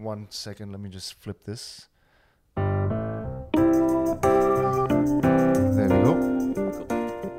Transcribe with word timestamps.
one 0.00 0.26
second. 0.30 0.72
Let 0.72 0.80
me 0.80 0.88
just 0.88 1.14
flip 1.14 1.44
this. 1.44 1.88
There 2.56 2.64
we 5.88 6.02
go. 6.02 6.14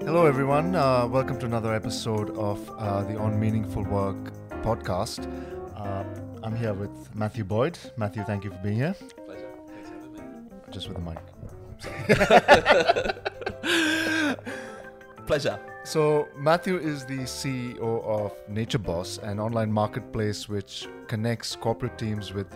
Hello, 0.06 0.26
everyone. 0.26 0.76
Uh, 0.76 1.08
welcome 1.08 1.40
to 1.40 1.46
another 1.46 1.74
episode 1.74 2.30
of 2.38 2.70
uh, 2.78 3.04
the 3.04 3.18
On 3.18 3.40
Meaningful 3.40 3.84
Work 3.84 4.34
podcast. 4.64 5.28
Uh, 5.76 6.04
I'm 6.44 6.56
here 6.56 6.74
with 6.74 7.16
Matthew 7.16 7.44
Boyd. 7.44 7.78
Matthew, 7.98 8.24
thank 8.24 8.44
you 8.44 8.52
for 8.52 8.58
being 8.58 8.76
here. 8.76 8.96
Pleasure. 9.26 9.50
Thanks 9.68 9.90
for 9.90 9.96
having 9.96 10.14
me. 10.14 10.20
Just 10.72 10.88
with 10.88 10.98
the 10.98 11.04
mic. 11.04 11.20
Pleasure. 15.32 15.58
So, 15.86 16.28
Matthew 16.36 16.76
is 16.76 17.06
the 17.06 17.20
CEO 17.20 18.04
of 18.04 18.34
Nature 18.50 18.80
Boss, 18.80 19.18
an 19.20 19.40
online 19.40 19.72
marketplace 19.72 20.50
which 20.50 20.90
connects 21.08 21.56
corporate 21.56 21.98
teams 21.98 22.34
with 22.34 22.48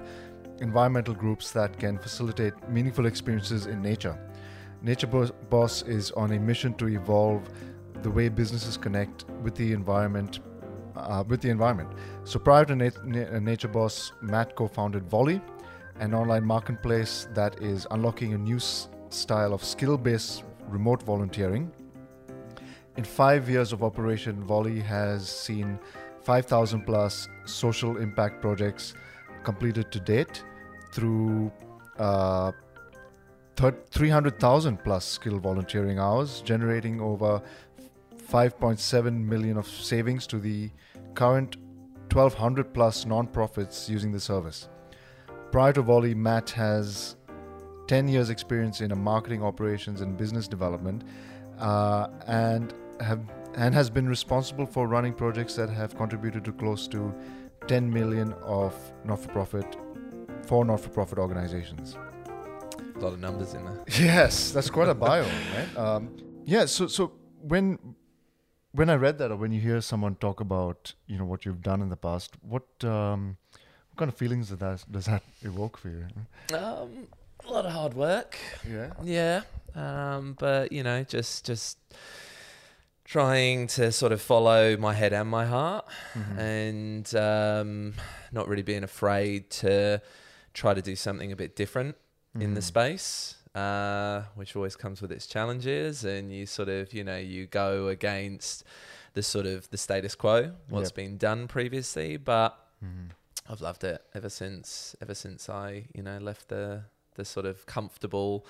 environmental 0.59 1.13
groups 1.13 1.51
that 1.51 1.79
can 1.79 1.97
facilitate 1.97 2.53
meaningful 2.67 3.05
experiences 3.05 3.67
in 3.67 3.81
nature. 3.81 4.19
Nature 4.81 5.07
Boss 5.49 5.83
is 5.83 6.11
on 6.11 6.33
a 6.33 6.37
mission 6.37 6.73
to 6.73 6.87
evolve 6.87 7.49
the 8.01 8.11
way 8.11 8.27
businesses 8.27 8.75
connect 8.75 9.23
with 9.41 9.55
the 9.55 9.71
environment. 9.71 10.41
Uh, 10.97 11.23
with 11.25 11.39
the 11.39 11.49
environment. 11.49 11.89
So, 12.25 12.39
prior 12.39 12.65
to 12.65 12.75
Na- 12.75 13.39
Nature 13.39 13.69
Boss, 13.69 14.11
Matt 14.21 14.57
co-founded 14.57 15.09
Vollie, 15.09 15.41
an 16.01 16.13
online 16.13 16.43
marketplace 16.43 17.29
that 17.35 17.63
is 17.63 17.87
unlocking 17.91 18.33
a 18.33 18.37
new 18.37 18.57
s- 18.57 18.89
style 19.11 19.53
of 19.53 19.63
skill-based 19.63 20.43
remote 20.67 21.01
volunteering 21.03 21.71
in 22.97 23.03
five 23.03 23.49
years 23.49 23.73
of 23.73 23.83
operation, 23.83 24.43
Vollie 24.43 24.81
has 24.81 25.29
seen 25.29 25.79
5,000 26.23 26.81
plus 26.81 27.27
social 27.45 27.97
impact 27.97 28.41
projects 28.41 28.93
completed 29.43 29.91
to 29.91 29.99
date 29.99 30.43
through 30.91 31.51
uh, 31.99 32.51
300,000 33.55 34.83
plus 34.83 35.05
skill 35.05 35.39
volunteering 35.39 35.99
hours, 35.99 36.41
generating 36.41 36.99
over 36.99 37.41
5.7 38.29 39.25
million 39.25 39.57
of 39.57 39.67
savings 39.67 40.25
to 40.27 40.39
the 40.39 40.69
current 41.13 41.57
1,200 42.11 42.73
plus 42.73 43.05
nonprofits 43.05 43.89
using 43.89 44.11
the 44.11 44.19
service. 44.19 44.69
Prior 45.51 45.73
to 45.73 45.83
Vollie, 45.83 46.15
Matt 46.15 46.49
has 46.51 47.17
10 47.87 48.07
years 48.07 48.29
experience 48.29 48.81
in 48.81 48.97
marketing 48.97 49.43
operations 49.43 50.01
and 50.01 50.17
business 50.17 50.47
development 50.47 51.03
uh, 51.59 52.07
and 52.27 52.73
have 53.01 53.19
and 53.55 53.73
has 53.73 53.89
been 53.89 54.07
responsible 54.07 54.65
for 54.65 54.87
running 54.87 55.13
projects 55.13 55.55
that 55.55 55.69
have 55.69 55.95
contributed 55.95 56.43
to 56.45 56.51
close 56.51 56.87
to 56.89 57.13
10 57.67 57.91
million 57.91 58.33
of 58.43 58.75
not-for-profit 59.05 59.77
for 60.45 60.65
not-for-profit 60.65 61.17
organizations. 61.17 61.97
A 62.95 62.99
lot 62.99 63.13
of 63.13 63.19
numbers 63.19 63.53
in 63.53 63.65
there. 63.65 63.83
Yes, 63.99 64.51
that's 64.51 64.69
quite 64.69 64.89
a 64.89 64.93
bio, 64.93 65.23
right? 65.55 65.77
Um, 65.77 66.15
yeah. 66.45 66.65
So 66.65 66.87
so 66.87 67.13
when 67.41 67.79
when 68.71 68.89
I 68.89 68.95
read 68.95 69.17
that, 69.17 69.31
or 69.31 69.37
when 69.37 69.51
you 69.51 69.61
hear 69.61 69.81
someone 69.81 70.15
talk 70.15 70.39
about 70.39 70.93
you 71.07 71.17
know 71.17 71.25
what 71.25 71.45
you've 71.45 71.61
done 71.61 71.81
in 71.81 71.89
the 71.89 71.97
past, 71.97 72.35
what 72.41 72.67
um, 72.83 73.37
what 73.89 73.97
kind 73.97 74.09
of 74.09 74.17
feelings 74.17 74.49
does 74.49 74.59
that 74.59 74.91
does 74.91 75.05
that 75.05 75.23
evoke 75.41 75.77
for 75.77 75.89
you? 75.89 76.05
Um, 76.55 77.07
a 77.47 77.51
lot 77.51 77.65
of 77.65 77.71
hard 77.71 77.93
work. 77.93 78.37
Yeah. 78.69 78.91
Yeah. 79.03 79.41
Um, 79.75 80.35
but 80.39 80.71
you 80.71 80.83
know, 80.83 81.03
just 81.03 81.45
just 81.45 81.77
trying 83.05 83.67
to 83.67 83.91
sort 83.91 84.11
of 84.11 84.21
follow 84.21 84.75
my 84.77 84.93
head 84.93 85.13
and 85.13 85.29
my 85.29 85.45
heart, 85.45 85.85
Mhm. 86.15 86.37
and 86.39 87.15
um, 87.15 87.93
not 88.31 88.47
really 88.47 88.63
being 88.63 88.83
afraid 88.83 89.49
to 89.51 90.01
try 90.53 90.73
to 90.73 90.81
do 90.81 90.95
something 90.95 91.31
a 91.31 91.35
bit 91.35 91.55
different 91.55 91.95
in 92.39 92.53
the 92.55 92.61
Mhm. 92.61 92.63
space. 92.63 93.35
Uh, 93.53 94.23
which 94.35 94.53
always 94.57 94.75
comes 94.75 95.01
with 95.01 95.13
its 95.13 95.25
challenges, 95.27 96.03
and 96.03 96.29
you 96.29 96.45
sort 96.45 96.67
of, 96.67 96.93
you 96.93 97.05
know, 97.05 97.15
you 97.15 97.45
go 97.47 97.87
against 97.87 98.65
the 99.13 99.23
sort 99.23 99.45
of 99.45 99.69
the 99.69 99.77
status 99.77 100.13
quo, 100.13 100.51
what's 100.67 100.89
Yep. 100.89 100.95
been 100.95 101.17
done 101.17 101.47
previously. 101.47 102.17
But 102.17 102.51
Mhm. 102.83 103.11
I've 103.47 103.61
loved 103.61 103.85
it 103.85 104.01
ever 104.13 104.27
since 104.27 104.93
ever 105.01 105.13
since 105.15 105.47
I 105.47 105.85
you 105.93 106.03
know 106.03 106.17
left 106.17 106.49
the 106.49 106.83
the 107.13 107.23
sort 107.23 107.45
of 107.45 107.65
comfortable 107.65 108.45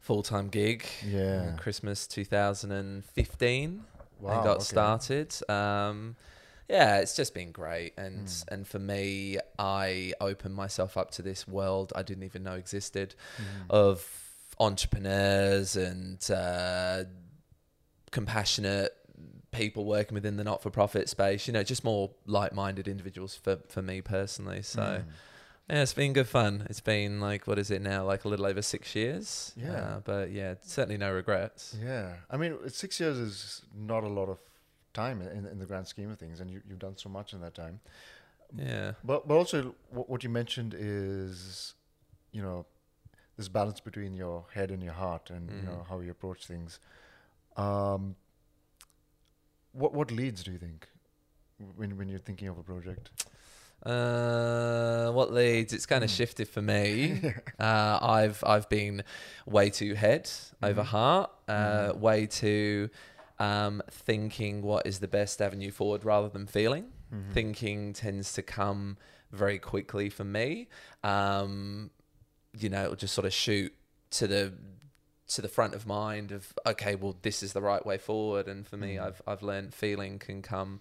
full 0.00 0.22
time 0.22 0.48
gig. 0.48 0.84
Yeah. 1.06 1.52
Christmas 1.56 2.06
2015 2.06 3.84
Wow. 4.18 4.32
and 4.34 4.44
got 4.44 4.56
okay. 4.56 4.64
started. 4.64 5.34
Um, 5.48 6.16
yeah, 6.68 6.98
it's 6.98 7.16
just 7.16 7.32
been 7.34 7.52
great, 7.52 7.94
and 7.96 8.26
Mm. 8.28 8.44
and 8.52 8.68
for 8.68 8.78
me, 8.78 9.38
I 9.58 10.12
opened 10.20 10.54
myself 10.54 10.96
up 10.96 11.10
to 11.12 11.22
this 11.22 11.48
world 11.48 11.92
I 11.96 12.02
didn't 12.02 12.24
even 12.24 12.42
know 12.42 12.54
existed 12.54 13.14
Mhm. 13.38 13.70
of 13.70 14.06
entrepreneurs 14.58 15.74
and 15.76 16.30
uh, 16.30 17.04
compassionate 18.10 18.92
people 19.52 19.84
working 19.84 20.14
within 20.14 20.36
the 20.36 20.44
not-for-profit 20.44 21.08
space. 21.08 21.46
You 21.46 21.52
know, 21.52 21.62
just 21.62 21.82
more 21.82 22.10
like-minded 22.26 22.86
individuals 22.88 23.34
for 23.36 23.56
for 23.68 23.82
me 23.82 24.00
personally. 24.00 24.62
So. 24.62 24.82
Mm. 24.82 25.04
Yeah, 25.70 25.82
it's 25.82 25.94
been 25.94 26.12
good 26.12 26.26
fun. 26.28 26.66
It's 26.68 26.80
been 26.80 27.20
like 27.20 27.46
what 27.46 27.58
is 27.58 27.70
it 27.70 27.80
now? 27.80 28.04
Like 28.04 28.24
a 28.24 28.28
little 28.28 28.46
over 28.46 28.60
six 28.62 28.94
years. 28.96 29.52
Yeah. 29.56 29.72
Uh, 29.72 30.00
but 30.00 30.32
yeah, 30.32 30.54
certainly 30.62 30.98
no 30.98 31.12
regrets. 31.12 31.76
Yeah, 31.80 32.14
I 32.28 32.36
mean, 32.36 32.56
six 32.68 32.98
years 32.98 33.16
is 33.18 33.62
not 33.72 34.02
a 34.02 34.08
lot 34.08 34.28
of 34.28 34.38
time 34.92 35.22
in, 35.22 35.46
in 35.46 35.58
the 35.60 35.66
grand 35.66 35.86
scheme 35.86 36.10
of 36.10 36.18
things, 36.18 36.40
and 36.40 36.50
you, 36.50 36.60
you've 36.68 36.80
done 36.80 36.96
so 36.96 37.08
much 37.08 37.32
in 37.34 37.40
that 37.42 37.54
time. 37.54 37.78
Yeah. 38.56 38.92
But 39.04 39.28
but 39.28 39.34
also, 39.36 39.74
what, 39.90 40.10
what 40.10 40.24
you 40.24 40.28
mentioned 40.30 40.74
is, 40.76 41.74
you 42.32 42.42
know, 42.42 42.66
this 43.36 43.48
balance 43.48 43.78
between 43.78 44.12
your 44.12 44.46
head 44.52 44.72
and 44.72 44.82
your 44.82 44.94
heart, 44.94 45.30
and 45.30 45.48
you 45.50 45.62
know 45.62 45.78
Mhm. 45.84 45.88
how 45.88 46.00
you 46.00 46.10
approach 46.10 46.46
things. 46.46 46.80
Um, 47.56 48.16
what 49.72 49.94
what 49.94 50.10
leads 50.10 50.42
do 50.42 50.50
you 50.50 50.58
think 50.58 50.88
when 51.76 51.96
when 51.96 52.08
you're 52.08 52.18
thinking 52.18 52.48
of 52.48 52.58
a 52.58 52.62
project? 52.64 53.10
Uh, 53.84 55.10
what 55.12 55.32
leads? 55.32 55.72
It's 55.72 55.86
kind 55.86 56.04
of 56.04 56.10
Mm. 56.10 56.16
shifted 56.16 56.48
for 56.48 56.62
me. 56.62 57.20
uh, 57.58 57.98
I've 58.02 58.42
I've 58.46 58.68
been 58.68 59.02
way 59.46 59.70
too 59.70 59.94
head 59.94 60.30
over 60.62 60.82
Mhm. 60.82 60.86
heart. 60.86 61.30
Uh, 61.48 61.92
Mhm. 61.92 61.98
Way 61.98 62.26
too 62.26 62.90
um, 63.38 63.82
thinking 63.90 64.60
what 64.62 64.86
is 64.86 64.98
the 65.00 65.08
best 65.08 65.40
avenue 65.40 65.70
forward 65.70 66.04
rather 66.04 66.28
than 66.28 66.46
feeling. 66.46 66.92
Mhm. 67.12 67.32
Thinking 67.32 67.92
tends 67.94 68.34
to 68.34 68.42
come 68.42 68.98
very 69.32 69.58
quickly 69.58 70.10
for 70.10 70.24
me. 70.24 70.68
Um, 71.02 71.90
you 72.52 72.68
know, 72.68 72.84
it'll 72.84 72.96
just 72.96 73.14
sort 73.14 73.26
of 73.26 73.32
shoot 73.32 73.72
to 74.10 74.26
the 74.26 74.52
to 75.28 75.40
the 75.40 75.48
front 75.48 75.74
of 75.74 75.86
mind 75.86 76.32
of 76.32 76.52
okay, 76.66 76.96
well, 76.96 77.16
this 77.22 77.42
is 77.42 77.52
the 77.52 77.62
right 77.62 77.86
way 77.86 77.96
forward. 77.98 78.46
And 78.48 78.66
for 78.66 78.76
me, 78.76 78.96
Mhm. 78.96 79.06
I've 79.06 79.22
I've 79.26 79.42
learned 79.42 79.72
feeling 79.74 80.18
can 80.18 80.42
come 80.42 80.80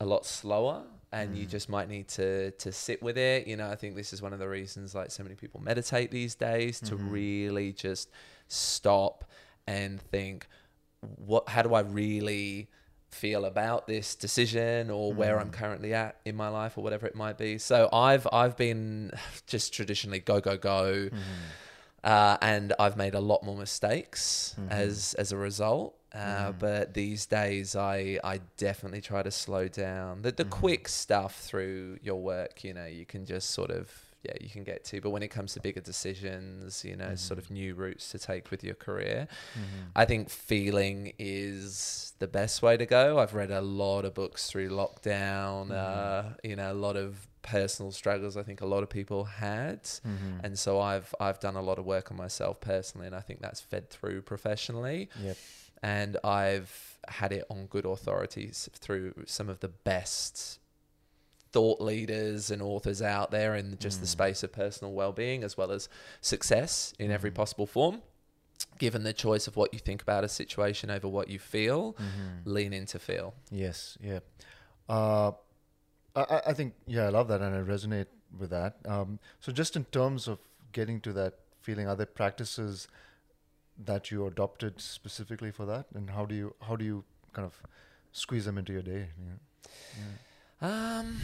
a 0.00 0.04
lot 0.04 0.26
slower, 0.26 0.84
and 1.12 1.36
you 1.36 1.46
Mm. 1.46 1.50
just 1.50 1.68
might 1.68 1.88
need 1.88 2.06
to 2.08 2.50
to 2.52 2.70
sit 2.72 3.02
with 3.02 3.18
it. 3.18 3.46
You 3.46 3.56
know, 3.56 3.68
I 3.70 3.76
think 3.76 3.96
this 3.96 4.12
is 4.12 4.22
one 4.22 4.32
of 4.32 4.38
the 4.38 4.48
reasons 4.48 4.94
like 4.94 5.10
so 5.10 5.22
many 5.22 5.34
people 5.34 5.60
meditate 5.60 6.10
these 6.10 6.34
days 6.34 6.80
to 6.80 6.94
Mhm. 6.96 7.10
really 7.12 7.72
just 7.72 8.10
stop 8.48 9.24
and 9.66 10.00
think, 10.00 10.46
what? 11.00 11.48
How 11.48 11.62
do 11.62 11.74
I 11.74 11.80
really? 11.80 12.68
feel 13.12 13.44
about 13.44 13.88
this 13.88 14.14
decision 14.14 14.88
or 14.88 15.12
where 15.12 15.40
I'm 15.40 15.48
Mm. 15.50 15.52
currently 15.54 15.92
at 15.92 16.20
in 16.24 16.36
my 16.36 16.46
life 16.46 16.78
or 16.78 16.84
whatever 16.84 17.08
it 17.08 17.16
might 17.16 17.36
be. 17.36 17.58
So 17.58 17.88
I've 17.92 18.24
I've 18.32 18.56
been 18.56 19.10
just 19.48 19.72
traditionally 19.74 20.20
go 20.20 20.40
go 20.40 20.56
go 20.56 21.08
Mhm. 21.10 21.18
Uh, 22.04 22.36
and 22.40 22.72
I've 22.78 22.96
made 22.96 23.14
a 23.14 23.20
lot 23.20 23.42
more 23.42 23.56
mistakes 23.56 24.54
Mhm. 24.58 24.70
as 24.70 25.14
as 25.14 25.32
a 25.32 25.36
result. 25.36 25.96
Uh, 26.12 26.50
Mhm. 26.52 26.58
But 26.58 26.94
these 26.94 27.26
days, 27.26 27.76
I 27.76 28.18
I 28.24 28.40
definitely 28.56 29.00
try 29.00 29.22
to 29.22 29.30
slow 29.30 29.68
down. 29.68 30.22
The 30.22 30.32
the 30.32 30.44
Mhm. 30.44 30.50
quick 30.50 30.88
stuff 30.88 31.40
through 31.40 31.98
your 32.02 32.20
work, 32.20 32.64
you 32.64 32.74
know, 32.74 32.86
you 32.86 33.06
can 33.06 33.24
just 33.26 33.50
sort 33.50 33.70
of 33.70 33.90
yeah, 34.22 34.34
you 34.40 34.48
can 34.50 34.64
get 34.64 34.84
to. 34.84 35.00
But 35.00 35.10
when 35.10 35.22
it 35.22 35.28
comes 35.28 35.54
to 35.54 35.60
bigger 35.60 35.80
decisions, 35.80 36.84
you 36.84 36.96
know, 36.96 37.14
sort 37.14 37.38
Mhm. 37.38 37.42
of 37.44 37.50
new 37.50 37.74
routes 37.74 38.10
to 38.10 38.18
take 38.18 38.50
with 38.50 38.62
your 38.62 38.74
career, 38.74 39.28
Mhm. 39.54 39.90
I 39.96 40.04
think 40.04 40.28
feeling 40.30 41.12
is 41.18 42.12
the 42.18 42.26
best 42.28 42.60
way 42.62 42.76
to 42.76 42.84
go. 42.86 43.18
I've 43.18 43.34
read 43.34 43.50
a 43.50 43.62
lot 43.62 44.04
of 44.04 44.12
books 44.14 44.46
through 44.48 44.68
lockdown, 44.68 45.68
Mhm. 45.68 45.72
uh, 45.72 46.34
you 46.44 46.54
know, 46.56 46.70
a 46.72 46.74
lot 46.74 46.96
of 46.96 47.26
personal 47.42 47.90
struggles 47.90 48.36
I 48.36 48.42
think 48.42 48.60
a 48.60 48.66
lot 48.66 48.82
of 48.82 48.90
people 48.90 49.24
had. 49.24 49.82
Mhm. 49.84 50.40
And 50.44 50.58
so 50.58 50.78
I've 50.78 51.14
I've 51.18 51.40
done 51.40 51.56
a 51.56 51.62
lot 51.62 51.78
of 51.78 51.86
work 51.86 52.10
on 52.10 52.16
myself 52.18 52.60
personally 52.60 53.06
and 53.06 53.16
I 53.16 53.20
think 53.22 53.40
that's 53.40 53.62
fed 53.62 53.88
through 53.88 54.20
professionally. 54.22 55.08
Yep. 55.18 55.36
And 55.82 56.18
I've 56.22 56.98
had 57.08 57.32
it 57.32 57.44
on 57.48 57.66
good 57.66 57.86
authorities 57.86 58.68
through 58.74 59.14
some 59.26 59.48
of 59.48 59.60
the 59.60 59.68
best 59.68 60.58
thought 61.52 61.80
leaders 61.80 62.50
and 62.50 62.62
authors 62.62 63.02
out 63.02 63.30
there 63.30 63.54
in 63.56 63.76
just 63.78 64.00
the 64.00 64.06
Mm. 64.06 64.10
space 64.10 64.42
of 64.42 64.52
personal 64.52 64.92
well-being 64.92 65.42
as 65.42 65.56
well 65.56 65.72
as 65.72 65.88
success 66.20 66.94
in 66.98 67.10
every 67.10 67.30
Mhm. 67.30 67.34
possible 67.34 67.66
form 67.66 68.02
given 68.78 69.02
the 69.02 69.12
choice 69.12 69.46
of 69.46 69.56
what 69.56 69.72
you 69.74 69.80
think 69.80 70.00
about 70.02 70.22
a 70.22 70.28
situation 70.28 70.90
over 70.90 71.08
what 71.08 71.28
you 71.28 71.38
feel 71.38 71.94
Mhm. 71.94 72.42
lean 72.44 72.72
into 72.72 72.98
feel 72.98 73.34
Yes, 73.50 73.98
yeah. 74.00 74.20
Uh, 74.88 75.32
I, 76.14 76.20
I- 76.22 76.42
I 76.50 76.52
think, 76.54 76.74
yeah, 76.86 77.04
I 77.06 77.08
love 77.08 77.28
that 77.28 77.40
and 77.40 77.54
I 77.54 77.60
resonate 77.60 78.06
with 78.38 78.50
that. 78.50 78.76
Um, 78.84 79.18
so 79.40 79.50
just 79.52 79.76
in 79.76 79.84
terms 79.86 80.28
of 80.28 80.38
getting 80.72 81.00
to 81.02 81.12
that 81.14 81.34
feeling, 81.60 81.88
are 81.88 81.96
there 81.96 82.06
practices 82.06 82.86
that 83.76 84.10
you 84.10 84.26
adopted 84.26 84.80
specifically 84.80 85.50
for 85.50 85.64
that, 85.66 85.86
and 85.94 86.10
how 86.10 86.24
do 86.26 86.34
you 86.34 86.54
how 86.62 86.76
do 86.76 86.84
you 86.84 87.04
kind 87.32 87.46
of 87.46 87.62
squeeze 88.12 88.44
them 88.44 88.58
into 88.58 88.72
your 88.72 88.82
day? 88.82 89.08
Yeah. 89.18 90.02
Um, 90.62 91.18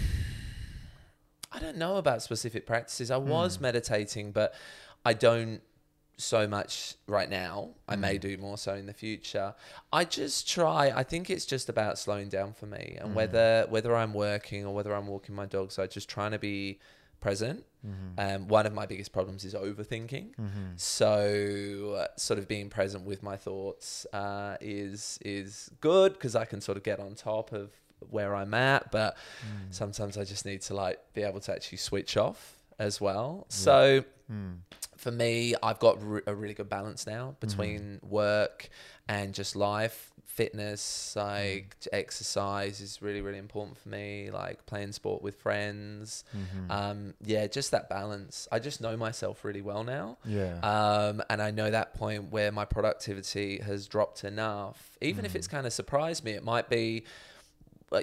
I 1.52 1.58
don't 1.58 1.76
know 1.76 1.96
about 1.96 2.22
specific 2.22 2.66
practices. 2.66 3.10
I 3.10 3.16
was 3.16 3.56
Hmm. 3.56 3.62
meditating, 3.62 4.32
but 4.32 4.54
I 5.04 5.12
don't 5.14 5.62
so 6.18 6.46
much 6.48 6.94
right 7.06 7.28
now. 7.28 7.74
I 7.86 7.94
may 7.96 8.16
Mm. 8.16 8.20
do 8.22 8.36
more 8.38 8.56
so 8.56 8.74
in 8.74 8.86
the 8.86 8.94
future. 8.94 9.54
I 9.92 10.04
just 10.06 10.48
try. 10.48 10.90
I 10.90 11.02
think 11.02 11.28
it's 11.28 11.44
just 11.44 11.68
about 11.68 11.98
slowing 11.98 12.30
down 12.30 12.54
for 12.54 12.64
me, 12.64 12.96
and 12.98 13.10
Mm. 13.10 13.14
whether 13.14 13.66
whether 13.68 13.94
I'm 13.94 14.14
working 14.14 14.64
or 14.64 14.74
whether 14.74 14.94
I'm 14.94 15.06
walking 15.08 15.34
my 15.34 15.44
dog. 15.44 15.72
So 15.72 15.82
I 15.82 15.86
just 15.86 16.08
trying 16.08 16.30
to 16.30 16.38
be 16.38 16.80
present. 17.20 17.64
Mm-hmm. 17.86 18.18
Um, 18.18 18.48
one 18.48 18.64
of 18.66 18.72
my 18.72 18.86
biggest 18.86 19.12
problems 19.12 19.44
is 19.44 19.52
overthinking. 19.54 20.34
Mm-hmm. 20.36 20.76
So, 20.76 21.92
uh, 21.98 22.08
sort 22.16 22.38
of 22.38 22.48
being 22.48 22.68
present 22.70 23.04
with 23.04 23.22
my 23.22 23.36
thoughts 23.36 24.06
uh, 24.12 24.56
is 24.60 25.18
is 25.22 25.70
good 25.82 26.14
because 26.14 26.34
I 26.34 26.46
can 26.46 26.60
sort 26.62 26.78
of 26.78 26.82
get 26.82 26.98
on 26.98 27.14
top 27.14 27.52
of 27.52 27.72
where 28.10 28.34
I'm 28.34 28.54
at. 28.54 28.90
But 28.90 29.16
Mm. 29.42 29.74
sometimes 29.74 30.16
I 30.18 30.24
just 30.24 30.44
need 30.44 30.62
to 30.62 30.74
like 30.74 30.98
be 31.14 31.22
able 31.22 31.40
to 31.40 31.52
actually 31.52 31.78
switch 31.78 32.16
off 32.16 32.56
as 32.78 33.00
well. 33.00 33.46
Yeah. 33.48 33.54
So 33.54 34.04
Mm. 34.30 34.58
for 34.96 35.10
me, 35.12 35.54
I've 35.62 35.78
got 35.78 36.02
re- 36.02 36.20
a 36.26 36.34
really 36.34 36.54
good 36.54 36.68
balance 36.68 37.06
now 37.06 37.30
Mm-hmm. 37.30 37.46
between 37.46 38.00
work 38.02 38.68
and 39.08 39.32
just 39.34 39.54
life. 39.56 40.10
Fitness, 40.26 41.14
Mm. 41.16 41.22
like 41.22 41.76
exercise, 41.92 42.80
is 42.82 43.00
really 43.00 43.22
really 43.22 43.38
important 43.38 43.78
for 43.78 43.88
me. 43.88 44.30
Like 44.30 44.66
playing 44.66 44.92
sport 44.92 45.22
with 45.22 45.36
friends. 45.36 46.24
Mhm. 46.36 46.70
Um, 46.70 47.14
yeah, 47.22 47.46
just 47.46 47.70
that 47.70 47.88
balance. 47.88 48.46
I 48.52 48.58
just 48.58 48.80
know 48.82 48.96
myself 48.98 49.44
really 49.46 49.62
well 49.62 49.82
now. 49.84 50.18
yeah. 50.26 50.58
Um, 50.60 51.22
and 51.30 51.40
I 51.40 51.50
know 51.52 51.70
that 51.70 51.94
point 51.94 52.30
where 52.30 52.52
my 52.52 52.66
productivity 52.66 53.58
has 53.60 53.86
dropped 53.88 54.24
enough. 54.24 54.98
Even 55.00 55.24
if 55.24 55.32
Mm. 55.32 55.36
it's 55.36 55.46
kind 55.48 55.66
of 55.66 55.72
surprised 55.72 56.22
me, 56.24 56.32
it 56.32 56.44
might 56.44 56.68
be, 56.68 57.04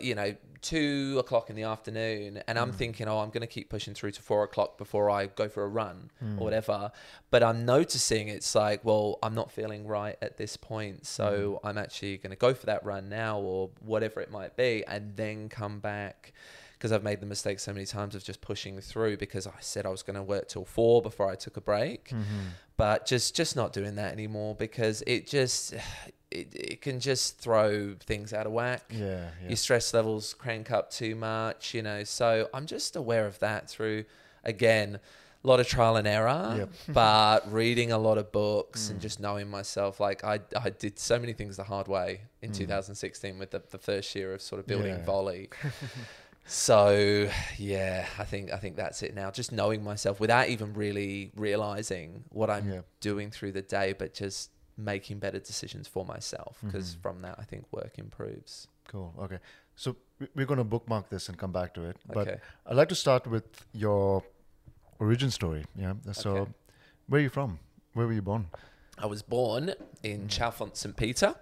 you 0.02 0.16
know, 0.16 0.36
two 0.62 1.18
o'clock 1.20 1.50
in 1.50 1.56
the 1.58 1.64
afternoon, 1.64 2.42
and 2.48 2.58
I'm 2.58 2.72
Mm. 2.72 2.76
thinking, 2.76 3.08
oh, 3.10 3.20
I'm 3.20 3.30
going 3.32 3.42
to 3.42 3.48
keep 3.48 3.70
pushing 3.70 3.94
through 3.94 4.12
to 4.12 4.22
four 4.22 4.44
o'clock 4.44 4.78
before 4.78 5.10
I 5.10 5.26
go 5.26 5.50
for 5.50 5.64
a 5.64 5.68
run 5.68 6.10
Mm. 6.24 6.40
or 6.40 6.44
whatever. 6.46 6.92
But 7.32 7.44
I'm 7.44 7.66
noticing 7.66 8.30
it's 8.30 8.56
like, 8.56 8.86
well, 8.86 9.20
I'm 9.22 9.36
not 9.36 9.52
feeling 9.52 9.86
right 9.86 10.18
at 10.22 10.38
this 10.38 10.56
point, 10.56 11.06
so 11.06 11.60
I'm 11.66 11.78
actually 11.78 12.18
going 12.18 12.32
to 12.32 12.38
go 12.38 12.54
for 12.54 12.66
that 12.68 12.86
run 12.86 13.10
now 13.10 13.40
or 13.40 13.72
whatever 13.82 14.22
it 14.22 14.32
might 14.32 14.56
be, 14.56 14.86
and 14.88 15.18
then 15.18 15.50
come 15.50 15.80
back. 15.80 16.32
Because 16.74 16.92
I've 16.92 17.04
made 17.04 17.22
the 17.22 17.26
mistake 17.26 17.60
so 17.60 17.72
many 17.72 17.86
times 17.86 18.14
of 18.14 18.24
just 18.26 18.42
pushing 18.42 18.80
through 18.82 19.16
because 19.16 19.48
I 19.48 19.54
said 19.62 19.86
I 19.86 19.90
was 19.90 20.04
going 20.04 20.16
to 20.18 20.24
work 20.24 20.50
till 20.50 20.66
four 20.66 21.02
before 21.02 21.30
I 21.30 21.36
took 21.36 21.56
a 21.56 21.62
break 21.62 22.10
Mhm. 22.10 22.26
but 22.76 23.06
just 23.06 23.34
just 23.38 23.56
not 23.56 23.72
doing 23.72 23.96
that 23.96 24.12
anymore 24.12 24.54
because 24.54 25.02
it 25.08 25.26
just 25.26 25.74
it, 26.40 26.48
it 26.74 26.82
can 26.82 27.00
just 27.00 27.38
throw 27.38 27.94
things 28.12 28.34
out 28.34 28.46
of 28.46 28.52
whack 28.52 28.84
Yeah. 28.90 29.30
Yeah. 29.42 29.48
your 29.50 29.56
stress 29.66 29.94
levels 29.94 30.34
crank 30.34 30.72
up 30.78 30.86
too 30.90 31.16
much 31.16 31.74
you 31.76 31.82
know 31.82 32.04
so 32.04 32.50
i'm 32.54 32.66
just 32.66 32.96
aware 32.96 33.26
of 33.26 33.38
that 33.40 33.70
through 33.70 34.06
again 34.44 35.00
a 35.44 35.48
lot 35.48 35.60
of 35.60 35.68
trial 35.68 35.96
and 35.98 36.08
error 36.08 36.56
Yep. 36.60 36.70
but 37.02 37.40
reading 37.52 37.92
a 37.92 37.98
lot 37.98 38.18
of 38.18 38.32
books 38.32 38.90
and 38.90 38.98
Mm. 39.00 39.02
just 39.08 39.20
knowing 39.20 39.48
myself 39.50 40.00
like 40.00 40.24
i 40.24 40.40
i 40.66 40.70
did 40.70 40.98
so 41.00 41.20
many 41.20 41.34
things 41.34 41.58
the 41.58 41.64
hard 41.74 41.88
way 41.88 42.22
in 42.42 42.52
Mm. 42.52 42.58
2016 42.58 43.38
with 43.40 43.52
the, 43.52 43.62
the 43.70 43.78
first 43.90 44.16
year 44.16 44.34
of 44.34 44.42
sort 44.42 44.60
of 44.60 44.66
building 44.68 44.96
Yeah. 45.00 45.06
Vollie 45.06 45.50
so 46.46 47.30
yeah 47.58 48.06
i 48.20 48.24
think 48.26 48.52
i 48.52 48.58
think 48.58 48.76
that's 48.76 49.02
it 49.02 49.16
now 49.16 49.32
just 49.32 49.52
knowing 49.52 49.82
myself 49.84 50.20
without 50.20 50.50
even 50.50 50.74
really 50.74 51.32
realizing 51.36 52.24
what 52.30 52.50
i'm 52.50 52.70
Yeah. 52.70 52.82
doing 53.00 53.32
through 53.32 53.54
the 53.54 53.62
day 53.62 53.94
but 53.98 54.14
just 54.14 54.50
making 54.78 55.20
better 55.20 55.40
decisions 55.40 55.88
for 55.88 56.06
myself 56.06 56.58
because 56.66 56.96
Mhm. 56.96 57.02
from 57.02 57.22
that 57.22 57.36
i 57.40 57.44
think 57.44 57.66
work 57.72 57.98
improves 58.00 58.68
Cool. 58.90 59.14
Okay. 59.18 59.40
So 59.76 59.96
we- 60.20 60.28
we're 60.36 60.46
going 60.46 60.58
to 60.58 60.64
bookmark 60.66 61.08
this 61.10 61.30
and 61.30 61.38
come 61.38 61.54
back 61.54 61.74
to 61.76 61.82
it. 61.90 61.96
But 62.06 62.28
okay 62.28 62.40
I'd 62.66 62.76
like 62.76 62.90
to 62.90 62.96
start 62.96 63.26
with 63.28 63.46
your 63.72 64.24
origin 65.00 65.32
story. 65.32 65.64
Yeah. 65.76 65.94
So, 66.12 66.30
Okay. 66.38 66.52
where 67.08 67.20
are 67.20 67.24
you 67.24 67.30
from? 67.30 67.60
Where 67.94 68.06
were 68.08 68.14
you 68.14 68.22
born? 68.22 68.48
i 68.98 69.06
was 69.08 69.24
born 69.24 69.74
in 70.04 70.28
chalfont 70.28 70.76
st 70.78 70.96
peter 70.96 71.34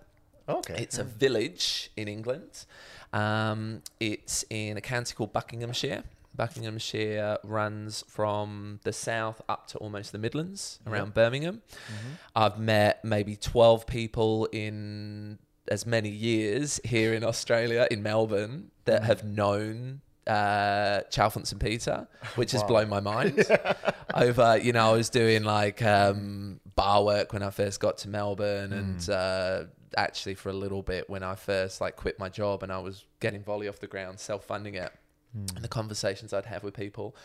Okay. 0.47 0.75
It's 0.83 0.97
a 0.99 1.03
village 1.03 1.91
in 1.95 2.07
England. 2.07 2.65
Um, 3.13 3.81
it's 3.99 4.43
in 4.49 4.77
a 4.77 4.81
county 4.81 5.13
called 5.15 5.31
Buckinghamshire. 5.33 6.03
Buckinghamshire 6.35 7.37
runs 7.43 8.03
from 8.07 8.79
the 8.83 8.93
south 8.93 9.41
up 9.49 9.67
to 9.67 9.77
almost 9.79 10.11
the 10.11 10.17
Midlands 10.17 10.79
around 10.87 11.07
Yep. 11.07 11.13
Birmingham. 11.15 11.61
Mhm. 11.87 12.17
I've 12.35 12.59
met 12.59 13.03
maybe 13.03 13.35
12 13.35 13.85
people 13.87 14.47
in 14.51 15.39
as 15.67 15.85
many 15.85 16.09
years 16.09 16.79
here 16.83 17.13
in 17.13 17.23
Australia, 17.23 17.87
in 17.91 18.01
Melbourne, 18.03 18.71
that 18.85 19.01
Mhm. 19.03 19.05
have 19.05 19.23
known 19.23 20.01
uh, 20.27 21.01
Chalfont 21.09 21.47
St. 21.47 21.59
Peter, 21.59 22.07
which 22.35 22.51
has 22.51 22.61
blown 22.63 22.87
my 22.87 22.99
mind. 22.99 23.43
Over, 24.13 24.55
you 24.57 24.71
know, 24.71 24.89
I 24.91 24.93
was 24.93 25.09
doing 25.09 25.43
like 25.43 25.81
um, 25.81 26.59
bar 26.75 27.03
work 27.03 27.33
when 27.33 27.41
I 27.41 27.49
first 27.49 27.79
got 27.79 27.97
to 27.99 28.09
Melbourne, 28.09 28.71
and 28.71 28.99
Mm. 28.99 29.09
uh, 29.09 29.65
actually 29.97 30.35
for 30.35 30.49
a 30.49 30.53
little 30.53 30.83
bit 30.83 31.09
when 31.09 31.23
I 31.23 31.33
first 31.35 31.81
like 31.81 31.95
quit 31.95 32.19
my 32.19 32.29
job 32.29 32.61
and 32.63 32.71
I 32.71 32.77
was 32.77 33.03
getting 33.19 33.43
Vollie 33.43 33.67
off 33.67 33.79
the 33.79 33.87
ground, 33.87 34.19
self 34.19 34.45
funding 34.45 34.75
it 34.75 34.91
Mm. 35.37 35.55
and 35.55 35.63
the 35.63 35.69
conversations 35.69 36.33
I'd 36.33 36.45
have 36.47 36.61
with 36.63 36.73
people 36.75 37.15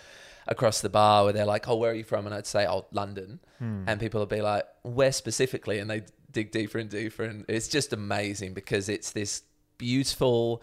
across 0.46 0.80
the 0.80 0.88
bar 0.88 1.24
where 1.24 1.32
they're 1.32 1.44
like, 1.44 1.66
"Oh, 1.68 1.74
where 1.76 1.90
are 1.90 1.94
you 1.94 2.04
from?" 2.04 2.24
and 2.26 2.34
I'd 2.34 2.46
say, 2.46 2.64
"Oh, 2.66 2.86
London," 2.92 3.40
Mm. 3.60 3.84
and 3.88 3.98
people 3.98 4.20
would 4.20 4.28
be 4.28 4.40
like, 4.42 4.64
"Where 4.82 5.10
specifically?" 5.10 5.80
and 5.80 5.90
they 5.90 6.02
dig 6.30 6.52
deeper 6.52 6.78
and 6.78 6.88
deeper, 6.88 7.24
and 7.24 7.44
it's 7.48 7.66
just 7.66 7.92
amazing 7.92 8.54
because 8.54 8.88
it's 8.88 9.10
this 9.10 9.42
beautiful. 9.78 10.62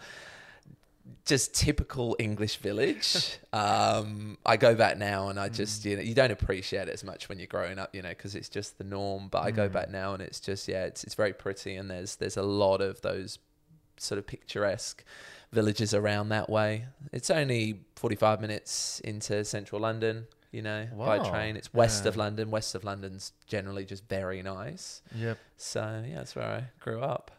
Just 1.26 1.54
typical 1.54 2.16
English 2.18 2.56
village. 2.58 3.38
um, 3.52 4.38
I 4.46 4.56
go 4.56 4.74
back 4.74 4.96
now 4.98 5.28
and 5.28 5.38
I 5.38 5.50
just, 5.50 5.84
you 5.84 5.96
know, 5.96 6.02
you 6.02 6.14
don't 6.14 6.30
appreciate 6.32 6.88
it 6.88 6.94
as 6.94 7.04
much 7.04 7.28
when 7.28 7.38
you're 7.38 7.46
growing 7.46 7.78
up, 7.78 7.94
you 7.94 8.00
know, 8.02 8.08
because 8.10 8.34
it's 8.34 8.48
just 8.48 8.78
the 8.78 8.84
norm. 8.84 9.28
But 9.28 9.42
I 9.42 9.50
go 9.50 9.68
Mm. 9.68 9.72
back 9.72 9.90
now 9.90 10.14
and 10.14 10.22
it's 10.22 10.40
just, 10.40 10.66
yeah, 10.66 10.84
it's 10.84 11.04
it's 11.04 11.14
very 11.14 11.34
pretty 11.34 11.76
and 11.76 11.90
there's 11.90 12.16
there's 12.16 12.38
a 12.38 12.42
lot 12.42 12.80
of 12.80 13.02
those 13.02 13.38
sort 13.98 14.18
of 14.18 14.26
picturesque 14.26 15.04
villages 15.54 15.94
around 15.94 16.28
that 16.30 16.50
way. 16.50 16.86
It's 17.12 17.30
only 17.30 17.80
45 17.96 18.40
minutes 18.40 19.00
into 19.00 19.44
central 19.44 19.80
London, 19.80 20.26
you 20.52 20.62
know, 20.62 20.86
by 20.98 21.18
train. 21.18 21.56
It's 21.56 21.72
west 21.72 22.06
of 22.06 22.16
London. 22.16 22.50
West 22.50 22.74
of 22.74 22.84
London's 22.84 23.32
generally 23.46 23.84
just 23.84 24.08
very 24.08 24.42
nice. 24.42 25.02
Yep. 25.14 25.38
So, 25.56 26.04
yeah, 26.06 26.16
that's 26.16 26.36
where 26.36 26.46
I 26.46 26.64
grew 26.80 27.00
up. 27.00 27.30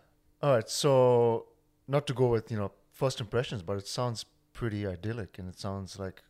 All 0.42 0.56
right. 0.56 0.70
So, 0.70 1.48
not 1.88 2.08
to 2.08 2.14
go 2.14 2.28
with 2.28 2.52
you 2.52 2.58
know 2.58 2.72
first 2.92 3.20
impressions, 3.22 3.62
but 3.62 3.78
it 3.78 3.88
sounds 3.88 4.26
pretty 4.54 4.88
idyllic, 4.88 5.38
and 5.38 5.48
it 5.50 5.60
sounds 5.60 6.00
like 6.00 6.24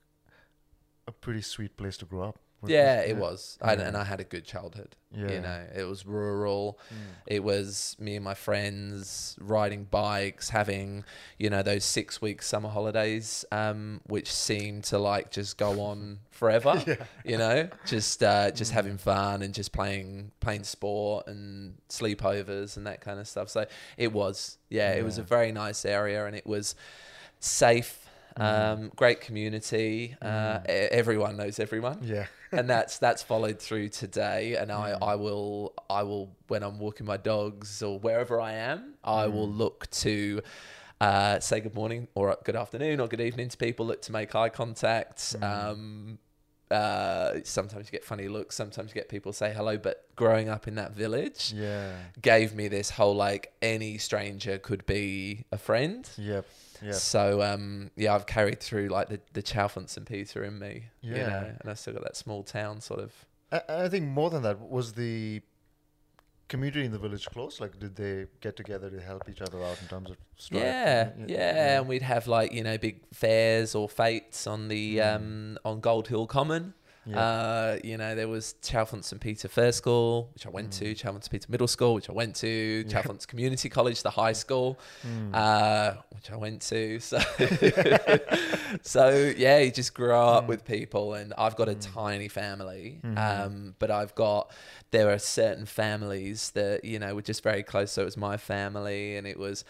a 1.08 1.12
pretty 1.12 1.42
sweet 1.42 1.78
place 1.78 1.98
to 1.98 2.06
grow 2.06 2.24
up. 2.24 2.40
Yeah, 2.68 3.02
was- 3.02 3.10
it 3.10 3.18
was. 3.18 3.58
I, 3.62 3.74
and 3.74 3.96
I 3.98 4.04
had 4.04 4.20
a 4.20 4.24
good 4.24 4.46
childhood. 4.46 4.96
Yeah. 5.12 5.32
You 5.32 5.40
know, 5.40 5.64
it 5.74 5.84
was 5.84 6.06
rural. 6.06 6.78
Mm. 6.94 6.96
It 7.28 7.44
was 7.44 7.96
me 8.00 8.16
and 8.18 8.26
my 8.26 8.34
friends 8.34 9.38
riding 9.40 9.86
bikes, 9.86 10.50
having, 10.50 11.06
you 11.40 11.50
know, 11.50 11.64
those 11.64 11.86
six 11.86 12.22
week 12.22 12.42
summer 12.42 12.68
holidays, 12.68 13.46
um, 13.50 14.02
which 14.08 14.30
seemed 14.30 14.84
to 14.86 14.98
like 14.98 15.32
just 15.32 15.58
go 15.58 15.80
on 15.80 16.20
forever. 16.32 16.84
Yeah. 16.86 16.96
You 17.24 17.38
know, 17.38 17.70
just 17.86 18.22
uh, 18.24 18.52
just 18.52 18.72
Mm. 18.72 18.76
having 18.76 18.98
fun 18.98 19.42
and 19.42 19.54
just 19.54 19.72
playing 19.72 20.32
playing 20.42 20.64
sport 20.66 21.28
and 21.28 21.76
sleepovers 21.88 22.76
and 22.76 22.86
that 22.88 23.00
kind 23.00 23.18
of 23.20 23.28
stuff. 23.28 23.50
So 23.50 23.66
it 23.98 24.12
was, 24.12 24.58
yeah, 24.70 24.92
it 24.94 25.06
was 25.06 25.18
a 25.18 25.24
very 25.24 25.54
nice 25.54 25.86
area 25.86 26.26
and 26.26 26.36
it 26.36 26.46
was 26.46 26.76
safe. 27.40 28.05
Mm. 28.40 28.44
Um, 28.74 28.92
great 28.96 29.22
community. 29.22 30.16
Uh, 30.22 30.60
Mm. 30.60 30.66
everyone 30.68 31.38
knows 31.38 31.60
everyone 31.60 32.00
Yeah. 32.04 32.26
and 32.52 32.70
that's 32.70 32.98
that's 32.98 33.24
followed 33.24 33.60
through 33.60 33.90
today 33.90 34.56
and 34.56 34.72
I, 34.72 34.92
Mm. 34.92 34.98
I 35.02 35.16
will 35.16 35.74
I 35.90 36.04
will 36.04 36.36
when 36.48 36.62
I'm 36.64 36.78
walking 36.80 37.06
my 37.06 37.18
dogs 37.18 37.82
or 37.82 37.98
wherever 38.00 38.42
I 38.42 38.54
am 38.54 38.96
I 39.04 39.28
will 39.28 39.48
Mm. 39.48 39.58
look 39.58 39.90
to 40.06 40.42
uh, 41.02 41.40
say 41.40 41.60
good 41.60 41.76
morning 41.76 42.08
or 42.16 42.38
good 42.44 42.56
afternoon 42.56 43.00
or 43.02 43.08
good 43.08 43.22
evening 43.22 43.50
to 43.50 43.58
people 43.58 43.86
look 43.86 44.02
to 44.04 44.12
make 44.12 44.34
eye 44.36 44.50
contact 44.50 45.18
Mm. 45.40 45.44
um, 45.44 46.20
uh, 46.76 47.40
sometimes 47.44 47.86
you 47.88 47.92
get 47.92 48.04
funny 48.04 48.28
looks 48.28 48.56
sometimes 48.56 48.90
you 48.90 48.96
get 48.96 49.08
people 49.10 49.32
say 49.34 49.54
hello 49.54 49.78
but 49.78 49.96
growing 50.16 50.48
up 50.50 50.68
in 50.68 50.76
that 50.76 50.92
village 50.94 51.54
Yeah. 51.56 51.94
gave 52.22 52.54
me 52.56 52.68
this 52.68 52.90
whole 52.92 53.16
like 53.16 53.54
any 53.62 53.98
stranger 53.98 54.58
could 54.58 54.86
be 54.86 55.46
a 55.52 55.58
friend 55.58 56.10
Yep. 56.18 56.46
Yep. 56.82 56.94
so 56.96 57.42
um, 57.42 57.90
yeah, 57.96 58.14
I've 58.16 58.26
carried 58.26 58.60
through 58.60 58.88
like 58.90 59.08
the 59.10 59.20
the 59.34 59.42
Chalfont 59.42 59.90
St 59.90 60.06
Peter 60.06 60.44
in 60.44 60.60
me, 60.60 60.74
you 61.02 61.16
Yeah. 61.16 61.28
know, 61.30 61.52
and 61.62 61.70
I 61.72 61.74
still 61.76 61.94
got 61.94 62.04
that 62.04 62.18
small 62.18 62.44
town 62.44 62.82
sort 62.82 63.00
of. 63.00 63.12
I, 63.52 63.62
I 63.86 63.90
think 63.90 64.06
more 64.06 64.30
than 64.30 64.44
that 64.44 64.60
was 64.60 64.94
the 64.94 65.42
community 66.48 66.86
in 66.86 66.92
the 66.92 66.98
village 67.00 67.26
close? 67.28 67.60
Like, 67.60 67.80
did 67.80 67.96
they 67.96 68.28
get 68.42 68.56
together 68.56 68.90
to 68.90 69.00
help 69.02 69.28
each 69.30 69.42
other 69.42 69.62
out 69.64 69.78
in 69.82 69.88
terms 69.88 70.10
of 70.12 70.18
strife? 70.38 70.62
Yeah, 70.64 71.10
Y- 71.18 71.26
yeah, 71.30 71.80
and 71.80 71.88
we'd 71.88 72.02
have 72.02 72.28
like 72.28 72.52
you 72.54 72.64
know 72.64 72.78
big 72.78 73.02
fairs 73.14 73.76
or 73.76 73.88
fetes 73.90 74.48
on 74.48 74.68
the 74.68 75.02
um, 75.02 75.58
on 75.66 75.80
Gold 75.80 76.08
Hill 76.08 76.28
Common. 76.28 76.74
Yeah. 77.08 77.20
Uh, 77.20 77.80
you 77.84 77.98
know, 77.98 78.16
there 78.16 78.28
was 78.28 78.56
Chalfont 78.64 79.04
St 79.06 79.22
Peter 79.22 79.48
First 79.48 79.78
School, 79.78 80.30
which 80.34 80.46
I 80.48 80.50
went 80.50 80.72
to, 80.74 80.86
Mm. 80.94 80.98
Chalfont 81.00 81.24
St 81.24 81.32
Peter 81.32 81.48
Middle 81.50 81.68
School, 81.68 81.94
which 81.94 82.10
I 82.10 82.14
went 82.14 82.36
to, 82.38 82.84
Chalfont 82.88 83.28
Community 83.28 83.70
College, 83.70 84.02
the 84.02 84.10
high 84.10 84.34
school, 84.34 84.80
Mm. 85.08 85.30
uh, 85.36 85.94
which 86.12 86.32
I 86.32 86.36
went 86.36 86.62
to. 86.64 87.00
So, 87.00 87.20
so 88.82 89.34
yeah, 89.38 89.60
you 89.60 89.72
just 89.72 89.94
grew 89.94 90.14
up 90.14 90.46
Mm. 90.46 90.48
with 90.48 90.66
people, 90.66 91.14
and 91.14 91.34
I've 91.38 91.56
got 91.56 91.70
a 91.70 91.76
tiny 91.76 92.28
family, 92.28 93.00
Mhm. 93.04 93.18
um, 93.18 93.76
but 93.80 93.92
I've 93.92 94.16
got 94.16 94.52
there 94.92 95.10
are 95.12 95.20
certain 95.20 95.66
families 95.66 96.52
that 96.52 96.86
you 96.86 97.00
know 97.00 97.14
were 97.16 97.22
just 97.22 97.44
very 97.44 97.64
close. 97.64 97.92
So 97.92 98.02
it 98.02 98.06
was 98.06 98.18
my 98.18 98.38
family, 98.38 99.16
and 99.18 99.28
it 99.28 99.38
was 99.40 99.64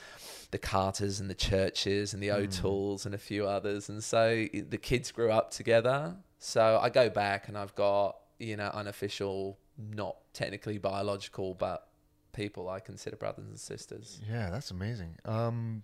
the 0.51 0.57
Carters 0.57 1.19
and 1.19 1.29
the 1.29 1.35
Churches 1.35 2.13
and 2.13 2.21
the 2.23 2.29
Mm. 2.29 3.05
And 3.05 3.13
a 3.15 3.17
few 3.17 3.45
others, 3.47 3.89
and 3.89 4.03
so 4.03 4.45
the 4.53 4.77
kids 4.77 5.11
grew 5.11 5.31
up 5.31 5.51
together. 5.51 6.15
So 6.39 6.79
I 6.81 6.89
go 6.89 7.09
back, 7.09 7.47
and 7.47 7.57
I've 7.57 7.75
got 7.75 8.17
you 8.39 8.57
know 8.57 8.69
unofficial, 8.73 9.57
not 9.77 10.17
technically 10.33 10.77
biological, 10.77 11.53
but 11.53 11.87
people 12.33 12.69
I 12.69 12.79
consider 12.79 13.15
brothers 13.15 13.45
and 13.47 13.59
sisters. 13.59 14.21
Yeah, 14.29 14.49
that's 14.49 14.71
amazing. 14.71 15.17
Um, 15.25 15.83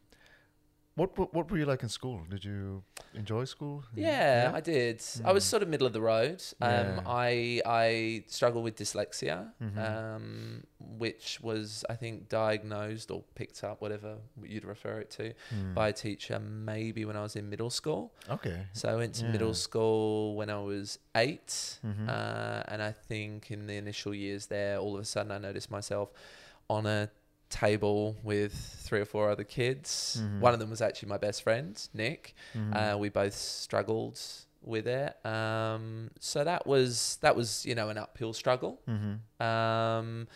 what, 0.96 1.18
what 1.18 1.34
what 1.34 1.50
were 1.50 1.58
you 1.58 1.66
like 1.66 1.84
in 1.84 1.90
school? 1.90 2.22
Did 2.30 2.44
you 2.44 2.84
enjoy 3.14 3.46
school? 3.46 3.84
Yeah, 3.96 4.52
I 4.54 4.60
did. 4.60 5.02
I 5.24 5.32
was 5.32 5.44
Mm. 5.46 5.48
sort 5.50 5.64
of 5.64 5.70
middle 5.70 5.88
of 5.88 5.94
the 5.94 6.02
road. 6.02 6.44
Um, 6.62 6.70
Yeah. 6.70 7.02
I 7.06 7.62
I 7.66 8.24
struggled 8.28 8.64
with 8.66 8.76
dyslexia, 8.76 9.52
Mhm. 9.62 9.78
um, 9.78 10.64
which 10.80 11.40
was 11.42 11.86
I 11.90 11.96
think 11.96 12.28
diagnosed 12.30 13.10
or 13.10 13.24
picked 13.36 13.64
up, 13.64 13.82
whatever 13.82 14.18
you'd 14.44 14.66
refer 14.66 15.00
it 15.00 15.10
to, 15.12 15.34
Mm. 15.56 15.74
by 15.74 15.88
a 15.90 15.94
teacher 15.94 16.40
maybe 16.40 17.06
when 17.06 17.16
I 17.16 17.22
was 17.22 17.36
in 17.36 17.50
middle 17.50 17.70
school. 17.70 18.14
Okay. 18.30 18.68
So 18.74 18.90
I 18.90 18.96
went 18.96 19.14
to 19.16 19.26
Yeah. 19.26 19.32
middle 19.32 19.54
school 19.54 20.36
when 20.36 20.50
I 20.50 20.60
was 20.60 21.00
8 21.16 21.80
Mhm. 21.86 22.08
uh, 22.10 22.64
and 22.68 22.82
I 22.84 22.92
think 22.92 23.50
in 23.50 23.68
the 23.68 23.78
initial 23.78 24.14
years 24.14 24.48
there, 24.48 24.78
all 24.78 24.96
of 24.96 25.02
a 25.02 25.06
sudden 25.06 25.32
I 25.32 25.38
noticed 25.38 25.72
myself 25.72 26.10
on 26.70 26.86
a 26.86 27.10
table 27.52 28.16
with 28.24 28.54
three 28.54 29.00
or 29.02 29.06
four 29.06 29.30
other 29.30 29.44
kids. 29.44 30.18
Mhm. 30.20 30.40
One 30.40 30.54
of 30.54 30.60
them 30.60 30.70
was 30.70 30.82
actually 30.82 31.10
my 31.10 31.18
best 31.18 31.44
friend, 31.44 31.80
Nick. 31.94 32.34
Mhm. 32.56 32.94
Uh, 32.96 32.98
we 32.98 33.10
both 33.10 33.36
struggled 33.36 34.20
with 34.64 34.88
it. 34.88 35.24
Um, 35.26 36.12
so 36.20 36.44
that 36.44 36.66
was 36.68 37.18
that 37.22 37.36
was 37.36 37.66
you 37.66 37.76
know 37.76 37.90
an 37.90 37.98
uphill 37.98 38.34
struggle. 38.34 38.80
Mhm. 38.88 39.20
Um, 39.46 40.28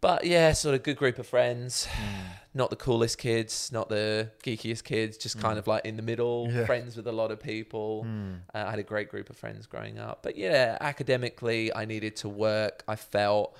but 0.00 0.24
yeah, 0.24 0.52
sort 0.52 0.74
of 0.74 0.82
good 0.82 0.96
group 0.96 1.18
of 1.18 1.26
friends. 1.26 1.86
Mm. 1.92 2.24
Not 2.54 2.70
the 2.70 2.76
coolest 2.76 3.18
kids, 3.18 3.70
not 3.70 3.90
the 3.90 4.30
geekiest 4.42 4.82
kids, 4.84 5.18
just 5.18 5.38
kind 5.38 5.56
Mm. 5.56 5.58
of 5.58 5.66
like 5.66 5.84
in 5.84 5.96
the 5.96 6.02
middle. 6.02 6.48
Yeah. 6.50 6.64
Friends 6.72 6.96
with 6.96 7.06
a 7.06 7.12
lot 7.12 7.30
of 7.30 7.38
people. 7.38 8.04
Mm. 8.06 8.40
Uh, 8.54 8.64
I 8.66 8.70
had 8.70 8.78
a 8.78 8.82
great 8.82 9.10
group 9.10 9.28
of 9.28 9.36
friends 9.36 9.66
growing 9.66 9.98
up. 9.98 10.22
But 10.22 10.36
yeah, 10.36 10.78
academically, 10.80 11.70
I 11.74 11.84
needed 11.84 12.16
to 12.16 12.28
work. 12.30 12.82
I 12.88 12.96
felt 12.96 13.54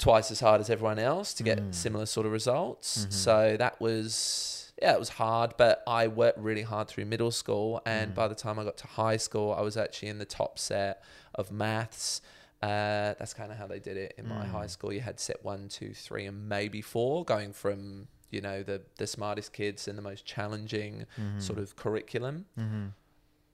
twice 0.00 0.30
as 0.30 0.40
hard 0.40 0.60
as 0.60 0.68
everyone 0.70 0.98
else 0.98 1.32
to 1.34 1.42
get 1.42 1.58
Mm. 1.60 1.74
similar 1.74 2.06
sort 2.06 2.26
of 2.26 2.32
results. 2.32 3.04
Mhm. 3.06 3.12
So 3.12 3.56
that 3.58 3.80
was, 3.80 4.72
yeah, 4.82 4.94
it 4.94 4.98
was 4.98 5.10
hard, 5.10 5.54
but 5.56 5.82
I 5.86 6.08
worked 6.08 6.38
really 6.38 6.62
hard 6.62 6.88
through 6.88 7.04
middle 7.04 7.30
school. 7.30 7.82
And 7.84 8.10
Mm. 8.12 8.14
by 8.14 8.26
the 8.28 8.34
time 8.34 8.58
I 8.58 8.64
got 8.64 8.76
to 8.78 8.86
high 8.86 9.18
school, 9.18 9.52
I 9.52 9.60
was 9.60 9.76
actually 9.76 10.08
in 10.08 10.18
the 10.18 10.24
top 10.24 10.58
set 10.58 11.02
of 11.34 11.52
maths. 11.52 12.22
Uh, 12.62 13.14
that's 13.18 13.32
kind 13.34 13.50
of 13.52 13.58
how 13.58 13.66
they 13.66 13.78
did 13.80 13.96
it 13.96 14.14
in 14.18 14.26
my 14.28 14.44
Mm. 14.44 14.50
high 14.50 14.66
school. 14.66 14.92
You 14.92 15.00
had 15.00 15.18
set 15.20 15.44
one, 15.44 15.68
two, 15.68 15.94
three, 15.94 16.26
and 16.26 16.48
maybe 16.48 16.82
four, 16.82 17.24
going 17.24 17.52
from 17.52 18.08
you 18.30 18.40
know 18.40 18.62
the 18.62 18.80
the 18.96 19.06
smartest 19.08 19.52
kids 19.52 19.88
and 19.88 19.98
the 19.98 20.02
most 20.02 20.24
challenging 20.24 21.04
Mhm. 21.18 21.42
sort 21.42 21.58
of 21.58 21.74
curriculum 21.74 22.46
Mhm. 22.56 22.92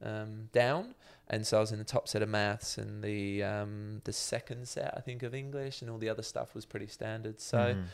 um, 0.03 0.49
down, 0.53 0.95
and 1.29 1.47
so 1.47 1.59
I 1.59 1.61
was 1.61 1.73
in 1.73 1.79
the 1.79 1.85
top 1.85 2.07
set 2.09 2.23
of 2.23 2.29
maths 2.29 2.79
and 2.79 3.03
the 3.03 3.43
um, 3.43 4.01
the 4.05 4.13
second 4.13 4.69
set 4.69 4.95
I 4.97 5.01
think 5.01 5.23
of 5.23 5.35
English, 5.35 5.83
and 5.83 5.91
all 5.91 5.99
the 5.99 6.09
other 6.09 6.23
stuff 6.23 6.55
was 6.55 6.65
pretty 6.65 6.87
standard. 6.87 7.41
So, 7.41 7.59
Mhm. 7.75 7.85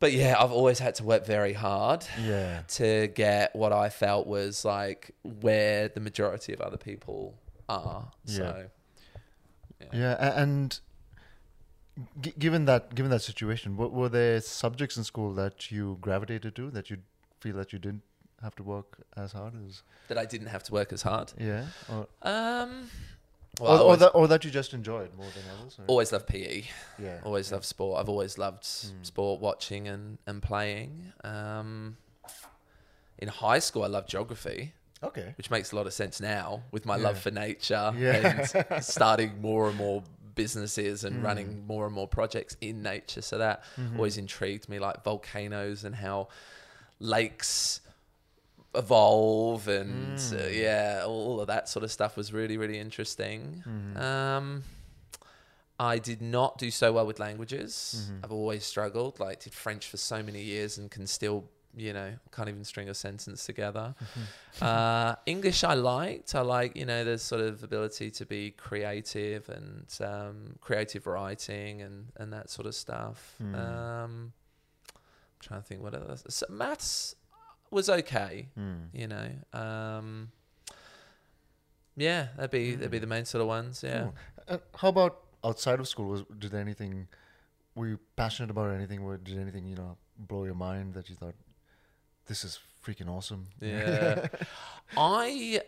but 0.00 0.12
yeah, 0.12 0.34
I've 0.38 0.52
always 0.52 0.78
had 0.78 0.94
to 0.96 1.04
work 1.04 1.24
very 1.24 1.52
hard 1.54 2.04
Yeah. 2.20 2.62
to 2.68 3.08
get 3.08 3.54
what 3.56 3.72
I 3.72 3.88
felt 3.88 4.26
was 4.26 4.64
like 4.64 5.12
where 5.22 5.88
the 5.88 6.00
majority 6.00 6.52
of 6.52 6.60
other 6.60 6.76
people 6.78 7.34
are. 7.68 8.10
So, 8.26 8.68
Yeah, 9.92 10.16
a- 10.18 10.36
and 10.40 10.78
g- 12.20 12.34
given 12.38 12.64
that 12.66 12.94
given 12.94 13.10
that 13.10 13.20
situation, 13.22 13.76
what 13.76 13.92
were 13.92 14.08
there 14.08 14.40
subjects 14.40 14.96
in 14.96 15.04
school 15.04 15.32
that 15.34 15.70
you 15.70 15.98
gravitated 16.00 16.54
to 16.56 16.70
that 16.72 16.90
you 16.90 16.98
feel 17.40 17.56
that 17.56 17.72
you 17.72 17.78
didn't 17.78 18.02
have 18.44 18.54
to 18.56 18.62
work 18.62 18.98
as 19.16 19.32
hard 19.32 19.54
as? 19.66 19.82
that 20.08 20.18
I 20.18 20.26
didn't 20.26 20.48
have 20.48 20.62
to 20.64 20.72
work 20.72 20.92
as 20.92 21.02
hard. 21.02 21.32
Yeah, 21.38 21.66
or 21.88 22.06
Um, 22.22 22.90
or, 23.60 23.64
well, 23.66 23.76
or, 23.76 23.80
always, 23.84 23.98
that, 24.00 24.10
or 24.10 24.28
that 24.28 24.44
you 24.44 24.50
just 24.50 24.74
enjoyed 24.74 25.14
more 25.14 25.30
than 25.36 25.44
others. 25.58 25.76
or- 25.78 25.84
always 25.86 26.12
loved 26.12 26.26
PE. 26.26 26.64
yeah, 26.98 27.20
always 27.24 27.48
yeah. 27.48 27.54
loved 27.56 27.64
sport. 27.66 28.00
I've 28.00 28.08
always 28.08 28.36
loved 28.38 28.62
Mm. 28.64 29.04
sport, 29.06 29.40
watching 29.40 29.88
and 29.88 30.18
and 30.26 30.42
playing. 30.42 31.12
Um, 31.24 31.96
in 33.18 33.28
high 33.28 33.60
school, 33.60 33.84
I 33.84 33.86
loved 33.86 34.08
geography, 34.08 34.74
Okay. 35.02 35.32
which 35.38 35.50
makes 35.50 35.72
a 35.72 35.76
lot 35.76 35.86
of 35.86 35.92
sense 35.94 36.20
now 36.20 36.64
with 36.72 36.84
my 36.84 36.96
Yeah. 36.96 37.04
love 37.04 37.18
for 37.18 37.30
nature 37.30 37.92
Yeah. 37.96 38.46
and 38.72 38.84
starting 38.84 39.40
more 39.40 39.68
and 39.68 39.76
more 39.78 40.02
businesses 40.34 41.04
and 41.04 41.14
Mm. 41.20 41.24
running 41.24 41.66
more 41.66 41.86
and 41.86 41.94
more 41.94 42.08
projects 42.08 42.56
in 42.60 42.82
nature. 42.82 43.22
So 43.22 43.38
that 43.38 43.62
Mhm. 43.76 43.96
always 43.96 44.18
intrigued 44.18 44.68
me, 44.68 44.78
like 44.80 45.04
volcanoes 45.04 45.84
and 45.84 45.94
how 45.94 46.26
lakes 46.98 47.80
evolve 48.74 49.68
and 49.68 50.18
uh, 50.18 50.20
Mm. 50.20 50.54
yeah, 50.62 51.02
all 51.06 51.40
of 51.40 51.46
that 51.48 51.68
sort 51.68 51.84
of 51.84 51.90
stuff 51.92 52.16
was 52.16 52.32
really 52.32 52.56
really 52.56 52.78
interesting. 52.78 53.62
Mhm. 53.66 53.96
Um, 54.00 54.64
I 55.78 55.98
did 55.98 56.22
not 56.22 56.56
do 56.58 56.70
so 56.70 56.92
well 56.92 57.06
with 57.06 57.18
languages. 57.18 58.08
Mhm. 58.10 58.24
I've 58.24 58.32
always 58.32 58.64
struggled. 58.64 59.18
Like 59.18 59.40
did 59.42 59.52
French 59.54 59.88
for 59.88 59.96
so 59.96 60.22
many 60.22 60.42
years 60.42 60.78
and 60.78 60.88
can 60.90 61.06
still, 61.06 61.50
you 61.76 61.92
know, 61.92 62.14
can't 62.30 62.48
even 62.48 62.62
string 62.64 62.88
a 62.88 62.94
sentence 62.94 63.44
together. 63.44 63.94
Mm-hmm. 64.00 64.64
uh, 64.64 65.14
English 65.26 65.64
I 65.64 65.74
liked. 65.74 66.34
I 66.36 66.42
like, 66.42 66.76
you 66.76 66.86
know, 66.86 67.02
the 67.04 67.18
sort 67.18 67.40
of 67.40 67.64
ability 67.64 68.12
to 68.12 68.24
be 68.24 68.52
creative 68.52 69.48
and 69.48 69.86
um, 70.00 70.56
creative 70.60 71.06
writing 71.08 71.82
and 71.82 72.12
and 72.16 72.32
that 72.32 72.50
sort 72.50 72.66
of 72.68 72.74
stuff. 72.76 73.34
Mm. 73.42 73.54
Um, 73.56 74.32
I'm 74.94 75.40
trying 75.40 75.60
to 75.62 75.66
think 75.66 75.82
what 75.82 75.94
else. 75.94 76.22
So 76.28 76.46
maths 76.48 77.16
was 77.74 77.88
okay. 77.90 78.48
Mm. 78.58 78.88
You 78.92 79.06
know. 79.08 79.28
Um, 79.52 80.30
yeah, 81.96 82.28
that'd 82.36 82.50
be 82.50 82.74
that'd 82.74 82.90
be 82.90 82.98
Mm. 82.98 83.00
the 83.02 83.06
main 83.06 83.24
sort 83.24 83.42
of 83.42 83.48
ones. 83.48 83.82
Yeah. 83.82 84.02
Cool. 84.02 84.14
Uh, 84.48 84.58
how 84.76 84.88
about 84.88 85.20
outside 85.44 85.80
of 85.80 85.88
school? 85.88 86.08
Was 86.08 86.22
did 86.38 86.54
anything? 86.54 87.08
Were 87.74 87.88
you 87.88 87.98
passionate 88.16 88.50
about 88.50 88.70
anything? 88.74 89.00
Or 89.00 89.16
did 89.16 89.38
anything 89.38 89.66
you 89.66 89.76
know 89.76 89.96
blow 90.18 90.44
your 90.44 90.54
mind 90.54 90.94
that 90.94 91.08
you 91.08 91.16
thought 91.16 91.34
this 92.26 92.44
is 92.44 92.58
freaking 92.84 93.08
awesome? 93.08 93.46
Yeah. 93.60 94.26
I 94.96 95.60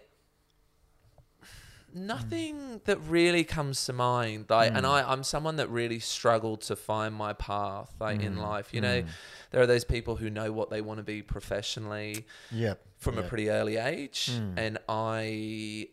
nothing 1.96 2.80
that 2.84 2.98
really 3.08 3.42
comes 3.44 3.84
to 3.86 3.92
mind. 3.92 4.46
Like 4.48 4.72
and 4.74 4.84
Mm. 4.84 4.90
I, 4.90 5.10
I'm 5.12 5.24
someone 5.24 5.56
that 5.56 5.68
really 5.70 5.98
struggled 5.98 6.60
to 6.62 6.76
find 6.76 7.14
my 7.14 7.32
path 7.32 7.92
like 7.98 8.20
in 8.22 8.36
Mm, 8.36 8.42
life. 8.42 8.72
You 8.74 8.80
know, 8.82 9.02
mm. 9.02 9.08
there 9.50 9.62
are 9.62 9.66
those 9.66 9.84
people 9.84 10.16
who 10.16 10.28
know 10.30 10.52
what 10.52 10.70
they 10.70 10.80
want 10.82 10.98
to 10.98 11.04
be 11.04 11.22
professionally 11.22 12.26
Yep. 12.52 12.80
from 12.98 13.18
a 13.18 13.22
pretty 13.22 13.48
early 13.50 13.76
age. 13.76 14.30
Mm. 14.32 14.54
And 14.58 14.78
I 14.88 15.88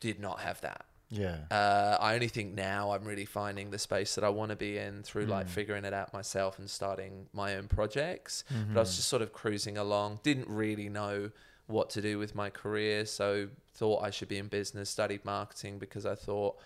did 0.00 0.20
not 0.20 0.40
have 0.40 0.60
that. 0.60 0.84
Yeah. 1.10 1.38
Uh, 1.50 1.96
I 1.98 2.14
only 2.14 2.28
think 2.28 2.54
now 2.54 2.90
I'm 2.92 3.04
really 3.04 3.24
finding 3.24 3.70
the 3.70 3.78
space 3.78 4.14
that 4.16 4.24
I 4.24 4.28
want 4.28 4.50
to 4.50 4.56
be 4.56 4.76
in 4.76 5.02
through 5.02 5.24
like 5.24 5.46
Mm. 5.46 5.50
figuring 5.50 5.84
it 5.86 5.94
out 5.94 6.12
myself 6.12 6.58
and 6.58 6.68
starting 6.68 7.28
my 7.32 7.56
own 7.56 7.66
projects. 7.66 8.44
But 8.50 8.76
I 8.76 8.80
was 8.80 8.94
just 8.96 9.08
sort 9.08 9.22
of 9.22 9.32
cruising 9.32 9.78
along, 9.78 10.20
didn't 10.22 10.48
really 10.48 10.90
know 10.90 11.30
what 11.68 11.88
to 11.90 12.02
do 12.02 12.18
with 12.18 12.34
my 12.34 12.50
career, 12.50 13.06
so 13.06 13.48
thought 13.74 14.02
I 14.02 14.10
should 14.10 14.28
be 14.28 14.38
in 14.38 14.48
business, 14.48 14.90
studied 14.90 15.24
marketing 15.24 15.78
because 15.78 16.04
I 16.04 16.14
thought, 16.16 16.58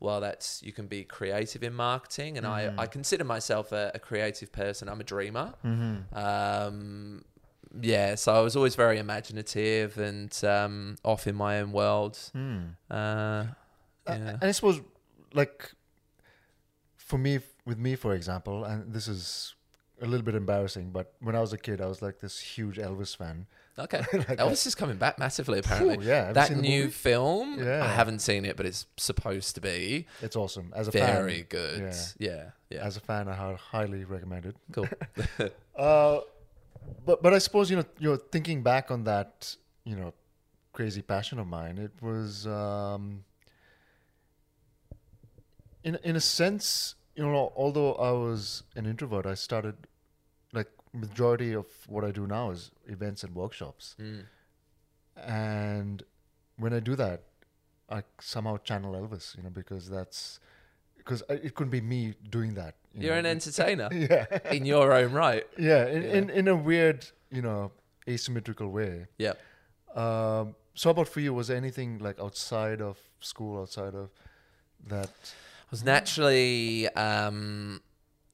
well, 0.00 0.20
that's 0.20 0.62
you 0.62 0.72
can 0.72 0.86
be 0.88 1.04
creative 1.04 1.62
in 1.62 1.72
marketing, 1.74 2.36
and 2.38 2.44
Mhm. 2.46 2.50
I, 2.78 2.82
I 2.82 2.86
consider 2.86 3.24
myself 3.24 3.70
a, 3.72 3.92
a 3.94 3.98
creative 3.98 4.50
person. 4.52 4.88
I'm 4.88 5.00
a 5.00 5.04
dreamer. 5.04 5.54
Mhm. 5.64 5.96
Um, 6.16 7.24
yeah, 7.80 8.14
so 8.16 8.34
I 8.34 8.40
was 8.40 8.56
always 8.56 8.74
very 8.74 8.98
imaginative 8.98 9.98
and 9.98 10.32
um, 10.44 10.96
off 11.04 11.26
in 11.26 11.34
my 11.36 11.60
own 11.60 11.72
world. 11.72 12.14
Mm. 12.34 12.76
Uh, 12.90 12.94
Uh, 12.94 13.44
yeah. 14.08 14.30
and 14.40 14.44
I 14.44 14.52
suppose, 14.52 14.80
like, 15.34 15.72
for 16.96 17.18
me, 17.18 17.40
with 17.64 17.78
me, 17.78 17.96
for 17.96 18.14
example, 18.14 18.64
and 18.64 18.92
this 18.92 19.08
is 19.08 19.54
a 20.00 20.06
little 20.06 20.24
bit 20.24 20.34
embarrassing, 20.34 20.90
but 20.92 21.12
when 21.20 21.34
I 21.34 21.40
was 21.40 21.52
a 21.52 21.58
kid, 21.58 21.80
I 21.80 21.86
was 21.86 22.02
like 22.02 22.20
this 22.20 22.38
huge 22.40 22.76
Elvis 22.78 23.16
fan. 23.16 23.46
Okay. 23.78 23.98
Elvis 24.38 24.66
is 24.66 24.74
coming 24.74 24.96
back 24.96 25.18
massively, 25.18 25.58
apparently. 25.58 25.98
Phew, 25.98 26.06
yeah, 26.08 26.32
that 26.32 26.56
new 26.56 26.88
film, 26.90 27.58
Yeah. 27.62 27.84
I 27.84 27.88
haven't 27.88 28.20
seen 28.20 28.44
it, 28.46 28.56
but 28.56 28.64
it's 28.64 28.86
supposed 28.96 29.54
to 29.56 29.60
be 29.60 30.06
It's 30.22 30.34
awesome. 30.36 30.72
As 30.74 30.88
a 30.88 30.90
very 30.90 31.38
fan, 31.40 31.46
good. 31.48 31.80
Yeah. 32.18 32.30
Yeah. 32.30 32.44
Yeah. 32.70 32.86
As 32.86 32.96
a 32.96 33.00
fan, 33.00 33.28
I 33.28 33.34
highly 33.54 34.04
recommend 34.04 34.46
it. 34.46 34.56
cool. 34.72 34.88
Uh, 35.76 36.20
but 37.04 37.22
but 37.22 37.34
I 37.34 37.38
suppose 37.38 37.70
you 37.70 37.76
know 37.76 37.84
you're 37.98 38.16
thinking 38.16 38.62
back 38.62 38.90
on 38.90 39.04
that 39.04 39.54
you 39.84 39.94
know 39.94 40.14
crazy 40.72 41.02
passion 41.02 41.38
of 41.38 41.46
mine. 41.46 41.76
It 41.76 41.92
was 42.00 42.46
um, 42.46 43.24
in 45.84 45.96
in 46.02 46.16
a 46.16 46.20
sense 46.20 46.94
you 47.14 47.24
know 47.24 47.52
although 47.56 47.94
I 47.94 48.10
was 48.12 48.62
an 48.74 48.86
introvert, 48.86 49.26
I 49.26 49.34
started 49.34 49.74
like 49.76 49.86
majority 50.96 51.52
of 51.54 51.66
what 51.86 52.04
I 52.04 52.10
do 52.10 52.26
now 52.26 52.50
is 52.50 52.70
events 52.86 53.22
and 53.24 53.34
workshops, 53.34 53.94
Mm. 54.00 54.24
and 55.16 56.02
when 56.58 56.72
I 56.72 56.80
do 56.80 56.96
that, 56.96 57.22
I 57.88 58.02
somehow 58.20 58.56
channel 58.58 58.92
Elvis, 58.94 59.36
you 59.36 59.42
know, 59.42 59.50
because 59.50 59.88
that's 59.88 60.40
because 60.98 61.22
it 61.28 61.54
couldn't 61.54 61.70
be 61.70 61.80
me 61.80 62.14
doing 62.30 62.54
that. 62.54 62.74
you 62.92 63.02
You're 63.02 63.12
know. 63.14 63.20
an 63.20 63.26
entertainer 63.26 63.88
yeah. 63.92 64.26
in 64.50 64.66
your 64.66 64.92
own 64.92 65.12
right. 65.12 65.46
Yeah, 65.56 65.86
in, 65.86 66.02
Yeah. 66.02 66.08
In, 66.14 66.30
in 66.30 66.48
a 66.48 66.56
weird, 66.56 67.06
you 67.30 67.42
know, 67.42 67.70
asymmetrical 68.08 68.68
way. 68.70 69.06
Yeah. 69.18 69.34
Um, 69.94 70.56
so, 70.74 70.90
about 70.90 71.08
for 71.08 71.20
you? 71.20 71.32
Was 71.32 71.46
there 71.48 71.56
anything 71.56 71.98
like 71.98 72.18
outside 72.20 72.80
of 72.82 72.98
school, 73.20 73.60
outside 73.62 73.94
of 73.94 74.10
that? 74.88 75.08
I 75.08 75.70
was 75.70 75.84
naturally 75.84 76.88
um, 76.90 77.80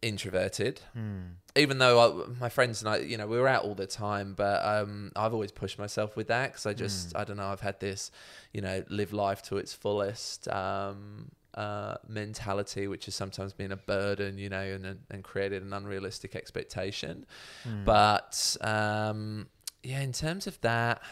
introverted. 0.01 0.81
Hmm. 0.95 1.21
Even 1.55 1.79
though 1.79 2.25
I, 2.25 2.41
my 2.41 2.49
friends 2.49 2.83
and 2.83 2.89
I, 2.89 2.99
you 2.99 3.17
know, 3.19 3.27
we 3.27 3.39
were 3.39 3.49
out 3.49 3.65
all 3.65 3.75
the 3.75 3.87
time, 3.87 4.35
but 4.35 4.65
um, 4.65 5.13
I've 5.15 5.35
always 5.35 5.53
pushed 5.53 5.79
myself 5.79 6.17
with 6.17 6.29
that 6.29 6.53
because 6.53 6.67
I 6.67 6.73
just, 6.73 7.15
I 7.15 7.25
don't 7.25 7.37
know, 7.37 7.49
I've 7.49 7.61
had 7.61 7.79
this, 7.79 8.11
you 8.53 8.63
know, 8.63 8.83
live 8.89 9.13
life 9.13 9.43
to 9.45 9.59
its 9.59 9.75
fullest 9.75 10.49
um, 10.49 11.31
uh, 11.55 11.97
mentality, 12.09 12.89
which 12.89 13.05
has 13.05 13.15
sometimes 13.15 13.53
been 13.53 13.73
a 13.73 13.77
burden, 13.77 14.39
you 14.39 14.49
know, 14.49 14.63
and 14.63 15.01
and 15.11 15.23
created 15.23 15.63
an 15.63 15.75
unrealistic 15.75 16.35
expectation. 16.35 17.27
Hmm. 17.65 17.85
But 17.85 18.57
um, 18.63 19.49
yeah, 19.83 20.01
in 20.01 20.13
terms 20.13 20.47
of 20.47 20.61
that. 20.63 21.03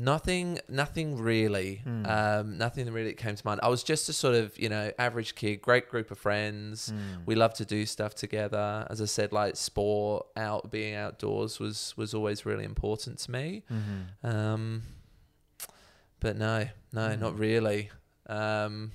Nothing, 0.00 0.58
nothing 0.68 1.16
really, 1.18 1.76
Hmm. 1.84 2.06
um, 2.06 2.58
nothing 2.58 2.90
really 2.92 3.12
came 3.14 3.34
to 3.36 3.46
mind. 3.46 3.60
I 3.62 3.68
was 3.68 3.82
just 3.82 4.08
a 4.08 4.12
sort 4.12 4.34
of, 4.34 4.58
you 4.58 4.68
know, 4.68 4.90
average 4.98 5.34
kid, 5.34 5.60
great 5.60 5.88
group 5.88 6.10
of 6.10 6.18
friends. 6.18 6.88
Hmm. 6.90 7.24
We 7.26 7.34
love 7.34 7.54
to 7.54 7.64
do 7.64 7.84
stuff 7.86 8.14
together. 8.14 8.86
As 8.90 9.00
I 9.00 9.04
said, 9.06 9.32
like 9.32 9.56
sport, 9.56 10.26
out, 10.36 10.70
being 10.70 10.94
outdoors 10.94 11.60
was 11.60 11.94
was 11.96 12.14
always 12.14 12.46
really 12.46 12.64
important 12.64 13.18
to 13.20 13.30
me. 13.30 13.62
Mhm. 13.70 14.24
Um, 14.24 14.82
but 16.20 16.36
no, 16.36 16.68
no, 16.92 17.14
Hmm. 17.14 17.20
not 17.20 17.38
really. 17.38 17.90
Um, 18.26 18.92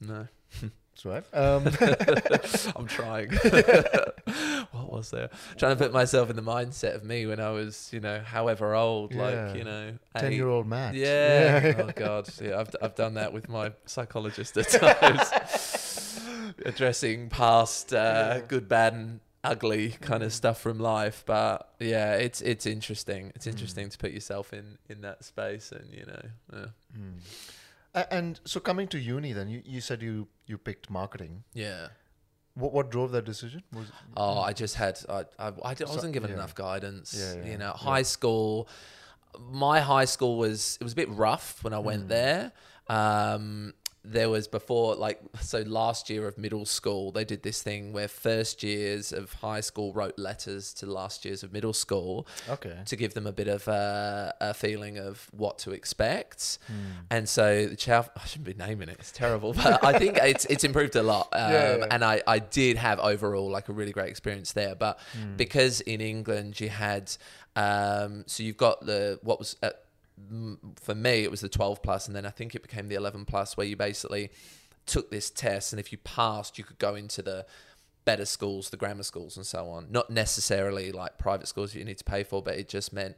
no, 0.00 0.28
That's 0.94 1.04
right. 1.04 1.24
Um, 1.36 1.66
I'm 2.76 2.86
trying. 2.86 3.30
what 4.70 4.92
was 4.92 5.10
there? 5.10 5.28
Trying 5.56 5.76
to 5.76 5.82
put 5.82 5.92
myself 5.92 6.30
in 6.30 6.36
the 6.36 6.42
mindset 6.42 6.94
of 6.94 7.02
me 7.04 7.26
when 7.26 7.40
I 7.40 7.50
was, 7.50 7.90
you 7.92 7.98
know, 8.00 8.20
however 8.20 8.74
old, 8.74 9.12
Yeah. 9.12 9.22
like 9.22 9.56
you 9.56 9.64
know, 9.64 9.88
eight. 10.16 10.20
ten-year-old 10.20 10.66
Matt. 10.68 10.94
Yeah. 10.94 11.74
oh 11.78 11.90
God. 11.94 12.28
Yeah, 12.40 12.60
I've 12.60 12.74
I've 12.80 12.94
done 12.94 13.14
that 13.14 13.32
with 13.32 13.48
my 13.48 13.72
psychologist 13.86 14.56
at 14.56 14.68
times, 14.68 16.20
addressing 16.64 17.28
past 17.28 17.92
uh, 17.92 18.40
good, 18.42 18.68
bad, 18.68 18.92
and 18.92 19.20
ugly 19.42 19.90
kind 20.00 20.22
of 20.22 20.32
stuff 20.32 20.60
from 20.60 20.78
life. 20.78 21.24
But 21.26 21.70
yeah, 21.80 22.14
it's 22.14 22.40
it's 22.40 22.66
interesting. 22.66 23.32
It's 23.34 23.46
interesting 23.46 23.88
to 23.88 23.98
put 23.98 24.12
yourself 24.12 24.52
in 24.52 24.78
in 24.88 25.00
that 25.02 25.24
space, 25.24 25.72
and 25.72 25.92
you 25.92 26.06
know, 26.06 26.22
yeah. 26.52 26.66
Hmm. 26.94 27.18
And 27.94 28.40
so, 28.44 28.58
coming 28.60 28.88
to 28.88 28.98
uni, 28.98 29.32
then 29.32 29.48
you, 29.48 29.62
you 29.64 29.80
said 29.80 30.02
you 30.02 30.26
you 30.46 30.58
picked 30.58 30.90
marketing. 30.90 31.44
yeah. 31.54 31.88
What 32.56 32.72
what 32.72 32.88
drove 32.90 33.10
that 33.12 33.24
decision? 33.24 33.62
Was 33.72 33.86
Oh, 34.16 34.38
I 34.38 34.52
just 34.52 34.76
had 34.76 34.98
I 35.08 35.24
So- 35.88 35.94
wasn't 35.94 36.12
given 36.12 36.30
yeah. 36.30 36.36
enough 36.36 36.54
guidance. 36.54 37.12
Yeah, 37.18 37.34
yeah, 37.42 37.50
you 37.50 37.58
know, 37.58 37.72
high 37.72 38.02
school. 38.02 38.68
My 39.40 39.80
high 39.80 40.04
school 40.04 40.38
was 40.38 40.78
it 40.80 40.84
was 40.84 40.92
a 40.92 40.96
bit 40.96 41.08
rough 41.10 41.64
when 41.64 41.72
I 41.74 41.80
went 41.80 42.08
there. 42.08 42.52
Um, 42.88 43.74
there 44.04 44.28
was 44.28 44.46
before 44.46 44.94
like 44.96 45.18
so 45.40 45.60
last 45.60 46.10
year 46.10 46.28
of 46.28 46.36
middle 46.36 46.66
school 46.66 47.10
they 47.10 47.24
did 47.24 47.42
this 47.42 47.62
thing 47.62 47.92
where 47.92 48.06
first 48.06 48.62
years 48.62 49.12
of 49.12 49.32
high 49.34 49.60
school 49.60 49.94
wrote 49.94 50.18
letters 50.18 50.74
to 50.74 50.84
last 50.84 51.24
years 51.24 51.42
of 51.42 51.52
middle 51.54 51.72
school 51.72 52.26
okay. 52.50 52.76
to 52.84 52.96
give 52.96 53.14
them 53.14 53.26
a 53.26 53.32
bit 53.32 53.48
of 53.48 53.66
a, 53.66 54.34
a 54.40 54.52
feeling 54.52 54.98
of 54.98 55.26
what 55.32 55.58
to 55.58 55.70
expect. 55.72 56.58
Hmm. 56.66 56.74
And 57.10 57.28
so 57.28 57.66
the 57.66 57.76
chow, 57.76 58.04
I 58.14 58.26
shouldn't 58.26 58.44
be 58.44 58.54
naming 58.54 58.90
it, 58.90 58.96
it's 58.98 59.12
terrible, 59.12 59.54
but 59.54 59.82
I 59.82 59.98
think 59.98 60.18
it's 60.22 60.44
it's 60.46 60.64
improved 60.64 60.96
a 60.96 61.02
lot. 61.02 61.28
Um, 61.32 61.52
Yeah, 61.52 61.76
yeah. 61.76 61.86
And 61.90 62.04
I, 62.04 62.22
I 62.26 62.40
did 62.40 62.76
have 62.76 62.98
overall 62.98 63.48
like 63.50 63.68
a 63.68 63.72
really 63.72 63.92
great 63.92 64.10
experience 64.10 64.52
there. 64.52 64.74
But 64.74 64.98
Hmm. 65.14 65.36
because 65.36 65.80
in 65.82 66.00
England 66.00 66.60
you 66.60 66.68
had, 66.68 67.12
um, 67.56 68.24
so 68.26 68.42
you've 68.42 68.56
got 68.56 68.84
the, 68.84 69.18
what 69.22 69.38
was, 69.38 69.56
uh, 69.62 69.70
for 70.80 70.94
me, 70.94 71.24
it 71.24 71.30
was 71.30 71.40
the 71.40 71.48
12 71.48 71.82
plus, 71.82 72.06
and 72.06 72.16
then 72.16 72.26
I 72.26 72.30
think 72.30 72.54
it 72.54 72.62
became 72.62 72.88
the 72.88 72.94
11 72.94 73.24
plus, 73.24 73.56
where 73.56 73.66
you 73.66 73.76
basically 73.76 74.30
took 74.86 75.10
this 75.10 75.30
test, 75.30 75.72
and 75.72 75.80
if 75.80 75.92
you 75.92 75.98
passed, 75.98 76.58
you 76.58 76.64
could 76.64 76.78
go 76.78 76.94
into 76.94 77.22
the 77.22 77.46
better 78.04 78.24
schools, 78.24 78.70
the 78.70 78.76
grammar 78.76 79.02
schools, 79.02 79.36
and 79.36 79.46
so 79.46 79.68
on. 79.68 79.86
Not 79.90 80.10
necessarily 80.10 80.92
like 80.92 81.18
private 81.18 81.48
schools 81.48 81.72
that 81.72 81.78
you 81.78 81.84
need 81.84 81.98
to 81.98 82.04
pay 82.04 82.22
for, 82.22 82.42
but 82.42 82.54
it 82.54 82.68
just 82.68 82.92
meant 82.92 83.16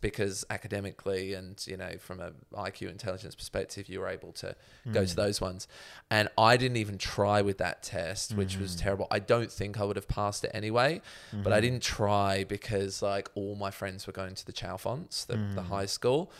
because 0.00 0.44
academically 0.50 1.34
and 1.34 1.64
you 1.68 1.76
know 1.76 1.90
from 2.00 2.18
a 2.20 2.32
IQ 2.54 2.90
intelligence 2.90 3.34
perspective, 3.34 3.88
you 3.88 4.00
were 4.00 4.08
able 4.08 4.32
to 4.32 4.54
go 4.92 5.04
to 5.04 5.10
hmm. 5.10 5.20
those 5.20 5.40
ones. 5.40 5.68
And 6.10 6.28
I 6.36 6.56
didn't 6.56 6.76
even 6.78 6.98
try 6.98 7.42
with 7.42 7.58
that 7.58 7.82
test, 7.82 8.34
which 8.34 8.58
was 8.58 8.74
hmm. 8.74 8.80
terrible. 8.80 9.06
I 9.10 9.18
don't 9.18 9.50
think 9.50 9.80
I 9.80 9.84
would 9.84 9.96
have 9.96 10.08
passed 10.08 10.44
it 10.44 10.50
anyway, 10.52 11.00
but 11.32 11.52
I 11.52 11.56
hmm. 11.56 11.62
didn't 11.62 11.82
try 11.82 12.44
because 12.44 13.02
like 13.02 13.30
all 13.34 13.54
my 13.54 13.70
friends 13.70 14.06
were 14.06 14.12
going 14.12 14.34
to 14.34 14.46
the 14.46 14.52
Chalfonts, 14.52 15.26
the, 15.26 15.36
the 15.54 15.62
high 15.62 15.86
school, 15.86 16.30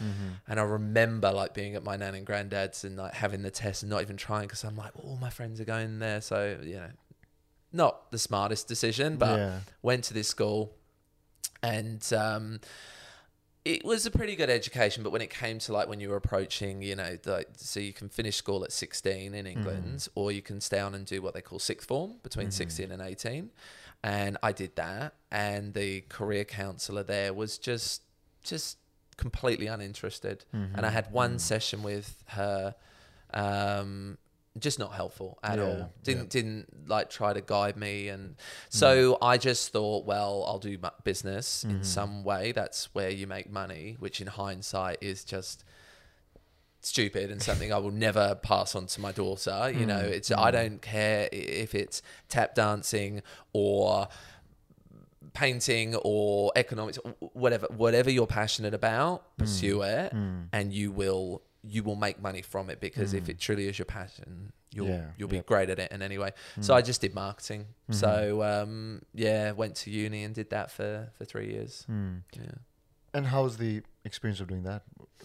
and 0.46 0.60
I 0.60 0.62
remember 0.62 1.32
like 1.32 1.54
being 1.54 1.74
at 1.74 1.84
my 1.84 1.96
nan 1.96 2.14
and 2.14 2.26
granddad's 2.26 2.84
and 2.84 2.96
like 2.96 3.14
having 3.14 3.42
the 3.42 3.50
test 3.50 3.82
and 3.82 3.90
not 3.90 4.02
even 4.02 4.16
trying 4.16 4.42
because 4.42 4.64
I'm 4.64 4.76
like, 4.76 4.94
well, 4.96 5.12
all 5.12 5.16
my 5.16 5.30
friends 5.30 5.60
are 5.60 5.64
going 5.64 6.00
there, 6.00 6.20
so 6.20 6.58
you 6.62 6.74
know 6.74 6.90
not 7.72 8.10
the 8.10 8.18
smartest 8.18 8.68
decision, 8.68 9.16
but 9.16 9.38
Yeah. 9.38 9.60
went 9.82 10.04
to 10.04 10.14
this 10.14 10.28
school 10.28 10.74
and 11.62 12.12
um, 12.12 12.60
it 13.64 13.84
was 13.84 14.06
a 14.06 14.10
pretty 14.10 14.36
good 14.36 14.48
education. 14.48 15.02
But 15.02 15.10
when 15.10 15.20
it 15.22 15.30
came 15.30 15.58
to 15.60 15.72
like 15.72 15.88
when 15.88 16.00
you 16.00 16.08
were 16.08 16.16
approaching, 16.16 16.82
you 16.82 16.96
know, 16.96 17.18
like 17.26 17.48
so 17.56 17.80
you 17.80 17.92
can 17.92 18.08
finish 18.08 18.36
school 18.36 18.64
at 18.64 18.72
16 18.72 19.34
in 19.34 19.46
England, 19.46 20.08
or 20.14 20.32
you 20.32 20.40
can 20.40 20.60
stay 20.60 20.80
on 20.80 20.94
and 20.94 21.04
do 21.04 21.20
what 21.20 21.34
they 21.34 21.42
call 21.42 21.58
sixth 21.58 21.86
form 21.88 22.14
between 22.22 22.50
16 22.50 22.90
and 22.90 23.02
18. 23.02 23.50
And 24.02 24.38
I 24.42 24.52
did 24.52 24.76
that, 24.76 25.14
and 25.30 25.74
the 25.74 26.02
career 26.02 26.44
counselor 26.44 27.02
there 27.02 27.34
was 27.34 27.58
just 27.58 28.02
just 28.44 28.78
completely 29.16 29.66
uninterested. 29.66 30.44
And 30.52 30.86
I 30.86 30.90
had 30.90 31.10
one 31.12 31.38
session 31.40 31.82
with 31.82 32.22
her. 32.28 32.76
Um, 33.34 34.16
just 34.58 34.78
not 34.78 34.92
helpful 34.92 35.38
at 35.42 35.58
Yeah, 35.58 35.64
all. 35.64 35.92
Didn't 36.02 36.22
yeah. 36.34 36.40
didn't 36.42 36.88
like 36.88 37.10
try 37.10 37.32
to 37.32 37.40
guide 37.40 37.76
me, 37.76 38.08
and 38.08 38.36
so 38.70 39.18
I 39.22 39.38
just 39.38 39.72
thought, 39.72 40.04
well, 40.04 40.44
I'll 40.46 40.58
do 40.58 40.78
business 41.04 41.64
Mm-hmm. 41.64 41.76
in 41.78 41.84
some 41.84 42.24
way. 42.24 42.52
That's 42.52 42.92
where 42.94 43.10
you 43.10 43.26
make 43.26 43.50
money, 43.50 43.96
which 43.98 44.20
in 44.20 44.26
hindsight 44.26 44.98
is 45.00 45.24
just 45.24 45.64
stupid 46.80 47.30
and 47.30 47.42
something 47.42 47.72
I 47.72 47.78
will 47.78 47.90
never 48.08 48.34
pass 48.36 48.74
on 48.74 48.86
to 48.86 49.00
my 49.00 49.12
daughter. 49.12 49.72
You 49.74 49.84
know, 49.86 50.02
Mm, 50.02 50.12
it's 50.16 50.30
I 50.30 50.50
don't 50.50 50.80
care 50.80 51.28
if 51.32 51.74
it's 51.74 52.02
tap 52.28 52.54
dancing 52.54 53.22
or 53.52 54.08
painting 55.34 55.94
or 55.96 56.52
economics, 56.56 56.98
wh- 56.98 57.36
whatever, 57.36 57.66
whatever 57.76 58.10
you're 58.10 58.26
passionate 58.26 58.74
about, 58.74 59.36
pursue 59.36 59.82
it, 59.82 60.12
and 60.52 60.72
you 60.72 60.90
will 60.92 61.42
you 61.62 61.82
will 61.82 61.96
make 61.96 62.20
money 62.22 62.42
from 62.42 62.70
it 62.70 62.80
because 62.80 63.14
if 63.14 63.28
it 63.28 63.38
truly 63.38 63.66
is 63.68 63.78
your 63.78 63.86
passion, 63.86 64.52
you'll 64.72 64.88
Yeah, 64.88 65.06
you'll 65.16 65.28
be 65.28 65.36
yep. 65.36 65.46
great 65.46 65.70
at 65.70 65.78
it 65.78 65.90
in 65.92 66.02
any 66.02 66.18
way. 66.18 66.30
So 66.60 66.74
I 66.74 66.82
just 66.82 67.00
did 67.00 67.14
marketing. 67.14 67.66
So 67.90 68.42
um, 68.42 69.02
yeah, 69.14 69.52
went 69.52 69.74
to 69.76 69.90
uni 69.90 70.24
and 70.24 70.34
did 70.34 70.50
that 70.50 70.70
for 70.70 71.10
for 71.16 71.24
three 71.24 71.50
years. 71.50 71.84
Hmm. 71.86 72.18
Yeah. 72.32 72.52
And 73.14 73.26
how 73.26 73.42
was 73.42 73.56
the 73.56 73.82
experience 74.04 74.40
of 74.40 74.48
doing 74.48 74.62
that? 74.64 74.82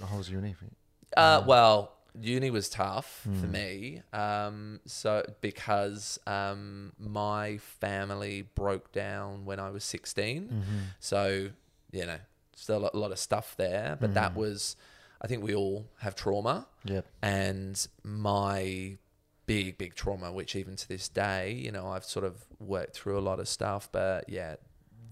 How 0.10 0.18
was 0.18 0.30
uni? 0.30 0.54
for 0.54 0.66
you? 0.66 0.72
Uh, 1.16 1.44
well, 1.46 1.94
uni 2.20 2.50
was 2.50 2.70
tough 2.70 3.22
for 3.24 3.48
me. 3.48 4.02
Um, 4.14 4.80
so 4.86 5.24
because 5.42 6.20
um, 6.26 6.94
my 6.98 7.58
family 7.58 8.44
broke 8.56 8.92
down 8.92 9.46
when 9.46 9.60
I 9.60 9.70
was 9.70 9.84
16. 9.84 10.64
So, 11.00 11.50
you 11.92 12.06
know, 12.06 12.18
still 12.56 12.78
a 12.78 12.80
lot, 12.80 12.94
a 12.94 12.98
lot 12.98 13.12
of 13.12 13.20
stuff 13.20 13.56
there, 13.58 13.98
but 14.00 14.14
that 14.14 14.36
was, 14.36 14.76
I 15.24 15.28
think 15.28 15.44
we 15.44 15.56
all 15.56 15.88
have 16.00 16.16
trauma. 16.16 16.68
Yep. 16.86 17.06
And 17.22 17.88
my 18.04 18.98
big, 19.46 19.78
big 19.78 19.96
trauma, 19.96 20.32
which 20.32 20.56
even 20.56 20.76
to 20.76 20.88
this 20.88 21.08
day, 21.10 21.54
you 21.54 21.72
know, 21.72 21.88
I've 21.88 22.06
sort 22.06 22.26
of 22.26 22.44
worked 22.60 22.96
through 22.96 23.18
a 23.18 23.22
lot 23.22 23.40
of 23.40 23.48
stuff, 23.48 23.90
but 23.92 24.28
yeah, 24.30 24.56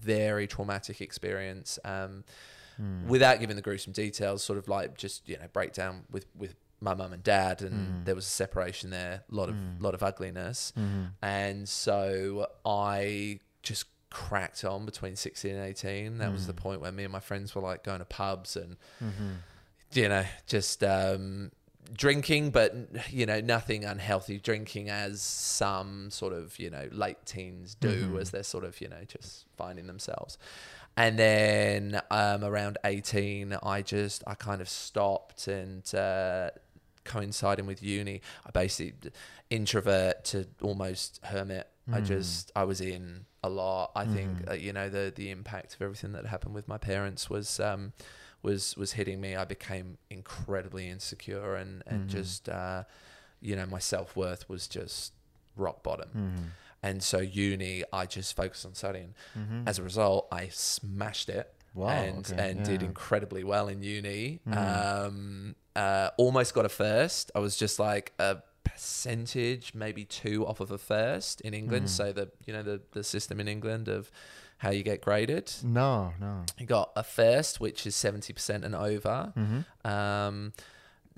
very 0.00 0.46
traumatic 0.46 1.00
experience. 1.00 1.78
Um, 1.84 2.24
Hmm. 2.78 3.06
without 3.06 3.38
giving 3.38 3.54
the 3.54 3.60
gruesome 3.62 3.92
details, 3.92 4.42
sort 4.42 4.58
of 4.58 4.66
like 4.66 4.96
just 4.96 5.28
you 5.28 5.36
know 5.36 5.46
breakdown 5.52 6.04
with 6.10 6.24
with 6.34 6.54
my 6.80 6.94
mum 6.94 7.12
and 7.12 7.22
dad, 7.22 7.60
and 7.60 7.98
Hmm. 7.98 8.04
there 8.04 8.14
was 8.14 8.24
a 8.26 8.30
separation 8.30 8.88
there, 8.88 9.24
a 9.30 9.34
lot 9.34 9.50
of 9.50 9.56
lot 9.78 9.92
of 9.94 10.02
ugliness, 10.02 10.72
Mm-hmm. 10.74 11.04
and 11.20 11.68
so 11.68 12.46
I 12.64 13.40
just 13.62 13.84
cracked 14.08 14.64
on 14.64 14.86
between 14.86 15.16
16 15.16 15.54
and 15.54 15.64
18 15.66 16.16
that 16.18 16.28
Hmm. 16.28 16.32
was 16.32 16.46
the 16.46 16.54
point 16.54 16.80
where 16.80 16.90
me 16.92 17.04
and 17.04 17.12
my 17.12 17.20
friends 17.20 17.54
were 17.54 17.60
like 17.62 17.84
going 17.84 17.98
to 17.98 18.04
pubs 18.06 18.56
and 18.56 18.78
Mm-hmm. 19.04 19.32
You 19.92 20.08
know 20.08 20.24
just 20.46 20.82
um 20.84 21.50
drinking 21.94 22.50
but 22.50 22.74
you 23.10 23.26
know 23.26 23.40
nothing 23.40 23.84
unhealthy 23.84 24.38
drinking 24.38 24.88
as 24.88 25.20
some 25.20 26.10
sort 26.10 26.32
of 26.32 26.58
you 26.58 26.70
know 26.70 26.88
late 26.90 27.18
teens 27.26 27.74
do 27.74 28.12
Mhm. 28.14 28.20
as 28.20 28.30
they're 28.30 28.42
sort 28.42 28.64
of 28.64 28.80
you 28.80 28.88
know 28.88 29.04
just 29.06 29.44
finding 29.56 29.86
themselves 29.86 30.38
and 30.96 31.18
then 31.18 32.00
um, 32.10 32.44
around 32.44 32.78
18 32.84 33.56
i 33.62 33.82
just 33.82 34.22
i 34.26 34.34
kind 34.34 34.60
of 34.62 34.68
stopped 34.68 35.48
and 35.48 35.94
uh, 35.94 36.50
coinciding 37.04 37.66
with 37.66 37.82
uni 37.82 38.20
i 38.46 38.50
basically 38.50 39.10
introvert 39.50 40.24
to 40.24 40.46
almost 40.62 41.20
hermit 41.24 41.68
i 41.92 42.00
Mm. 42.00 42.06
just 42.06 42.52
i 42.54 42.62
was 42.64 42.80
in 42.80 43.26
a 43.42 43.48
lot 43.50 43.90
i 43.96 44.04
think 44.04 44.30
Mhm. 44.44 44.50
uh, 44.50 44.54
you 44.54 44.72
know 44.72 44.88
the 44.88 45.12
the 45.14 45.30
impact 45.30 45.74
of 45.74 45.82
everything 45.82 46.12
that 46.12 46.24
happened 46.26 46.54
with 46.54 46.68
my 46.68 46.78
parents 46.78 47.28
was 47.28 47.58
um 47.60 47.92
was 48.42 48.76
was 48.76 48.92
hitting 48.92 49.20
me 49.20 49.36
i 49.36 49.44
became 49.44 49.98
incredibly 50.10 50.88
insecure 50.88 51.54
and 51.54 51.82
and 51.86 52.06
Mhm. 52.08 52.12
just 52.12 52.48
uh 52.48 52.82
you 53.40 53.54
know 53.56 53.66
my 53.66 53.78
self-worth 53.78 54.48
was 54.48 54.66
just 54.68 55.12
rock 55.56 55.82
bottom 55.82 56.08
Mm-hmm. 56.08 56.46
and 56.82 57.02
so 57.02 57.18
uni 57.18 57.84
i 57.92 58.06
just 58.06 58.34
focused 58.36 58.64
on 58.66 58.74
studying 58.74 59.14
Mm-hmm. 59.38 59.68
as 59.68 59.78
a 59.78 59.82
result 59.82 60.26
i 60.32 60.48
smashed 60.48 61.28
it 61.28 61.54
wow, 61.74 61.88
and 61.88 62.26
okay, 62.30 62.50
and 62.50 62.64
did 62.64 62.82
incredibly 62.82 63.44
well 63.44 63.66
in 63.68 63.82
uni. 63.82 64.40
Mhm. 64.46 64.56
Um, 65.06 65.56
uh, 65.74 66.10
almost 66.18 66.52
got 66.52 66.66
a 66.66 66.68
first. 66.68 67.30
I 67.34 67.38
was 67.38 67.56
just 67.56 67.78
like 67.78 68.12
a 68.18 68.42
percentage, 68.62 69.74
maybe 69.74 70.04
two 70.04 70.46
off 70.46 70.60
of 70.60 70.70
a 70.70 70.76
first 70.78 71.40
in 71.40 71.54
England. 71.54 71.86
Mhm. 71.86 71.88
So 71.88 72.12
the 72.12 72.30
you 72.46 72.52
know 72.52 72.62
the 72.62 72.82
the 72.92 73.02
system 73.04 73.40
in 73.40 73.48
England 73.48 73.88
of 73.88 74.10
how 74.62 74.70
you 74.70 74.82
get 74.82 75.00
graded. 75.02 75.52
No, 75.62 76.12
no. 76.20 76.44
You 76.58 76.66
got 76.66 76.90
a 76.96 77.02
first, 77.02 77.60
which 77.60 77.86
is 77.86 77.94
seventy 77.96 78.32
percent 78.32 78.64
and 78.64 78.74
over. 78.74 79.32
Mm-hmm. 79.36 79.86
Um, 79.90 80.52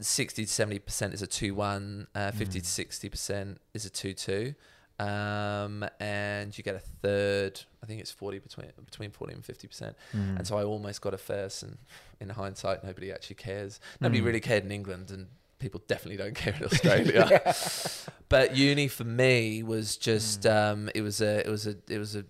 60 0.01 0.45
to 0.47 0.51
70 0.51 0.79
percent 0.81 1.15
is 1.15 1.23
a 1.23 1.27
2-1 1.29 2.07
uh, 2.17 2.33
50 2.33 2.59
Mm. 2.59 2.63
to 2.65 2.69
60 2.69 3.09
percent 3.09 3.61
is 3.75 3.87
a 3.87 3.91
2-2 3.91 4.57
um, 4.99 5.85
and 6.01 6.57
you 6.59 6.65
get 6.65 6.75
a 6.75 6.81
third 6.81 7.61
i 7.83 7.87
think 7.87 8.01
it's 8.01 8.11
40 8.11 8.41
between 8.41 8.67
between 8.85 9.11
40 9.13 9.35
and 9.35 9.45
50 9.45 9.69
percent 9.69 9.97
Mm-hmm. 10.13 10.37
and 10.39 10.47
so 10.49 10.57
I 10.59 10.65
almost 10.65 11.01
got 11.01 11.15
a 11.15 11.19
first. 11.19 11.63
And 11.63 11.79
in 12.21 12.29
hindsight, 12.31 12.83
nobody 12.85 13.13
actually 13.13 13.37
cares. 13.37 13.79
Nobody 14.01 14.21
Mm. 14.21 14.25
really 14.27 14.41
cared 14.41 14.65
in 14.65 14.73
England, 14.73 15.11
and 15.13 15.27
people 15.61 15.81
definitely 15.87 16.17
don't 16.17 16.35
care 16.35 16.55
in 16.59 16.65
Australia. 16.71 17.55
but 18.29 18.57
uni 18.57 18.89
for 18.89 19.05
me 19.05 19.63
was 19.63 19.97
just 19.97 20.43
Mm. 20.43 20.73
um, 20.73 20.91
it 20.95 21.03
was 21.03 21.21
a 21.21 21.47
it 21.47 21.51
was 21.51 21.67
a 21.69 21.77
it 21.89 21.99
was 21.99 22.17
a 22.17 22.25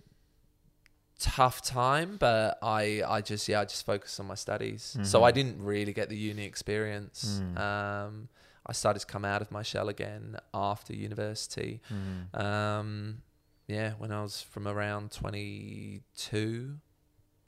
tough 1.19 1.61
time. 1.61 2.17
But 2.17 2.57
I 2.61 3.01
I 3.07 3.21
just 3.21 3.47
yeah 3.47 3.61
I 3.61 3.65
just 3.65 3.85
focused 3.85 4.19
on 4.19 4.27
my 4.27 4.35
studies, 4.35 4.97
so 5.03 5.23
I 5.23 5.31
Mhm. 5.31 5.35
didn't 5.35 5.63
really 5.63 5.93
get 5.93 6.09
the 6.09 6.17
uni 6.17 6.43
experience. 6.45 7.39
Mm. 7.41 7.57
Um, 7.59 8.29
I 8.65 8.73
started 8.73 8.99
to 9.01 9.05
come 9.05 9.23
out 9.25 9.41
of 9.41 9.51
my 9.51 9.61
shell 9.63 9.89
again 9.89 10.37
after 10.53 10.93
university. 10.93 11.81
Mm-hmm. 11.93 12.41
Um, 12.41 13.21
yeah, 13.67 13.93
when 13.99 14.11
I 14.11 14.21
was 14.23 14.41
from 14.41 14.67
around 14.67 15.11
22, 15.11 16.79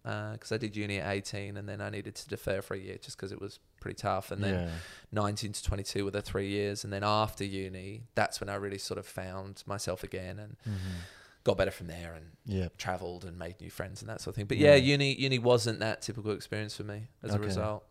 because 0.03 0.51
I 0.51 0.57
did 0.57 0.75
uni 0.75 0.99
at 0.99 1.11
18 1.11 1.57
and 1.57 1.67
then 1.67 1.81
I 1.81 1.89
needed 1.89 2.15
to 2.15 2.27
defer 2.29 2.61
for 2.61 2.75
a 2.75 2.77
year 2.79 2.97
just 2.97 3.17
because 3.17 3.31
it 3.31 3.41
was 3.41 3.59
pretty 3.81 3.95
tough. 3.95 4.31
And 4.31 4.43
then 4.43 4.53
yeah. 4.67 4.69
19 5.11 5.51
to 5.53 5.63
22 5.63 6.05
were 6.05 6.11
the 6.11 6.21
three 6.21 6.47
years. 6.49 6.83
And 6.83 6.93
then 6.93 7.03
after 7.03 7.43
uni, 7.43 8.03
that's 8.15 8.39
when 8.39 8.47
I 8.49 8.55
really 8.55 8.77
sort 8.77 8.97
of 8.99 9.05
found 9.05 9.63
myself 9.65 10.03
again 10.03 10.39
and 10.39 10.55
Mm-hmm. 10.67 10.97
Got 11.47 11.57
better 11.61 11.71
from 11.79 11.87
there 11.87 12.11
and 12.17 12.25
Yeah. 12.45 12.67
traveled 12.77 13.23
and 13.27 13.33
made 13.45 13.55
new 13.65 13.71
friends 13.79 14.01
and 14.01 14.09
that 14.11 14.19
sort 14.21 14.31
of 14.33 14.35
thing. 14.37 14.45
But 14.51 14.57
yeah, 14.57 14.75
Yeah. 14.75 14.93
uni 14.93 15.09
uni 15.27 15.39
wasn't 15.51 15.79
that 15.79 16.01
typical 16.07 16.31
experience 16.39 16.73
for 16.79 16.83
me 16.93 16.99
as 17.23 17.33
a 17.33 17.39
result. 17.49 17.81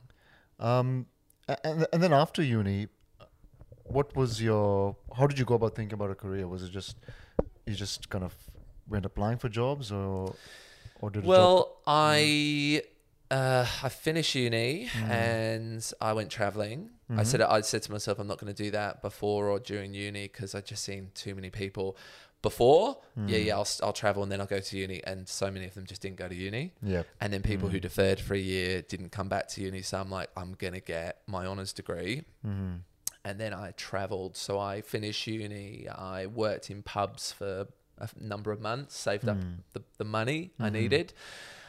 Um, 0.69 1.07
and 1.65 1.79
and 1.93 2.01
then 2.03 2.13
after 2.25 2.43
uni, 2.43 2.89
what 3.97 4.15
was 4.17 4.31
your? 4.49 4.97
How 5.17 5.27
did 5.27 5.39
you 5.41 5.45
go 5.53 5.55
about 5.61 5.75
thinking 5.77 5.95
about 6.01 6.11
a 6.11 6.15
career? 6.25 6.47
Was 6.49 6.63
it 6.63 6.71
just 6.81 6.97
you 7.67 7.75
just 7.75 8.09
kind 8.11 8.25
of 8.25 8.35
went 8.89 9.05
applying 9.11 9.39
for 9.39 9.49
jobs, 9.49 9.91
or 9.93 10.35
or 11.01 11.11
did 11.11 11.25
Well, 11.25 11.59
I 11.87 12.83
uh, 13.31 13.67
I 13.83 13.89
finished 13.89 14.35
uni 14.35 14.89
Mm. 14.89 15.11
and 15.11 15.93
I 16.01 16.13
went 16.19 16.31
traveling. 16.31 16.91
I 17.11 17.23
Mhm. 17.23 17.27
said 17.27 17.41
I 17.43 17.61
said 17.63 17.83
to 17.87 17.93
myself, 17.93 18.19
I'm 18.21 18.27
not 18.33 18.39
going 18.41 18.53
to 18.55 18.63
do 18.67 18.71
that 18.73 18.93
before 19.03 19.49
or 19.53 19.59
during 19.61 19.95
uni 19.95 20.25
because 20.29 20.55
I'd 20.57 20.67
just 20.67 20.83
seen 20.85 21.11
too 21.15 21.35
many 21.39 21.51
people. 21.51 21.97
Before, 22.43 22.99
yeah, 23.17 23.23
Mm. 23.39 23.45
yeah, 23.47 23.57
I'll 23.57 23.69
I'll 23.83 23.93
travel 23.93 24.23
and 24.23 24.31
then 24.31 24.41
I'll 24.41 24.47
go 24.47 24.61
to 24.61 24.77
uni, 24.79 25.03
and 25.05 25.27
so 25.29 25.51
many 25.51 25.67
of 25.67 25.75
them 25.75 25.85
just 25.87 26.01
didn't 26.03 26.17
go 26.17 26.29
to 26.29 26.35
uni. 26.35 26.75
yeah, 26.83 27.03
And 27.21 27.33
then 27.33 27.43
people 27.43 27.69
who 27.71 27.79
Mm. 27.79 27.83
deferred 27.83 28.21
for 28.21 28.35
a 28.35 28.39
year 28.39 28.83
didn't 28.83 29.11
come 29.11 29.29
back 29.29 29.49
to 29.49 29.63
uni. 29.63 29.83
So 29.83 29.99
I'm 29.99 30.11
like, 30.11 30.31
I'm 30.37 30.53
gonna 30.55 30.81
get 30.81 31.23
my 31.27 31.45
honors 31.47 31.73
degree 31.73 32.23
mm-hmm. 32.47 32.77
and 33.25 33.41
then 33.41 33.53
I 33.53 33.73
traveled. 33.73 34.37
So 34.37 34.61
I 34.61 34.81
finished 34.83 35.27
uni. 35.27 35.89
I 35.89 36.27
worked 36.27 36.71
in 36.71 36.83
pubs 36.83 37.33
for 37.33 37.67
a 37.99 38.09
number 38.21 38.53
of 38.53 38.61
months, 38.61 38.97
saved 38.97 39.27
up 39.29 39.39
Mm. 39.39 39.57
the, 39.73 39.83
the 39.99 40.05
money 40.05 40.53
I 40.61 40.69
Mhm. 40.69 40.73
needed. 40.73 41.13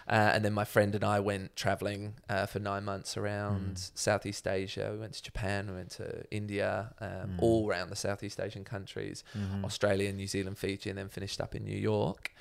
Uh, 0.09 0.31
and 0.33 0.45
then 0.45 0.53
my 0.53 0.63
friend 0.63 0.95
and 0.95 1.03
I 1.03 1.19
went 1.19 1.55
traveling 1.55 2.13
uh, 2.29 2.45
for 2.45 2.59
nine 2.59 2.85
months 2.85 3.17
around 3.17 3.75
Mm. 3.75 3.91
Southeast 3.93 4.47
Asia. 4.47 4.89
We 4.93 4.99
went 4.99 5.13
to 5.13 5.21
Japan, 5.21 5.67
we 5.69 5.75
went 5.75 5.91
to 5.91 6.23
India, 6.31 6.93
um, 7.01 7.07
Mm. 7.09 7.41
all 7.41 7.69
around 7.69 7.89
the 7.89 7.95
Southeast 7.97 8.39
Asian 8.39 8.63
countries, 8.63 9.23
Mm-hmm. 9.37 9.65
Australia, 9.65 10.11
New 10.13 10.27
Zealand, 10.27 10.57
Fiji, 10.57 10.89
and 10.89 10.97
then 10.97 11.09
finished 11.09 11.41
up 11.41 11.53
in 11.55 11.65
New 11.65 11.77
York. 11.77 12.31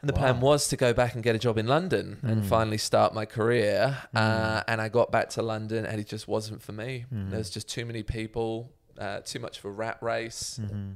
And 0.00 0.08
the 0.08 0.14
Wow. 0.14 0.20
plan 0.20 0.40
was 0.40 0.66
to 0.68 0.76
go 0.76 0.92
back 0.92 1.14
and 1.14 1.22
get 1.22 1.34
a 1.36 1.38
job 1.38 1.58
in 1.58 1.66
London 1.66 2.18
and 2.22 2.42
Mm. 2.42 2.46
finally 2.48 2.78
start 2.78 3.14
my 3.14 3.26
career. 3.26 3.98
Uh, 4.14 4.20
Mm. 4.60 4.64
and 4.68 4.80
I 4.80 4.88
got 4.88 5.12
back 5.12 5.28
to 5.30 5.42
London 5.42 5.84
and 5.86 6.00
it 6.00 6.06
just 6.08 6.26
wasn't 6.26 6.60
for 6.62 6.72
me. 6.72 7.04
Mm. 7.14 7.30
There's 7.30 7.50
just 7.50 7.68
too 7.68 7.84
many 7.84 8.02
people, 8.02 8.72
uh, 8.98 9.20
too 9.20 9.38
much 9.38 9.58
of 9.58 9.64
a 9.66 9.70
rat 9.70 9.98
race. 10.00 10.58
Mm-hmm. 10.60 10.92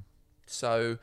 So 0.46 0.98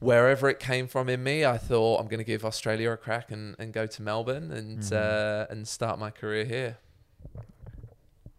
wherever 0.00 0.48
it 0.48 0.58
came 0.60 0.86
from 0.88 1.08
in 1.08 1.22
me, 1.22 1.44
I 1.44 1.56
thought 1.58 2.00
I'm 2.00 2.06
going 2.08 2.18
to 2.18 2.24
give 2.24 2.44
Australia 2.44 2.90
a 2.90 2.96
crack 2.96 3.30
and, 3.30 3.56
and 3.58 3.72
go 3.72 3.86
to 3.86 4.02
Melbourne 4.02 4.50
and 4.52 4.78
Mhm. 4.80 4.92
uh, 4.92 5.46
and 5.50 5.66
start 5.66 5.98
my 5.98 6.10
career 6.10 6.44
here. 6.44 6.78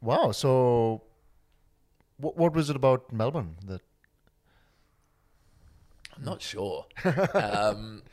Wow. 0.02 0.32
So, 0.32 1.02
what 2.18 2.38
what 2.38 2.54
was 2.54 2.70
it 2.70 2.76
about 2.76 3.12
Melbourne 3.12 3.56
that 3.66 3.82
I'm 6.16 6.24
not 6.24 6.42
sure. 6.42 6.86
um, 7.34 8.04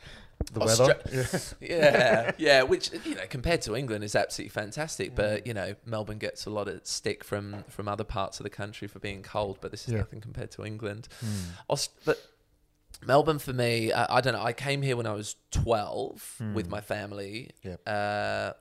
the 0.51 0.59
Austra- 0.59 1.05
weather? 1.05 1.49
Yeah. 1.61 1.77
yeah, 1.77 2.31
yeah. 2.37 2.63
Which 2.63 2.91
you 3.05 3.15
know, 3.15 3.21
compared 3.29 3.61
to 3.63 3.75
England, 3.75 4.03
is 4.03 4.15
absolutely 4.15 4.49
fantastic. 4.49 5.11
Mm. 5.11 5.15
But 5.15 5.47
you 5.47 5.53
know, 5.53 5.75
Melbourne 5.85 6.17
gets 6.17 6.45
a 6.45 6.49
lot 6.49 6.67
of 6.67 6.85
stick 6.85 7.23
from 7.23 7.63
from 7.69 7.87
other 7.87 8.03
parts 8.03 8.39
of 8.39 8.43
the 8.43 8.49
country 8.49 8.87
for 8.87 8.99
being 8.99 9.21
cold. 9.23 9.59
But 9.61 9.71
this 9.71 9.87
is 9.87 9.93
Yeah. 9.93 9.99
nothing 9.99 10.19
compared 10.21 10.51
to 10.51 10.65
England. 10.65 11.07
Mm. 11.23 11.29
Aust- 11.69 11.91
but 12.03 12.19
Melbourne 13.07 13.39
for 13.39 13.53
me, 13.53 13.91
I, 13.91 14.17
I 14.17 14.21
don't 14.21 14.33
know. 14.33 14.41
I 14.43 14.53
came 14.53 14.81
here 14.81 14.95
when 14.95 15.05
I 15.07 15.13
was 15.13 15.35
12 15.51 16.41
with 16.53 16.65
Hmm. 16.67 16.71
my 16.71 16.81
family. 16.81 17.49
Yep. 17.63 17.81
Uh, 17.85 18.53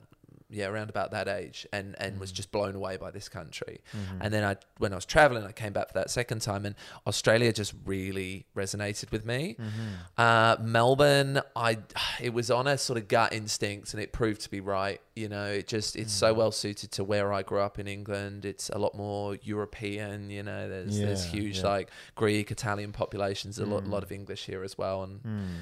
yeah, 0.53 0.67
around 0.67 0.91
about 0.91 1.11
that 1.12 1.27
age, 1.29 1.67
and 1.73 1.95
and 1.99 2.21
was 2.21 2.31
Mm. 2.31 2.35
just 2.35 2.53
blown 2.53 2.75
away 2.75 2.97
by 2.99 3.11
this 3.11 3.29
country. 3.29 3.81
Mhm. 3.93 4.19
And 4.21 4.35
then 4.35 4.45
I, 4.45 4.57
when 4.79 4.93
I 4.93 4.97
was 4.97 5.05
traveling, 5.07 5.45
I 5.45 5.53
came 5.53 5.73
back 5.73 5.88
for 5.88 5.95
that 5.95 6.11
second 6.11 6.41
time, 6.43 6.67
and 6.67 6.75
Australia 7.07 7.53
just 7.53 7.73
really 7.85 8.47
resonated 8.57 9.11
with 9.11 9.25
me. 9.25 9.57
Mhm. 9.59 9.97
Uh, 10.19 10.57
Melbourne, 10.62 11.41
I 11.57 11.79
it 12.21 12.33
was 12.35 12.51
on 12.51 12.67
a 12.67 12.77
sort 12.79 12.99
of 12.99 13.09
gut 13.09 13.33
instinct, 13.33 13.95
and 13.95 14.03
it 14.03 14.12
proved 14.12 14.43
to 14.43 14.51
be 14.51 14.61
right. 14.61 15.01
You 15.17 15.29
know, 15.29 15.47
it 15.47 15.67
just 15.69 15.97
it's 15.97 16.12
so 16.12 16.33
Mm. 16.33 16.37
well 16.37 16.53
suited 16.53 16.91
to 16.93 17.05
where 17.05 17.33
I 17.33 17.43
grew 17.43 17.61
up 17.61 17.79
in 17.79 17.87
England. 17.87 18.45
It's 18.45 18.69
a 18.71 18.79
lot 18.79 18.95
more 18.95 19.37
European. 19.43 20.31
You 20.31 20.43
know, 20.43 20.69
there's 20.69 20.99
there's 20.99 21.25
huge 21.25 21.59
yeah. 21.59 21.69
like 21.69 21.91
Greek, 22.15 22.51
Italian 22.51 22.93
populations. 22.93 23.59
A 23.59 23.67
lot 23.67 23.85
Mm. 23.85 23.91
lot 23.91 24.03
of 24.03 24.12
English 24.12 24.47
here 24.47 24.62
as 24.62 24.77
well, 24.79 25.03
and 25.03 25.23
Mm. 25.23 25.61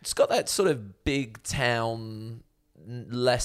it's 0.00 0.14
got 0.14 0.28
that 0.30 0.48
sort 0.48 0.68
of 0.70 1.04
big 1.04 1.42
town, 1.42 2.42
less 3.10 3.44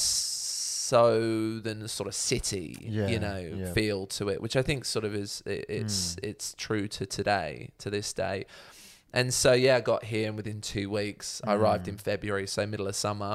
so 0.94 1.60
than 1.60 1.78
the 1.86 1.88
sort 1.88 2.08
of 2.08 2.16
city, 2.16 2.70
Yeah, 2.82 3.08
you 3.14 3.20
know, 3.20 3.38
yeah. 3.62 3.74
feel 3.74 4.00
to 4.18 4.24
it, 4.34 4.38
which 4.46 4.56
I 4.62 4.64
think 4.70 4.86
sort 4.86 5.06
of 5.06 5.14
is 5.24 5.32
it, 5.46 5.66
it's 5.80 6.16
Mm. 6.16 6.30
it's 6.30 6.48
true 6.66 6.86
to 6.98 7.06
today, 7.06 7.70
to 7.84 7.88
this 7.90 8.14
day. 8.14 8.38
And 9.14 9.34
so 9.34 9.52
yeah, 9.66 9.76
I 9.78 9.82
got 9.82 10.02
here, 10.14 10.28
and 10.30 10.38
within 10.42 10.60
two 10.62 10.88
weeks, 11.02 11.28
I 11.50 11.52
arrived 11.60 11.86
Mm. 11.86 11.94
in 11.94 11.98
February, 11.98 12.48
so 12.48 12.66
middle 12.68 12.88
of 12.88 12.96
summer, 12.96 13.34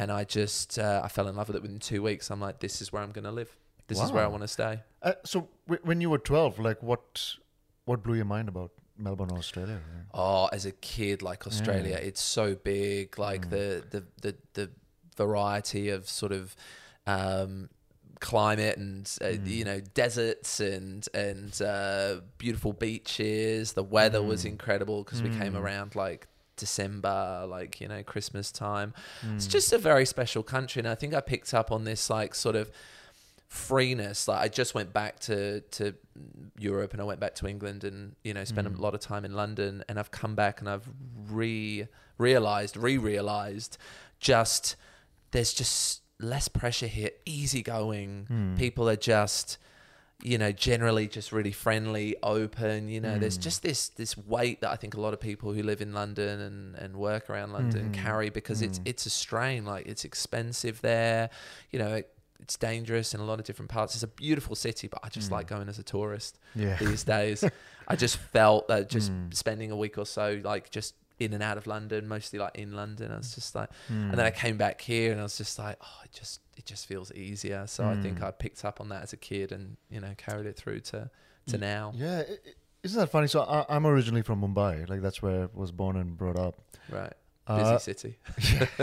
and 0.00 0.08
I 0.20 0.22
just 0.24 0.78
uh, 0.78 1.00
I 1.06 1.08
fell 1.08 1.28
in 1.30 1.34
love 1.36 1.48
with 1.48 1.56
it 1.58 1.62
within 1.66 1.78
two 1.92 2.02
weeks. 2.08 2.30
I'm 2.30 2.40
like, 2.48 2.58
this 2.66 2.80
is 2.82 2.92
where 2.92 3.02
I'm 3.04 3.12
going 3.12 3.28
to 3.32 3.36
live. 3.42 3.52
This 3.88 4.00
is 4.06 4.10
where 4.14 4.24
I 4.24 4.30
want 4.34 4.42
to 4.42 4.48
stay. 4.48 4.74
Uh, 5.08 5.12
so 5.24 5.48
w- 5.68 5.84
when 5.88 6.00
you 6.02 6.10
were 6.10 6.18
twelve, 6.32 6.58
like 6.68 6.80
what 6.90 7.04
what 7.88 8.02
blew 8.02 8.16
your 8.22 8.30
mind 8.36 8.48
about 8.48 8.70
Melbourne, 8.98 9.30
Australia. 9.42 9.78
right? 9.94 10.06
Oh, 10.12 10.46
as 10.58 10.66
a 10.66 10.72
kid, 10.72 11.22
like 11.30 11.46
Australia, 11.46 11.96
it's 12.08 12.20
so 12.38 12.44
big. 12.56 13.16
Like 13.28 13.42
the, 13.56 13.66
the 13.92 14.00
the 14.24 14.32
the 14.58 14.66
variety 15.16 15.88
of 15.88 16.08
sort 16.08 16.32
of 16.32 16.54
um, 17.06 17.68
climate 18.20 18.78
and 18.78 19.10
uh, 19.22 19.28
you 19.44 19.64
know 19.64 19.80
deserts 19.94 20.60
and 20.60 21.06
and 21.14 21.60
uh, 21.62 22.20
beautiful 22.38 22.72
beaches. 22.72 23.72
The 23.72 23.82
weather 23.82 24.22
was 24.22 24.44
incredible 24.44 25.04
because 25.04 25.22
we 25.22 25.30
came 25.30 25.56
around 25.56 25.94
like 25.94 26.26
December, 26.56 27.46
like 27.48 27.80
you 27.80 27.88
know 27.88 28.02
Christmas 28.02 28.50
time. 28.50 28.94
It's 29.34 29.46
just 29.46 29.72
a 29.72 29.78
very 29.78 30.06
special 30.06 30.42
country, 30.42 30.80
and 30.80 30.88
I 30.88 30.94
think 30.94 31.14
I 31.14 31.20
picked 31.20 31.52
up 31.54 31.70
on 31.70 31.84
this 31.84 32.08
like 32.10 32.34
sort 32.34 32.56
of 32.56 32.70
freeness. 33.48 34.28
Like 34.28 34.40
I 34.40 34.48
just 34.48 34.74
went 34.74 34.92
back 34.92 35.20
to 35.20 35.60
to 35.60 35.94
Europe 36.58 36.92
and 36.92 37.00
I 37.00 37.04
went 37.04 37.20
back 37.20 37.34
to 37.36 37.46
England 37.46 37.84
and 37.84 38.16
you 38.24 38.34
know 38.34 38.44
spent 38.44 38.66
a 38.66 38.70
lot 38.70 38.94
of 38.94 39.00
time 39.00 39.24
in 39.24 39.34
London 39.34 39.84
and 39.88 39.98
I've 39.98 40.10
come 40.10 40.34
back 40.34 40.60
and 40.60 40.68
I've 40.68 40.88
re 41.30 41.86
realized, 42.18 42.76
re 42.76 42.96
realized 42.98 43.76
just 44.18 44.76
there's 45.36 45.52
just 45.52 46.00
less 46.18 46.48
pressure 46.48 46.86
here, 46.86 47.10
easygoing. 47.26 48.24
Hmm. 48.28 48.54
People 48.54 48.88
are 48.88 48.96
just 48.96 49.58
you 50.22 50.38
know 50.38 50.50
generally 50.50 51.06
just 51.06 51.30
really 51.30 51.52
friendly 51.52 52.16
open 52.22 52.88
you 52.88 52.98
know 52.98 53.18
there's 53.18 53.36
hmm. 53.36 53.42
just 53.42 53.62
this 53.62 53.90
this 53.90 54.16
weight 54.16 54.62
that 54.62 54.70
i 54.70 54.74
think 54.74 54.94
a 54.94 55.00
lot 55.00 55.12
of 55.12 55.20
people 55.20 55.52
who 55.52 55.62
live 55.62 55.82
in 55.82 55.92
london 55.92 56.40
and 56.40 56.74
and 56.76 56.96
work 56.96 57.28
around 57.28 57.52
london 57.52 57.88
hmm. 57.88 57.92
carry 57.92 58.30
because 58.30 58.62
it's 58.62 58.80
it's 58.86 59.04
a 59.04 59.10
strain 59.10 59.66
like 59.66 59.84
it's 59.84 60.06
expensive 60.06 60.80
there 60.80 61.28
you 61.70 61.78
know 61.78 61.96
it, 61.96 62.10
it's 62.40 62.56
dangerous 62.56 63.12
in 63.12 63.20
a 63.20 63.24
lot 63.24 63.38
of 63.38 63.44
different 63.44 63.70
parts. 63.70 63.94
It's 63.94 64.02
a 64.02 64.08
beautiful 64.08 64.54
city 64.54 64.88
but 64.88 65.00
i 65.02 65.08
just 65.08 65.30
like 65.30 65.46
going 65.46 65.68
as 65.68 65.78
a 65.78 65.82
tourist 65.82 66.38
Yeah. 66.54 66.76
these 66.76 67.04
days. 67.16 67.44
I 67.88 67.96
just 67.96 68.16
felt 68.16 68.68
that 68.68 68.88
just 68.88 69.12
spending 69.30 69.70
a 69.70 69.76
week 69.76 69.98
or 69.98 70.06
so 70.06 70.40
like 70.44 70.70
just 70.70 70.94
in 71.18 71.32
and 71.32 71.42
out 71.42 71.56
of 71.56 71.66
london 71.66 72.06
mostly 72.06 72.38
like 72.38 72.54
in 72.56 72.72
london. 72.74 73.10
I 73.12 73.16
was 73.16 73.34
just 73.34 73.54
like 73.54 73.70
and 73.88 74.12
then 74.12 74.26
i 74.26 74.30
came 74.30 74.56
back 74.58 74.80
here 74.80 75.12
and 75.12 75.20
i 75.20 75.22
was 75.22 75.38
just 75.38 75.58
like 75.58 75.76
oh 75.82 76.00
it 76.04 76.12
just 76.12 76.40
it 76.56 76.64
just 76.66 76.86
feels 76.86 77.10
easier. 77.12 77.66
So 77.66 77.84
i 77.86 77.94
think 78.02 78.22
i 78.22 78.30
picked 78.30 78.64
up 78.64 78.80
on 78.80 78.88
that 78.90 79.02
as 79.02 79.12
a 79.12 79.16
kid 79.16 79.52
and 79.52 79.76
you 79.90 80.00
know 80.00 80.12
carried 80.16 80.46
it 80.46 80.56
through 80.56 80.80
to 80.80 81.10
to 81.48 81.58
now. 81.58 81.92
Yeah, 81.94 82.18
i- 82.28 82.32
i- 82.32 82.54
isn't 82.82 82.98
that 83.00 83.08
funny? 83.10 83.26
So 83.28 83.42
I, 83.42 83.64
I'm 83.68 83.86
originally 83.86 84.22
from 84.22 84.40
Mumbai. 84.42 84.88
Like 84.88 85.00
that's 85.02 85.20
where 85.22 85.44
I 85.44 85.48
was 85.54 85.72
born 85.72 85.96
and 85.96 86.16
brought 86.16 86.38
up. 86.38 86.54
right. 86.90 87.12
Busy 87.48 87.60
Uh, 87.62 87.78
city. 87.78 88.18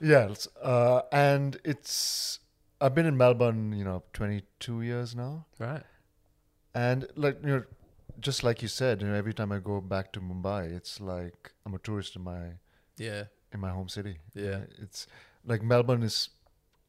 Yeah, 0.00 0.30
it's, 0.30 0.48
uh, 0.62 1.02
and 1.12 1.56
it's 1.64 2.40
I've 2.80 2.94
been 2.94 3.06
in 3.06 3.16
Melbourne, 3.16 3.72
you 3.72 3.84
know, 3.84 4.02
22 4.12 4.82
years 4.82 5.14
now, 5.14 5.46
right. 5.58 5.82
And 6.74 7.06
like 7.16 7.38
you 7.42 7.48
know, 7.48 7.62
just 8.20 8.44
like 8.44 8.62
you 8.62 8.68
said, 8.68 9.02
you 9.02 9.08
know, 9.08 9.14
every 9.14 9.34
time 9.34 9.52
I 9.52 9.58
go 9.58 9.80
back 9.80 10.12
to 10.12 10.20
Mumbai, 10.20 10.74
it's 10.74 11.00
like 11.00 11.52
I'm 11.64 11.74
a 11.74 11.78
tourist 11.78 12.16
in 12.16 12.22
my 12.22 12.42
yeah 12.96 13.24
in 13.52 13.60
my 13.60 13.70
home 13.70 13.88
city. 13.88 14.18
Yeah. 14.34 14.60
it's 14.78 15.06
like 15.44 15.62
Melbourne 15.62 16.02
is. 16.02 16.30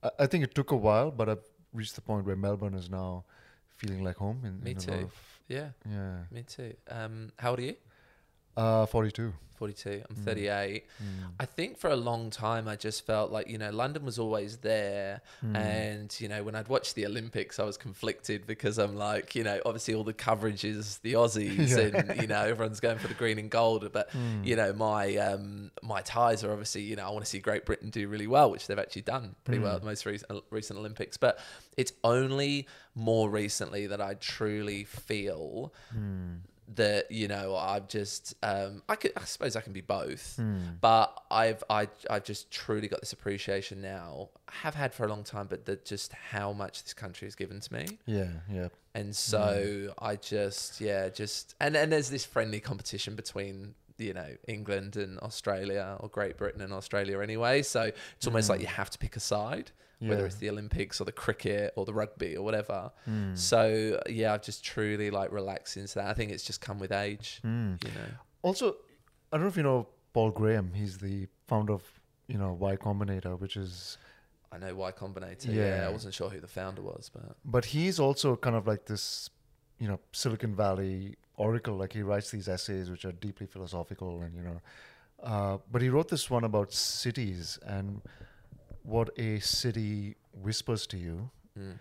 I, 0.03 0.09
I 0.19 0.25
think 0.27 0.43
it 0.43 0.55
took 0.55 0.71
a 0.71 0.75
while, 0.75 1.11
but 1.11 1.29
I've 1.29 1.45
reached 1.73 1.95
the 1.95 2.01
point 2.01 2.25
where 2.25 2.35
Melbourne 2.35 2.73
is 2.73 2.89
now 2.89 3.25
feeling 3.67 4.03
like 4.03 4.17
home. 4.17 4.41
In, 4.43 4.63
Me 4.63 4.71
in 4.71 4.77
too. 4.77 5.09
yeah 5.47 5.69
yeah, 5.87 6.23
me 6.31 6.41
too 6.43 6.73
um 6.89 7.29
how 7.37 7.51
old 7.51 7.59
are 7.59 7.63
you 7.63 7.75
uh, 8.57 8.85
42. 8.85 9.33
42 9.55 10.03
i'm 10.09 10.15
38 10.17 10.83
i 11.39 11.45
think 11.45 11.77
for 11.77 11.89
a 11.89 11.95
long 11.95 12.29
time 12.29 12.67
i 12.67 12.75
just 12.75 13.05
felt 13.05 13.31
like 13.31 13.47
you 13.49 13.57
know 13.57 13.69
london 13.71 14.03
was 14.03 14.19
always 14.19 14.57
there. 14.57 15.21
And 15.41 16.13
you 16.19 16.27
know 16.27 16.43
when 16.43 16.55
i'd 16.55 16.67
watch 16.67 16.93
the 16.93 17.05
olympics 17.05 17.57
i 17.57 17.63
was 17.63 17.77
conflicted 17.77 18.45
because 18.45 18.77
i'm 18.77 18.97
like 18.97 19.33
you 19.33 19.45
know 19.45 19.61
obviously 19.65 19.93
all 19.93 20.03
the 20.03 20.11
coverage 20.11 20.65
is 20.65 20.97
the 21.03 21.13
aussies 21.13 21.69
Yeah. 21.93 21.97
and 22.01 22.21
you 22.21 22.27
know 22.27 22.41
everyone's 22.41 22.81
going 22.81 22.97
for 22.97 23.07
the 23.07 23.13
green 23.13 23.39
and 23.39 23.49
gold. 23.49 23.89
But 23.93 24.09
Hmm. 24.11 24.43
you 24.43 24.57
know 24.57 24.73
my 24.73 25.15
um 25.15 25.71
my 25.81 26.01
ties 26.01 26.43
are 26.43 26.51
obviously 26.51 26.81
you 26.81 26.97
know 26.97 27.05
i 27.07 27.09
want 27.09 27.23
to 27.23 27.29
see 27.31 27.39
great 27.39 27.65
britain 27.65 27.89
do 27.89 28.09
really 28.09 28.27
well 28.27 28.51
which 28.51 28.67
they've 28.67 28.77
actually 28.77 29.03
done 29.03 29.35
pretty 29.45 29.61
well 29.63 29.75
at 29.75 29.81
the 29.83 29.87
most 29.87 30.05
recent, 30.05 30.43
recent 30.49 30.77
olympics. 30.77 31.15
But 31.15 31.39
it's 31.77 31.93
only 32.03 32.67
more 32.93 33.29
recently 33.29 33.87
that 33.87 34.01
i 34.01 34.15
truly 34.15 34.83
feel 34.83 35.71
that 36.73 37.11
you 37.11 37.27
know 37.27 37.55
I've 37.55 37.87
just 37.87 38.33
um 38.41 38.81
I 38.89 38.95
could 38.95 39.11
I 39.15 39.23
suppose 39.25 39.55
I 39.55 39.61
can 39.61 39.73
be 39.73 39.81
both 39.81 40.37
hmm. 40.37 40.57
but 40.81 41.15
I've 41.29 41.63
I 41.69 41.87
I've 42.09 42.23
just 42.23 42.51
truly 42.51 42.87
got 42.87 43.01
this 43.01 43.13
appreciation 43.13 43.81
now. 43.81 44.29
Have 44.49 44.73
had 44.73 44.93
for 44.93 45.05
a 45.05 45.09
long 45.09 45.23
time 45.23 45.47
but 45.47 45.65
that 45.65 45.85
just 45.85 46.13
how 46.13 46.53
much 46.53 46.83
this 46.83 46.93
country 46.93 47.27
has 47.27 47.35
given 47.35 47.59
to 47.59 47.73
me. 47.73 47.85
Yeah, 48.05 48.29
yeah. 48.51 48.69
and 48.95 49.07
hmm. 49.07 49.11
so 49.11 49.93
I 49.99 50.15
just 50.15 50.81
yeah 50.81 51.09
just 51.09 51.55
and 51.59 51.75
and 51.75 51.91
there's 51.91 52.09
this 52.09 52.25
friendly 52.25 52.59
competition 52.59 53.15
between 53.15 53.75
you 53.97 54.13
know 54.13 54.29
England 54.47 54.95
and 54.97 55.19
Australia 55.19 55.97
or 55.99 56.09
Great 56.09 56.37
Britain 56.37 56.61
and 56.61 56.73
Australia 56.73 57.19
anyway. 57.19 57.61
So 57.61 57.91
it's 58.17 58.27
almost 58.27 58.49
like 58.49 58.59
hmm. 58.59 58.63
you 58.63 58.69
have 58.69 58.89
to 58.89 58.97
pick 58.97 59.15
a 59.15 59.19
side 59.21 59.71
whether 60.09 60.25
it's 60.25 60.35
the 60.35 60.49
Olympics 60.49 60.99
or 61.01 61.05
the 61.05 61.11
cricket 61.11 61.73
or 61.75 61.85
the 61.85 61.93
rugby 61.93 62.35
or 62.37 62.43
whatever 62.43 62.91
so 63.35 63.99
yeah 64.09 64.33
I've 64.33 64.41
just 64.41 64.63
truly 64.63 65.09
like 65.11 65.31
relaxed 65.31 65.77
into 65.77 65.95
that 65.95 66.07
I 66.07 66.13
think 66.13 66.31
it's 66.31 66.43
just 66.43 66.61
come 66.61 66.79
with 66.79 66.91
age 66.91 67.41
you 67.43 67.91
know 67.97 68.11
Also, 68.43 68.75
I 69.31 69.37
don't 69.37 69.41
know 69.41 69.47
if 69.47 69.57
you 69.57 69.63
know 69.63 69.87
Paul 70.13 70.31
Graham. 70.31 70.71
He's 70.73 70.97
the 70.99 71.27
founder 71.47 71.73
of 71.73 71.83
you 72.27 72.37
know 72.37 72.53
Y 72.53 72.75
Combinator, 72.77 73.39
which 73.39 73.57
is 73.57 73.97
I 74.51 74.57
know 74.57 74.73
Y 74.75 74.91
Combinator 74.91 75.47
yeah. 75.47 75.79
Yeah. 75.79 75.87
I 75.87 75.89
wasn't 75.89 76.13
sure 76.13 76.29
who 76.29 76.39
the 76.39 76.47
founder 76.47 76.81
was 76.81 77.09
but 77.13 77.35
but 77.43 77.65
he's 77.65 77.99
also 77.99 78.35
kind 78.35 78.55
of 78.55 78.67
like 78.67 78.85
this 78.85 79.29
you 79.79 79.87
know 79.87 79.99
Silicon 80.11 80.55
Valley 80.55 81.17
oracle. 81.37 81.75
Like 81.75 81.93
he 81.93 82.01
writes 82.01 82.31
these 82.31 82.47
essays 82.47 82.89
which 82.89 83.03
are 83.05 83.11
deeply 83.11 83.47
philosophical, 83.47 84.21
and 84.21 84.33
you 84.35 84.43
know, 84.43 84.61
uh, 85.23 85.57
but 85.71 85.81
he 85.81 85.89
wrote 85.89 86.07
this 86.09 86.29
one 86.29 86.43
about 86.43 86.71
cities 86.71 87.59
and 87.65 88.01
what 88.85 89.09
a 89.17 89.39
city 89.39 90.15
whispers 90.47 90.85
to 90.87 90.97
you. 90.97 91.29
mm, 91.59 91.77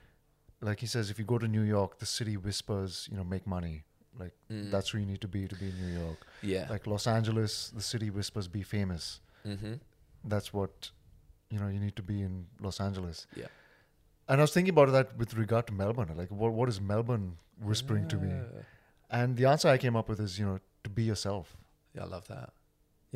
Like 0.60 0.80
he 0.80 0.86
says, 0.86 1.10
if 1.10 1.18
you 1.18 1.24
go 1.24 1.38
to 1.38 1.48
New 1.48 1.62
York, 1.62 1.98
the 1.98 2.06
city 2.06 2.36
whispers, 2.36 3.08
you 3.10 3.16
know, 3.18 3.24
make 3.24 3.46
money. 3.46 3.84
Like 4.18 4.34
Mm. 4.50 4.70
that's 4.70 4.92
where 4.94 5.00
you 5.00 5.06
need 5.12 5.20
to 5.26 5.28
be 5.28 5.46
to 5.48 5.56
be 5.62 5.68
in 5.70 5.76
New 5.84 5.92
York. 6.00 6.20
yeah 6.42 6.66
Like 6.74 6.86
Los 6.86 7.06
Angeles, 7.06 7.70
the 7.78 7.82
city 7.82 8.10
whispers, 8.10 8.46
be 8.48 8.62
famous. 8.62 9.20
mm-hmm. 9.44 9.74
That's 10.34 10.52
what 10.58 10.90
you 11.50 11.58
know 11.60 11.68
you 11.68 11.80
need 11.86 11.96
to 11.96 12.02
be 12.02 12.22
in 12.22 12.46
Los 12.66 12.80
Angeles. 12.80 13.26
Yeah. 13.36 13.48
And 14.28 14.40
I 14.40 14.42
was 14.44 14.52
thinking 14.52 14.72
about 14.76 14.90
that 14.92 15.16
with 15.18 15.34
regard 15.34 15.66
to 15.66 15.72
Melbourne. 15.80 16.12
Like, 16.16 16.30
what 16.30 16.52
what 16.58 16.68
is 16.74 16.80
Melbourne 16.92 17.26
whispering 17.70 18.06
to 18.08 18.16
me? 18.16 18.30
Ah. 18.32 18.62
And 19.20 19.36
the 19.36 19.44
answer 19.54 19.68
I 19.68 19.78
came 19.78 19.96
up 20.00 20.08
with 20.08 20.20
is, 20.28 20.38
you 20.38 20.46
know, 20.46 20.58
to 20.84 20.90
be 21.00 21.02
yourself. 21.12 21.56
yeah 21.96 22.04
I 22.04 22.06
love 22.16 22.26
that 22.28 22.50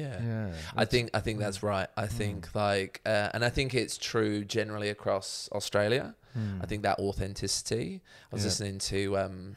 yeah 0.03 0.17
Yeah. 0.31 0.53
I 0.83 0.85
think 0.93 1.05
I 1.19 1.21
think 1.21 1.37
that's 1.45 1.61
right. 1.63 1.89
I 2.05 2.07
think 2.21 2.39
like, 2.55 2.95
uh, 3.15 3.29
and 3.35 3.41
I 3.49 3.51
think 3.57 3.69
it's 3.83 3.97
true 4.11 4.45
generally 4.57 4.91
across 4.97 5.49
Australia. 5.59 6.07
Hmm. 6.35 6.63
I 6.63 6.67
think 6.71 6.83
that 6.89 6.99
authenticity. 6.99 8.01
I 8.31 8.35
was 8.37 8.43
Yeah. 8.43 8.49
listening 8.51 8.79
to 8.93 9.01
um, 9.25 9.57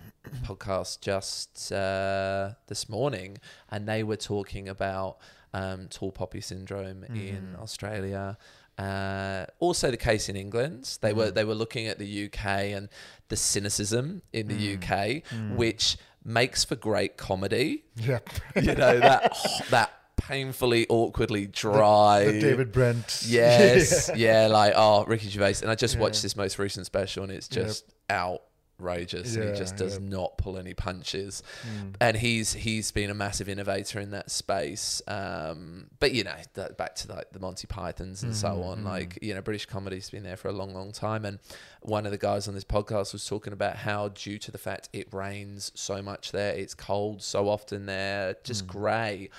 podcast 0.49 0.91
just 1.11 1.71
uh, 1.71 2.43
this 2.71 2.83
morning, 2.89 3.37
and 3.71 3.87
they 3.87 4.01
were 4.03 4.17
talking 4.33 4.65
about 4.69 5.17
um, 5.53 5.87
tall 5.89 6.11
poppy 6.11 6.41
syndrome 6.41 7.03
in 7.03 7.43
Mm. 7.55 7.61
Australia. 7.61 8.37
Uh, 8.77 9.45
also, 9.59 9.91
the 9.91 9.97
case 9.97 10.29
in 10.29 10.35
England. 10.37 10.97
They 11.01 11.13
were 11.13 11.29
Mm. 11.31 11.35
they 11.37 11.43
were 11.43 11.55
looking 11.63 11.87
at 11.87 11.97
the 11.99 12.07
UK 12.25 12.45
and 12.77 12.87
the 13.27 13.35
cynicism 13.35 14.21
in 14.31 14.47
the 14.47 14.55
Mm. 14.55 14.73
UK, 14.75 15.23
Mm. 15.29 15.55
which 15.57 15.97
makes 16.23 16.63
for 16.63 16.75
great 16.77 17.17
comedy. 17.17 17.83
Yeah. 17.95 18.19
You 18.55 18.75
know 18.75 18.99
that 18.99 19.33
that 19.75 19.89
painfully, 20.27 20.85
awkwardly 20.89 21.47
dry. 21.47 22.25
The 22.25 22.39
David 22.39 22.71
Brent. 22.71 23.23
Yes, 23.25 24.09
yeah, 24.15 24.47
like 24.47 24.73
oh 24.75 25.03
Ricky 25.05 25.29
Gervais, 25.29 25.55
and 25.61 25.69
I 25.71 25.75
just 25.75 25.95
Yeah. 25.95 26.01
watched 26.01 26.21
this 26.21 26.35
most 26.35 26.59
recent 26.59 26.85
special, 26.85 27.23
and 27.23 27.31
it's 27.31 27.49
Yep. 27.51 27.65
just 27.67 27.85
outrageous. 28.09 29.35
and 29.35 29.49
he 29.51 29.55
just 29.55 29.75
does 29.75 29.93
yep. 29.93 30.01
not 30.01 30.37
pull 30.39 30.57
any 30.57 30.73
punches, 30.73 31.43
Mm. 31.67 31.95
and 32.01 32.17
he's 32.17 32.53
he's 32.53 32.91
been 32.91 33.09
a 33.11 33.13
massive 33.13 33.47
innovator 33.47 33.99
in 33.99 34.09
that 34.11 34.31
space. 34.31 35.01
Um, 35.07 35.87
but 35.99 36.13
you 36.13 36.23
know, 36.23 36.33
that, 36.55 36.77
back 36.77 36.95
to 36.95 37.11
like 37.13 37.31
the 37.31 37.39
Monty 37.39 37.67
Pythons 37.67 38.23
and 38.23 38.35
so 38.35 38.47
Mhm, 38.49 38.65
on. 38.65 38.79
mhm. 38.81 38.85
Like 38.85 39.19
you 39.21 39.35
know, 39.35 39.41
British 39.41 39.67
comedy's 39.67 40.09
been 40.09 40.23
there 40.23 40.37
for 40.37 40.47
a 40.47 40.51
long, 40.53 40.73
long 40.73 40.91
time, 40.91 41.25
and 41.25 41.37
one 41.81 42.05
of 42.05 42.11
the 42.11 42.17
guys 42.17 42.47
on 42.47 42.55
this 42.55 42.63
podcast 42.63 43.13
was 43.13 43.23
talking 43.25 43.53
about 43.53 43.75
how 43.77 44.09
due 44.09 44.39
to 44.39 44.51
the 44.51 44.57
fact 44.57 44.89
it 44.93 45.13
rains 45.13 45.71
so 45.75 46.01
much 46.01 46.31
there, 46.31 46.53
it's 46.53 46.73
cold 46.73 47.21
so 47.21 47.49
often 47.49 47.85
there, 47.85 48.35
just 48.43 48.65
Mm. 48.65 48.67
grey 48.67 49.29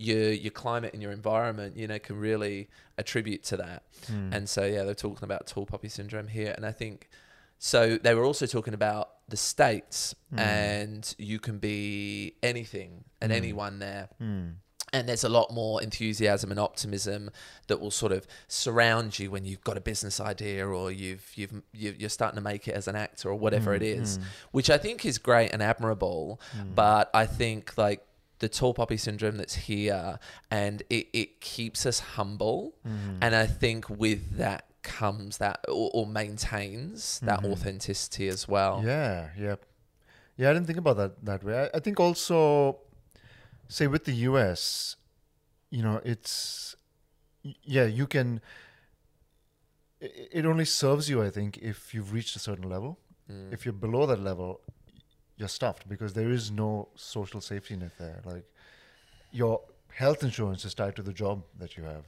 your 0.00 0.30
your 0.32 0.50
climate 0.50 0.92
and 0.94 1.02
your 1.02 1.12
environment, 1.12 1.76
you 1.76 1.86
know, 1.86 1.98
can 1.98 2.16
really 2.18 2.68
attribute 2.98 3.42
to 3.44 3.56
that. 3.58 3.82
Mm. 4.06 4.34
And 4.34 4.48
so 4.48 4.64
yeah, 4.64 4.82
they're 4.84 4.94
talking 4.94 5.24
about 5.24 5.46
tall 5.46 5.66
poppy 5.66 5.88
syndrome 5.88 6.28
here, 6.28 6.52
and 6.56 6.64
I 6.64 6.72
think 6.72 7.08
so. 7.58 7.98
They 7.98 8.14
were 8.14 8.24
also 8.24 8.46
talking 8.46 8.74
about 8.74 9.10
the 9.28 9.36
states, 9.36 10.14
Mm. 10.34 10.38
and 10.40 11.14
you 11.18 11.38
can 11.38 11.58
be 11.58 12.34
anything 12.42 13.04
and 13.20 13.30
Mm. 13.32 13.36
anyone 13.36 13.78
there. 13.78 14.08
Mm. 14.20 14.54
and 14.92 15.08
there's 15.08 15.22
a 15.22 15.28
lot 15.28 15.52
more 15.52 15.80
enthusiasm 15.80 16.50
and 16.50 16.58
optimism 16.58 17.30
that 17.68 17.78
will 17.80 17.92
sort 17.92 18.10
of 18.10 18.26
surround 18.48 19.20
you 19.20 19.30
when 19.30 19.44
you've 19.44 19.60
got 19.62 19.76
a 19.76 19.80
business 19.80 20.18
idea 20.18 20.66
or 20.66 20.90
you've 20.90 21.30
you've 21.36 21.62
you- 21.72 21.94
you're 21.96 22.08
starting 22.10 22.34
to 22.34 22.40
make 22.42 22.66
it 22.66 22.74
as 22.74 22.88
an 22.88 22.96
actor 22.96 23.28
or 23.30 23.36
whatever 23.36 23.72
it 23.72 23.84
is, 23.84 24.18
which 24.50 24.68
I 24.68 24.78
think 24.78 25.04
is 25.06 25.16
great 25.18 25.52
and 25.52 25.62
admirable. 25.62 26.40
But 26.74 27.08
I 27.14 27.24
think 27.26 27.78
like 27.78 28.00
the 28.40 28.48
tall 28.48 28.74
poppy 28.74 28.96
syndrome 28.96 29.36
that's 29.36 29.54
here, 29.54 30.18
and 30.50 30.82
it 30.90 31.06
it 31.12 31.40
keeps 31.40 31.86
us 31.86 32.00
humble, 32.16 32.74
and 32.84 33.34
I 33.34 33.46
think 33.46 33.88
with 33.88 34.36
that 34.38 34.66
comes 34.82 35.38
that 35.38 35.60
or, 35.68 35.90
or 35.94 36.06
maintains 36.06 37.20
that 37.20 37.44
authenticity 37.44 38.28
as 38.28 38.48
well. 38.48 38.82
Yeah, 38.84 39.28
yeah, 39.38 39.56
yeah. 40.36 40.50
I 40.50 40.52
didn't 40.54 40.66
think 40.66 40.78
about 40.78 40.96
that 40.96 41.24
that 41.24 41.44
way. 41.44 41.54
I, 41.64 41.76
I 41.76 41.80
think 41.80 42.00
also, 42.00 42.78
say 43.68 43.86
with 43.86 44.04
the 44.04 44.14
US, 44.30 44.96
you 45.70 45.82
know, 45.82 46.00
it's 46.04 46.74
yeah, 47.64 47.84
you 47.84 48.06
can. 48.06 48.40
i- 50.02 50.28
It 50.38 50.44
only 50.46 50.64
serves 50.64 51.08
you, 51.10 51.22
I 51.22 51.30
think, 51.30 51.58
if 51.58 51.94
you've 51.94 52.12
reached 52.12 52.36
a 52.36 52.38
certain 52.38 52.68
level. 52.68 52.98
Mm. 53.30 53.52
If 53.52 53.64
you're 53.64 53.72
below 53.86 54.06
that 54.06 54.20
level, 54.20 54.60
you're 55.40 55.48
stuffed 55.48 55.88
because 55.88 56.12
there 56.12 56.30
is 56.30 56.50
no 56.50 56.88
social 56.94 57.40
safety 57.40 57.74
net 57.74 57.92
there. 57.98 58.20
Like 58.24 58.44
your 59.32 59.62
health 59.92 60.22
insurance 60.22 60.64
is 60.66 60.74
tied 60.74 60.94
to 60.96 61.02
the 61.02 61.14
job 61.14 61.42
that 61.58 61.78
you 61.78 61.84
have. 61.84 62.04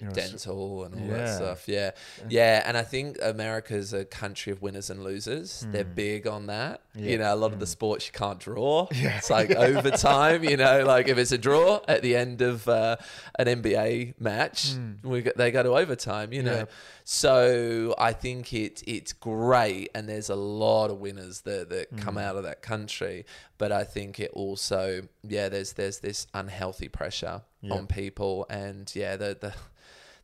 You 0.00 0.06
know, 0.06 0.12
dental 0.12 0.84
and 0.84 0.94
all 0.94 1.00
Yeah. 1.08 1.16
that 1.16 1.36
stuff. 1.36 1.66
Yeah. 1.68 1.90
Yeah. 2.28 2.62
And 2.64 2.76
I 2.76 2.82
think 2.82 3.18
America's 3.20 3.92
a 3.92 4.04
country 4.04 4.52
of 4.52 4.62
winners 4.62 4.90
and 4.90 5.02
losers. 5.02 5.66
They're 5.72 5.84
big 5.84 6.26
on 6.26 6.46
that. 6.46 6.82
Hmm. 6.94 7.00
Yeah. 7.04 7.10
You 7.10 7.18
know, 7.18 7.34
a 7.34 7.36
lot 7.36 7.52
of 7.52 7.58
the 7.58 7.66
sports 7.66 8.06
you 8.06 8.12
can't 8.12 8.38
draw. 8.38 8.86
Yeah. 8.94 9.16
It's 9.18 9.28
like 9.30 9.50
overtime, 9.50 10.44
you 10.44 10.56
know, 10.56 10.84
like 10.84 11.08
if 11.08 11.18
it's 11.18 11.32
a 11.32 11.38
draw 11.38 11.80
at 11.88 12.02
the 12.02 12.14
end 12.14 12.42
of 12.42 12.68
uh, 12.68 12.96
an 13.40 13.46
NBA 13.48 14.14
match, 14.20 14.74
we 15.02 15.22
go, 15.22 15.32
they 15.36 15.50
go 15.50 15.62
to 15.64 15.70
overtime, 15.76 16.32
you 16.32 16.42
know. 16.44 16.60
Hmm. 16.60 16.70
So 17.04 17.94
I 17.98 18.12
think 18.12 18.52
it 18.52 18.82
it's 18.86 19.12
great, 19.14 19.88
and 19.94 20.08
there's 20.08 20.28
a 20.28 20.36
lot 20.36 20.90
of 20.90 20.98
winners 21.00 21.40
that, 21.40 21.70
that 21.70 21.96
come 21.96 22.14
Hmm. 22.14 22.18
out 22.20 22.36
of 22.36 22.42
that 22.44 22.60
country. 22.62 23.24
But 23.56 23.72
I 23.72 23.82
think 23.84 24.20
it 24.20 24.30
also, 24.34 25.08
yeah, 25.22 25.48
there's 25.48 25.72
there's 25.72 25.98
this 26.00 26.26
unhealthy 26.34 26.88
pressure 26.88 27.42
on 27.70 27.86
people, 27.86 28.46
and 28.50 28.94
yeah, 28.94 29.16
the 29.16 29.36
the 29.40 29.54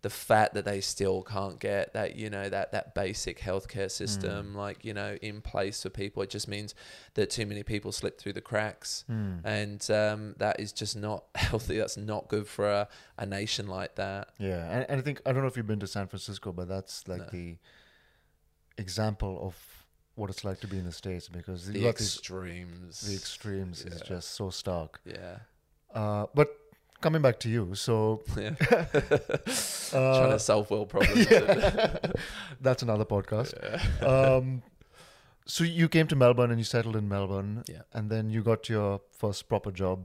the 0.05 0.11
fact 0.11 0.53
that 0.55 0.65
they 0.65 0.81
still 0.81 1.23
can't 1.23 1.59
get 1.59 1.85
that 1.95 2.15
you 2.15 2.29
know 2.35 2.47
that 2.57 2.67
that 2.73 2.95
basic 2.95 3.37
healthcare 3.49 3.91
system 3.91 4.53
Hmm. 4.53 4.57
like 4.65 4.85
you 4.85 4.95
know 4.99 5.17
in 5.23 5.41
place 5.41 5.83
for 5.83 5.91
people 6.03 6.23
it 6.23 6.31
just 6.31 6.47
means 6.47 6.75
that 7.15 7.31
too 7.37 7.47
many 7.47 7.63
people 7.63 7.91
slip 8.01 8.15
through 8.21 8.35
the 8.41 8.47
cracks 8.51 9.05
Hmm. 9.07 9.37
and 9.45 9.81
um, 9.91 10.21
that 10.45 10.61
is 10.65 10.71
just 10.73 10.95
not 11.09 11.25
healthy 11.35 11.77
that's 11.79 11.97
not 11.97 12.29
good 12.29 12.47
for 12.47 12.67
a, 12.81 12.89
a 13.17 13.27
nation 13.27 13.67
like 13.67 13.95
that 13.97 14.29
Yeah, 14.39 14.63
and, 14.75 14.87
and 14.91 14.97
I 15.01 15.03
think 15.07 15.17
I 15.27 15.33
don't 15.33 15.43
know 15.45 15.49
if 15.53 15.57
you've 15.57 15.67
been 15.75 15.81
to 15.81 15.93
San 15.99 16.07
Francisco, 16.07 16.53
but 16.53 16.69
that's 16.69 17.09
like 17.09 17.21
No. 17.33 17.39
the 17.39 17.57
example 18.79 19.39
of 19.47 19.57
what 20.17 20.31
it's 20.31 20.45
like 20.45 20.61
to 20.61 20.67
be 20.69 20.79
in 20.79 20.85
the 20.85 20.93
states 20.93 21.29
because 21.29 21.67
the 21.67 21.81
got 21.81 21.97
these 21.97 22.17
extremes 22.17 23.01
the 23.01 23.15
extremes 23.15 23.85
is 23.85 24.01
just 24.03 24.33
so 24.33 24.51
stark. 24.51 25.01
yeah 25.05 25.39
Uh, 25.95 26.27
but 26.35 26.49
coming 27.05 27.23
back 27.23 27.39
to 27.45 27.49
you, 27.49 27.75
so 27.75 28.23
yeah 28.37 28.55
uh, 28.61 28.85
trying 30.19 30.31
to 30.31 30.39
solve 30.39 30.71
world 30.71 30.89
problems 30.89 31.27
that's 32.67 32.83
another 32.83 33.05
podcast. 33.05 33.53
Um, 34.03 34.63
so 35.47 35.65
you 35.65 35.89
came 35.89 36.07
to 36.09 36.17
Melbourne 36.17 36.51
and 36.51 36.59
you 36.59 36.65
settled 36.65 36.97
in 36.97 37.07
Melbourne, 37.09 37.63
Yeah. 37.69 37.83
and 37.93 38.11
then 38.11 38.31
you 38.31 38.43
got 38.43 38.69
your 38.69 39.01
first 39.23 39.49
proper 39.49 39.71
job. 39.83 39.99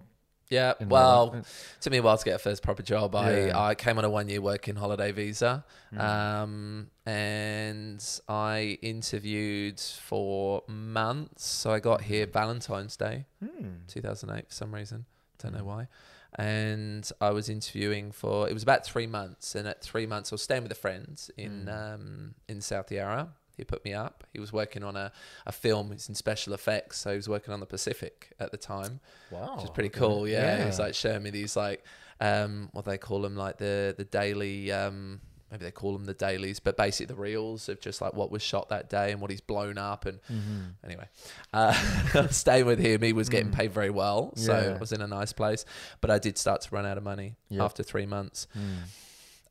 yeah 0.52 0.74
well 0.96 1.26
Melbourne. 1.28 1.46
took 1.82 1.92
me 1.94 2.00
a 2.00 2.02
while 2.06 2.18
to 2.18 2.26
get 2.30 2.36
a 2.36 2.44
first 2.50 2.62
proper 2.68 2.84
job. 2.94 3.16
I, 3.16 3.46
Yeah. 3.48 3.68
I 3.70 3.76
came 3.76 3.98
on 4.00 4.06
a 4.06 4.10
one 4.20 4.28
year 4.32 4.42
working 4.42 4.76
holiday 4.84 5.12
visa. 5.20 5.52
Hmm. 5.92 6.00
Um, 6.02 6.88
and 7.06 8.02
I 8.28 8.78
interviewed 8.82 9.80
for 9.80 10.64
months. 10.68 11.46
So 11.62 11.72
I 11.72 11.80
got 11.80 12.02
here 12.02 12.26
Valentine's 12.40 12.98
Day, 12.98 13.26
Hmm. 13.44 13.86
2008, 13.88 14.48
for 14.50 14.54
some 14.62 14.74
reason. 14.76 15.06
Don't 15.42 15.54
know 15.58 15.64
why. 15.64 15.88
And 16.36 17.10
I 17.20 17.32
was 17.32 17.50
interviewing 17.50 18.12
for, 18.12 18.48
it 18.48 18.54
was 18.54 18.64
about 18.64 18.86
three 18.86 19.08
months. 19.08 19.56
And 19.56 19.68
at 19.68 19.82
three 19.82 20.06
months, 20.06 20.32
I 20.32 20.36
was 20.36 20.42
staying 20.44 20.64
with 20.64 20.72
a 20.72 20.76
friend 20.76 21.20
in, 21.38 21.64
Hmm. 21.64 21.70
um, 21.70 22.36
in 22.48 22.62
South 22.62 22.92
Yarra. 22.92 23.30
He 23.58 23.66
put 23.66 23.84
me 23.84 23.94
up. 23.94 24.24
He 24.32 24.40
was 24.40 24.54
working 24.54 24.84
on 24.86 24.96
a, 24.96 25.12
a 25.46 25.52
film. 25.52 25.92
It's 25.92 26.08
in 26.08 26.16
special 26.16 26.54
effects. 26.54 27.00
So 27.00 27.10
he 27.10 27.18
was 27.18 27.28
working 27.28 27.54
on 27.54 27.60
the 27.60 27.66
Pacific 27.66 28.32
at 28.40 28.52
the 28.52 28.58
time 28.58 29.02
Wow, 29.32 29.56
which 29.56 29.66
is 29.66 29.70
pretty 29.72 29.90
cool. 29.90 30.26
Yeah, 30.30 30.60
he 30.60 30.66
was 30.66 30.80
like 30.80 30.94
showing 30.94 31.24
me 31.24 31.30
these 31.30 31.58
like 31.58 31.84
um, 32.22 32.70
what 32.72 32.86
they 32.86 32.98
call 32.98 33.22
them, 33.22 33.36
like 33.36 33.58
the 33.58 33.94
the 33.98 34.06
daily. 34.06 34.72
Um, 34.72 35.20
maybe 35.52 35.66
they 35.66 35.72
call 35.72 35.94
them 35.94 36.06
the 36.06 36.14
dailies, 36.14 36.60
but 36.60 36.78
basically 36.78 37.08
the 37.14 37.20
reels 37.22 37.70
of 37.70 37.80
just 37.82 38.02
like 38.02 38.14
what 38.14 38.30
was 38.32 38.42
shot 38.42 38.70
that 38.70 38.90
day 38.90 39.12
and 39.12 39.20
what 39.22 39.32
he's 39.32 39.42
blown 39.42 39.78
up. 39.78 40.06
And 40.06 40.20
Mm-hmm. 40.32 40.62
anyway, 40.86 41.08
uh, 41.54 41.74
staying 42.30 42.66
with 42.66 42.80
him, 42.80 43.02
he 43.02 43.14
was 43.14 43.30
getting 43.30 43.52
paid 43.52 43.72
very 43.74 43.90
well, 43.90 44.34
so 44.36 44.54
Mm. 44.54 44.64
Yeah. 44.64 44.76
I 44.76 44.78
was 44.78 44.92
in 44.92 45.02
a 45.02 45.08
nice 45.08 45.34
place. 45.34 45.66
But 46.02 46.12
I 46.12 46.20
did 46.20 46.38
start 46.38 46.62
to 46.62 46.70
run 46.76 46.86
out 46.86 46.98
of 46.98 47.04
money 47.04 47.36
Yeah. 47.50 47.64
after 47.64 47.84
three 47.84 48.06
months. 48.06 48.48
Hmm. 48.54 48.76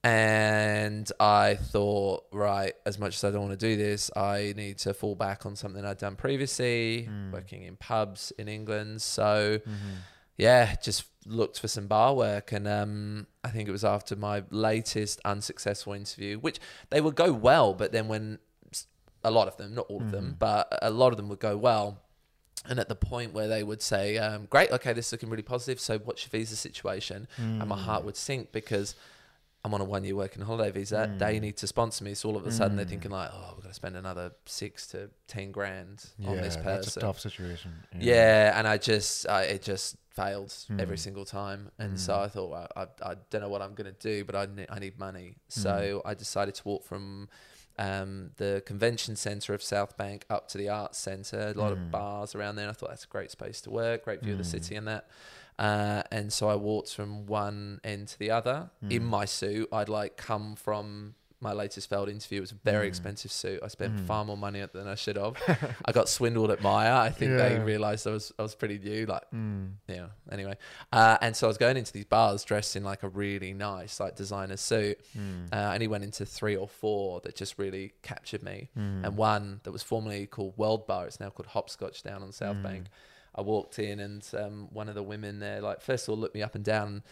And 0.05 1.11
I 1.19 1.57
thought, 1.57 2.25
right, 2.33 2.73
as 2.87 2.99
much 2.99 3.17
as 3.17 3.25
I 3.25 3.31
don't 3.31 3.49
want 3.49 3.59
to 3.59 3.67
do 3.69 3.77
this, 3.77 4.11
I 4.17 4.55
need 4.57 4.79
to 4.79 4.95
fall 4.95 5.15
back 5.17 5.45
on 5.45 5.57
something 5.57 5.85
I'd 5.85 5.99
done 5.99 6.15
previously, 6.17 7.05
Hmm. 7.05 7.33
working 7.33 7.65
in 7.65 7.77
pubs 7.77 8.33
in 8.39 8.49
England. 8.49 9.03
So, 9.03 9.59
Mm-hmm. 9.59 9.95
yeah, 10.37 10.77
just 10.77 11.05
looked 11.29 11.61
for 11.61 11.69
some 11.69 11.87
bar 11.87 12.15
work. 12.15 12.53
And 12.53 12.67
um, 12.67 13.27
I 13.45 13.49
think 13.51 13.69
it 13.69 13.73
was 13.73 13.85
after 13.85 14.17
my 14.17 14.45
latest 14.51 15.21
unsuccessful 15.25 15.93
interview, 15.93 16.39
which 16.39 16.59
they 16.91 17.01
would 17.01 17.15
go 17.15 17.33
well, 17.33 17.75
but 17.75 17.93
then 17.93 18.09
when 18.09 18.39
a 19.25 19.31
lot 19.31 19.49
of 19.49 19.57
them, 19.57 19.75
not 19.75 19.87
all 19.89 20.01
of 20.01 20.11
them, 20.13 20.37
but 20.39 20.79
a 20.83 20.91
lot 20.91 21.13
of 21.13 21.17
them 21.17 21.29
would 21.29 21.41
go 21.41 21.57
well. 21.57 21.99
And 22.69 22.79
at 22.79 22.89
the 22.89 22.95
point 22.97 23.33
where 23.33 23.49
they 23.49 23.63
would 23.63 23.81
say, 23.81 24.19
um, 24.19 24.47
"Great, 24.51 24.71
okay, 24.73 24.93
this 24.93 25.07
is 25.07 25.13
looking 25.13 25.31
really 25.31 25.43
positive. 25.43 25.81
So, 25.81 25.99
what's 25.99 26.25
your 26.25 26.31
visa 26.31 26.57
situation?" 26.57 27.27
and 27.61 27.69
my 27.69 27.77
heart 27.79 28.05
would 28.05 28.17
sink 28.17 28.53
because 28.53 28.95
I'm 29.69 29.75
on 29.75 29.81
a 29.83 29.85
one 29.85 30.03
year 30.03 30.17
working 30.17 30.43
holiday 30.43 30.71
visa. 30.71 31.11
They 31.19 31.39
need 31.41 31.59
to 31.59 31.67
sponsor 31.67 32.03
me. 32.03 32.15
So 32.15 32.31
all 32.31 32.37
of 32.37 32.47
a 32.47 32.51
sudden 32.51 32.77
they're 32.77 32.87
thinking 32.87 33.11
like, 33.11 33.31
"Oh, 33.33 33.53
we're 33.55 33.63
gonna 33.63 33.75
spend 33.75 33.97
another 33.97 34.33
six 34.47 34.87
to 34.89 35.11
ten 35.27 35.53
grand 35.53 36.07
on 36.25 36.41
this 36.41 36.57
Yeah, 36.57 36.63
person." 36.63 36.81
That's 36.81 36.97
a 36.97 37.01
tough 37.01 37.21
situation. 37.21 37.73
Yeah, 38.01 38.59
and 38.59 38.67
I 38.67 38.79
just, 38.79 39.29
I, 39.29 39.43
it 39.43 39.63
just 39.63 39.97
failed 40.11 40.55
every 40.79 40.97
Hmm. 40.97 41.03
single 41.03 41.25
time, 41.27 41.71
and 41.79 41.99
so 42.01 42.19
I 42.19 42.29
thought, 42.29 42.51
well, 42.51 42.69
I, 42.75 42.87
I 43.03 43.15
don't 43.31 43.43
know 43.43 43.49
what 43.51 43.61
I'm 43.61 43.75
gonna 43.75 43.93
do, 43.93 44.25
but 44.25 44.35
I 44.35 44.47
need, 44.47 44.67
I 44.71 44.79
need 44.79 44.99
money, 44.99 45.37
so 45.49 46.01
Hmm. 46.03 46.09
I 46.09 46.15
decided 46.15 46.55
to 46.55 46.63
walk 46.65 46.85
from 46.85 47.29
um, 47.79 48.31
the 48.39 48.63
convention 48.67 49.15
center 49.17 49.55
of 49.55 49.63
South 49.63 49.97
Bank 49.97 50.25
up 50.31 50.49
to 50.49 50.59
the 50.59 50.69
arts 50.69 50.99
center. 50.99 51.53
A 51.55 51.59
lot 51.59 51.73
Hmm. 51.73 51.79
of 51.79 51.91
bars 51.93 52.35
around 52.35 52.57
there. 52.57 52.65
And 52.65 52.71
I 52.71 52.75
thought 52.75 52.89
that's 52.89 53.05
a 53.05 53.09
great 53.09 53.31
space 53.31 53.61
to 53.63 53.71
work, 53.71 54.05
great 54.05 54.21
view 54.23 54.33
of 54.33 54.39
the 54.39 54.45
city, 54.45 54.75
and 54.77 54.89
that. 54.89 55.09
Uh, 55.59 56.03
and 56.13 56.33
so 56.33 56.49
I 56.49 56.55
walked 56.55 56.95
from 56.95 57.27
one 57.27 57.81
end 57.83 58.09
to 58.09 58.19
the 58.19 58.31
other 58.31 58.71
in 58.89 59.03
Hmm. 59.03 59.09
my 59.09 59.25
suit. 59.25 59.69
I'd 59.73 59.89
like 59.89 60.17
come 60.17 60.55
from 60.57 61.15
my 61.41 61.53
latest 61.53 61.89
failed 61.89 62.09
interview. 62.09 62.39
It 62.39 62.41
was 62.41 62.51
a 62.51 62.57
very 62.65 62.87
Hmm. 62.87 62.89
expensive 62.89 63.31
suit. 63.31 63.61
I 63.63 63.69
spent 63.69 64.01
far 64.09 64.25
more 64.25 64.37
money 64.37 64.65
than 64.73 64.89
I 64.89 64.97
should 64.97 65.15
have. 65.17 65.37
I 65.85 65.93
got 65.93 66.09
swindled 66.09 66.51
at 66.51 66.61
Myer. 66.63 66.93
I 66.93 67.11
think 67.11 67.37
they 67.37 67.61
realized 67.61 68.09
I 68.09 68.11
was 68.11 68.33
I 68.41 68.43
was 68.43 68.57
pretty 68.57 68.79
new. 68.81 69.07
Like, 69.07 69.23
Mm. 69.33 69.75
yeah. 69.87 70.09
Anyway, 70.33 70.57
uh, 70.93 71.17
and 71.21 71.37
so 71.37 71.47
I 71.47 71.49
was 71.49 71.57
going 71.59 71.77
into 71.77 71.93
these 71.93 72.07
bars 72.07 72.43
dressed 72.43 72.75
in 72.75 72.83
like 72.83 73.05
a 73.05 73.09
really 73.09 73.53
nice 73.53 74.01
like 74.01 74.17
designer 74.17 74.57
suit. 74.57 74.99
Hmm. 75.13 75.47
Uh, 75.53 75.57
I 75.57 75.75
only 75.75 75.87
went 75.87 76.03
into 76.03 76.27
three 76.27 76.57
or 76.57 76.69
four 76.69 77.21
that 77.21 77.37
just 77.37 77.57
really 77.57 77.93
captured 78.03 78.43
me, 78.43 78.71
Hmm. 78.75 79.05
and 79.05 79.17
one 79.17 79.61
that 79.63 79.71
was 79.71 79.85
formerly 79.85 80.27
called 80.27 80.57
World 80.57 80.89
Bar. 80.89 81.07
It's 81.07 81.21
now 81.21 81.31
called 81.31 81.47
Hopscotch 81.49 82.03
down 82.03 82.23
on 82.23 82.29
Hmm. 82.29 82.33
South 82.33 82.63
Bank. 82.65 82.87
I 83.39 83.43
walked 83.43 83.79
in, 83.79 84.01
and 84.01 84.23
um, 84.37 84.69
one 84.73 84.89
of 84.89 84.95
the 84.95 85.03
women 85.03 85.39
there, 85.39 85.61
like, 85.61 85.81
first 85.81 86.07
of 86.07 86.11
all, 86.13 86.19
looked 86.19 86.35
me 86.35 86.43
up 86.43 86.55
and 86.55 86.65
down, 86.65 87.03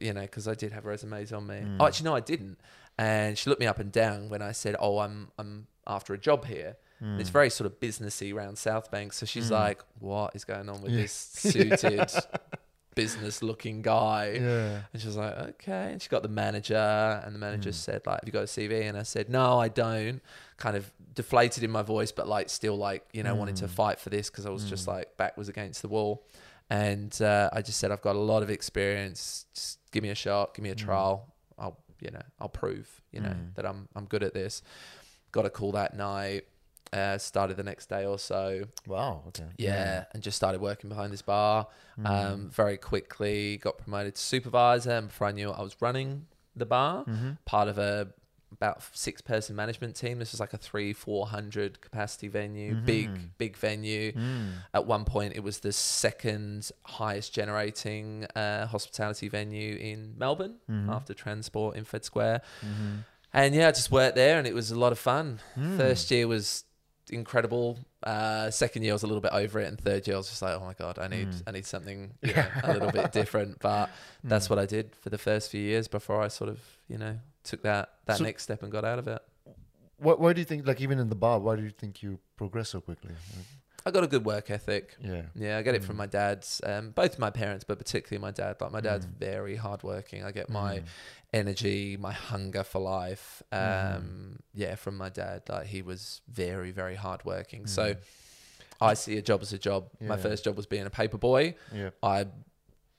you 0.00 0.12
know, 0.12 0.22
because 0.22 0.48
I 0.48 0.54
did 0.54 0.72
have 0.72 0.84
resumes 0.86 1.32
on 1.32 1.46
me. 1.46 1.60
Hmm. 1.60 1.76
Oh, 1.80 1.86
actually, 1.86 2.06
no, 2.10 2.16
I 2.16 2.20
didn't. 2.20 2.58
And 2.98 3.36
she 3.38 3.48
looked 3.50 3.60
me 3.60 3.66
up 3.66 3.78
and 3.78 3.92
down 3.92 4.28
when 4.28 4.42
I 4.42 4.52
said, 4.52 4.74
"Oh, 4.80 4.98
I'm 4.98 5.28
I'm 5.38 5.66
after 5.86 6.14
a 6.14 6.18
job 6.18 6.46
here." 6.46 6.76
Hmm. 6.98 7.20
It's 7.20 7.30
very 7.30 7.48
sort 7.50 7.66
of 7.70 7.78
businessy 7.78 8.34
around 8.34 8.58
South 8.58 8.90
Bank. 8.90 9.12
So 9.12 9.24
she's 9.24 9.50
like, 9.52 9.80
"What 10.00 10.34
is 10.34 10.44
going 10.44 10.68
on 10.68 10.80
with 10.82 10.90
Yeah. 10.92 11.02
this 11.02 11.12
suited, 11.12 12.10
business-looking 12.96 13.82
guy?" 13.82 14.38
Yeah. 14.40 14.80
And 14.92 15.00
she 15.00 15.06
was 15.06 15.16
like, 15.16 15.36
okay. 15.38 15.92
And 15.92 16.02
she 16.02 16.08
got 16.08 16.22
the 16.22 16.28
manager, 16.28 17.22
and 17.24 17.34
the 17.34 17.38
manager 17.38 17.72
said, 17.72 18.02
like, 18.06 18.20
have 18.20 18.26
you 18.26 18.32
got 18.32 18.42
a 18.42 18.46
CV? 18.46 18.88
And 18.88 18.96
I 18.98 19.02
said, 19.04 19.28
no, 19.28 19.58
I 19.60 19.68
don't. 19.68 20.20
Kind 20.56 20.76
of 20.76 20.90
deflated 21.22 21.62
in 21.64 21.70
my 21.70 21.82
voice, 21.82 22.12
but 22.12 22.26
like 22.28 22.48
still 22.48 22.76
like, 22.88 23.02
you 23.12 23.22
know, 23.24 23.34
wanted 23.34 23.56
Hmm. 23.58 23.66
to 23.66 23.68
fight 23.68 23.98
for 24.00 24.08
this 24.10 24.30
because 24.30 24.46
I 24.46 24.50
was 24.50 24.64
just 24.70 24.86
like 24.94 25.16
back 25.16 25.36
was 25.36 25.48
against 25.48 25.82
the 25.82 25.88
wall. 25.88 26.24
And 26.70 27.12
uh, 27.20 27.50
I 27.52 27.60
just 27.62 27.78
said, 27.80 27.90
I've 27.90 28.02
got 28.02 28.14
a 28.14 28.20
lot 28.32 28.42
of 28.44 28.50
experience. 28.50 29.46
Just 29.54 29.78
give 29.90 30.02
me 30.02 30.10
a 30.10 30.14
shot, 30.14 30.54
give 30.54 30.62
me 30.62 30.70
a 30.70 30.74
Hmm. 30.74 30.86
trial. 30.86 31.34
I'll, 31.58 31.76
you 32.00 32.10
know, 32.12 32.22
I'll 32.40 32.48
prove, 32.62 32.86
you 33.10 33.20
know, 33.20 33.34
that 33.56 33.64
I'm 33.66 33.88
I'm 33.96 34.04
good 34.14 34.22
at 34.22 34.32
this. 34.32 34.62
Got 35.32 35.44
a 35.46 35.50
call 35.50 35.72
that 35.72 35.96
night. 35.96 36.42
Uh, 36.90 37.18
started 37.18 37.56
the 37.58 37.62
next 37.72 37.86
day 37.90 38.06
or 38.06 38.18
so. 38.18 38.62
Wow. 38.86 39.22
Okay. 39.28 39.44
Yeah, 39.58 40.04
and 40.14 40.22
just 40.22 40.36
started 40.38 40.60
working 40.62 40.88
behind 40.88 41.12
this 41.12 41.20
bar. 41.22 41.66
Um, 42.04 42.48
very 42.50 42.78
quickly 42.78 43.58
got 43.58 43.76
promoted 43.78 44.14
to 44.14 44.20
supervisor, 44.22 44.92
and 44.92 45.08
before 45.08 45.26
I 45.26 45.32
knew 45.32 45.50
it, 45.50 45.56
I 45.58 45.62
was 45.62 45.76
running 45.82 46.26
the 46.56 46.64
bar, 46.64 47.04
part 47.44 47.68
of 47.68 47.76
a 47.78 48.08
about 48.52 48.82
six 48.92 49.20
person 49.20 49.54
management 49.54 49.94
team. 49.94 50.18
This 50.18 50.32
was 50.32 50.40
like 50.40 50.52
a 50.52 50.58
three 50.58 50.92
four 50.92 51.26
hundred 51.26 51.80
capacity 51.80 52.28
venue, 52.28 52.74
big 52.74 53.08
mm-hmm. 53.08 53.24
big 53.38 53.56
venue. 53.56 54.12
Mm. 54.12 54.50
At 54.74 54.86
one 54.86 55.04
point, 55.04 55.34
it 55.36 55.42
was 55.42 55.60
the 55.60 55.72
second 55.72 56.70
highest 56.84 57.32
generating 57.32 58.24
uh, 58.34 58.66
hospitality 58.66 59.28
venue 59.28 59.76
in 59.76 60.14
Melbourne 60.16 60.56
mm-hmm. 60.70 60.90
after 60.90 61.14
Transport 61.14 61.76
in 61.76 61.84
Fed 61.84 62.04
Square. 62.04 62.42
Mm-hmm. 62.60 62.96
And 63.32 63.54
yeah, 63.54 63.68
I 63.68 63.72
just 63.72 63.90
worked 63.90 64.16
there, 64.16 64.38
and 64.38 64.46
it 64.46 64.54
was 64.54 64.70
a 64.70 64.78
lot 64.78 64.92
of 64.92 64.98
fun. 64.98 65.40
Mm. 65.56 65.76
First 65.76 66.10
year 66.10 66.26
was 66.26 66.64
incredible. 67.10 67.78
Uh, 68.02 68.50
second 68.50 68.82
year 68.82 68.92
I 68.92 68.94
was 68.94 69.02
a 69.02 69.06
little 69.06 69.20
bit 69.20 69.32
over 69.32 69.60
it, 69.60 69.68
and 69.68 69.78
third 69.78 70.06
year 70.06 70.16
I 70.16 70.18
was 70.18 70.28
just 70.28 70.42
like, 70.42 70.54
oh 70.54 70.64
my 70.64 70.74
god, 70.74 70.98
I 70.98 71.08
need 71.08 71.28
mm. 71.28 71.42
I 71.46 71.50
need 71.50 71.66
something 71.66 72.14
you 72.22 72.34
know, 72.34 72.46
a 72.62 72.72
little 72.72 72.90
bit 72.90 73.12
different. 73.12 73.58
But 73.60 73.90
that's 74.24 74.48
what 74.48 74.58
I 74.58 74.66
did 74.66 74.94
for 74.96 75.10
the 75.10 75.18
first 75.18 75.50
few 75.50 75.60
years 75.60 75.88
before 75.88 76.22
I 76.22 76.28
sort 76.28 76.50
of 76.50 76.60
you 76.88 76.98
know 76.98 77.18
took 77.44 77.62
that 77.62 77.94
that 78.06 78.18
So- 78.18 78.24
next 78.24 78.42
step 78.44 78.62
and 78.62 78.70
got 78.72 78.84
out 78.84 78.98
of 78.98 79.08
it. 79.08 79.22
Why, 80.00 80.12
why 80.14 80.32
do 80.32 80.40
you 80.40 80.44
think, 80.44 80.64
like, 80.64 80.80
even 80.80 81.00
in 81.00 81.08
the 81.08 81.16
bar, 81.16 81.40
why 81.40 81.56
do 81.56 81.62
you 81.64 81.70
think 81.70 82.02
you 82.04 82.20
progress 82.36 82.68
so 82.68 82.80
quickly? 82.80 83.10
I 83.84 83.90
got 83.90 84.04
a 84.04 84.06
good 84.06 84.24
work 84.24 84.48
ethic. 84.48 84.96
Yeah. 85.00 85.22
Yeah, 85.34 85.58
I 85.58 85.62
get 85.62 85.74
it 85.74 85.82
from 85.82 85.96
my 85.96 86.06
dad's, 86.06 86.60
um, 86.64 86.90
both 86.90 87.18
my 87.18 87.30
parents, 87.30 87.64
but 87.64 87.78
particularly 87.78 88.20
my 88.20 88.30
dad. 88.30 88.60
Like 88.60 88.70
my 88.70 88.80
dad's 88.80 89.06
Mm. 89.06 89.18
very 89.18 89.56
hardworking. 89.56 90.22
I 90.22 90.30
get 90.30 90.50
my 90.50 90.82
energy, 91.32 91.96
my 91.96 92.12
hunger 92.12 92.62
for 92.62 92.80
life, 92.80 93.42
um, 93.50 94.38
yeah, 94.54 94.76
from 94.76 94.96
my 94.96 95.08
dad. 95.08 95.42
Like 95.48 95.66
he 95.66 95.82
was 95.82 96.20
very, 96.28 96.70
very 96.70 96.94
hardworking. 96.94 97.66
So 97.66 97.96
I 98.80 98.94
see 98.94 99.16
a 99.16 99.22
job 99.22 99.42
as 99.42 99.52
a 99.52 99.58
job. 99.58 99.88
My 100.00 100.16
first 100.16 100.44
job 100.44 100.56
was 100.56 100.66
being 100.66 100.86
a 100.86 100.90
paper 100.90 101.18
boy. 101.18 101.56
Yeah. 101.72 101.90
I 102.02 102.26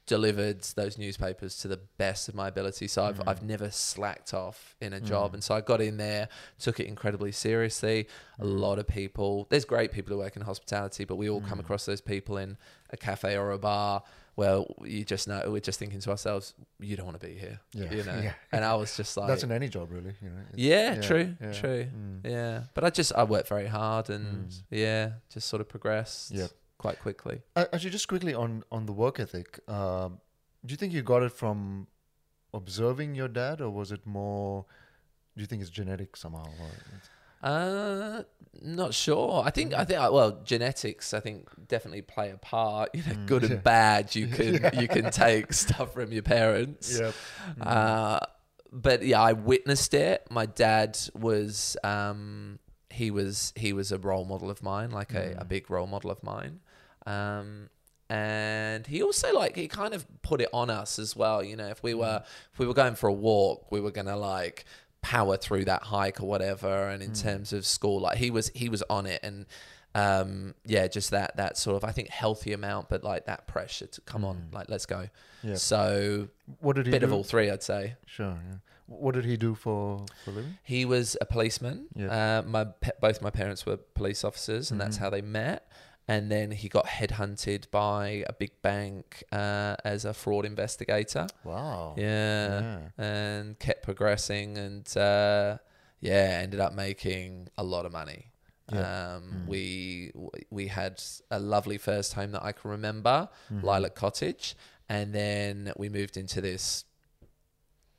delivered 0.10 0.62
those 0.76 0.98
newspapers 0.98 1.58
to 1.60 1.68
the 1.68 1.80
best 1.98 2.28
of 2.30 2.34
my 2.36 2.48
ability. 2.48 2.88
So 2.88 3.04
I've, 3.04 3.22
I've 3.28 3.44
never 3.44 3.70
slacked 3.70 4.34
off 4.34 4.76
in 4.82 4.92
a 4.94 5.00
job. 5.00 5.36
And 5.36 5.44
so 5.44 5.54
I 5.54 5.62
got 5.62 5.82
in 5.82 5.98
there, 5.98 6.28
took 6.60 6.80
it 6.80 6.88
incredibly 6.88 7.32
seriously. 7.32 8.08
A 8.40 8.46
lot 8.46 8.80
of 8.80 8.88
people, 8.88 9.46
there's 9.52 9.66
great 9.66 9.92
people 9.92 10.12
who 10.14 10.20
work 10.20 10.36
in 10.36 10.42
hospitality, 10.42 11.06
but 11.06 11.16
we 11.18 11.30
all 11.30 11.42
come 11.42 11.60
across 11.60 11.86
those 11.86 12.02
people 12.02 12.38
in 12.38 12.58
a 12.90 12.98
cafe 12.98 13.38
or 13.38 13.52
a 13.52 13.60
bar. 13.60 14.02
Well, 14.36 14.74
you 14.84 15.04
just 15.06 15.28
know, 15.28 15.44
we're 15.48 15.60
just 15.60 15.78
thinking 15.78 16.00
to 16.00 16.10
ourselves, 16.10 16.56
you 16.80 16.96
don't 16.98 17.06
want 17.06 17.20
to 17.20 17.28
be 17.28 17.36
here. 17.36 17.60
Yeah. 17.74 17.92
You 17.94 18.04
know? 18.04 18.20
Yeah. 18.24 18.34
And 18.52 18.66
I 18.66 18.74
was 18.76 18.98
just 18.98 19.16
like, 19.18 19.28
That's 19.28 19.44
in 19.44 19.52
any 19.52 19.68
job, 19.70 19.92
really. 19.92 20.14
You 20.24 20.30
know. 20.30 20.42
Yeah, 20.56 20.96
yeah, 20.96 21.02
true, 21.02 21.36
yeah. 21.40 21.52
true. 21.54 21.86
Mm. 21.86 22.26
Yeah. 22.26 22.62
But 22.74 22.84
I 22.86 22.90
just, 22.90 23.14
I 23.14 23.26
worked 23.26 23.50
very 23.50 23.68
hard 23.68 24.10
and 24.10 24.50
Mm. 24.50 24.62
yeah, 24.72 25.12
just 25.32 25.48
sort 25.50 25.62
of 25.62 25.70
progressed 25.70 26.32
Yep. 26.32 26.50
Quite 26.80 27.00
quickly. 27.00 27.44
Uh, 27.56 27.66
Actually, 27.72 27.92
just 27.92 28.08
quickly 28.08 28.34
on 28.34 28.64
on 28.72 28.88
the 28.88 28.94
work 28.94 29.20
ethic. 29.20 29.60
Um, 29.70 30.20
do 30.66 30.72
you 30.74 30.78
think 30.78 30.92
you 30.94 31.04
got 31.04 31.22
it 31.22 31.32
from 31.32 31.88
observing 32.54 33.14
your 33.14 33.28
dad, 33.28 33.62
or 33.62 33.70
was 33.70 33.92
it 33.92 34.08
more? 34.08 34.66
Do 35.38 35.42
you 35.42 35.46
think 35.46 35.62
it's 35.62 35.70
genetic 35.70 36.18
somehow? 36.18 36.46
Uh, 37.42 38.24
not 38.62 38.94
sure. 38.94 39.44
I 39.46 39.52
think 39.52 39.74
I 39.74 39.86
think 39.86 40.00
uh, 40.00 40.10
well, 40.12 40.42
genetics 40.44 41.14
I 41.14 41.20
think 41.20 41.48
definitely 41.68 42.02
play 42.02 42.32
a 42.32 42.38
part. 42.38 42.90
You 42.96 43.04
know, 43.04 43.26
good 43.26 43.44
yeah. 43.44 43.52
and 43.52 43.64
bad. 43.64 44.16
You 44.16 44.28
can 44.38 44.82
you 44.82 44.88
can 44.88 45.12
take 45.12 45.54
stuff 45.54 45.94
from 45.94 46.12
your 46.12 46.24
parents. 46.24 47.00
Yep. 47.00 47.14
Uh, 47.62 48.20
but 48.72 49.04
yeah, 49.04 49.22
I 49.22 49.34
witnessed 49.34 49.94
it. 49.94 50.28
My 50.30 50.46
dad 50.46 50.98
was 51.14 51.78
um 51.84 52.60
he 52.90 53.12
was 53.12 53.54
he 53.56 53.72
was 53.72 53.92
a 53.92 53.98
role 53.98 54.26
model 54.26 54.50
of 54.50 54.62
mine, 54.62 54.92
like 54.92 55.14
a, 55.14 55.36
a 55.40 55.46
big 55.46 55.70
role 55.70 55.88
model 55.88 56.12
of 56.12 56.22
mine. 56.24 56.60
Um 57.10 57.70
and 58.12 58.88
he 58.88 59.04
also 59.04 59.34
like 59.34 59.56
he 59.56 59.68
kind 59.68 59.94
of 59.94 60.06
put 60.24 60.42
it 60.42 60.50
on 60.54 60.70
us 60.70 60.98
as 61.00 61.16
well, 61.16 61.44
you 61.44 61.56
know, 61.56 61.68
if 61.68 61.84
we 61.84 61.94
were 61.94 62.24
if 62.54 62.60
we 62.60 62.66
were 62.66 62.74
going 62.74 62.96
for 62.96 63.08
a 63.08 63.14
walk, 63.14 63.72
we 63.72 63.80
were 63.80 63.92
gonna 63.92 64.18
like 64.18 64.66
power 65.02 65.38
through 65.38 65.64
that 65.66 65.84
hike 65.84 66.20
or 66.20 66.26
whatever 66.28 66.90
and 66.90 67.02
in 67.02 67.14
terms 67.14 67.54
of 67.54 67.66
school 67.66 68.02
like 68.02 68.18
he 68.18 68.30
was 68.32 68.50
he 68.54 68.68
was 68.68 68.84
on 68.90 69.06
it 69.06 69.22
and 69.24 69.46
um 69.96 70.54
yeah 70.66 70.88
just 70.88 71.12
that 71.12 71.38
that 71.38 71.58
sort 71.58 71.78
of 71.82 71.88
i 71.88 71.92
think 71.94 72.10
healthy 72.10 72.52
amount 72.52 72.90
but 72.90 73.02
like 73.02 73.26
that 73.26 73.48
pressure 73.48 73.88
to 73.88 74.02
come 74.02 74.26
on 74.26 74.50
like 74.52 74.70
let's 74.70 74.86
go 74.86 75.08
Yeah. 75.42 75.56
so 75.56 76.28
What 76.60 76.76
did 76.76 76.86
he 76.88 76.92
bit 76.92 77.00
do? 77.00 77.06
of 77.06 77.14
all 77.14 77.24
three 77.24 77.50
i'd 77.50 77.64
say 77.64 77.96
Sure. 78.06 78.38
Yeah. 78.50 78.56
What 78.88 79.16
did 79.16 79.24
he 79.24 79.38
do 79.38 79.56
for 79.56 80.06
for 80.26 80.32
living? 80.32 80.58
he 80.64 80.84
was 80.84 81.16
a 81.22 81.26
policeman 81.26 81.86
Yeah. 81.96 82.40
uh, 82.40 82.42
my 82.46 82.66
both 83.00 83.22
my 83.22 83.30
parents 83.30 83.66
were 83.66 83.78
police 83.78 84.26
officers 84.26 84.70
and 84.70 84.82
that's 84.82 84.98
Mm-hmm. 84.98 85.04
how 85.06 85.10
they 85.12 85.22
met 85.22 85.72
and 86.14 86.32
then 86.32 86.48
he 86.52 86.68
got 86.78 86.86
headhunted 86.98 87.70
by 87.72 88.24
a 88.28 88.34
big 88.34 88.54
bank 88.62 89.24
uh, 89.32 89.76
as 89.94 90.06
a 90.06 90.14
fraud 90.14 90.46
investigator 90.54 91.28
Wow. 91.44 91.96
yeah, 91.98 92.60
Yeah. 92.62 92.80
and 93.10 93.60
kept 93.60 93.82
progressing 93.84 94.58
and 94.58 94.86
uh, 94.98 95.58
yeah 96.02 96.40
ended 96.44 96.60
up 96.60 96.74
making 96.74 97.50
a 97.58 97.64
lot 97.64 97.86
of 97.86 97.92
money 98.02 98.22
Yeah. 98.72 99.16
um, 99.16 99.24
we 99.54 100.12
we 100.58 100.68
had 100.80 100.96
a 101.32 101.40
lovely 101.40 101.78
first 101.90 102.14
home 102.14 102.32
that 102.36 102.44
I 102.50 102.52
can 102.52 102.70
remember 102.72 103.18
Lilac 103.68 103.96
Cottage 103.96 104.56
and 104.88 105.14
then 105.14 105.72
we 105.82 105.88
moved 105.90 106.16
into 106.18 106.40
this 106.42 106.86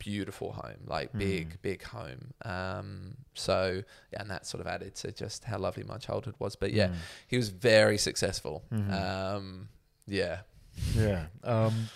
beautiful 0.00 0.50
home 0.52 0.82
like 0.86 1.12
big 1.16 1.60
big 1.62 1.82
home 1.84 2.32
um, 2.44 3.16
so 3.34 3.82
yeah, 4.12 4.20
and 4.20 4.30
that 4.30 4.44
sort 4.46 4.60
of 4.60 4.66
added 4.66 4.96
to 4.96 5.12
just 5.12 5.44
how 5.44 5.58
lovely 5.58 5.84
my 5.84 5.98
childhood 5.98 6.34
was 6.40 6.56
but 6.56 6.72
yeah 6.72 6.90
he 7.28 7.36
was 7.36 7.50
very 7.50 7.98
successful 7.98 8.64
um, 8.90 9.68
yeah 10.06 10.40
Yeah. 10.94 11.26
Um, 11.44 11.88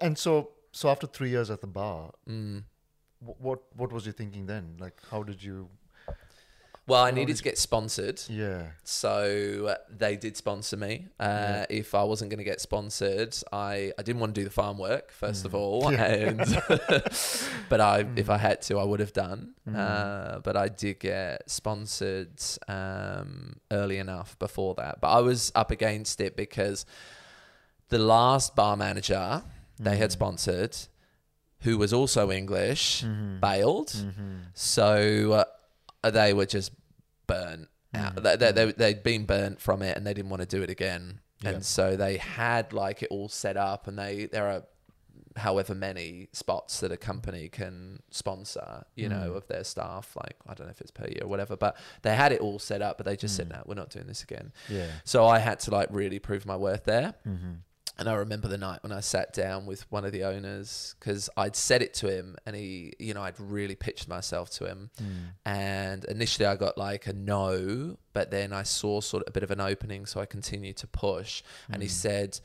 and 0.00 0.18
so 0.18 0.50
so 0.72 0.88
after 0.88 1.06
three 1.06 1.30
years 1.30 1.50
at 1.50 1.60
the 1.60 1.66
bar, 1.66 2.12
mm. 2.28 2.62
what 3.20 3.60
what 3.74 3.92
was 3.92 4.06
you 4.06 4.12
thinking 4.12 4.46
then? 4.46 4.76
Like, 4.78 5.00
how 5.10 5.22
did 5.22 5.42
you? 5.42 5.68
Well 6.88 7.02
I 7.04 7.10
needed 7.10 7.36
to 7.36 7.42
get 7.42 7.58
sponsored 7.58 8.20
Yeah. 8.28 8.62
So 8.84 9.66
uh, 9.72 9.74
they 9.90 10.16
did 10.16 10.36
sponsor 10.36 10.76
me. 10.76 11.08
Uh, 11.18 11.64
If 11.70 11.94
I 11.94 12.02
wasn't 12.04 12.30
going 12.30 12.38
to 12.38 12.44
get 12.52 12.60
sponsored, 12.60 13.36
I, 13.52 13.92
I 13.98 14.02
didn't 14.02 14.20
want 14.20 14.34
to 14.34 14.40
do 14.40 14.44
the 14.44 14.50
farm 14.52 14.78
work 14.78 15.10
first 15.10 15.44
of 15.44 15.54
all, 15.54 15.88
and 16.16 16.38
but 17.68 17.80
I 17.80 18.06
if 18.16 18.28
I 18.30 18.38
had 18.38 18.62
to, 18.62 18.78
I 18.78 18.84
would 18.84 19.00
have 19.00 19.12
done. 19.12 19.54
Uh, 19.74 20.38
but 20.46 20.56
I 20.56 20.68
did 20.68 21.00
get 21.00 21.50
sponsored 21.50 22.38
um, 22.68 23.56
early 23.70 23.98
enough 23.98 24.38
before 24.38 24.74
that. 24.76 25.00
But 25.00 25.08
I 25.18 25.20
was 25.20 25.50
up 25.54 25.70
against 25.72 26.20
it 26.20 26.36
because 26.36 26.86
the 27.88 27.98
last 27.98 28.54
bar 28.54 28.76
manager 28.76 29.42
they 29.78 29.96
had 29.96 30.10
sponsored, 30.12 30.74
who 31.60 31.76
was 31.78 31.92
also 31.92 32.30
English, 32.30 33.04
bailed. 33.40 33.92
So 34.54 35.32
uh, 35.32 35.44
Uh, 36.06 36.10
they 36.10 36.32
were 36.32 36.46
just 36.46 36.72
burnt 37.26 37.68
mm, 37.94 38.00
out. 38.04 38.22
They, 38.22 38.36
they, 38.36 38.52
they, 38.52 38.72
they'd 38.72 39.02
been 39.02 39.24
burnt 39.24 39.60
from 39.60 39.82
it 39.82 39.96
and 39.96 40.06
they 40.06 40.14
didn't 40.14 40.30
want 40.30 40.42
to 40.42 40.48
do 40.48 40.62
it 40.62 40.70
again. 40.70 41.20
Yeah. 41.42 41.50
And 41.50 41.64
so 41.64 41.96
they 41.96 42.16
had 42.16 42.72
like 42.72 43.02
it 43.02 43.08
all 43.10 43.28
set 43.28 43.56
up 43.56 43.88
and 43.88 43.98
they, 43.98 44.26
there 44.26 44.48
are 44.48 44.62
however 45.36 45.74
many 45.74 46.28
spots 46.32 46.80
that 46.80 46.90
a 46.90 46.96
company 46.96 47.48
can 47.48 48.00
sponsor, 48.10 48.84
you 48.94 49.08
know, 49.08 49.32
mm. 49.32 49.36
of 49.36 49.46
their 49.48 49.64
staff. 49.64 50.16
Like, 50.16 50.36
I 50.46 50.54
don't 50.54 50.66
know 50.66 50.70
if 50.70 50.80
it's 50.80 50.90
per 50.90 51.06
year 51.06 51.22
or 51.22 51.28
whatever, 51.28 51.56
but 51.56 51.76
they 52.02 52.14
had 52.14 52.32
it 52.32 52.40
all 52.40 52.58
set 52.58 52.80
up, 52.80 52.96
but 52.96 53.04
they 53.04 53.16
just 53.16 53.36
said, 53.36 53.48
mm. 53.48 53.52
no, 53.52 53.62
we're 53.66 53.74
not 53.74 53.90
doing 53.90 54.06
this 54.06 54.22
again. 54.22 54.52
Yeah. 54.68 54.88
So 55.04 55.26
I 55.26 55.38
had 55.38 55.60
to 55.60 55.70
like 55.70 55.88
really 55.90 56.18
prove 56.18 56.46
my 56.46 56.56
worth 56.56 56.84
there. 56.84 57.14
Mm-hmm. 57.28 57.52
And 57.98 58.08
I 58.08 58.14
remember 58.14 58.46
the 58.46 58.58
night 58.58 58.82
when 58.82 58.92
I 58.92 59.00
sat 59.00 59.32
down 59.32 59.64
with 59.64 59.90
one 59.90 60.04
of 60.04 60.12
the 60.12 60.24
owners 60.24 60.94
because 60.98 61.30
I'd 61.36 61.56
said 61.56 61.80
it 61.80 61.94
to 61.94 62.14
him 62.14 62.36
and 62.44 62.54
he, 62.54 62.92
you 62.98 63.14
know, 63.14 63.22
I'd 63.22 63.40
really 63.40 63.74
pitched 63.74 64.06
myself 64.06 64.50
to 64.50 64.66
him. 64.66 64.90
Hmm. 64.98 65.12
And 65.46 66.04
initially 66.04 66.44
I 66.46 66.56
got 66.56 66.76
like 66.76 67.06
a 67.06 67.14
no, 67.14 67.96
but 68.12 68.30
then 68.30 68.52
I 68.52 68.64
saw 68.64 69.00
sort 69.00 69.22
of 69.22 69.28
a 69.28 69.32
bit 69.32 69.42
of 69.42 69.50
an 69.50 69.60
opening. 69.60 70.04
So 70.04 70.20
I 70.20 70.26
continued 70.26 70.76
to 70.78 70.86
push. 70.86 71.42
And 71.70 71.82
he 71.82 71.88
hmm. 71.88 71.92
said, 71.92 72.40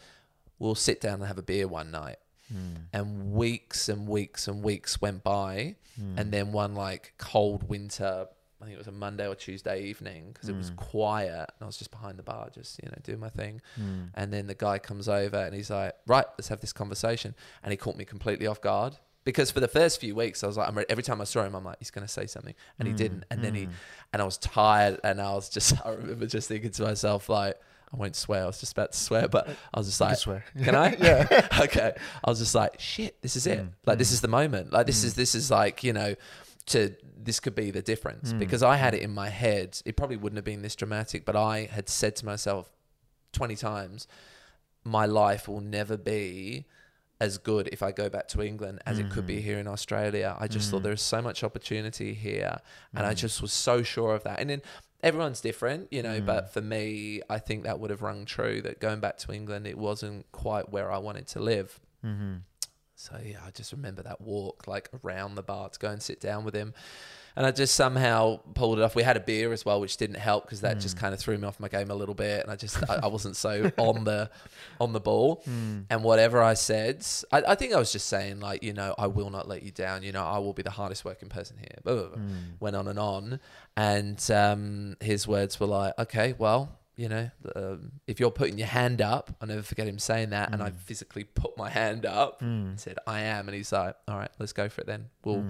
We'll 0.58 0.76
sit 0.76 1.02
down 1.02 1.16
and 1.16 1.26
have 1.26 1.40
a 1.40 1.44
beer 1.44 1.68
one 1.68 1.92
night. 1.92 2.18
Hmm. 2.48 2.84
And 2.94 3.34
weeks 3.34 3.90
and 3.90 4.08
weeks 4.08 4.48
and 4.48 4.64
weeks 4.64 5.02
went 5.02 5.24
by. 5.24 5.76
And 6.18 6.32
then 6.32 6.52
one 6.52 6.76
like 6.76 7.14
cold 7.18 7.68
winter, 7.70 8.28
I 8.62 8.66
think 8.66 8.76
it 8.76 8.78
was 8.78 8.88
a 8.88 8.92
Monday 8.92 9.28
or 9.28 9.34
Tuesday 9.34 9.84
evening 9.84 10.30
because 10.34 10.48
it 10.48 10.56
was 10.56 10.70
mm. 10.70 10.76
quiet. 10.76 11.50
And 11.50 11.62
I 11.62 11.66
was 11.66 11.78
just 11.78 11.90
behind 11.90 12.20
the 12.20 12.24
bar, 12.24 12.50
just, 12.54 12.80
you 12.84 12.90
know, 12.90 12.98
doing 13.04 13.20
my 13.20 13.30
thing. 13.30 13.62
Mm. 13.80 14.10
And 14.14 14.32
then 14.32 14.46
the 14.46 14.54
guy 14.54 14.78
comes 14.78 15.10
over 15.10 15.38
and 15.38 15.56
he's 15.56 15.72
like, 15.72 15.96
right, 16.06 16.26
let's 16.38 16.50
have 16.50 16.62
this 16.62 16.72
conversation. 16.72 17.34
And 17.64 17.72
he 17.72 17.78
caught 17.78 17.98
me 17.98 18.06
completely 18.06 18.46
off 18.46 18.62
guard. 18.62 18.98
Because 19.24 19.52
for 19.52 19.60
the 19.60 19.68
first 19.68 20.00
few 20.00 20.16
weeks, 20.16 20.44
I 20.44 20.48
was 20.48 20.58
like, 20.58 20.74
every 20.90 21.04
time 21.04 21.22
I 21.22 21.26
saw 21.26 21.44
him, 21.44 21.56
I'm 21.56 21.64
like, 21.64 21.78
he's 21.80 21.92
going 21.92 22.06
to 22.06 22.12
say 22.12 22.26
something. 22.26 22.56
And 22.80 22.88
he 22.88 22.94
mm, 22.94 22.98
didn't. 22.98 23.26
And 23.30 23.44
then 23.44 23.54
he, 23.54 23.68
and 24.14 24.22
I 24.22 24.26
was 24.26 24.38
tired. 24.38 25.00
And 25.04 25.22
I 25.22 25.34
was 25.34 25.50
just, 25.50 25.74
I 25.86 25.90
remember 25.90 26.26
just 26.28 26.48
thinking 26.48 26.72
to 26.72 26.84
myself, 26.84 27.30
like, 27.30 27.60
I 27.94 27.98
won't 27.98 28.16
swear. 28.16 28.44
I 28.44 28.46
was 28.48 28.60
just 28.60 28.72
about 28.72 28.94
to 28.94 28.98
swear, 28.98 29.28
but 29.28 29.50
uh, 29.50 29.54
I 29.74 29.80
was 29.80 29.88
just 29.88 30.00
like, 30.02 30.18
swear. 30.18 30.46
can 30.64 30.76
I? 30.76 30.96
Yeah. 31.00 31.48
okay. 31.62 31.94
I 32.24 32.30
was 32.30 32.40
just 32.40 32.56
like, 32.56 32.80
shit, 32.80 33.22
this 33.22 33.36
is 33.36 33.48
it. 33.48 33.64
Like, 33.86 33.98
this 33.98 34.12
is 34.12 34.22
the 34.22 34.28
moment. 34.28 34.72
Like, 34.72 34.86
this 34.88 35.04
is, 35.04 35.14
this 35.16 35.36
is 35.36 35.52
like, 35.52 35.84
you 35.84 35.94
know, 35.94 36.16
to 36.72 36.96
this 37.18 37.40
could 37.40 37.56
be 37.56 37.72
the 37.72 37.82
difference 37.82 38.32
hmm. 38.32 38.40
because 38.40 38.64
I 38.64 38.76
had 38.76 38.94
hmm. 38.94 39.00
it 39.00 39.04
in 39.04 39.12
my 39.12 39.30
head. 39.30 39.80
It 39.86 39.96
probably 39.96 40.18
wouldn't 40.18 40.38
have 40.38 40.46
been 40.46 40.62
this 40.62 40.76
dramatic, 40.76 41.26
but 41.26 41.36
I 41.36 41.70
had 41.72 41.90
said 41.90 42.16
to 42.18 42.26
myself 42.26 42.72
20 43.34 43.56
times, 43.56 44.08
my 44.84 45.06
life 45.06 45.48
will 45.48 45.62
never 45.62 45.98
be 45.98 46.66
as 47.20 47.38
good 47.38 47.70
if 47.72 47.84
I 47.84 47.92
go 47.92 48.10
back 48.10 48.28
to 48.30 48.42
England 48.42 48.82
as 48.88 48.98
it 48.98 49.12
could 49.12 49.28
be 49.28 49.36
hmm. 49.36 49.46
here 49.46 49.60
in 49.60 49.68
Australia. 49.68 50.36
I 50.40 50.48
just 50.48 50.72
thought 50.72 50.82
there's 50.82 51.04
so 51.04 51.22
much 51.22 51.44
opportunity 51.44 52.16
here. 52.16 52.58
And 52.96 53.06
I 53.06 53.14
just 53.14 53.44
was 53.44 53.54
so 53.54 53.84
sure 53.84 54.16
of 54.16 54.24
that. 54.24 54.40
And 54.40 54.50
then 54.50 54.64
everyone's 55.04 55.40
different, 55.40 55.88
you 55.92 56.02
know, 56.02 56.20
but 56.22 56.52
for 56.52 56.62
me, 56.62 57.22
I 57.30 57.38
think 57.38 57.64
that 57.64 57.80
would 57.80 57.92
have 57.92 58.02
rung 58.02 58.26
true 58.26 58.62
that 58.64 58.80
going 58.80 59.02
back 59.02 59.18
to 59.20 59.32
England, 59.32 59.68
it 59.68 59.78
wasn't 59.78 60.32
quite 60.32 60.72
where 60.72 60.92
I 60.92 60.98
wanted 60.98 61.28
to 61.28 61.40
live. 61.40 61.80
Mm-hmm. 62.04 62.38
So 63.02 63.18
yeah, 63.26 63.40
I 63.46 63.50
just 63.50 63.72
remember 63.72 64.04
that 64.04 64.22
walk 64.22 64.68
like 64.68 64.90
around 65.04 65.34
the 65.34 65.42
bar 65.42 65.70
to 65.70 65.80
go 65.80 65.90
and 65.90 66.02
sit 66.02 66.22
down 66.22 66.46
with 66.46 66.54
him. 66.54 66.76
And 67.36 67.46
I 67.46 67.52
just 67.52 67.76
somehow 67.76 68.42
pulled 68.54 68.78
it 68.78 68.84
off. 68.84 68.94
We 68.94 69.04
had 69.04 69.16
a 69.16 69.22
beer 69.22 69.54
as 69.54 69.66
well, 69.66 69.80
which 69.80 69.96
didn't 69.98 70.18
help 70.18 70.44
because 70.44 70.62
that 70.62 70.80
just 70.80 70.98
hmm. 70.98 71.02
kind 71.02 71.14
of 71.14 71.20
threw 71.20 71.38
me 71.38 71.48
off 71.48 71.62
my 71.62 71.70
game 71.70 71.90
a 71.90 71.96
little 71.96 72.14
bit, 72.14 72.42
and 72.42 72.52
I 72.52 72.58
just 72.58 72.78
I, 72.90 73.00
I 73.04 73.08
wasn't 73.08 73.38
so 73.38 73.72
on 73.78 74.04
the 74.04 74.30
on 74.80 74.92
the 74.92 75.00
ball. 75.00 75.42
Hmm. 75.46 75.80
And 75.90 76.04
whatever 76.04 76.44
I 76.44 76.54
said, 76.56 77.06
I, 77.32 77.42
I 77.48 77.56
think 77.56 77.74
I 77.74 77.80
was 77.80 77.92
just 77.92 78.08
saying 78.08 78.42
like, 78.42 78.64
you 78.64 78.74
know, 78.74 78.94
I 78.98 79.08
will 79.08 79.30
not 79.30 79.48
let 79.48 79.64
you 79.64 79.72
down. 79.72 80.04
You 80.04 80.12
know, 80.12 80.24
I 80.24 80.40
will 80.40 80.54
be 80.54 80.62
the 80.62 80.72
hardest 80.72 81.06
working 81.06 81.30
person 81.30 81.58
here. 81.58 81.78
Blah, 81.84 81.94
blah, 81.94 82.08
blah. 82.08 82.18
Hmm. 82.18 82.34
Went 82.60 82.76
on 82.76 82.88
and 82.90 83.00
on, 83.00 83.40
and 83.78 84.32
um, 84.32 84.98
his 85.00 85.26
words 85.26 85.58
were 85.58 85.68
like, 85.68 85.94
okay, 85.98 86.36
well, 86.38 86.81
you 87.02 87.10
know, 87.10 87.32
um, 87.56 87.92
if 88.06 88.20
you're 88.20 88.30
putting 88.32 88.58
your 88.60 88.68
hand 88.68 89.02
up, 89.02 89.36
I'll 89.42 89.48
never 89.48 89.64
forget 89.64 89.88
him 89.88 89.98
saying 89.98 90.30
that. 90.30 90.54
And 90.54 90.62
I 90.62 90.70
physically 90.70 91.24
put 91.24 91.58
my 91.58 91.70
hand 91.70 92.06
up 92.06 92.42
and 92.44 92.80
said, 92.80 92.98
I 93.08 93.22
am. 93.22 93.48
And 93.48 93.56
he's 93.56 93.72
like, 93.72 93.96
all 94.08 94.18
right, 94.18 94.30
let's 94.38 94.54
go 94.54 94.70
for 94.70 94.82
it 94.82 94.88
then. 94.88 95.08
We'll, 95.26 95.44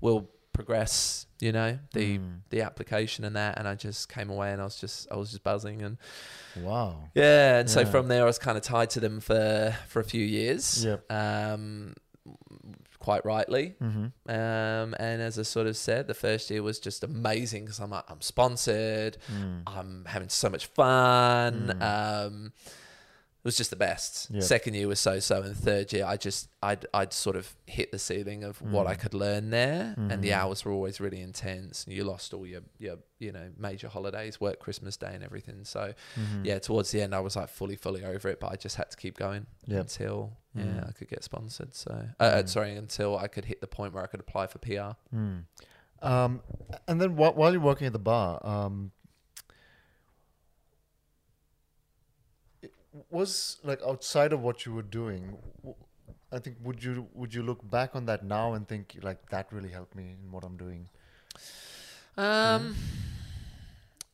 we'll 0.00 0.28
progress, 0.52 1.26
you 1.38 1.52
know, 1.52 1.78
the, 1.92 2.18
the 2.50 2.62
application 2.62 3.24
and 3.24 3.36
that. 3.36 3.56
And 3.58 3.68
I 3.68 3.74
just 3.76 4.08
came 4.08 4.30
away 4.30 4.50
and 4.52 4.60
I 4.60 4.64
was 4.64 4.80
just, 4.80 5.06
I 5.12 5.16
was 5.16 5.30
just 5.30 5.44
buzzing 5.44 5.82
and 5.82 5.96
Wow. 6.56 7.10
yeah. 7.14 7.60
And 7.60 7.70
so 7.70 7.84
from 7.84 8.08
there, 8.08 8.22
I 8.22 8.26
was 8.26 8.38
kind 8.40 8.56
of 8.58 8.64
tied 8.64 8.90
to 8.90 9.00
them 9.00 9.20
for, 9.20 9.76
for 9.88 10.00
a 10.00 10.04
few 10.04 10.24
years. 10.24 10.84
Yep. 10.84 11.12
Um, 11.12 11.94
quite 13.06 13.24
rightly. 13.24 13.74
Mm-hmm. 13.80 14.06
Um, 14.28 14.88
and 14.98 15.22
as 15.22 15.38
I 15.38 15.42
sort 15.42 15.68
of 15.68 15.76
said, 15.76 16.08
the 16.08 16.14
first 16.14 16.50
year 16.50 16.60
was 16.60 16.80
just 16.80 17.04
amazing 17.04 17.64
because 17.64 17.78
I'm 17.78 17.90
like, 17.90 18.02
I'm 18.08 18.20
sponsored, 18.20 19.16
Mm. 19.32 19.62
I'm 19.66 20.04
having 20.06 20.28
so 20.28 20.48
much 20.50 20.66
fun. 20.66 21.80
Um, 21.80 22.52
it 22.56 22.85
was 23.46 23.56
just 23.56 23.70
the 23.70 23.76
best. 23.76 24.28
Yeah. 24.30 24.40
Second 24.40 24.74
year 24.74 24.86
was 24.88 25.00
so 25.00 25.18
so, 25.20 25.40
and 25.42 25.56
third 25.56 25.92
year 25.92 26.04
I 26.04 26.16
just 26.18 26.48
I'd 26.62 26.84
I'd 26.92 27.12
sort 27.12 27.36
of 27.36 27.54
hit 27.66 27.92
the 27.92 27.98
ceiling 27.98 28.44
of 28.44 28.60
what 28.60 28.86
I 28.86 28.94
could 28.94 29.14
learn 29.14 29.50
there, 29.50 29.94
and 29.96 30.20
the 30.22 30.34
hours 30.34 30.64
were 30.64 30.72
always 30.72 31.00
really 31.00 31.20
intense. 31.20 31.84
And 31.84 31.94
you 31.96 32.04
lost 32.04 32.34
all 32.34 32.46
your 32.46 32.60
your 32.78 32.96
you 33.18 33.32
know 33.32 33.48
major 33.58 33.88
holidays, 33.88 34.40
work 34.40 34.58
Christmas 34.58 34.96
Day 34.98 35.12
and 35.14 35.24
everything. 35.24 35.64
So 35.64 35.94
yeah, 36.42 36.58
towards 36.58 36.90
the 36.90 37.00
end 37.00 37.14
I 37.14 37.20
was 37.20 37.36
like 37.36 37.48
fully 37.48 37.76
fully 37.76 38.04
over 38.04 38.28
it, 38.28 38.40
but 38.40 38.52
I 38.52 38.56
just 38.56 38.76
had 38.76 38.90
to 38.90 38.96
keep 38.96 39.16
going 39.16 39.46
Yep. 39.66 39.80
until 39.80 40.32
yeah 40.54 40.64
Mm. 40.64 40.88
I 40.88 40.92
could 40.92 41.08
get 41.08 41.22
sponsored. 41.22 41.74
So 41.74 41.90
uh, 42.18 42.22
uh, 42.22 42.46
sorry, 42.46 42.74
until 42.76 43.16
I 43.18 43.28
could 43.28 43.44
hit 43.44 43.60
the 43.60 43.66
point 43.66 43.92
where 43.94 44.02
I 44.02 44.06
could 44.06 44.20
apply 44.20 44.46
for 44.48 44.58
PR. 44.58 44.96
Mm. 45.14 45.44
Um, 46.02 46.40
and 46.86 47.00
then 47.00 47.10
wh- 47.10 47.36
while 47.36 47.52
you're 47.52 47.60
working 47.60 47.86
at 47.86 47.92
the 47.92 47.98
bar, 47.98 48.38
um, 48.46 48.90
was 53.10 53.58
like 53.62 53.80
outside 53.86 54.32
of 54.32 54.42
what 54.42 54.66
you 54.66 54.72
were 54.72 54.82
doing. 54.82 55.36
i 56.32 56.38
think 56.38 56.56
would 56.62 56.82
you 56.82 57.06
would 57.14 57.32
you 57.32 57.42
look 57.42 57.68
back 57.70 57.94
on 57.94 58.06
that 58.06 58.24
now 58.24 58.54
and 58.54 58.66
think 58.66 58.96
like 59.02 59.28
that 59.30 59.46
really 59.52 59.70
helped 59.70 59.94
me 59.94 60.04
in 60.10 60.32
what 60.32 60.44
I'm 60.44 60.56
doing? 60.56 60.88
Um, 62.16 62.74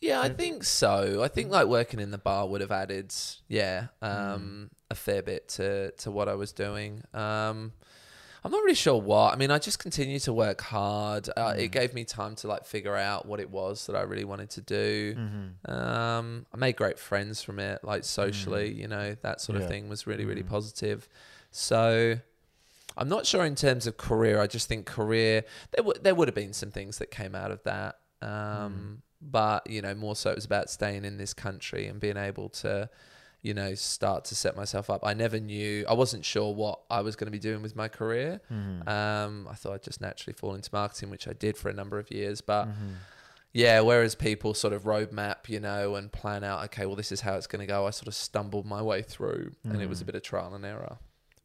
yeah, 0.01 0.21
I 0.21 0.29
think 0.29 0.65
so. 0.65 1.23
I 1.23 1.29
think 1.29 1.51
like 1.51 1.69
working 1.69 2.01
in 2.01 2.11
the 2.11 2.19
bar 2.19 2.47
would 2.49 2.61
have 2.61 2.73
added, 2.73 3.15
yeah, 3.49 3.87
um, 4.03 4.71
a 4.91 4.95
fair 4.95 5.23
bit 5.23 5.49
to 5.51 5.93
to 5.93 6.11
what 6.11 6.29
I 6.29 6.35
was 6.35 6.53
doing. 6.53 7.03
Um, 7.15 7.73
I'm 8.45 8.51
not 8.51 8.63
really 8.63 8.75
sure 8.75 9.01
what. 9.01 9.33
I 9.33 9.37
mean, 9.37 9.51
I 9.53 9.59
just 9.59 9.79
continued 9.79 10.23
to 10.23 10.33
work 10.33 10.61
hard. 10.63 11.29
Uh, 11.37 11.55
It 11.57 11.69
gave 11.71 11.95
me 11.95 12.05
time 12.05 12.35
to 12.37 12.49
like 12.49 12.65
figure 12.65 12.97
out 12.97 13.25
what 13.27 13.39
it 13.41 13.51
was 13.51 13.87
that 13.87 13.95
I 13.95 14.01
really 14.03 14.25
wanted 14.25 14.51
to 14.51 14.61
do. 14.61 15.15
Um, 15.73 16.47
I 16.53 16.57
made 16.57 16.77
great 16.77 16.99
friends 16.99 17.41
from 17.43 17.59
it, 17.61 17.85
like 17.85 18.03
socially, 18.05 18.73
you 18.73 18.89
know, 18.89 19.15
that 19.23 19.41
sort 19.41 19.57
of 19.59 19.63
thing 19.69 19.89
was 19.89 20.07
really, 20.07 20.25
really 20.25 20.43
positive. 20.43 21.09
So 21.53 22.19
I'm 22.97 23.09
not 23.09 23.27
sure 23.27 23.45
in 23.45 23.55
terms 23.55 23.87
of 23.87 23.97
career. 23.97 24.41
I 24.41 24.47
just 24.49 24.69
think 24.69 24.87
career 24.87 25.45
there 25.71 25.85
w- 25.85 26.01
there 26.03 26.15
would 26.15 26.29
have 26.29 26.35
been 26.35 26.53
some 26.53 26.71
things 26.71 26.99
that 26.99 27.11
came 27.11 27.35
out 27.35 27.51
of 27.53 27.63
that. 27.63 27.99
Um, 28.21 29.03
But 29.25 29.71
you 29.71 29.81
know, 29.83 29.95
more 29.95 30.17
so 30.17 30.31
it 30.31 30.35
was 30.35 30.45
about 30.45 30.69
staying 30.69 31.05
in 31.05 31.17
this 31.17 31.33
country 31.33 31.87
and 31.87 32.01
being 32.01 32.17
able 32.17 32.49
to, 32.49 32.91
you 33.43 33.55
know, 33.55 33.75
start 33.75 34.25
to 34.27 34.35
set 34.37 34.57
myself 34.57 34.89
up. 34.89 35.01
I 35.05 35.15
never 35.15 35.41
knew. 35.41 35.85
I 35.89 35.95
wasn't 35.95 36.25
sure 36.25 36.55
what 36.55 36.81
I 36.89 37.01
was 37.01 37.17
going 37.17 37.27
to 37.27 37.33
be 37.33 37.41
doing 37.41 37.61
with 37.61 37.75
my 37.75 37.89
career. 37.89 38.41
Um, 38.89 39.49
I 39.51 39.55
thought 39.55 39.73
I'd 39.75 39.83
just 39.83 40.01
naturally 40.01 40.33
fall 40.35 40.55
into 40.55 40.71
marketing, 40.73 41.11
which 41.11 41.27
I 41.27 41.33
did 41.33 41.57
for 41.57 41.69
a 41.69 41.73
number 41.75 41.99
of 41.99 42.11
years. 42.11 42.41
But 42.41 42.69
yeah, 43.53 43.81
whereas 43.81 44.15
people 44.15 44.55
sort 44.55 44.73
of 44.73 44.85
roadmap, 44.85 45.49
you 45.49 45.59
know, 45.61 45.97
and 45.97 46.11
plan 46.11 46.45
out, 46.45 46.65
okay, 46.67 46.87
well, 46.87 46.97
this 46.97 47.11
is 47.13 47.21
how 47.21 47.35
it's 47.35 47.47
going 47.49 47.61
to 47.61 47.67
go. 47.67 47.87
I 47.87 47.91
sort 47.91 48.07
of 48.09 48.15
stumbled 48.15 48.65
my 48.65 48.81
way 48.81 49.03
through, 49.03 49.53
and 49.65 49.83
it 49.83 49.89
was 49.89 50.01
a 50.01 50.05
bit 50.05 50.15
of 50.15 50.23
trial 50.23 50.55
and 50.55 50.65
error. 50.65 50.99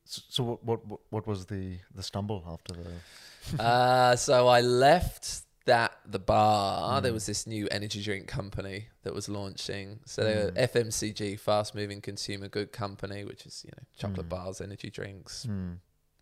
So, 0.06 0.22
so 0.30 0.44
what, 0.44 0.64
what 0.64 0.88
what 0.88 1.00
what 1.10 1.28
was 1.28 1.48
the 1.48 1.80
the 1.96 2.04
stumble 2.04 2.44
after 2.48 2.74
the? 2.76 3.64
uh, 3.64 4.16
so 4.16 4.48
I 4.48 4.62
left 4.62 5.42
that 5.68 5.92
the 6.06 6.20
bar. 6.20 7.00
There 7.02 7.14
was 7.14 7.26
this 7.28 7.46
new 7.48 7.68
energy 7.70 8.02
drink 8.04 8.28
company 8.28 8.88
that 9.04 9.14
was 9.14 9.30
launching. 9.30 10.00
So 10.06 10.24
they 10.24 10.36
were 10.36 10.52
FMCG, 10.52 11.40
fast 11.40 11.76
moving 11.76 12.02
consumer 12.02 12.48
good 12.48 12.72
company, 12.72 13.24
which 13.24 13.46
is 13.46 13.64
you 13.64 13.72
know 13.78 13.84
chocolate 13.98 14.28
bars, 14.30 14.60
energy 14.62 14.90
drinks, 14.90 15.46
Mm. 15.48 15.78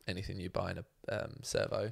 anything 0.08 0.40
you 0.40 0.50
buy 0.50 0.72
in 0.72 0.78
a 0.80 0.86
um, 1.24 1.38
servo. 1.42 1.92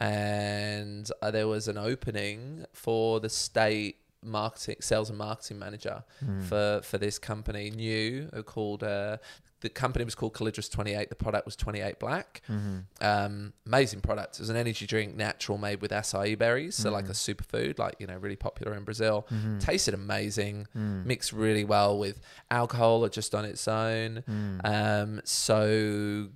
And 0.00 1.10
uh, 1.20 1.30
there 1.30 1.46
was 1.48 1.68
an 1.68 1.78
opening 1.78 2.64
for 2.72 3.20
the 3.20 3.28
state 3.28 3.96
marketing, 4.24 4.76
sales 4.80 5.08
and 5.10 5.18
marketing 5.18 5.58
manager 5.58 6.04
for 6.48 6.80
for 6.82 6.98
this 6.98 7.18
company, 7.18 7.70
new 7.70 8.28
uh, 8.32 8.42
called. 8.42 8.82
Uh, 8.82 9.18
the 9.62 9.68
company 9.68 10.04
was 10.04 10.14
called 10.14 10.34
Calidris 10.34 10.70
28. 10.70 11.08
The 11.08 11.14
product 11.14 11.46
was 11.46 11.56
28 11.56 11.98
Black. 11.98 12.42
Mm-hmm. 12.50 12.78
Um, 13.00 13.52
amazing 13.64 14.00
product. 14.00 14.36
It 14.36 14.40
was 14.40 14.50
an 14.50 14.56
energy 14.56 14.86
drink, 14.86 15.14
natural, 15.14 15.56
made 15.56 15.80
with 15.80 15.92
acai 15.92 16.36
berries, 16.36 16.74
so 16.74 16.90
like 16.90 17.06
a 17.06 17.12
mm. 17.12 17.34
superfood, 17.34 17.78
like 17.78 17.94
you 17.98 18.06
know, 18.06 18.16
really 18.16 18.36
popular 18.36 18.74
in 18.74 18.82
Brazil. 18.82 19.26
Mm-hmm. 19.32 19.58
Tasted 19.58 19.94
amazing, 19.94 20.66
mm. 20.76 21.06
mixed 21.06 21.32
really 21.32 21.64
well 21.64 21.96
with 21.96 22.20
alcohol 22.50 23.04
or 23.04 23.08
just 23.08 23.34
on 23.34 23.44
its 23.44 23.66
own. 23.68 24.24
Mm. 24.28 24.60
Um, 24.64 25.20
so 25.24 26.28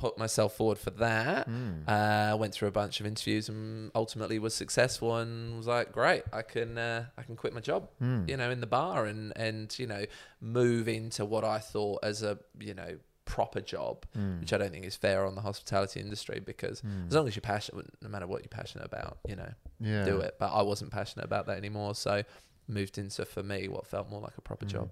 put 0.00 0.16
myself 0.16 0.56
forward 0.56 0.78
for 0.78 0.90
that. 0.90 1.46
Hmm. 1.46 1.82
Uh, 1.86 2.36
went 2.38 2.54
through 2.54 2.68
a 2.68 2.72
bunch 2.72 3.00
of 3.00 3.06
interviews 3.06 3.48
and 3.48 3.90
ultimately 3.94 4.38
was 4.38 4.54
successful 4.54 5.16
and 5.16 5.56
was 5.56 5.66
like, 5.66 5.92
great, 5.92 6.22
I 6.32 6.42
can 6.42 6.78
uh, 6.78 7.04
I 7.18 7.22
can 7.22 7.36
quit 7.36 7.52
my 7.52 7.60
job, 7.60 7.88
hmm. 7.98 8.24
you 8.26 8.36
know, 8.36 8.50
in 8.50 8.60
the 8.60 8.66
bar 8.66 9.06
and 9.06 9.32
and 9.36 9.78
you 9.78 9.86
know 9.86 10.04
move 10.40 10.88
into 10.88 11.24
what 11.24 11.44
I 11.44 11.58
thought 11.58 12.00
as 12.02 12.22
a 12.22 12.38
you 12.58 12.74
know 12.74 12.96
proper 13.26 13.60
job, 13.60 14.06
hmm. 14.14 14.40
which 14.40 14.52
I 14.52 14.58
don't 14.58 14.72
think 14.72 14.84
is 14.86 14.96
fair 14.96 15.24
on 15.26 15.34
the 15.34 15.42
hospitality 15.42 16.00
industry 16.00 16.40
because 16.44 16.82
as 17.06 17.14
long 17.14 17.28
as 17.28 17.36
you're 17.36 17.42
passionate, 17.42 17.86
no 18.02 18.08
matter 18.08 18.26
what 18.26 18.42
you're 18.42 18.48
passionate 18.48 18.86
about, 18.86 19.18
you 19.28 19.36
know, 19.36 19.52
Yeah. 19.78 20.04
do 20.04 20.18
it. 20.18 20.34
But 20.40 20.50
I 20.52 20.62
wasn't 20.62 20.90
passionate 20.90 21.26
about 21.26 21.46
that 21.46 21.56
anymore, 21.56 21.94
so 21.94 22.24
moved 22.66 22.98
into 22.98 23.24
for 23.24 23.42
me 23.42 23.68
what 23.68 23.86
felt 23.86 24.10
more 24.10 24.20
like 24.20 24.36
a 24.36 24.40
proper 24.40 24.64
job. 24.66 24.90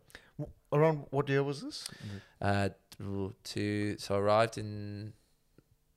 Around 0.73 1.07
what 1.11 1.29
year 1.29 1.43
was 1.43 1.63
this? 1.63 1.85
Uh, 2.41 2.69
to 3.45 3.97
so 3.99 4.15
I 4.15 4.19
arrived 4.19 4.57
in 4.59 5.13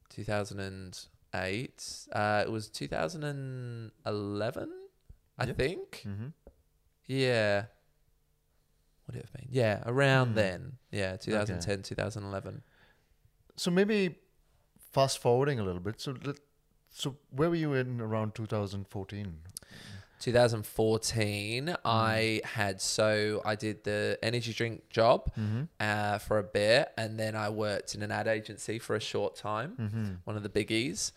2008. 0.09 2.07
Uh, 2.11 2.43
it 2.45 2.51
was 2.51 2.69
2011, 2.69 4.69
I 5.37 5.45
Yeah. 5.45 5.53
think. 5.53 6.03
Mm-hmm. 6.07 6.27
Yeah. 7.07 7.65
Would 9.07 9.15
it 9.17 9.23
have 9.25 9.33
been? 9.33 9.47
Yeah, 9.49 9.81
around 9.85 10.29
Hmm. 10.29 10.35
then. 10.35 10.77
Yeah, 10.91 11.17
2010, 11.17 11.81
2011. 11.83 12.63
So 13.57 13.69
maybe 13.71 14.15
fast 14.91 15.19
forwarding 15.19 15.59
a 15.59 15.63
little 15.63 15.81
bit. 15.81 15.99
So 15.99 16.15
let, 16.23 16.39
so 16.91 17.17
where 17.31 17.49
were 17.49 17.55
you 17.55 17.73
in 17.73 17.99
around 18.01 18.35
2014? 18.35 19.41
2014, 20.21 21.67
Hmm. 21.67 21.73
I 21.85 22.41
had 22.43 22.81
so 22.81 23.41
I 23.45 23.55
did 23.55 23.83
the 23.83 24.17
energy 24.23 24.53
drink 24.53 24.89
job 24.89 25.31
Mm-hmm. 25.39 25.63
uh, 25.79 26.17
for 26.19 26.39
a 26.39 26.43
bit, 26.43 26.91
and 26.97 27.19
then 27.19 27.35
I 27.35 27.49
worked 27.49 27.95
in 27.95 28.01
an 28.03 28.11
ad 28.11 28.27
agency 28.27 28.79
for 28.79 28.95
a 28.95 28.99
short 28.99 29.35
time, 29.35 29.73
Mm-hmm. 29.79 30.05
one 30.23 30.35
of 30.37 30.43
the 30.43 30.49
biggies. 30.49 31.11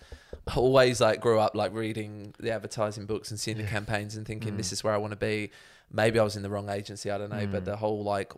I 0.49 0.55
always 0.57 1.01
like 1.01 1.21
grew 1.21 1.39
up 1.39 1.55
like 1.55 1.73
reading 1.73 2.35
the 2.39 2.51
advertising 2.51 3.07
books 3.07 3.31
and 3.31 3.41
seeing 3.41 3.57
the 3.57 3.65
campaigns 3.65 4.17
and 4.17 4.27
thinking 4.27 4.55
Mm. 4.55 4.57
this 4.59 4.73
is 4.73 4.85
where 4.85 4.93
I 4.93 4.99
want 4.99 5.13
to 5.13 5.17
be. 5.17 5.51
Maybe 5.91 6.19
I 6.19 6.23
was 6.25 6.37
in 6.37 6.43
the 6.43 6.51
wrong 6.51 6.69
agency, 6.69 7.11
I 7.11 7.19
don't 7.19 7.31
know, 7.31 7.47
but 7.47 7.63
Mm. 7.63 7.67
the 7.67 7.77
whole 7.77 8.03
like 8.05 8.33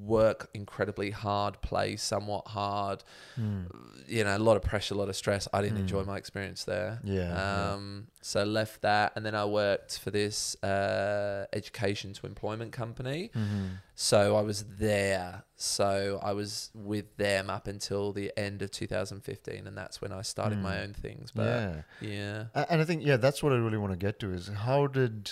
work 0.00 0.50
incredibly 0.54 1.10
hard, 1.10 1.60
play 1.62 1.94
somewhat 1.96 2.48
hard. 2.48 3.04
You 3.36 4.24
know, 4.24 4.36
a 4.36 4.38
lot 4.38 4.56
of 4.56 4.62
pressure, 4.62 4.94
a 4.94 4.96
lot 4.98 5.08
of 5.08 5.14
stress. 5.16 5.46
I 5.52 5.62
didn't 5.62 5.78
enjoy 5.78 6.02
my 6.04 6.16
experience 6.16 6.64
there. 6.64 7.00
Yeah, 7.04 7.28
yeah. 7.28 7.72
Um, 7.74 8.08
so 8.20 8.42
left 8.44 8.82
that, 8.82 9.12
and 9.14 9.24
then 9.24 9.34
I 9.34 9.44
worked 9.44 9.98
for 10.00 10.10
this 10.10 10.60
uh, 10.64 11.46
education 11.52 12.12
to 12.14 12.26
employment 12.26 12.72
company. 12.72 13.30
Mm-hmm. 13.34 13.66
So 13.94 14.36
I 14.36 14.40
was 14.42 14.64
there. 14.64 15.44
So 15.56 16.18
I 16.22 16.32
was 16.32 16.70
with 16.74 17.16
them 17.16 17.48
up 17.48 17.68
until 17.68 18.12
the 18.12 18.32
end 18.36 18.62
of 18.62 18.72
2015, 18.72 19.66
and 19.66 19.78
that's 19.78 20.00
when 20.02 20.10
I 20.12 20.22
started 20.22 20.58
my 20.58 20.74
Mm. 20.76 20.82
own 20.82 20.92
things. 20.94 21.30
But 21.30 21.84
yeah. 22.00 22.46
yeah. 22.54 22.64
And 22.68 22.80
I 22.80 22.84
think 22.84 23.04
yeah, 23.04 23.16
that's 23.16 23.42
what 23.42 23.52
I 23.52 23.56
really 23.56 23.78
want 23.78 23.92
to 23.92 23.98
get 23.98 24.18
to 24.20 24.32
is 24.32 24.48
how 24.48 24.88
did 24.88 25.30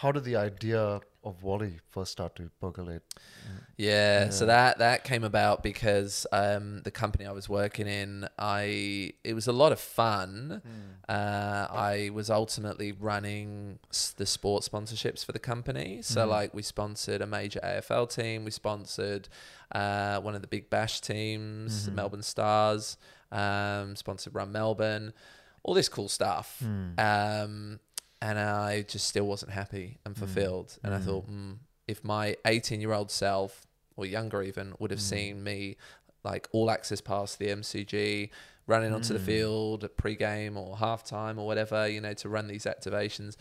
how 0.00 0.12
did 0.12 0.24
the 0.24 0.36
idea 0.36 1.00
of 1.24 1.40
Vollie 1.40 1.78
first 1.90 2.12
start 2.12 2.34
to 2.36 2.50
percolate? 2.60 3.02
Yeah, 3.76 4.30
so 4.30 4.46
that 4.46 4.78
that 4.78 5.02
came 5.04 5.24
about 5.24 5.62
because 5.62 6.26
um, 6.32 6.82
the 6.82 6.90
company 6.90 7.26
I 7.26 7.32
was 7.32 7.48
working 7.48 7.86
in, 7.86 8.28
I 8.38 9.14
it 9.24 9.34
was 9.34 9.46
a 9.46 9.52
lot 9.52 9.72
of 9.72 9.80
fun. 9.80 10.62
Uh, 11.08 11.66
I 11.70 12.10
was 12.12 12.30
ultimately 12.30 12.92
running 12.92 13.78
the 14.16 14.26
sports 14.26 14.68
sponsorships 14.68 15.24
for 15.24 15.32
the 15.32 15.38
company. 15.38 16.00
So 16.02 16.24
Mhm. 16.26 16.28
like 16.28 16.54
we 16.54 16.62
sponsored 16.62 17.20
a 17.22 17.26
major 17.26 17.60
AFL 17.62 18.06
team, 18.06 18.44
we 18.44 18.50
sponsored 18.50 19.28
uh, 19.74 20.20
one 20.20 20.34
of 20.34 20.42
the 20.42 20.48
Big 20.48 20.68
Bash 20.70 21.00
teams, 21.00 21.86
the 21.86 21.90
Mhm. 21.90 21.94
Melbourne 21.94 22.22
Stars, 22.22 22.98
um, 23.32 23.96
sponsored 23.96 24.34
Run 24.34 24.52
Melbourne, 24.52 25.12
all 25.62 25.72
this 25.74 25.88
cool 25.88 26.08
stuff. 26.08 26.58
Hmm. 26.60 26.98
Um, 27.00 27.80
and 28.22 28.38
I 28.38 28.82
just 28.82 29.06
still 29.08 29.26
wasn't 29.26 29.52
happy 29.52 29.98
and 30.06 30.16
fulfilled. 30.16 30.78
And 30.84 30.94
I 30.94 30.98
Mm. 30.98 31.04
thought, 31.04 31.26
mm, 31.30 31.58
if 31.88 32.02
my 32.04 32.36
18 32.46 32.80
year 32.80 32.92
old 32.92 33.10
self, 33.10 33.66
or 33.96 34.06
younger 34.06 34.42
even, 34.42 34.74
would 34.78 34.90
have 34.92 35.00
Mm. 35.00 35.14
seen 35.14 35.44
me 35.44 35.76
like 36.24 36.48
all 36.52 36.70
access 36.70 37.00
past 37.00 37.38
the 37.40 37.48
MCG, 37.50 38.30
running 38.68 38.92
onto 38.92 39.12
the 39.12 39.18
Mm. 39.18 39.24
field 39.24 39.84
at 39.84 39.96
pre-game 39.96 40.56
or 40.56 40.76
halftime 40.76 41.36
or 41.36 41.44
whatever, 41.46 41.86
you 41.88 42.00
know, 42.00 42.14
to 42.14 42.28
run 42.28 42.46
these 42.46 42.64
activations, 42.64 43.34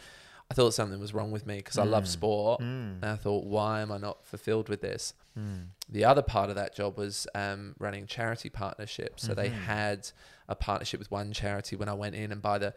I 0.50 0.54
thought 0.56 0.74
something 0.74 1.00
was 1.00 1.14
wrong 1.14 1.32
with 1.32 1.46
me 1.46 1.58
because 1.58 1.78
I 1.78 1.84
love 1.84 2.06
Mm. 2.06 2.08
sport. 2.18 2.62
Mm. 2.62 2.96
And 3.04 3.06
I 3.06 3.16
thought, 3.16 3.46
why 3.46 3.82
am 3.82 3.92
I 3.92 3.98
not 4.00 4.26
fulfilled 4.26 4.68
with 4.68 4.82
this? 4.82 5.14
Mm. 5.38 5.68
The 5.88 6.04
other 6.06 6.24
part 6.24 6.50
of 6.50 6.56
that 6.56 6.74
job 6.76 6.98
was 6.98 7.28
um, 7.36 7.76
running 7.80 8.08
charity 8.08 8.50
partnerships. 8.50 9.24
So 9.24 9.34
they 9.36 9.50
Mhm. 9.50 9.54
had 9.54 10.10
a 10.50 10.56
partnership 10.56 11.00
with 11.00 11.12
one 11.12 11.32
charity 11.32 11.76
when 11.76 11.88
I 11.88 11.94
went 11.94 12.16
in, 12.16 12.32
and 12.32 12.42
by 12.42 12.58
the 12.58 12.74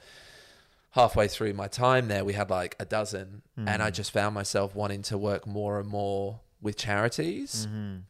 halfway 0.95 1.27
through 1.29 1.53
my 1.55 1.67
time 1.69 2.09
there, 2.09 2.25
we 2.25 2.33
had 2.33 2.51
like 2.51 2.77
a 2.79 2.85
dozen, 2.85 3.43
and 3.57 3.83
I 3.83 3.91
Mm. 3.91 3.95
just 3.95 4.11
found 4.13 4.35
myself 4.35 4.75
wanting 4.75 5.03
to 5.03 5.19
work 5.19 5.47
more 5.47 5.81
and 5.81 5.89
more 5.89 6.41
with 6.61 6.77
charities 6.77 7.67
Mhm. 7.67 8.03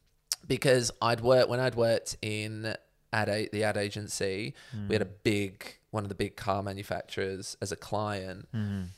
because 0.47 0.91
I'd 1.01 1.21
worked 1.21 1.49
when 1.49 1.61
I'd 1.61 1.75
worked 1.75 2.17
in 2.21 2.77
ad 3.13 3.29
a- 3.29 3.49
the 3.53 3.65
ad 3.65 3.77
agency. 3.77 4.55
We 4.89 4.95
had 4.95 5.03
a 5.03 5.07
Mm. 5.07 5.23
big 5.23 5.79
one 5.91 6.03
of 6.05 6.09
the 6.09 6.15
big 6.15 6.37
car 6.37 6.63
manufacturers 6.63 7.57
as 7.63 7.71
a 7.73 7.77
client, 7.77 8.49
Mhm. 8.53 8.89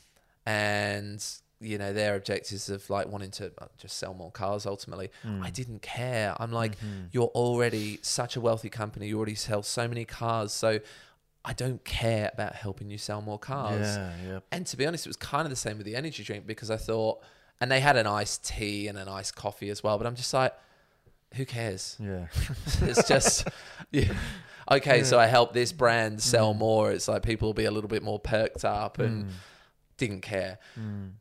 and 0.45 1.23
you 1.59 1.77
know 1.77 1.91
their 1.91 2.15
objectives 2.15 2.69
of 2.69 2.87
like 2.89 3.07
wanting 3.07 3.31
to 3.31 3.51
uh, 3.59 3.65
just 3.77 3.97
sell 3.97 4.13
more 4.13 4.31
cars 4.31 4.65
ultimately. 4.65 5.09
Mm. 5.23 5.43
I 5.43 5.49
didn't 5.49 5.81
care. 5.81 6.35
I'm 6.39 6.51
like, 6.51 6.77
Mhm. 6.79 7.07
you're 7.11 7.31
already 7.33 7.99
such 8.03 8.35
a 8.35 8.41
wealthy 8.41 8.69
company. 8.69 9.07
You 9.07 9.17
already 9.17 9.33
sell 9.35 9.63
so 9.63 9.87
many 9.87 10.05
cars. 10.05 10.51
So 10.53 10.79
I 11.49 11.53
don't 11.53 11.81
care 11.85 12.29
about 12.33 12.55
helping 12.55 12.89
you 12.91 12.97
sell 12.97 13.21
more 13.21 13.39
cars. 13.39 13.95
Yeah, 13.95 14.11
yeah. 14.27 14.39
And 14.51 14.67
to 14.67 14.75
be 14.75 14.85
honest, 14.85 15.05
it 15.05 15.09
was 15.09 15.15
kind 15.15 15.45
of 15.45 15.49
the 15.49 15.55
same 15.55 15.77
with 15.77 15.85
the 15.85 15.95
energy 15.95 16.21
drink 16.23 16.45
because 16.45 16.69
I 16.69 16.75
thought, 16.77 17.23
and 17.61 17.71
they 17.71 17.79
had 17.79 17.95
an 17.95 18.05
iced 18.05 18.45
tea 18.45 18.87
and 18.89 18.97
an 18.97 19.07
iced 19.07 19.35
coffee 19.35 19.69
as 19.69 19.81
well. 19.81 19.97
But 19.97 20.07
I'm 20.07 20.15
just 20.15 20.33
like, 20.33 20.53
who 21.35 21.45
cares? 21.45 21.95
Yeah. 21.99 22.27
It's 22.81 23.07
just, 23.07 23.47
yeah. 23.91 24.13
okay, 24.69 25.03
so 25.03 25.17
I 25.17 25.27
help 25.27 25.53
this 25.53 25.71
brand 25.71 26.21
sell 26.21 26.53
Mm. 26.53 26.57
more. 26.57 26.91
It's 26.91 27.07
like 27.07 27.23
people 27.23 27.47
will 27.47 27.53
be 27.53 27.65
a 27.65 27.71
little 27.71 27.89
bit 27.89 28.03
more 28.03 28.19
perked 28.19 28.65
up 28.65 28.99
and 28.99 29.25
Mm. 29.25 29.29
didn't 29.97 30.21
care. 30.21 30.59
Mm. 30.77 31.11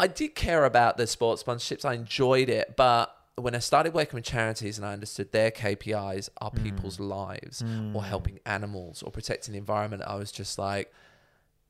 I 0.00 0.06
did 0.06 0.34
care 0.34 0.64
about 0.64 0.96
the 0.96 1.06
sports 1.06 1.42
sponsorships. 1.42 1.84
I 1.84 1.92
enjoyed 1.94 2.48
it, 2.48 2.76
but 2.76 3.14
when 3.36 3.54
I 3.54 3.58
started 3.58 3.92
working 3.94 4.14
with 4.14 4.24
charities 4.24 4.78
and 4.78 4.86
I 4.86 4.92
understood 4.94 5.30
their 5.32 5.50
KPIs 5.50 6.30
are 6.40 6.50
Mm. 6.50 6.62
people's 6.62 6.98
lives 6.98 7.62
or 7.62 7.66
Mm. 7.66 8.04
helping 8.04 8.40
animals 8.46 9.02
or 9.02 9.10
protecting 9.10 9.52
the 9.52 9.58
environment, 9.58 10.02
I 10.06 10.14
was 10.14 10.32
just 10.32 10.58
like, 10.58 10.92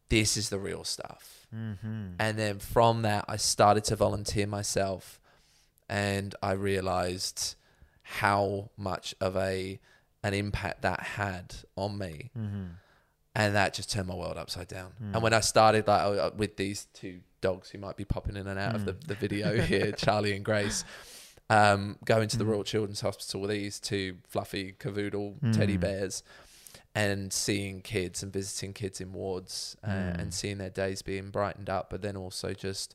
this 0.09 0.37
is 0.37 0.49
the 0.51 0.59
real 0.61 0.85
stuff. 0.85 1.47
Mhm. 1.53 2.15
And 2.21 2.39
then 2.39 2.59
from 2.61 3.03
that, 3.03 3.25
I 3.29 3.37
started 3.37 3.83
to 3.85 3.97
volunteer 3.97 4.47
myself, 4.47 5.21
and 5.89 6.35
I 6.43 6.53
realized 6.53 7.57
how 8.03 8.71
much 8.77 9.15
of 9.21 9.37
a 9.37 9.81
an 10.23 10.35
impact 10.35 10.83
that 10.83 11.01
had 11.01 11.55
on 11.77 11.97
me 11.99 12.31
Mhm. 12.37 12.71
and 13.35 13.55
that 13.55 13.75
just 13.75 13.91
turned 13.93 14.09
my 14.09 14.15
world 14.15 14.37
upside 14.37 14.67
down. 14.67 14.93
Mm. 15.01 15.15
And 15.15 15.23
when 15.23 15.33
I 15.33 15.39
started 15.41 15.87
like 15.87 16.35
with 16.37 16.57
these 16.57 16.87
two 16.95 17.21
dogs 17.41 17.71
who 17.71 17.79
might 17.79 17.97
be 17.97 18.05
popping 18.05 18.37
in 18.37 18.47
and 18.49 18.59
out 18.59 18.75
of 18.75 18.85
the, 18.87 18.95
Mm. 18.95 19.07
the 19.07 19.15
video 19.15 19.61
here, 19.63 19.93
Charlie 19.93 20.35
and 20.35 20.45
Grace, 20.45 20.85
um, 21.49 21.97
going 22.05 22.29
to 22.29 22.37
the 22.37 22.45
Mm. 22.45 22.49
Royal 22.49 22.65
Children's 22.65 23.01
Hospital 23.03 23.41
with 23.41 23.51
these 23.51 23.79
two 23.81 24.19
fluffy 24.29 24.73
cavoodle 24.73 25.37
teddy 25.55 25.77
Mm. 25.77 25.81
bears 25.81 26.23
and 26.95 27.33
seeing 27.33 27.83
kids 27.83 28.23
and 28.23 28.33
visiting 28.33 28.73
kids 28.73 29.01
in 29.01 29.13
wards 29.13 29.77
uh, 29.85 29.89
Mm. 29.89 30.19
and 30.21 30.35
seeing 30.35 30.59
their 30.59 30.71
days 30.71 31.03
being 31.03 31.31
brightened 31.31 31.69
up, 31.71 31.91
but 31.91 32.03
then 32.03 32.17
also 32.17 32.53
just 32.53 32.95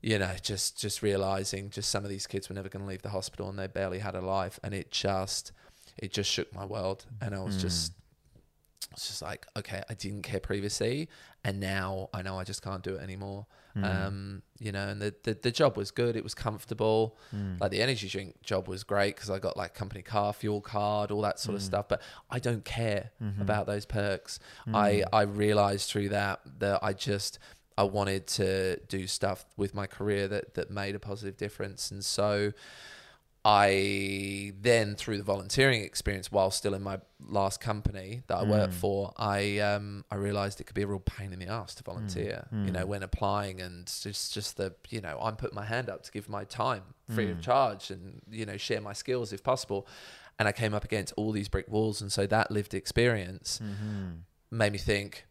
you 0.00 0.18
know 0.18 0.34
just 0.42 0.78
just 0.78 1.00
realizing 1.02 1.70
just 1.70 1.90
some 1.90 2.04
of 2.04 2.10
these 2.10 2.26
kids 2.26 2.48
were 2.50 2.54
never 2.54 2.68
going 2.68 2.82
to 2.84 2.88
leave 2.88 3.00
the 3.02 3.08
hospital 3.10 3.48
and 3.48 3.58
they 3.58 3.66
barely 3.66 4.00
had 4.00 4.14
a 4.14 4.20
life 4.20 4.60
and 4.62 4.74
it 4.74 4.90
just 4.90 5.50
it 5.96 6.12
just 6.12 6.30
shook 6.30 6.52
my 6.54 6.64
world 6.64 7.06
and 7.22 7.34
I 7.34 7.40
was 7.42 7.56
Mm. 7.56 7.60
just 7.60 7.92
it's 8.92 9.08
just 9.08 9.22
like 9.22 9.46
okay 9.56 9.82
i 9.88 9.94
didn't 9.94 10.22
care 10.22 10.38
previously 10.40 11.08
and 11.42 11.58
now 11.58 12.10
i 12.12 12.20
know 12.22 12.38
i 12.38 12.44
just 12.44 12.60
can't 12.62 12.82
do 12.82 12.96
it 12.96 13.00
anymore 13.02 13.46
Mm. 13.76 13.84
um 14.06 14.42
you 14.60 14.70
know 14.70 14.86
and 14.86 15.02
the, 15.02 15.12
the 15.24 15.34
the 15.34 15.50
job 15.50 15.76
was 15.76 15.90
good 15.90 16.14
it 16.14 16.22
was 16.22 16.32
comfortable 16.34 17.16
Mm. 17.34 17.60
like 17.60 17.72
the 17.72 17.82
energy 17.82 18.08
drink 18.08 18.40
job 18.42 18.68
was 18.68 18.84
great 18.84 19.16
because 19.16 19.30
i 19.30 19.40
got 19.40 19.56
like 19.56 19.74
company 19.74 20.00
car 20.02 20.32
fuel 20.32 20.60
card 20.60 21.10
all 21.10 21.22
that 21.22 21.40
sort 21.40 21.56
of 21.56 21.62
Mm. 21.62 21.66
stuff 21.66 21.88
but 21.88 22.00
i 22.30 22.38
don't 22.38 22.64
care 22.64 23.10
Mhm. 23.20 23.40
about 23.40 23.66
those 23.66 23.84
perks 23.84 24.38
Mm. 24.68 24.76
i 24.76 25.04
i 25.12 25.22
realized 25.22 25.88
through 25.90 26.10
that 26.10 26.40
that 26.60 26.78
i 26.84 26.92
just 26.92 27.40
i 27.76 27.82
wanted 27.82 28.28
to 28.28 28.76
do 28.88 29.08
stuff 29.08 29.44
with 29.56 29.74
my 29.74 29.86
career 29.88 30.28
that 30.28 30.54
that 30.54 30.70
made 30.70 30.94
a 30.94 31.00
positive 31.00 31.36
difference 31.36 31.90
and 31.90 32.04
so 32.04 32.52
I 33.46 34.52
then, 34.60 34.94
through 34.96 35.18
the 35.18 35.22
volunteering 35.24 35.82
experience, 35.82 36.32
while 36.32 36.50
still 36.50 36.72
in 36.74 36.82
my 36.82 37.00
last 37.20 37.60
company 37.60 38.22
that 38.26 38.36
I 38.38 38.42
worked 38.44 38.72
Mm. 38.72 38.76
for, 38.78 39.12
I 39.16 39.58
um, 39.58 40.04
I 40.10 40.14
realised 40.14 40.60
it 40.60 40.64
could 40.64 40.74
be 40.74 40.82
a 40.82 40.86
real 40.86 40.98
pain 41.00 41.32
in 41.32 41.38
the 41.38 41.48
ass 41.48 41.74
to 41.76 41.82
volunteer. 41.82 42.48
You 42.52 42.72
know, 42.72 42.84
Mm. 42.84 42.88
when 42.88 43.02
applying 43.02 43.60
and 43.60 43.86
just 43.86 44.32
just 44.32 44.56
the 44.56 44.74
you 44.88 45.00
know 45.02 45.18
I'm 45.20 45.36
putting 45.36 45.54
my 45.54 45.64
hand 45.66 45.88
up 45.90 46.02
to 46.04 46.10
give 46.10 46.28
my 46.28 46.44
time 46.44 46.94
free 47.06 47.30
of 47.30 47.38
Mm. 47.38 47.42
charge 47.42 47.90
and 47.90 48.22
you 48.30 48.46
know 48.46 48.56
share 48.56 48.80
my 48.80 48.94
skills 48.94 49.32
if 49.32 49.42
possible. 49.42 49.86
And 50.38 50.48
I 50.48 50.52
came 50.52 50.72
up 50.74 50.84
against 50.84 51.12
all 51.16 51.30
these 51.30 51.48
brick 51.48 51.68
walls, 51.68 52.00
and 52.00 52.10
so 52.12 52.26
that 52.26 52.50
lived 52.50 52.72
experience 52.74 53.60
Mhm. 53.62 54.22
made 54.50 54.72
me 54.72 54.78
think, 54.78 55.26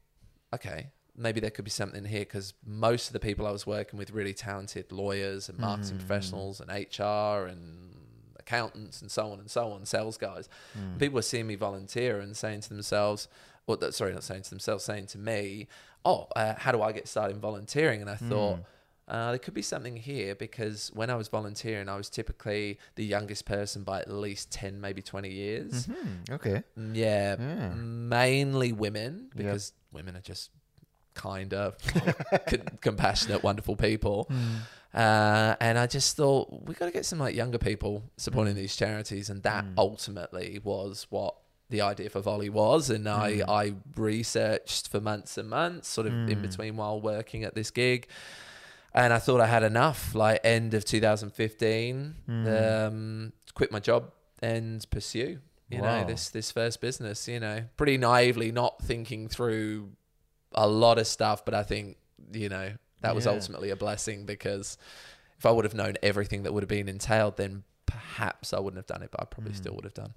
okay, 0.54 0.92
maybe 1.16 1.40
there 1.40 1.50
could 1.52 1.66
be 1.66 1.72
something 1.72 2.06
here 2.06 2.22
because 2.22 2.54
most 2.66 3.08
of 3.08 3.14
the 3.14 3.20
people 3.20 3.46
I 3.46 3.52
was 3.52 3.68
working 3.68 3.98
with 4.00 4.12
really 4.12 4.34
talented 4.34 4.92
lawyers 4.92 5.50
and 5.50 5.58
marketing 5.60 5.98
Mhm. 5.98 6.00
professionals 6.00 6.60
and 6.62 6.70
HR 6.72 7.46
and 7.48 8.03
accountants 8.44 9.02
and 9.02 9.10
so 9.18 9.24
on 9.32 9.40
and 9.40 9.50
so 9.50 9.64
on, 9.74 9.86
sales 9.86 10.18
guys. 10.18 10.46
Mm. 10.78 11.00
People 11.00 11.16
were 11.16 11.22
seeing 11.32 11.48
me 11.48 11.56
volunteer 11.56 12.20
and 12.20 12.36
saying 12.44 12.62
to 12.62 12.70
themselves, 12.70 13.28
or 13.68 13.78
that, 13.78 13.94
sorry, 13.94 14.14
not 14.14 14.24
saying 14.24 14.44
to 14.44 14.50
themselves, 14.50 14.84
saying 14.84 15.08
to 15.08 15.18
me, 15.18 15.68
"Oh, 16.04 16.28
uh, 16.36 16.54
how 16.64 16.72
do 16.72 16.82
I 16.82 16.92
get 16.92 17.08
started 17.08 17.36
in 17.36 17.42
volunteering?" 17.42 18.02
And 18.02 18.10
I 18.10 18.16
thought. 18.16 18.58
Mm. 18.60 18.66
Uh, 19.06 19.32
there 19.32 19.38
could 19.46 19.54
be 19.54 19.62
something 19.62 19.98
here 19.98 20.34
because 20.34 20.90
when 20.94 21.10
I 21.10 21.16
was 21.16 21.28
volunteering, 21.28 21.90
I 21.90 21.98
was 21.98 22.10
typically 22.10 22.80
the 22.96 23.04
youngest 23.04 23.44
person 23.46 23.84
by 23.84 24.00
at 24.00 24.10
least 24.10 24.50
10, 24.52 24.80
maybe 24.80 25.02
20 25.02 25.30
years. 25.30 25.88
Mhm. 25.88 26.30
Okay. 26.38 26.64
Mm, 26.80 26.96
Yeah, 26.96 27.36
Yeah. 27.38 27.74
mainly 27.76 28.72
women 28.72 29.14
Yep. 29.36 29.38
because 29.38 29.74
women 29.92 30.16
are 30.16 30.22
just 30.22 30.52
kinder, 31.16 31.74
con- 32.48 32.78
compassionate, 32.80 33.44
wonderful 33.44 33.76
people. 33.76 34.26
Mm. 34.32 34.60
Uh, 34.94 35.56
and 35.60 35.78
I 35.80 35.88
just 35.88 36.16
thought 36.16 36.66
we 36.68 36.76
got 36.76 36.86
to 36.86 36.92
get 36.92 37.06
some 37.06 37.20
like 37.20 37.36
younger 37.36 37.58
people 37.58 38.04
supporting 38.18 38.54
Mm. 38.54 38.58
these 38.58 38.76
charities, 38.76 39.30
and 39.30 39.42
that 39.44 39.66
Mm. 39.66 39.74
ultimately 39.78 40.60
was 40.64 41.08
what 41.10 41.36
the 41.70 41.82
idea 41.82 42.10
for 42.10 42.22
Vollie 42.22 42.50
was. 42.52 42.90
And 42.92 43.08
I 43.10 43.32
Mm. 43.38 43.50
I 43.50 43.74
researched 44.00 44.88
for 44.90 45.02
months 45.02 45.38
and 45.38 45.50
months, 45.50 45.88
sort 45.88 46.06
of 46.08 46.14
in 46.14 46.38
Mm. 46.40 46.42
between 46.44 46.76
while 46.78 47.02
working 47.02 47.44
at 47.44 47.56
this 47.56 47.72
gig. 47.72 48.08
And 48.94 49.12
I 49.12 49.18
thought 49.18 49.42
I 49.42 49.48
had 49.48 49.64
enough. 49.64 50.14
Like 50.14 50.40
end 50.44 50.76
of 50.76 50.86
2015, 50.86 52.16
Mm. 52.30 52.88
um, 52.88 53.34
quit 53.56 53.72
my 53.72 53.80
job 53.80 54.12
and 54.42 54.88
pursue 54.92 55.40
you 55.70 55.82
Wow. 55.82 56.02
know 56.02 56.08
this 56.08 56.30
this 56.30 56.52
first 56.52 56.82
business 56.82 57.28
you 57.28 57.40
know 57.40 57.64
pretty 57.78 57.98
naively 57.98 58.52
not 58.52 58.80
thinking 58.84 59.28
through 59.30 59.90
a 60.52 60.68
lot 60.68 61.00
of 61.00 61.08
stuff 61.08 61.46
but 61.46 61.54
i 61.54 61.64
think 61.64 61.98
you 62.34 62.50
know 62.50 62.74
that 63.04 63.14
was 63.16 63.26
Yeah. 63.26 63.32
ultimately 63.34 63.70
a 63.70 63.76
blessing 63.76 64.26
because 64.26 64.78
if 65.38 65.46
I 65.46 65.52
would 65.52 65.66
have 65.66 65.76
known 65.76 65.94
everything 66.02 66.44
that 66.44 66.54
would 66.54 66.64
have 66.64 66.70
been 66.70 66.90
entailed, 66.90 67.38
then 67.38 67.64
perhaps 67.86 68.52
I 68.54 68.60
wouldn't 68.60 68.78
have 68.78 68.88
done 68.88 69.04
it, 69.04 69.12
but 69.12 69.22
I 69.22 69.26
probably 69.26 69.54
Mm. 69.54 69.58
still 69.58 69.76
would 69.76 69.84
have 69.84 69.94
done. 69.94 70.14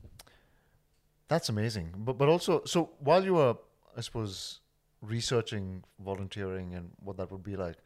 That's 1.28 1.48
amazing. 1.48 1.92
But 1.98 2.16
but 2.16 2.28
also, 2.28 2.64
so 2.64 2.90
while 3.00 3.22
you 3.24 3.34
were, 3.34 3.56
I 3.96 4.00
suppose, 4.00 4.60
researching 5.02 5.84
volunteering 5.98 6.74
and 6.74 6.92
what 7.02 7.16
that 7.18 7.30
would 7.30 7.42
be 7.42 7.56
like, 7.56 7.76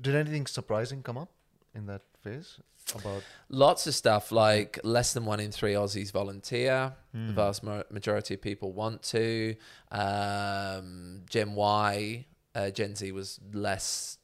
did 0.00 0.14
anything 0.14 0.46
surprising 0.46 1.02
come 1.02 1.16
up 1.16 1.30
in 1.74 1.86
that 1.86 2.02
phase 2.22 2.58
about? 2.94 3.22
Lots 3.48 3.86
of 3.86 3.94
stuff 3.94 4.32
like 4.32 4.80
less 4.82 5.12
than 5.12 5.24
one 5.24 5.38
in 5.40 5.52
three 5.52 5.74
Aussies 5.74 6.10
volunteer. 6.10 6.94
Hmm. 7.12 7.28
The 7.28 7.32
vast 7.34 7.62
majority 7.62 8.34
of 8.34 8.42
people 8.42 8.72
want 8.72 9.02
to. 9.14 9.54
Um, 9.90 11.22
Gen 11.28 11.54
Y, 11.54 12.26
uh, 12.54 12.70
Gen 12.70 12.94
Z 12.94 13.10
was 13.12 13.40
less 13.52 14.18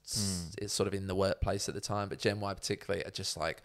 it's 0.59 0.73
sort 0.73 0.87
of 0.87 0.95
in 0.95 1.07
the 1.07 1.15
workplace 1.15 1.69
at 1.69 1.75
the 1.75 1.81
time, 1.81 2.09
but 2.09 2.19
Gen 2.19 2.41
Y 2.41 2.55
particularly 2.55 3.05
are 3.05 3.11
just 3.11 3.37
like 3.37 3.63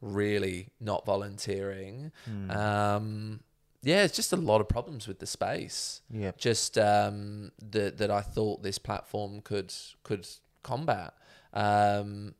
really 0.00 0.68
not 0.80 1.04
volunteering. 1.06 2.12
Hmm. 2.24 2.50
Um, 2.50 3.40
yeah, 3.82 4.02
it's 4.02 4.16
just 4.16 4.32
a 4.32 4.36
lot 4.36 4.60
of 4.60 4.68
problems 4.68 5.06
with 5.06 5.18
the 5.18 5.26
space. 5.26 6.02
Yeah. 6.10 6.32
Just 6.36 6.76
um, 6.76 7.52
that 7.70 7.98
that 7.98 8.10
I 8.10 8.20
thought 8.20 8.62
this 8.62 8.78
platform 8.78 9.40
could 9.40 9.72
could 10.02 10.26
combat. 10.62 11.14
Um, 11.52 12.34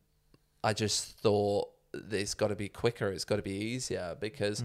I 0.63 0.73
just 0.73 1.17
thought 1.19 1.69
it's 2.11 2.33
got 2.35 2.49
to 2.49 2.55
be 2.55 2.69
quicker. 2.69 3.09
It's 3.11 3.25
got 3.25 3.37
to 3.37 3.41
be 3.41 3.55
easier 3.55 4.15
because 4.19 4.61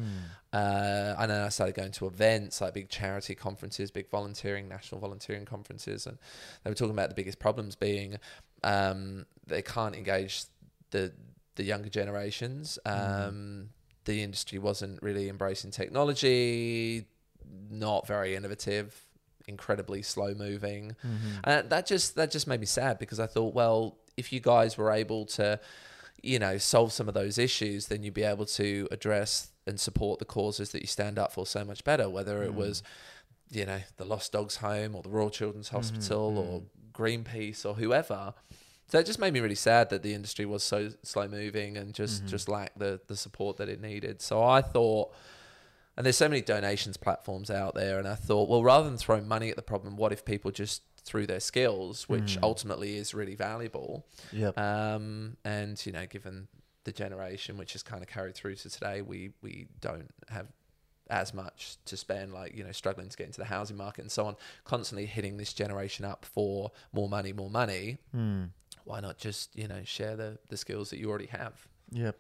uh, 0.53 1.14
and 1.18 1.31
then 1.31 1.41
I 1.41 1.49
started 1.49 1.75
going 1.75 1.93
to 1.93 2.07
events 2.07 2.61
like 2.61 2.75
big 2.75 2.89
charity 2.89 3.35
conferences, 3.35 3.91
big 3.91 4.11
volunteering, 4.11 4.68
national 4.68 5.01
volunteering 5.01 5.45
conferences, 5.45 6.07
and 6.07 6.18
they 6.62 6.70
were 6.70 6.75
talking 6.75 6.93
about 6.95 7.09
the 7.09 7.14
biggest 7.14 7.39
problems 7.39 7.75
being 7.77 8.16
um, 8.62 9.27
they 9.47 9.62
can't 9.62 9.95
engage 9.95 10.45
the 10.91 11.12
the 11.57 11.64
younger 11.64 11.89
generations. 11.89 12.79
Um, 12.87 13.70
The 14.05 14.22
industry 14.22 14.59
wasn't 14.59 15.03
really 15.03 15.29
embracing 15.29 15.70
technology, 15.70 17.07
not 17.70 18.07
very 18.07 18.35
innovative, 18.35 19.07
incredibly 19.47 20.03
slow 20.03 20.35
moving, 20.35 20.97
and 21.45 21.70
that 21.70 21.87
just 21.87 22.14
that 22.16 22.31
just 22.31 22.47
made 22.47 22.61
me 22.61 22.66
sad 22.66 22.99
because 22.99 23.18
I 23.20 23.27
thought, 23.27 23.55
well, 23.55 23.97
if 24.16 24.33
you 24.33 24.41
guys 24.41 24.77
were 24.79 24.91
able 24.93 25.27
to 25.27 25.59
you 26.25 26.39
know, 26.39 26.59
solve 26.59 26.93
some 26.93 27.09
of 27.09 27.14
those 27.14 27.39
issues, 27.39 27.87
then 27.87 28.03
you'd 28.03 28.14
be 28.14 28.22
able 28.22 28.47
to 28.47 28.89
address 28.91 29.51
and 29.66 29.79
support 29.79 30.18
the 30.18 30.25
causes 30.25 30.70
that 30.72 30.83
you 30.83 30.89
stand 30.89 31.18
up 31.18 31.33
for 31.33 31.47
so 31.47 31.64
much 31.64 31.85
better. 31.85 32.09
Whether 32.09 32.43
it 32.43 32.55
was, 32.55 32.83
mm. 33.53 33.57
you 33.59 33.66
know, 33.66 33.81
the 33.97 34.05
Lost 34.05 34.33
Dogs 34.33 34.57
Home 34.57 34.95
or 34.95 35.03
the 35.03 35.11
Royal 35.11 35.31
Children's 35.31 35.68
mm-hmm, 35.68 35.77
Hospital 35.77 36.39
or 36.39 36.61
mm. 36.61 36.64
Greenpeace 36.93 37.64
or 37.64 37.75
whoever. 37.75 38.35
So 38.89 38.99
it 38.99 39.07
just 39.07 39.18
made 39.18 39.33
me 39.33 39.41
really 39.41 39.55
sad 39.55 39.91
that 39.91 40.03
the 40.03 40.14
industry 40.14 40.45
was 40.45 40.62
so 40.62 40.91
slow 41.03 41.27
moving 41.29 41.77
and 41.77 41.95
just 41.95 42.20
mm-hmm. 42.20 42.29
just 42.29 42.49
lacked 42.49 42.79
the 42.79 43.01
the 43.07 43.16
support 43.16 43.57
that 43.57 43.68
it 43.68 43.81
needed. 43.81 44.22
So 44.22 44.43
I 44.43 44.62
thought. 44.62 45.12
And 45.97 46.05
there's 46.05 46.16
so 46.16 46.29
many 46.29 46.41
donations 46.43 46.97
platforms 46.97 47.53
out 47.53 47.77
there, 47.77 48.01
and 48.01 48.09
I 48.09 48.16
thought, 48.16 48.49
well, 48.49 48.64
rather 48.64 48.89
than 48.89 48.99
throw 48.99 49.20
money 49.20 49.49
at 49.49 49.55
the 49.55 49.62
problem, 49.62 49.97
what 49.97 50.11
if 50.11 50.25
people 50.25 50.51
just 50.51 50.83
threw 51.05 51.27
their 51.27 51.41
skills, 51.41 52.09
which 52.09 52.39
ultimately 52.43 52.97
is 52.97 53.13
really 53.15 53.35
valuable, 53.35 54.07
Yep. 54.33 54.59
um, 54.59 55.37
and 55.45 55.85
you 55.87 55.93
know, 55.93 56.07
given 56.07 56.49
the 56.85 56.93
generation 56.93 57.57
which 57.57 57.75
is 57.75 57.83
kind 57.83 58.03
of 58.03 58.09
carried 58.09 58.35
through 58.35 58.57
to 58.57 58.71
today, 58.71 59.03
we 59.03 59.33
we 59.43 59.69
don't 59.81 60.11
have 60.29 60.47
as 61.11 61.35
much 61.35 61.77
to 61.85 61.97
spend, 61.97 62.33
like 62.33 62.55
you 62.57 62.65
know, 62.65 62.73
struggling 62.73 63.09
to 63.11 63.17
get 63.17 63.27
into 63.27 63.39
the 63.39 63.45
housing 63.47 63.77
market 63.77 64.01
and 64.03 64.11
so 64.13 64.25
on. 64.27 64.37
Constantly 64.65 65.05
hitting 65.07 65.37
this 65.37 65.53
generation 65.53 66.05
up 66.05 66.25
for 66.25 66.73
more 66.93 67.09
money, 67.09 67.33
more 67.33 67.51
money. 67.51 67.99
Hmm. 68.13 68.45
Why 68.85 69.01
not 69.01 69.19
just 69.19 69.55
you 69.57 69.69
know 69.69 69.83
share 69.85 70.17
the 70.17 70.39
the 70.49 70.57
skills 70.57 70.91
that 70.91 70.99
you 70.99 71.09
already 71.11 71.27
have? 71.27 71.67
Yep. 71.91 72.17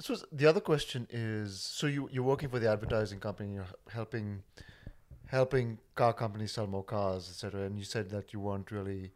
So 0.00 0.16
the 0.30 0.46
other 0.46 0.60
question 0.60 1.06
is: 1.10 1.60
so 1.60 1.86
you 1.86 2.08
you're 2.12 2.22
working 2.24 2.48
for 2.48 2.58
the 2.58 2.68
advertising 2.70 3.18
company, 3.18 3.54
you're 3.54 3.64
helping 3.90 4.42
helping 5.26 5.78
car 5.94 6.12
companies 6.12 6.52
sell 6.52 6.66
more 6.66 6.84
cars, 6.84 7.28
etc. 7.28 7.62
And 7.62 7.78
you 7.78 7.84
said 7.84 8.10
that 8.10 8.32
you 8.32 8.40
weren't 8.40 8.70
really, 8.70 9.12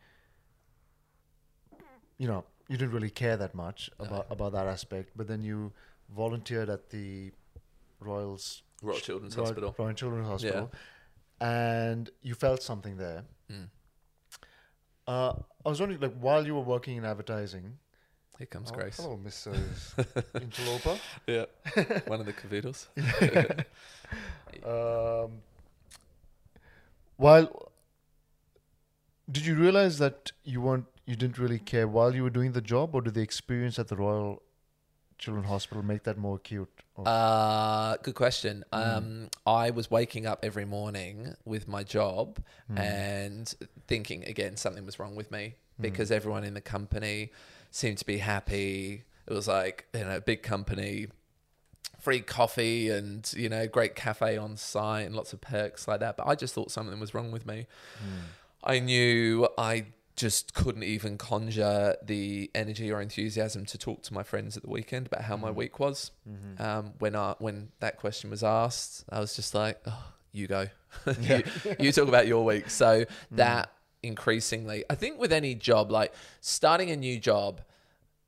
you 2.19 2.27
know, 2.29 2.45
you 2.69 2.77
didn't 2.77 2.93
really 2.93 3.11
care 3.11 3.37
that 3.37 3.55
much 3.55 3.91
No. 3.99 4.07
about 4.07 4.27
about 4.31 4.53
that 4.53 4.67
aspect. 4.67 5.11
But 5.17 5.27
then 5.29 5.43
you 5.43 5.73
volunteered 6.15 6.69
at 6.69 6.91
the 6.91 7.33
Royals 8.01 8.63
Royal 8.83 8.99
Children's 8.99 9.37
Royal, 9.37 9.47
Hospital. 9.47 9.75
Royal 9.79 9.95
Children's 9.95 10.29
Hospital, 10.29 10.71
yeah. 11.41 11.49
and 11.87 12.11
you 12.23 12.35
felt 12.35 12.63
something 12.63 12.97
there. 12.97 13.25
Mm. 13.51 13.69
Uh, 15.07 15.33
I 15.67 15.69
was 15.69 15.81
wondering, 15.81 16.01
like, 16.01 16.17
while 16.21 16.47
you 16.47 16.55
were 16.55 16.61
working 16.61 16.97
in 16.97 17.05
advertising, 17.05 17.79
Here 18.39 18.47
comes 18.47 18.71
oh, 18.71 18.75
Grace. 18.75 18.97
Hello, 18.97 19.19
Mrs. 19.23 19.95
Interloper. 20.41 20.99
Yeah, 21.27 21.47
one 22.07 22.21
of 22.21 22.27
the 22.27 22.33
cavoodles. 22.33 22.87
Um, 24.65 25.41
while 27.21 27.71
did 29.31 29.47
you 29.47 29.55
realize 29.55 29.99
that 29.99 30.33
you 30.43 30.61
weren't, 30.61 30.87
you 31.07 31.17
didn't 31.17 31.39
really 31.39 31.59
care 31.59 31.87
while 31.87 32.15
you 32.15 32.23
were 32.23 32.31
doing 32.31 32.53
the 32.53 32.61
job, 32.61 32.95
or 32.95 33.03
did 33.03 33.15
the 33.15 33.21
experience 33.21 33.79
at 33.79 33.89
the 33.89 33.97
Royal 33.97 34.43
Children's 35.19 35.49
Hospital 35.49 35.83
make 35.83 36.03
that 36.05 36.17
more 36.17 36.37
acute? 36.37 36.71
Uh, 37.05 37.97
good 38.03 38.15
question. 38.15 38.65
Um, 38.73 39.29
I 39.47 39.71
was 39.71 39.91
waking 39.91 40.27
up 40.27 40.41
every 40.43 40.65
morning 40.65 41.35
with 41.45 41.69
my 41.69 41.85
job 41.85 42.41
and 42.75 43.53
thinking 43.87 44.25
again 44.25 44.57
something 44.57 44.85
was 44.85 44.99
wrong 44.99 45.15
with 45.15 45.31
me 45.31 45.55
because 45.81 46.11
everyone 46.11 46.45
in 46.45 46.55
the 46.55 46.61
company 46.61 47.33
seemed 47.71 47.99
to 47.99 48.07
be 48.07 48.19
happy. 48.19 49.05
It 49.27 49.33
was 49.33 49.47
like 49.47 49.87
you 49.95 50.05
know, 50.05 50.17
a 50.17 50.21
big 50.21 50.43
company, 50.43 51.09
free 52.01 52.21
coffee 52.21 52.89
and 52.89 53.33
you 53.37 53.49
know, 53.49 53.67
great 53.67 53.95
cafe 53.95 54.37
on 54.37 54.57
site 54.57 55.07
and 55.07 55.15
lots 55.15 55.33
of 55.33 55.41
perks 55.41 55.87
like 55.87 56.01
that. 56.01 56.17
But 56.17 56.27
I 56.27 56.35
just 56.35 56.55
thought 56.55 56.71
something 56.71 56.99
was 56.99 57.15
wrong 57.15 57.31
with 57.31 57.47
me. 57.47 57.67
Hmm. 57.99 58.25
I 58.63 58.79
knew 58.79 59.49
I 59.57 59.87
just 60.17 60.53
couldn't 60.53 60.83
even 60.83 61.17
conjure 61.17 61.97
the 62.03 62.51
energy 62.55 62.93
or 62.93 63.01
enthusiasm 63.01 63.65
to 63.65 63.79
talk 63.79 64.03
to 64.03 64.13
my 64.13 64.23
friends 64.23 64.55
at 64.57 64.63
the 64.63 64.69
weekend 64.69 65.07
about 65.07 65.23
how 65.23 65.37
my 65.37 65.49
hmm. 65.49 65.57
week 65.57 65.79
was. 65.79 66.11
Mm-hmm. 66.29 66.63
Um, 66.63 66.93
when 66.99 67.17
I 67.17 67.35
when 67.39 67.71
that 67.81 67.99
question 67.99 68.31
was 68.31 68.43
asked, 68.43 69.05
I 69.09 69.21
was 69.21 69.35
just 69.37 69.55
like, 69.55 69.81
oh, 69.87 70.13
"You 70.33 70.47
go, 70.47 70.69
you, 71.21 71.43
you 71.79 71.93
talk 71.93 72.09
about 72.09 72.27
your 72.27 72.45
week." 72.45 72.71
So 72.71 73.05
hmm. 73.05 73.37
that 73.37 73.73
increasingly, 74.03 74.85
I 74.91 74.95
think 74.95 75.19
with 75.19 75.33
any 75.33 75.55
job, 75.55 75.91
like 75.91 76.13
starting 76.41 76.91
a 76.91 76.97
new 76.97 77.19
job, 77.19 77.61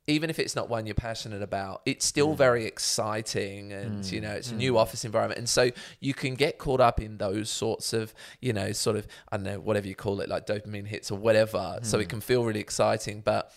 even 0.05 0.29
if 0.29 0.37
it's 0.37 0.55
not 0.55 0.69
one 0.69 0.85
you're 0.85 0.95
passionate 0.95 1.41
about, 1.41 1.81
it's 1.85 2.05
still 2.05 2.33
mm. 2.33 2.37
very 2.37 2.65
exciting 2.65 3.71
and, 3.71 4.03
you 4.11 4.19
mm. 4.19 4.23
know, 4.23 4.31
it's 4.31 4.51
a 4.51 4.55
new 4.55 4.73
mm. 4.73 4.77
office 4.77 5.05
environment. 5.05 5.37
And 5.37 5.47
so 5.47 5.71
you 6.01 6.13
can 6.13 6.35
get 6.35 6.57
caught 6.57 6.81
up 6.81 6.99
in 6.99 7.17
those 7.17 7.49
sorts 7.49 7.93
of, 7.93 8.13
you 8.41 8.51
know, 8.51 8.73
sort 8.73 8.97
of, 8.97 9.07
I 9.31 9.37
don't 9.37 9.45
know, 9.45 9.59
whatever 9.59 9.87
you 9.87 9.95
call 9.95 10.19
it, 10.19 10.27
like 10.27 10.45
dopamine 10.45 10.87
hits 10.87 11.09
or 11.09 11.17
whatever. 11.17 11.79
So 11.83 11.99
it 11.99 12.09
can 12.09 12.19
feel 12.19 12.43
really 12.43 12.59
exciting. 12.59 13.21
But 13.21 13.53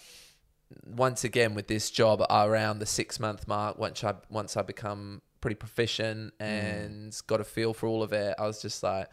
once 0.84 1.24
again, 1.24 1.54
with 1.54 1.66
this 1.66 1.90
job 1.90 2.24
around 2.30 2.78
the 2.78 2.86
six 2.86 3.18
month 3.18 3.48
mark, 3.48 3.76
once 3.76 4.04
I, 4.04 4.14
once 4.30 4.56
I 4.56 4.62
become 4.62 5.22
pretty 5.40 5.56
proficient 5.56 6.32
and 6.38 7.16
got 7.26 7.40
a 7.40 7.44
feel 7.44 7.74
for 7.74 7.88
all 7.88 8.04
of 8.04 8.12
it, 8.12 8.36
I 8.38 8.46
was 8.46 8.62
just 8.62 8.84
like, 8.84 9.08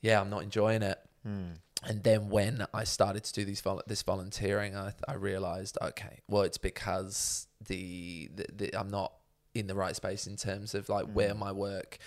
yeah, 0.00 0.20
I'm 0.20 0.30
not 0.30 0.44
enjoying 0.44 0.82
it. 0.82 0.98
And 1.84 2.02
then 2.02 2.28
when 2.28 2.66
I 2.72 2.84
started 2.84 3.24
to 3.24 3.32
do 3.32 3.44
these 3.44 3.60
vol- 3.60 3.82
this 3.86 4.02
volunteering, 4.02 4.76
I, 4.76 4.92
I 5.08 5.14
realized, 5.14 5.78
okay, 5.82 6.20
well, 6.28 6.42
it's 6.42 6.58
because 6.58 7.48
the, 7.66 8.30
the, 8.34 8.46
the 8.54 8.78
I'm 8.78 8.88
not 8.88 9.12
in 9.54 9.66
the 9.66 9.74
right 9.74 9.94
space 9.94 10.26
in 10.26 10.36
terms 10.36 10.74
of 10.74 10.88
like 10.88 11.06
where 11.06 11.34
mm. 11.34 11.38
my 11.38 11.52
work 11.52 11.98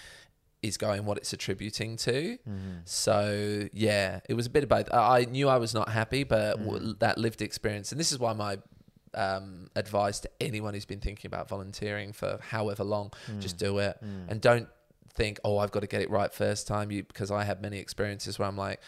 is 0.61 0.77
going, 0.77 1.05
what 1.05 1.17
it's 1.17 1.31
attributing 1.33 1.97
to. 1.97 2.37
Mm-hmm. 2.37 2.71
So 2.85 3.67
yeah, 3.73 4.21
it 4.27 4.33
was 4.33 4.45
a 4.45 4.49
bit 4.49 4.63
of 4.63 4.69
both. 4.69 4.91
I 4.91 5.19
I 5.19 5.25
knew 5.25 5.47
I 5.49 5.57
was 5.57 5.73
not 5.73 5.89
happy, 5.89 6.23
but 6.23 6.57
w- 6.57 6.93
mm. 6.93 6.99
that 6.99 7.17
lived 7.17 7.41
experience, 7.41 7.91
and 7.91 7.99
this 7.99 8.11
is 8.11 8.19
why 8.19 8.33
my 8.33 8.57
um, 9.13 9.69
advice 9.75 10.19
to 10.21 10.29
anyone 10.41 10.73
who's 10.73 10.85
been 10.85 10.99
thinking 10.99 11.27
about 11.27 11.47
volunteering 11.47 12.13
for 12.13 12.39
however 12.41 12.83
long, 12.83 13.11
mm. 13.31 13.39
just 13.39 13.57
do 13.57 13.77
it, 13.79 13.97
and 14.29 14.41
don't 14.41 14.67
think, 15.13 15.39
oh, 15.43 15.57
I've 15.57 15.71
got 15.71 15.81
to 15.81 15.87
get 15.87 16.01
it 16.01 16.09
right 16.09 16.33
first 16.33 16.67
time. 16.67 16.91
You 16.91 17.03
because 17.03 17.31
I 17.31 17.43
had 17.43 17.61
many 17.61 17.77
experiences 17.77 18.39
where 18.39 18.47
I'm 18.47 18.57
like, 18.57 18.81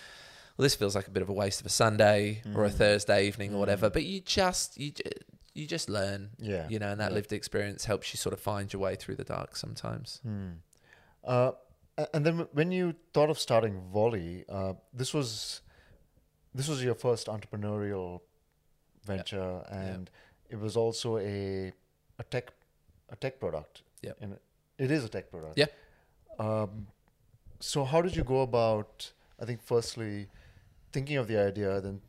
well, 0.58 0.64
this 0.64 0.76
feels 0.76 0.96
like 0.96 1.08
a 1.08 1.12
bit 1.12 1.22
of 1.24 1.30
a 1.30 1.34
waste 1.34 1.60
of 1.62 1.66
a 1.66 1.70
Sunday 1.70 2.42
or 2.56 2.66
a 2.66 2.70
Thursday 2.70 3.28
evening 3.28 3.54
or 3.54 3.60
whatever. 3.60 3.90
But 3.90 4.04
you 4.04 4.20
just 4.22 4.78
you 4.80 4.92
you 5.54 5.66
just 5.68 5.90
learn, 5.90 6.32
Yeah, 6.40 6.68
you 6.70 6.80
know, 6.80 6.90
and 6.92 7.00
that 7.00 7.12
yeah. 7.12 7.16
lived 7.16 7.32
experience 7.34 7.86
helps 7.86 8.14
you 8.14 8.18
sort 8.18 8.34
of 8.34 8.40
find 8.40 8.72
your 8.72 8.82
way 8.82 8.96
through 8.96 9.16
the 9.16 9.24
dark 9.24 9.56
sometimes. 9.56 10.22
Uh, 11.24 11.52
and 12.14 12.26
then 12.26 12.48
when 12.54 12.72
you 12.72 12.94
thought 13.14 13.30
of 13.30 13.40
starting 13.40 13.82
Vollie, 13.94 14.44
uh, 14.50 14.74
this 14.94 15.14
was 15.14 15.62
this 16.54 16.68
was 16.68 16.84
your 16.84 16.96
first 16.96 17.28
entrepreneurial 17.28 18.22
venture, 19.06 19.64
and 19.70 20.10
it 20.50 20.60
was 20.60 20.76
also 20.78 21.18
a 21.18 21.72
a 22.20 22.24
tech 22.30 22.52
a 23.10 23.16
tech 23.16 23.40
product. 23.40 23.82
Yep. 24.04 24.18
and 24.22 24.38
it 24.78 24.92
is 24.92 25.04
a 25.04 25.10
tech 25.10 25.32
product. 25.32 25.58
Yeah. 25.58 25.66
Um, 26.38 26.88
so 27.60 27.84
how 27.84 28.02
did 28.02 28.16
you 28.16 28.24
go 28.24 28.42
about? 28.42 29.12
I 29.42 29.46
think 29.46 29.62
firstly 29.64 30.28
thinking 30.98 31.18
of 31.18 31.28
the 31.28 31.38
idea, 31.50 31.82
then 31.86 32.02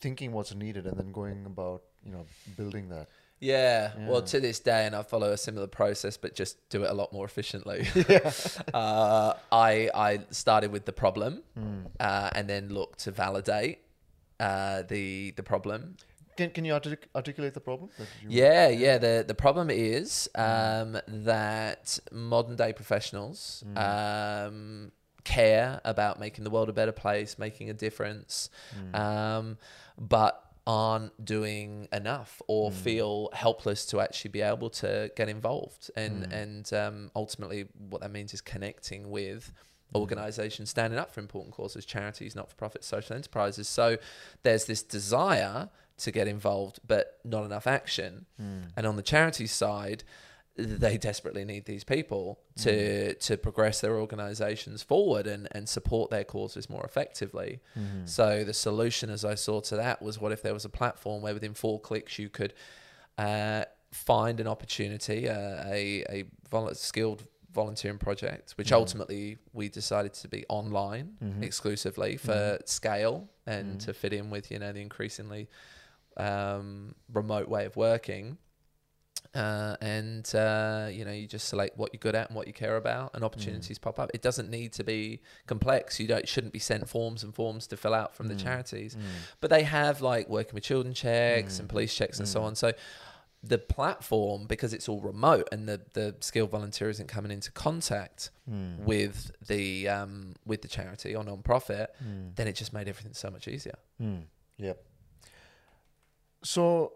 thinking 0.00 0.28
what's 0.36 0.54
needed, 0.54 0.84
and 0.86 0.96
then 1.00 1.10
going 1.20 1.38
about 1.46 1.80
you 2.06 2.12
know 2.14 2.24
building 2.56 2.88
that? 2.94 3.06
Yeah. 3.40 3.92
Well, 4.08 4.22
to 4.32 4.40
this 4.40 4.58
day, 4.60 4.82
and 4.86 4.94
I 4.96 5.02
follow 5.02 5.30
a 5.32 5.36
similar 5.36 5.68
process, 5.68 6.16
but 6.16 6.30
just 6.34 6.54
do 6.70 6.78
it 6.84 6.90
a 6.90 6.94
lot 6.94 7.12
more 7.12 7.24
efficiently. 7.24 7.80
uh, 8.74 9.34
I 9.70 9.90
I 10.08 10.20
started 10.30 10.70
with 10.72 10.84
the 10.90 10.92
problem, 11.04 11.32
Hmm. 11.54 11.86
uh, 12.08 12.30
and 12.36 12.48
then 12.48 12.68
looked 12.78 12.98
to 13.04 13.10
validate 13.24 13.78
uh, 14.40 14.82
the 14.92 15.32
the 15.38 15.42
problem. 15.42 15.96
Can 16.36 16.50
Can 16.50 16.64
you 16.64 16.74
artic- 16.74 17.08
articulate 17.14 17.52
the 17.54 17.60
problem? 17.60 17.90
Yeah, 18.28 18.68
yeah. 18.84 18.98
The 19.06 19.24
the 19.26 19.34
problem 19.34 19.68
is 19.70 20.28
um, 20.36 20.90
that 21.30 21.98
modern 22.12 22.56
day 22.56 22.72
professionals 22.72 23.64
um, 23.76 24.92
care 25.28 25.80
about 25.84 26.18
making 26.18 26.44
the 26.44 26.50
world 26.50 26.68
a 26.70 26.72
better 26.72 26.92
place, 26.92 27.38
making 27.38 27.68
a 27.68 27.74
difference, 27.74 28.48
mm. 28.74 28.98
um, 28.98 29.58
but 29.98 30.42
aren't 30.66 31.12
doing 31.22 31.88
enough 31.92 32.40
or 32.46 32.70
mm. 32.70 32.74
feel 32.74 33.28
helpless 33.32 33.84
to 33.86 34.00
actually 34.00 34.30
be 34.30 34.40
able 34.40 34.70
to 34.70 35.10
get 35.16 35.28
involved. 35.28 35.90
And 35.96 36.26
mm. 36.26 36.42
and 36.42 36.72
um, 36.72 37.10
ultimately, 37.14 37.66
what 37.90 38.00
that 38.00 38.10
means 38.10 38.32
is 38.32 38.40
connecting 38.40 39.10
with 39.10 39.52
organizations 39.94 40.70
standing 40.70 40.98
up 40.98 41.10
for 41.12 41.20
important 41.20 41.54
causes, 41.54 41.84
charities, 41.84 42.34
not 42.34 42.48
for 42.48 42.56
profit, 42.56 42.84
social 42.84 43.14
enterprises. 43.16 43.68
So 43.68 43.98
there's 44.42 44.64
this 44.64 44.82
desire 44.82 45.68
to 45.98 46.10
get 46.10 46.26
involved, 46.28 46.80
but 46.86 47.18
not 47.24 47.44
enough 47.44 47.66
action. 47.66 48.26
And 48.76 48.86
on 48.86 48.96
the 48.96 49.02
charity 49.02 49.46
side, 49.46 50.04
they 50.58 50.98
desperately 50.98 51.44
need 51.44 51.64
these 51.66 51.84
people 51.84 52.40
to 52.56 53.14
to 53.14 53.36
progress 53.36 53.80
their 53.80 53.96
organizations 53.96 54.82
forward 54.82 55.26
and, 55.26 55.46
and 55.52 55.68
support 55.68 56.10
their 56.10 56.24
causes 56.24 56.68
more 56.68 56.84
effectively. 56.84 57.60
So 58.06 58.42
the 58.44 58.52
solution, 58.54 59.08
as 59.10 59.24
I 59.24 59.36
saw 59.36 59.60
to 59.60 59.76
that, 59.76 60.02
was 60.02 60.18
what 60.20 60.32
if 60.32 60.42
there 60.42 60.54
was 60.54 60.64
a 60.64 60.68
platform 60.68 61.22
where 61.22 61.32
within 61.34 61.54
four 61.54 61.80
clicks 61.80 62.18
you 62.18 62.28
could 62.28 62.54
uh, 63.16 63.64
find 63.92 64.40
an 64.40 64.46
opportunity, 64.48 65.28
uh, 65.28 65.62
a 65.66 66.04
a 66.10 66.24
vol- 66.50 66.74
skilled 66.74 67.22
volunteering 67.52 67.98
project, 67.98 68.52
which 68.56 68.72
ultimately 68.72 69.38
we 69.52 69.68
decided 69.68 70.12
to 70.14 70.28
be 70.28 70.44
online 70.48 71.16
exclusively 71.42 72.16
for 72.16 72.58
scale 72.66 73.28
and 73.46 73.80
to 73.80 73.94
fit 73.94 74.12
in 74.12 74.28
with 74.30 74.50
you 74.50 74.58
know 74.58 74.72
the 74.72 74.80
increasingly 74.80 75.48
um, 76.16 76.94
remote 77.12 77.48
way 77.48 77.64
of 77.64 77.76
working. 77.76 78.38
Uh, 79.34 79.76
and 79.80 80.34
uh, 80.34 80.88
you 80.90 81.04
know 81.04 81.12
you 81.12 81.26
just 81.26 81.48
select 81.48 81.76
what 81.76 81.90
you're 81.92 81.98
good 81.98 82.14
at 82.14 82.28
and 82.28 82.36
what 82.36 82.46
you 82.46 82.52
care 82.52 82.76
about 82.76 83.10
and 83.14 83.22
opportunities 83.22 83.78
mm. 83.78 83.82
pop 83.82 83.98
up. 83.98 84.10
It 84.14 84.22
doesn't 84.22 84.50
need 84.50 84.72
to 84.74 84.84
be 84.84 85.20
complex. 85.46 86.00
You 86.00 86.08
don't 86.08 86.26
shouldn't 86.28 86.52
be 86.52 86.58
sent 86.58 86.88
forms 86.88 87.22
and 87.22 87.34
forms 87.34 87.66
to 87.68 87.76
fill 87.76 87.94
out 87.94 88.14
from 88.14 88.28
the 88.28 88.34
mm. 88.34 88.42
charities. 88.42 88.94
Mm. 88.94 89.00
But 89.40 89.50
they 89.50 89.62
have 89.64 90.00
like 90.00 90.28
working 90.28 90.54
with 90.54 90.64
children 90.64 90.94
checks 90.94 91.58
and 91.58 91.68
police 91.68 91.94
checks 91.94 92.18
and 92.18 92.26
so 92.28 92.42
on. 92.42 92.54
So 92.54 92.72
the 93.44 93.58
platform 93.58 94.46
because 94.48 94.72
it's 94.72 94.88
all 94.88 95.00
remote 95.00 95.48
and 95.52 95.68
the 95.68 95.80
the 95.92 96.16
skilled 96.20 96.50
volunteer 96.50 96.88
isn't 96.88 97.06
coming 97.06 97.30
into 97.30 97.52
contact 97.52 98.30
with 98.84 99.30
the 99.46 99.88
um 99.88 100.34
with 100.44 100.62
the 100.62 100.68
charity 100.68 101.14
or 101.14 101.22
non-profit 101.22 101.94
then 102.34 102.48
it 102.48 102.56
just 102.56 102.72
made 102.72 102.88
everything 102.88 103.12
so 103.12 103.30
much 103.30 103.46
easier. 103.46 103.76
Yep. 104.58 104.82
So, 106.42 106.92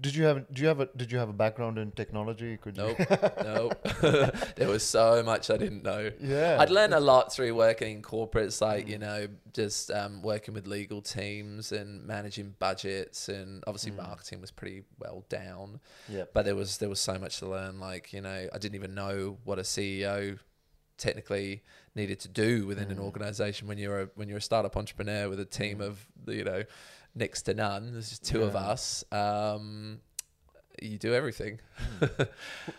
did 0.00 0.14
you 0.14 0.24
have 0.24 0.52
do 0.52 0.62
you 0.62 0.68
have 0.68 0.80
a 0.80 0.86
did 0.96 1.12
you 1.12 1.18
have 1.18 1.28
a 1.28 1.32
background 1.32 1.78
in 1.78 1.92
technology? 1.92 2.56
Could 2.56 2.76
you? 2.76 2.96
Nope, 2.98 2.98
nope. 3.44 3.88
there 4.56 4.68
was 4.68 4.82
so 4.82 5.22
much 5.22 5.50
I 5.50 5.56
didn't 5.56 5.82
know. 5.82 6.10
Yeah. 6.20 6.56
I'd 6.60 6.70
learned 6.70 6.94
a 6.94 7.00
lot 7.00 7.32
through 7.32 7.54
working 7.54 7.96
in 7.96 8.02
corporates, 8.02 8.60
like 8.60 8.86
mm. 8.86 8.90
you 8.90 8.98
know, 8.98 9.28
just 9.52 9.90
um, 9.90 10.22
working 10.22 10.54
with 10.54 10.66
legal 10.66 11.00
teams 11.00 11.70
and 11.72 12.04
managing 12.04 12.54
budgets, 12.58 13.28
and 13.28 13.62
obviously 13.66 13.92
mm. 13.92 13.96
marketing 13.96 14.40
was 14.40 14.50
pretty 14.50 14.82
well 14.98 15.24
down. 15.28 15.80
Yep. 16.08 16.30
But 16.34 16.44
there 16.44 16.56
was 16.56 16.78
there 16.78 16.88
was 16.88 17.00
so 17.00 17.18
much 17.18 17.38
to 17.38 17.46
learn. 17.46 17.78
Like 17.78 18.12
you 18.12 18.20
know, 18.20 18.48
I 18.52 18.58
didn't 18.58 18.74
even 18.74 18.94
know 18.94 19.38
what 19.44 19.58
a 19.58 19.62
CEO 19.62 20.38
technically 20.96 21.62
needed 21.94 22.20
to 22.20 22.28
do 22.28 22.66
within 22.66 22.90
an 22.90 22.98
mm. 22.98 23.04
organization 23.04 23.68
when 23.68 23.78
you're 23.78 24.02
a 24.02 24.08
when 24.14 24.28
you're 24.28 24.38
a 24.38 24.42
startup 24.42 24.76
entrepreneur 24.76 25.28
with 25.28 25.40
a 25.40 25.44
team 25.44 25.80
of 25.80 26.06
you 26.26 26.44
know 26.44 26.62
next 27.14 27.42
to 27.42 27.54
none. 27.54 27.92
There's 27.92 28.10
just 28.10 28.24
two 28.24 28.42
of 28.42 28.56
us. 28.56 29.04
Um, 29.12 30.00
you 30.82 30.98
do 30.98 31.14
everything. 31.14 31.60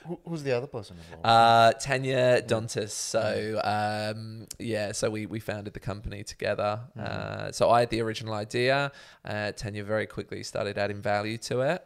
Who, 0.06 0.20
who's 0.28 0.44
the 0.44 0.52
other 0.52 0.68
person 0.68 0.98
involved? 0.98 1.26
Uh, 1.26 1.74
Tanya 1.80 2.42
Dontis. 2.42 2.90
So 2.92 3.62
um, 3.64 4.48
yeah, 4.60 4.92
so 4.92 5.10
we, 5.10 5.26
we 5.26 5.40
founded 5.40 5.74
the 5.74 5.80
company 5.80 6.24
together. 6.24 6.82
Uh, 7.00 7.52
so 7.52 7.70
I 7.70 7.80
had 7.82 7.90
the 7.90 8.02
original 8.02 8.34
idea. 8.34 8.92
Uh, 9.24 9.52
Tanya 9.54 9.84
very 9.84 10.08
quickly 10.08 10.44
started 10.44 10.78
adding 10.78 11.02
value 11.02 11.38
to 11.40 11.62
it, 11.62 11.86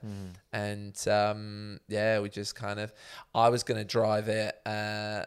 and 0.51 1.07
um, 1.07 1.79
yeah, 1.87 2.19
we 2.19 2.29
just 2.29 2.55
kind 2.55 2.79
of. 2.79 2.91
I 3.33 3.49
was 3.49 3.63
going 3.63 3.79
to 3.79 3.85
drive 3.85 4.29
it 4.29 4.55
uh, 4.65 5.25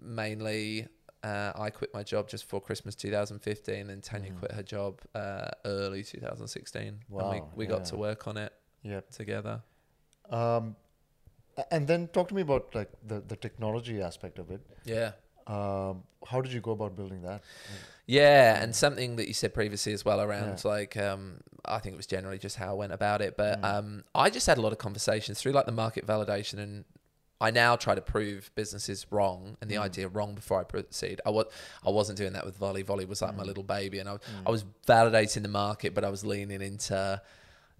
mainly. 0.00 0.88
Uh, 1.22 1.52
I 1.56 1.70
quit 1.70 1.92
my 1.92 2.02
job 2.02 2.28
just 2.28 2.44
before 2.44 2.60
Christmas 2.60 2.94
2015, 2.94 3.90
and 3.90 4.02
Tanya 4.02 4.32
quit 4.32 4.52
her 4.52 4.62
job 4.62 5.00
uh, 5.14 5.48
early 5.64 6.02
2016. 6.02 6.82
and 6.82 6.98
we, 7.08 7.16
Wow, 7.16 7.50
we 7.56 7.66
got 7.66 7.80
yeah. 7.80 7.84
to 7.84 7.96
work 7.96 8.28
on 8.28 8.36
it 8.36 8.52
yep. 8.82 9.10
together. 9.10 9.62
Um, 10.30 10.76
and 11.70 11.86
then 11.88 12.08
talk 12.08 12.28
to 12.28 12.34
me 12.34 12.42
about 12.42 12.74
like 12.74 12.90
the 13.06 13.20
the 13.20 13.36
technology 13.36 14.00
aspect 14.00 14.38
of 14.38 14.50
it. 14.50 14.60
Yeah. 14.84 15.12
Um, 15.46 16.04
how 16.26 16.40
did 16.42 16.52
you 16.52 16.60
go 16.60 16.72
about 16.72 16.94
building 16.94 17.22
that? 17.22 17.42
Yeah, 18.06 18.62
and 18.62 18.74
something 18.74 19.16
that 19.16 19.28
you 19.28 19.34
said 19.34 19.54
previously 19.54 19.92
as 19.92 20.04
well 20.04 20.20
around 20.20 20.64
like 20.64 20.96
um, 20.96 21.40
I 21.64 21.78
think 21.78 21.94
it 21.94 21.96
was 21.96 22.06
generally 22.06 22.38
just 22.38 22.56
how 22.56 22.70
I 22.70 22.74
went 22.74 22.92
about 22.92 23.22
it, 23.22 23.36
but 23.36 23.62
um, 23.64 24.04
I 24.14 24.30
just 24.30 24.46
had 24.46 24.58
a 24.58 24.60
lot 24.60 24.72
of 24.72 24.78
conversations 24.78 25.40
through 25.40 25.52
like 25.52 25.66
the 25.66 25.72
market 25.72 26.06
validation, 26.06 26.58
and 26.58 26.84
I 27.40 27.50
now 27.50 27.76
try 27.76 27.94
to 27.94 28.00
prove 28.00 28.50
businesses 28.54 29.06
wrong 29.10 29.56
and 29.60 29.70
the 29.70 29.78
idea 29.78 30.08
wrong 30.08 30.34
before 30.34 30.60
I 30.60 30.64
proceed. 30.64 31.20
I 31.24 31.30
was 31.30 31.46
I 31.86 31.90
wasn't 31.90 32.18
doing 32.18 32.32
that 32.32 32.44
with 32.44 32.58
Vollie. 32.58 32.84
Vollie 32.84 33.06
was 33.06 33.22
like 33.22 33.36
my 33.36 33.44
little 33.44 33.62
baby, 33.62 33.98
and 34.00 34.08
I 34.08 34.18
I 34.46 34.50
was 34.50 34.64
validating 34.86 35.42
the 35.42 35.48
market, 35.48 35.94
but 35.94 36.04
I 36.04 36.10
was 36.10 36.24
leaning 36.24 36.60
into, 36.62 37.22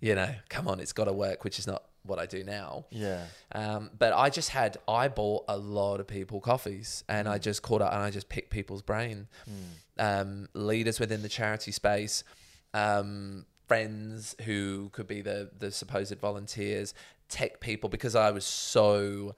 you 0.00 0.14
know, 0.14 0.32
come 0.48 0.68
on, 0.68 0.78
it's 0.80 0.92
got 0.92 1.06
to 1.06 1.12
work, 1.12 1.42
which 1.44 1.58
is 1.58 1.66
not 1.66 1.82
what 2.04 2.18
I 2.18 2.26
do 2.26 2.44
now. 2.44 2.86
Yeah. 2.90 3.24
Um, 3.52 3.90
but 3.98 4.12
I 4.12 4.30
just 4.30 4.50
had 4.50 4.78
I 4.86 5.08
bought 5.08 5.44
a 5.48 5.56
lot 5.56 5.98
of 6.00 6.06
people 6.06 6.40
coffees, 6.40 7.02
and 7.08 7.28
I 7.28 7.38
just 7.38 7.62
caught 7.62 7.82
up 7.82 7.92
and 7.92 8.00
I 8.00 8.10
just 8.10 8.28
picked 8.28 8.50
people's 8.50 8.82
brain, 8.82 9.26
um, 9.98 10.48
leaders 10.54 11.00
within 11.00 11.22
the 11.22 11.28
charity 11.28 11.72
space, 11.72 12.22
um, 12.74 13.44
friends 13.68 14.34
who 14.44 14.88
could 14.92 15.06
be 15.06 15.20
the 15.20 15.50
the 15.56 15.70
supposed 15.70 16.18
volunteers, 16.18 16.94
tech 17.28 17.60
people, 17.60 17.88
because 17.88 18.16
I 18.16 18.30
was 18.30 18.44
so 18.44 19.36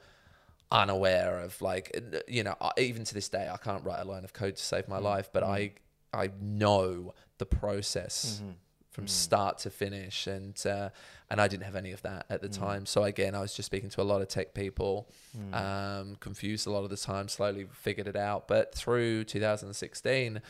unaware 0.72 1.40
of 1.40 1.60
like 1.60 2.00
you 2.28 2.44
know 2.44 2.54
even 2.78 3.02
to 3.04 3.12
this 3.12 3.28
day 3.28 3.50
I 3.52 3.56
can't 3.56 3.84
write 3.84 4.00
a 4.00 4.04
line 4.04 4.22
of 4.22 4.32
code 4.32 4.54
to 4.56 4.62
save 4.62 4.88
my 4.88 5.00
mm. 5.00 5.02
life, 5.02 5.30
but 5.32 5.42
mm. 5.42 5.48
I 5.48 5.72
I 6.12 6.30
know 6.40 7.12
the 7.38 7.46
process 7.46 8.40
mm-hmm. 8.42 8.52
From 8.90 9.06
start 9.06 9.58
to 9.58 9.70
finish 9.70 10.26
and 10.26 10.64
uh, 10.66 10.90
and 11.30 11.40
I 11.40 11.46
didn't 11.46 11.62
have 11.62 11.76
any 11.76 11.92
of 11.92 12.02
that 12.02 12.26
at 12.28 12.42
the 12.42 12.48
time. 12.48 12.86
So 12.86 13.04
again 13.04 13.34
I 13.34 13.40
was 13.40 13.54
just 13.54 13.66
speaking 13.66 13.88
to 13.90 14.02
a 14.02 14.02
lot 14.02 14.20
of 14.20 14.28
tech 14.28 14.52
people 14.52 15.08
um, 15.52 16.16
confused 16.18 16.66
a 16.66 16.70
lot 16.70 16.82
of 16.82 16.90
the 16.90 16.96
time 16.96 17.28
slowly 17.28 17.66
figured 17.72 18.08
it 18.08 18.16
out. 18.16 18.48
But 18.48 18.74
through 18.74 19.24
2016 19.24 20.42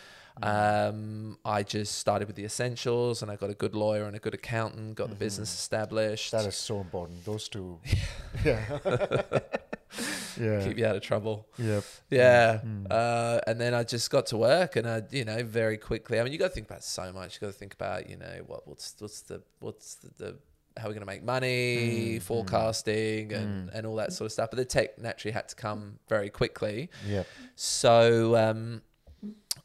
um, 0.43 1.39
I 1.45 1.63
just 1.63 1.99
started 1.99 2.29
with 2.29 2.37
the 2.37 2.45
essentials 2.45 3.21
and 3.21 3.31
I 3.31 3.37
got 3.37 3.51
a 3.51 3.55
good 3.55 3.75
lawyer 3.75 4.05
and 4.05 4.17
a 4.17 4.21
good 4.21 4.35
accountant 4.35 4.95
got 4.95 5.11
the 5.11 5.17
business 5.17 5.53
established. 5.53 6.33
That 6.33 6.47
is 6.47 6.57
so 6.57 6.81
important. 6.81 7.25
Those 7.25 7.49
two. 7.49 7.79
yeah. 8.45 8.79
yeah. 10.41 10.65
keep 10.65 10.79
you 10.79 10.87
out 10.87 10.97
of 10.97 11.03
trouble 11.03 11.49
Yep. 11.59 11.85
Yeah. 12.11 12.61
Uh, 12.91 13.41
and 13.47 13.61
then 13.61 13.75
I 13.75 13.85
just 13.85 14.11
got 14.11 14.27
to 14.27 14.37
work 14.37 14.77
and 14.77 14.89
I, 14.89 15.03
you 15.11 15.25
know, 15.25 15.43
very 15.43 15.77
quickly, 15.77 16.21
I 16.21 16.25
mean, 16.25 16.33
you 16.33 16.39
got 16.39 16.49
to 16.49 16.55
think 16.55 16.67
about 16.67 16.85
so 16.85 17.13
much. 17.13 17.37
You 17.37 17.41
got 17.41 17.53
to 17.53 17.59
think 17.59 17.75
about, 17.75 18.09
you 18.09 18.17
know, 18.17 18.43
what, 18.47 18.67
what's, 18.67 18.95
what's 18.99 19.23
the, 19.23 19.43
what's 19.59 19.97
the, 19.97 20.25
the 20.25 20.37
how 20.77 20.87
we're 20.87 20.95
going 20.95 21.01
to 21.01 21.07
make 21.07 21.25
money, 21.25 22.21
forecasting 22.21 23.33
and, 23.33 23.71
and 23.71 23.87
all 23.87 23.97
that 23.97 24.13
sort 24.13 24.27
of 24.27 24.33
stuff. 24.33 24.51
But 24.51 24.59
the 24.59 24.65
tech 24.65 24.99
naturally 24.99 25.33
had 25.33 25.49
to 25.49 25.57
come 25.57 25.99
very 26.09 26.31
quickly. 26.31 26.91
Yep. 27.07 27.27
So, 27.57 28.37
um, 28.37 28.83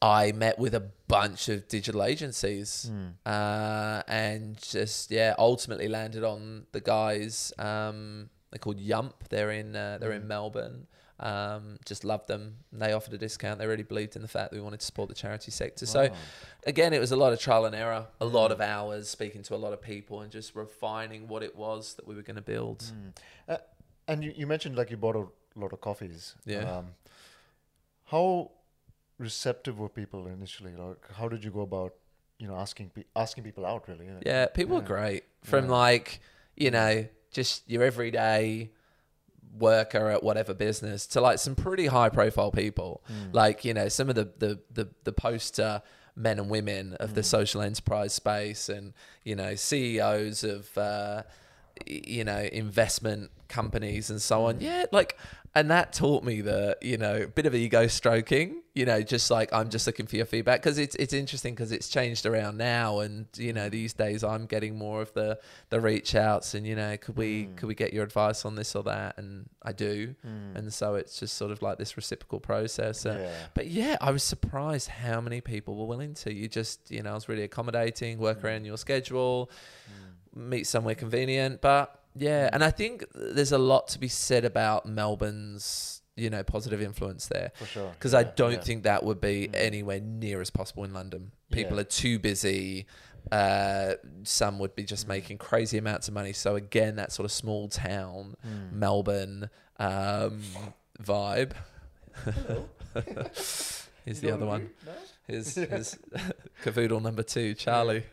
I 0.01 0.33
met 0.33 0.59
with 0.59 0.75
a 0.75 0.83
bunch 1.07 1.49
of 1.49 1.67
digital 1.67 2.03
agencies 2.03 2.91
uh, 3.25 4.03
and 4.07 4.57
just 4.61 5.09
yeah, 5.09 5.33
ultimately 5.37 5.87
landed 5.87 6.23
on 6.23 6.65
the 6.73 6.81
guys. 6.81 7.53
Um, 7.57 8.29
they're 8.55 8.59
called 8.59 8.79
Yump. 8.79 9.27
They're 9.29 9.51
in 9.51 9.75
uh, 9.75 9.97
they're 9.99 10.13
in 10.13 10.27
Melbourne. 10.27 10.87
Um, 11.19 11.77
just 11.85 12.03
loved 12.03 12.27
them. 12.27 12.57
They 12.71 12.93
offered 12.93 13.13
a 13.13 13.17
discount. 13.17 13.59
They 13.59 13.67
really 13.67 13.83
believed 13.83 14.15
in 14.15 14.21
the 14.21 14.27
fact 14.27 14.51
that 14.51 14.57
we 14.57 14.61
wanted 14.61 14.79
to 14.79 14.85
support 14.85 15.09
the 15.09 15.15
charity 15.15 15.51
sector. 15.51 15.85
So 15.85 16.09
again, 16.65 16.93
it 16.93 16.99
was 16.99 17.11
a 17.11 17.15
lot 17.15 17.31
of 17.31 17.39
trial 17.39 17.65
and 17.65 17.75
error, 17.75 18.07
a 18.19 18.25
lot 18.25 18.51
of 18.51 18.59
hours 18.59 19.09
speaking 19.09 19.41
to 19.43 19.55
a 19.55 19.57
lot 19.57 19.71
of 19.71 19.81
people 19.81 20.21
and 20.21 20.31
just 20.31 20.55
refining 20.55 21.27
what 21.27 21.41
it 21.41 21.55
was 21.55 21.93
that 21.95 22.07
we 22.07 22.15
were 22.15 22.21
going 22.21 22.35
to 22.35 22.41
build. 22.41 22.91
Uh, 23.47 23.57
and 24.07 24.23
you, 24.23 24.33
you 24.35 24.47
mentioned 24.47 24.75
like 24.75 24.91
you 24.91 24.97
bought 24.97 25.15
a 25.15 25.25
lot 25.57 25.71
of 25.71 25.81
coffees. 25.81 26.35
Yeah. 26.45 26.79
Um, 26.79 26.87
how 28.05 28.51
receptive 29.17 29.79
were 29.79 29.89
people 29.89 30.27
initially? 30.27 30.73
Like, 30.75 31.13
how 31.13 31.29
did 31.29 31.43
you 31.43 31.51
go 31.51 31.61
about 31.61 31.93
you 32.37 32.47
know 32.47 32.55
asking 32.55 32.89
pe- 32.89 33.03
asking 33.15 33.43
people 33.43 33.65
out 33.65 33.87
really. 33.87 34.07
Yeah, 34.25 34.47
people 34.47 34.75
were 34.75 34.81
great. 34.81 35.23
From 35.43 35.67
like, 35.67 36.19
you 36.55 36.71
know, 36.71 37.05
just 37.35 37.69
your 37.69 37.83
everyday 37.83 38.71
worker 39.59 40.09
at 40.09 40.23
whatever 40.23 40.53
business 40.53 41.05
to 41.07 41.21
like 41.21 41.37
some 41.37 41.53
pretty 41.53 41.85
high 41.87 42.09
profile 42.09 42.51
people. 42.51 43.03
Like, 43.33 43.65
you 43.65 43.73
know, 43.73 43.89
some 43.89 44.09
of 44.09 44.15
the 44.15 44.31
the 44.37 44.59
the, 44.71 44.89
the 45.03 45.11
poster 45.11 45.81
men 46.15 46.39
and 46.39 46.49
women 46.49 46.93
of 46.93 47.13
the 47.13 47.23
social 47.23 47.61
enterprise 47.61 48.13
space 48.13 48.69
and, 48.69 48.93
you 49.23 49.35
know, 49.35 49.53
CEOs 49.55 50.45
of 50.45 50.77
uh 50.77 51.23
you 51.85 52.23
know, 52.23 52.47
investment 52.51 53.31
companies 53.47 54.09
and 54.09 54.21
so 54.21 54.45
on. 54.45 54.55
Mm. 54.55 54.61
Yeah, 54.61 54.85
like 54.91 55.17
and 55.57 55.71
that 55.71 55.93
taught 55.93 56.25
me 56.25 56.41
that, 56.41 56.83
you 56.83 56.97
know, 56.97 57.15
a 57.15 57.27
bit 57.27 57.45
of 57.45 57.55
ego 57.55 57.87
stroking, 57.87 58.61
you 58.73 58.85
know, 58.85 59.01
just 59.01 59.31
like 59.31 59.53
I'm 59.53 59.69
just 59.69 59.87
looking 59.87 60.05
for 60.05 60.17
your 60.17 60.25
feedback 60.25 60.61
because 60.61 60.77
it's 60.77 60.95
it's 60.95 61.13
interesting 61.13 61.55
because 61.55 61.71
it's 61.71 61.87
changed 61.87 62.25
around 62.25 62.57
now 62.57 62.99
and 62.99 63.27
you 63.37 63.53
know, 63.53 63.69
these 63.69 63.93
days 63.93 64.21
I'm 64.21 64.47
getting 64.47 64.77
more 64.77 65.01
of 65.01 65.13
the 65.13 65.39
the 65.69 65.79
reach 65.79 66.13
outs 66.13 66.55
and 66.55 66.67
you 66.67 66.75
know, 66.75 66.97
could 66.97 67.15
we 67.15 67.45
mm. 67.45 67.55
could 67.55 67.67
we 67.67 67.73
get 67.73 67.93
your 67.93 68.03
advice 68.03 68.43
on 68.43 68.55
this 68.55 68.75
or 68.75 68.83
that 68.83 69.17
and 69.17 69.49
I 69.63 69.71
do. 69.71 70.13
Mm. 70.27 70.57
And 70.57 70.73
so 70.73 70.95
it's 70.95 71.21
just 71.21 71.35
sort 71.35 71.51
of 71.51 71.61
like 71.61 71.77
this 71.77 71.95
reciprocal 71.95 72.41
process. 72.41 73.05
Yeah. 73.05 73.31
But 73.53 73.67
yeah, 73.67 73.95
I 74.01 74.11
was 74.11 74.23
surprised 74.23 74.89
how 74.89 75.21
many 75.21 75.39
people 75.39 75.77
were 75.77 75.85
willing 75.85 76.15
to. 76.15 76.33
You 76.33 76.49
just, 76.49 76.91
you 76.91 77.01
know, 77.01 77.11
I 77.11 77.13
was 77.13 77.29
really 77.29 77.43
accommodating, 77.43 78.17
work 78.17 78.43
around 78.43 78.65
your 78.65 78.77
schedule, 78.77 79.49
meet 80.35 80.67
somewhere 80.67 80.95
convenient. 80.95 81.61
But 81.61 81.99
yeah, 82.15 82.49
and 82.53 82.63
I 82.63 82.71
think 82.71 83.05
there's 83.13 83.51
a 83.51 83.57
lot 83.57 83.87
to 83.89 83.99
be 83.99 84.07
said 84.07 84.45
about 84.45 84.85
Melbourne's, 84.85 86.01
you 86.15 86.29
know, 86.29 86.43
positive 86.43 86.81
influence 86.81 87.27
there. 87.27 87.51
For 87.55 87.65
sure. 87.65 87.89
Because 87.91 88.13
I 88.13 88.23
don't 88.23 88.53
yeah. 88.53 88.61
think 88.61 88.83
that 88.83 89.03
would 89.03 89.19
be 89.19 89.49
anywhere 89.53 89.99
near 89.99 90.41
as 90.41 90.49
possible 90.49 90.83
in 90.83 90.93
London. 90.93 91.31
People 91.51 91.75
Yeah. 91.75 91.81
are 91.81 91.85
too 91.85 92.19
busy. 92.19 92.85
Uh, 93.31 93.95
some 94.23 94.59
would 94.59 94.75
be 94.75 94.83
just 94.83 95.07
making 95.07 95.37
crazy 95.39 95.77
amounts 95.77 96.07
of 96.07 96.13
money. 96.13 96.31
So 96.31 96.55
again, 96.55 96.97
that 96.97 97.11
sort 97.11 97.25
of 97.25 97.31
small 97.31 97.67
town 97.67 98.35
Melbourne 98.71 99.49
um, 99.79 100.41
vibe. 101.01 101.53
Here's 104.05 104.21
the 104.21 104.31
other 104.31 104.45
one. 104.45 104.69
Here's, 105.27 105.55
here's 105.55 105.97
cavoodle 106.63 107.01
number 107.01 107.23
two, 107.23 107.53
Charlie. 107.55 108.03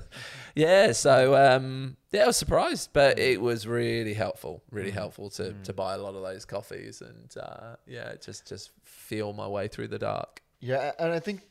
yeah, 0.54 0.92
so 0.92 1.34
um, 1.34 1.96
yeah, 2.10 2.24
I 2.24 2.26
was 2.26 2.36
surprised, 2.36 2.90
but 2.92 3.18
it 3.18 3.40
was 3.40 3.66
really 3.66 4.14
helpful, 4.14 4.62
really 4.70 4.90
helpful 4.90 5.30
to, 5.30 5.52
to 5.64 5.72
buy 5.72 5.94
a 5.94 5.98
lot 5.98 6.14
of 6.14 6.22
those 6.22 6.44
coffees 6.44 7.00
and 7.00 7.34
uh, 7.36 7.76
yeah, 7.86 8.14
just 8.20 8.46
just 8.46 8.70
feel 8.84 9.32
my 9.32 9.46
way 9.46 9.68
through 9.68 9.88
the 9.88 9.98
dark. 9.98 10.42
Yeah, 10.60 10.92
and 10.98 11.12
I 11.12 11.18
think 11.18 11.42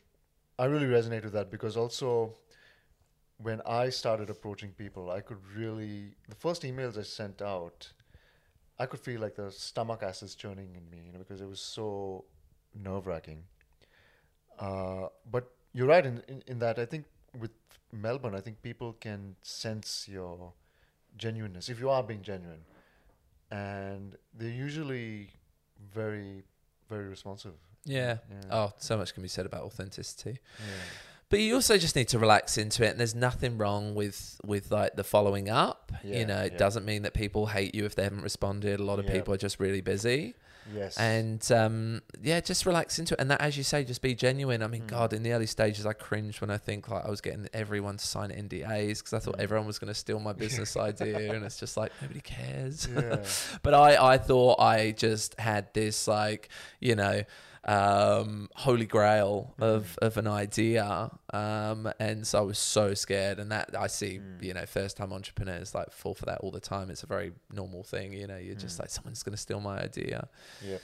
I 0.58 0.66
really 0.66 0.86
resonate 0.86 1.24
with 1.24 1.34
that 1.34 1.50
because 1.52 1.78
also 1.78 2.36
when 3.38 3.62
I 3.66 3.89
started 3.89 4.30
approaching 4.30 4.72
people, 4.72 5.10
I 5.10 5.22
could 5.22 5.39
really 5.56 6.16
the 6.30 6.36
first 6.36 6.64
emails 6.64 6.98
I 6.98 7.04
sent 7.04 7.42
out, 7.42 7.92
I 8.80 8.86
could 8.86 9.00
feel 9.00 9.20
like 9.22 9.36
the 9.36 9.52
stomach 9.52 10.04
acids 10.04 10.36
churning 10.36 10.76
in 10.76 10.89
me, 10.89 11.04
you 11.06 11.12
know, 11.12 11.20
because 11.20 11.42
it 11.42 11.50
was 11.50 11.60
so 11.60 12.26
nerve 12.76 13.08
wracking. 13.08 13.44
Uh, 14.60 15.08
but 15.30 15.52
you're 15.74 15.88
right 15.88 16.06
in, 16.06 16.22
in 16.28 16.44
in 16.48 16.60
that 16.60 16.78
I 16.78 16.86
think 16.86 17.06
with 17.40 17.52
Melbourne, 17.92 18.36
I 18.36 18.42
think 18.42 18.62
people 18.62 18.94
can 18.94 19.36
sense 19.42 20.08
your 20.10 20.54
genuineness 21.18 21.70
if 21.70 21.80
you 21.80 21.90
are 21.90 22.04
being 22.04 22.22
genuine, 22.22 22.64
and 23.52 24.16
they're 24.34 24.50
usually 24.50 25.30
very 25.94 26.44
very 26.90 27.08
responsive. 27.08 27.54
Yeah. 27.86 28.18
Yeah. 28.30 28.56
Oh, 28.56 28.74
so 28.78 28.98
much 28.98 29.14
can 29.14 29.24
be 29.24 29.30
said 29.30 29.46
about 29.46 29.64
authenticity. 29.64 30.40
Yeah. 30.60 30.66
But 31.30 31.40
you 31.40 31.56
also 31.56 31.78
just 31.78 31.96
need 31.96 32.10
to 32.10 32.20
relax 32.20 32.58
into 32.58 32.86
it, 32.86 32.90
and 32.90 33.00
there's 33.00 33.16
nothing 33.16 33.58
wrong 33.58 33.96
with 33.96 34.40
with 34.46 34.70
like 34.70 34.96
the 34.96 35.04
following 35.04 35.50
up. 35.50 35.92
Yeah, 36.04 36.20
you 36.20 36.26
know, 36.26 36.42
it 36.42 36.58
doesn't 36.58 36.86
mean 36.86 37.04
that 37.04 37.14
people 37.14 37.48
hate 37.48 37.74
you 37.74 37.86
if 37.86 37.96
they 37.96 38.04
haven't 38.04 38.22
responded. 38.22 38.82
A 38.82 38.84
lot 38.84 39.00
of 39.00 39.08
people 39.08 39.34
are 39.34 39.38
just 39.38 39.58
really 39.58 39.80
busy, 39.80 40.36
Yes. 40.76 40.97
and 40.97 41.51
um, 41.51 42.01
yeah, 42.22 42.39
just 42.39 42.66
relax 42.66 42.99
into 42.99 43.14
it. 43.16 43.20
And 43.20 43.32
that, 43.32 43.41
as 43.41 43.57
you 43.57 43.64
say, 43.64 43.84
just 43.84 44.01
be 44.01 44.14
genuine. 44.16 44.62
I 44.64 44.68
mean, 44.68 44.86
God, 44.88 45.12
in 45.12 45.24
the 45.24 45.32
early 45.34 45.47
stages, 45.47 45.86
I 45.86 45.93
cringed 45.93 46.39
when 46.41 46.49
I 46.51 46.57
think 46.57 46.88
like 46.89 47.03
I 47.05 47.09
was 47.09 47.20
getting 47.22 47.47
everyone 47.53 47.97
to 47.97 48.05
sign 48.05 48.30
NDAs 48.30 48.99
because 48.99 49.14
I 49.14 49.20
thought 49.20 49.36
Hmm. 49.36 49.41
everyone 49.41 49.68
was 49.68 49.80
going 49.80 49.88
to 49.89 49.99
steal 49.99 50.20
my 50.20 50.34
business 50.45 50.78
idea, 50.78 51.34
and 51.34 51.43
it's 51.43 51.59
just 51.59 51.78
like 51.78 51.91
nobody 52.01 52.22
cares. 52.22 52.88
yeah. 52.93 53.24
but 53.64 53.74
I, 53.74 54.14
I 54.14 54.18
thought 54.18 54.59
I 54.59 54.91
just 54.91 55.39
had 55.39 55.74
this 55.74 56.07
like 56.07 56.49
you 56.80 56.95
know 56.95 57.24
um 57.66 58.49
holy 58.55 58.88
grail 58.88 59.53
of 59.59 59.97
of 60.01 60.18
an 60.18 60.26
idea 60.28 61.12
um 61.32 61.91
and 61.99 62.26
so 62.26 62.39
I 62.39 62.41
was 62.41 62.57
so 62.57 62.95
scared 62.95 63.38
and 63.39 63.51
that 63.51 63.76
I 63.78 63.86
see 63.86 64.20
you 64.41 64.53
know 64.55 64.66
first 64.66 64.97
time 64.97 65.14
entrepreneurs 65.14 65.76
like 65.76 65.91
fall 65.91 66.16
for 66.16 66.26
that 66.26 66.39
all 66.39 66.49
the 66.49 66.59
time 66.59 66.89
it's 66.89 67.03
a 67.03 67.07
very 67.07 67.34
normal 67.53 67.84
thing 67.84 68.14
you 68.14 68.26
know 68.26 68.38
you're 68.38 68.55
just 68.55 68.80
like 68.80 68.89
someone's 68.89 69.22
going 69.22 69.36
to 69.36 69.41
steal 69.41 69.59
my 69.59 69.80
idea 69.80 70.28
Yeah. 70.59 70.78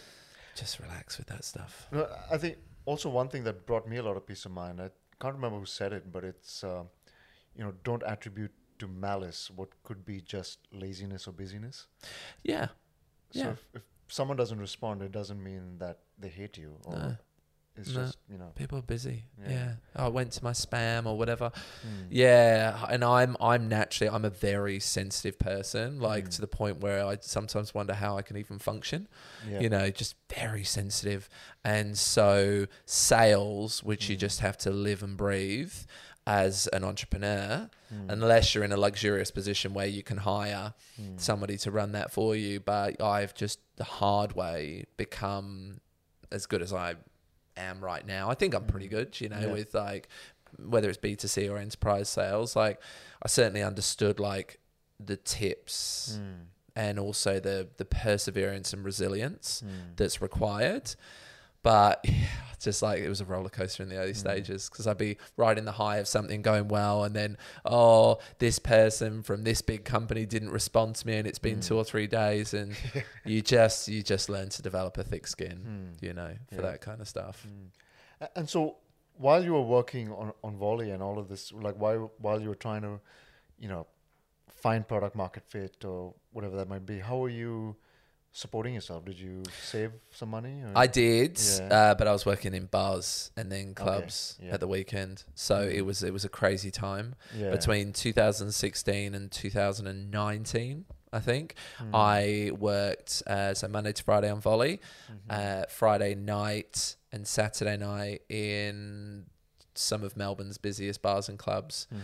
just 0.56 0.80
relax 0.80 1.18
with 1.18 1.28
that 1.28 1.44
stuff 1.46 1.88
I 2.32 2.38
think 2.38 2.58
also 2.86 3.10
one 3.10 3.30
thing 3.30 3.44
that 3.46 3.66
brought 3.66 3.88
me 3.88 3.98
a 3.98 4.04
lot 4.04 4.16
of 4.16 4.26
peace 4.26 4.46
of 4.46 4.52
mind. 4.52 4.80
I 4.80 4.90
can't 5.20 5.36
remember 5.36 5.60
who 5.60 5.66
said 5.66 5.94
it, 5.94 6.12
but 6.12 6.24
it's 6.24 6.64
uh, 6.64 6.84
you 7.56 7.64
know 7.64 7.74
don't 7.84 8.04
attribute 8.04 8.52
to 8.80 8.88
malice 8.88 9.50
what 9.56 9.70
could 9.84 10.06
be 10.06 10.22
just 10.22 10.60
laziness 10.72 11.28
or 11.28 11.32
busyness. 11.32 11.88
yeah 12.44 12.68
So 13.32 13.40
Yeah. 13.40 13.52
if, 13.52 13.66
if 13.74 13.82
someone 14.10 14.38
doesn't 14.38 14.60
respond, 14.60 15.02
it 15.02 15.12
doesn't 15.12 15.42
mean 15.44 15.78
that 15.80 16.00
they 16.18 16.30
hate 16.30 16.58
you 16.58 16.78
or 16.86 16.96
No. 16.96 17.18
it's 17.76 17.90
No. 17.90 18.06
just 18.06 18.18
you 18.30 18.38
know. 18.38 18.52
people 18.56 18.80
are 18.80 18.82
busy 18.84 19.26
yeah, 19.42 19.50
Yeah. 19.52 19.74
Oh, 19.96 20.06
I 20.06 20.08
went 20.08 20.32
to 20.34 20.44
my 20.44 20.52
spam 20.52 21.06
or 21.06 21.16
whatever 21.18 21.52
mm, 21.86 22.08
Yeah, 22.10 22.86
and 22.90 23.04
I'm 23.04 23.38
I'm 23.40 23.68
naturally 23.68 24.10
I'm 24.10 24.26
a 24.26 24.30
very 24.32 24.80
sensitive 24.80 25.38
person, 25.38 26.00
like 26.00 26.26
Mm. 26.26 26.36
to 26.36 26.42
the 26.42 26.48
point 26.48 26.80
where 26.80 27.06
I 27.06 27.18
sometimes 27.22 27.74
wonder 27.76 27.94
how 27.94 28.18
I 28.18 28.22
can 28.24 28.38
even 28.38 28.58
function. 28.60 29.08
Yeah. 29.48 29.60
You 29.60 29.70
know, 29.70 29.90
just 29.92 30.16
very 30.34 30.64
sensitive. 30.64 31.30
And 31.64 31.98
so 31.98 32.66
sales, 32.86 33.84
which 33.84 34.10
you 34.10 34.16
Mm. 34.18 34.20
just 34.20 34.40
have 34.40 34.58
to 34.60 34.72
live 34.72 35.04
and 35.04 35.16
breathe 35.18 35.74
as 36.26 36.68
an 36.74 36.84
entrepreneur, 36.84 37.70
Mm. 37.94 38.10
unless 38.12 38.54
you're 38.54 38.64
in 38.66 38.74
a 38.74 38.78
luxurious 38.78 39.32
position 39.32 39.74
where 39.74 39.86
you 39.88 40.04
can 40.04 40.18
hire 40.18 40.74
Mm. 41.00 41.20
somebody 41.20 41.58
to 41.60 41.72
run 41.72 41.94
that 41.94 42.12
for 42.12 42.36
you. 42.36 42.60
But 42.60 43.02
I've 43.02 43.34
just 43.34 43.60
the 43.78 43.84
hard 43.84 44.34
way 44.34 44.86
become 44.98 45.80
as 46.32 46.46
good 46.46 46.62
as 46.62 46.74
I 46.74 46.96
am 47.56 47.80
right 47.84 48.06
now. 48.06 48.30
I 48.30 48.34
think 48.36 48.54
I'm 48.54 48.66
pretty 48.66 48.88
good, 48.88 49.20
you 49.22 49.30
know, 49.30 49.40
Yeah. 49.40 49.48
with 49.52 49.74
like 49.74 50.10
whether 50.58 50.90
it's 50.90 50.98
B2C 50.98 51.50
or 51.50 51.58
enterprise 51.58 52.10
sales. 52.10 52.56
Like 52.56 52.82
I 53.24 53.28
certainly 53.28 53.64
understood 53.64 54.20
like 54.20 54.60
the 55.00 55.18
tips 55.18 56.18
Mm. 56.20 56.46
and 56.76 57.00
also 57.00 57.40
the 57.40 57.68
the 57.78 57.86
perseverance 57.86 58.74
and 58.74 58.84
resilience 58.84 59.62
Mm. 59.66 59.96
that's 59.96 60.22
required. 60.22 60.96
But 61.68 62.00
yeah, 62.06 62.14
just 62.60 62.82
like 62.82 63.00
it 63.02 63.10
was 63.10 63.20
a 63.22 63.26
roller 63.26 63.50
coaster 63.50 63.84
in 63.84 63.90
the 63.90 63.98
early 63.98 64.14
Mm. 64.14 64.24
stages 64.26 64.70
because 64.70 64.88
I'd 64.88 64.98
be 64.98 65.18
in 65.58 65.66
the 65.66 65.74
high 65.74 65.98
of 65.98 66.08
something 66.08 66.42
going 66.42 66.70
well, 66.70 67.04
and 67.04 67.14
then 67.14 67.38
oh, 67.66 68.20
this 68.40 68.58
person 68.60 69.22
from 69.22 69.44
this 69.44 69.62
big 69.62 69.84
company 69.84 70.26
didn't 70.26 70.52
respond 70.52 70.96
to 70.96 71.08
me, 71.08 71.18
and 71.18 71.28
it's 71.28 71.40
been 71.40 71.60
Mm. 71.60 71.68
two 71.68 71.76
or 71.78 71.84
three 71.84 72.08
days, 72.08 72.54
and 72.54 72.76
you 73.26 73.42
just 73.42 73.88
you 73.90 74.02
just 74.02 74.30
learn 74.30 74.50
to 74.50 74.62
develop 74.62 74.98
a 74.98 75.04
thick 75.04 75.28
skin, 75.28 75.58
Mm. 75.98 76.04
you 76.08 76.14
know, 76.14 76.34
for 76.50 76.56
Yeah. 76.62 76.72
that 76.72 76.82
kind 76.82 77.02
of 77.02 77.08
stuff. 77.08 77.46
Mm. 77.48 78.30
And 78.36 78.50
so 78.50 78.78
while 79.18 79.44
you 79.44 79.54
were 79.54 79.68
working 79.80 80.12
on 80.12 80.34
on 80.44 80.58
Vollie 80.58 80.92
and 80.94 81.04
all 81.04 81.20
of 81.20 81.28
this, 81.28 81.52
like 81.52 81.76
while 81.76 82.12
while 82.26 82.40
you 82.42 82.50
were 82.50 82.62
trying 82.68 82.84
to, 82.84 83.00
you 83.60 83.68
know, 83.68 83.86
find 84.64 84.88
product 84.88 85.16
market 85.16 85.44
fit 85.54 85.84
or 85.86 86.14
whatever 86.32 86.56
that 86.58 86.68
might 86.70 86.86
be, 86.86 87.00
how 87.00 87.24
are 87.26 87.30
you 87.44 87.76
supporting 88.32 88.76
yourself? 88.76 89.04
Did 89.06 89.20
you 89.20 89.44
save 89.64 89.92
some 90.12 90.30
money? 90.30 90.62
Or? 90.64 90.72
I 90.76 90.88
did, 90.88 91.40
Yeah. 91.40 91.68
uh, 91.92 91.96
but 91.96 92.08
I 92.08 92.12
was 92.12 92.26
working 92.26 92.54
in 92.54 92.66
bars 92.68 93.32
and 93.36 93.52
then 93.52 93.74
clubs 93.74 94.38
yeah. 94.42 94.54
at 94.54 94.60
the 94.60 94.68
weekend, 94.68 95.24
so 95.36 95.66
Mm. 95.68 95.74
it 95.74 95.82
was 95.84 96.04
it 96.04 96.14
was 96.14 96.24
a 96.26 96.30
crazy 96.30 96.72
time. 96.72 97.16
yeah. 97.36 97.50
between 97.52 97.94
2016 97.94 99.14
and 99.16 99.32
2019 99.32 100.86
i 101.14 101.20
think 101.20 101.56
Mm. 101.80 101.90
i 101.94 102.52
worked 102.52 103.24
uh, 103.28 103.54
so 103.54 103.68
monday 103.68 103.94
to 103.94 104.04
friday 104.04 104.30
on 104.30 104.42
Vollie 104.42 104.80
Mhm. 105.10 105.18
uh, 105.30 105.66
friday 105.70 106.16
night 106.16 106.96
and 107.12 107.26
saturday 107.28 107.78
night 107.78 108.22
in 108.30 109.26
some 109.74 110.04
of 110.04 110.18
melbourne's 110.18 110.58
busiest 110.58 111.02
bars 111.02 111.30
and 111.30 111.40
clubs 111.40 111.88
Mhm. 111.94 112.00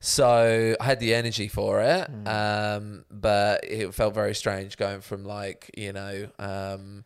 So 0.00 0.76
i 0.80 0.84
had 0.84 1.00
the 1.00 1.12
energy 1.14 1.48
for 1.48 1.80
it 1.80 2.08
Mm. 2.10 2.28
um, 2.28 3.04
but 3.10 3.64
it 3.64 3.92
felt 3.94 4.14
very 4.14 4.34
strange 4.34 4.76
going 4.76 5.00
from 5.00 5.24
like 5.24 5.70
you 5.76 5.92
know 5.92 6.28
um, 6.38 7.04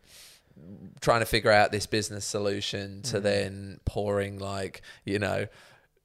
trying 1.01 1.19
to 1.21 1.25
figure 1.25 1.51
out 1.51 1.71
this 1.71 1.85
business 1.87 2.25
solution 2.25 3.01
to 3.03 3.19
Mm. 3.19 3.23
then 3.23 3.79
pouring 3.85 4.37
like 4.39 4.81
you 5.05 5.17
know 5.19 5.47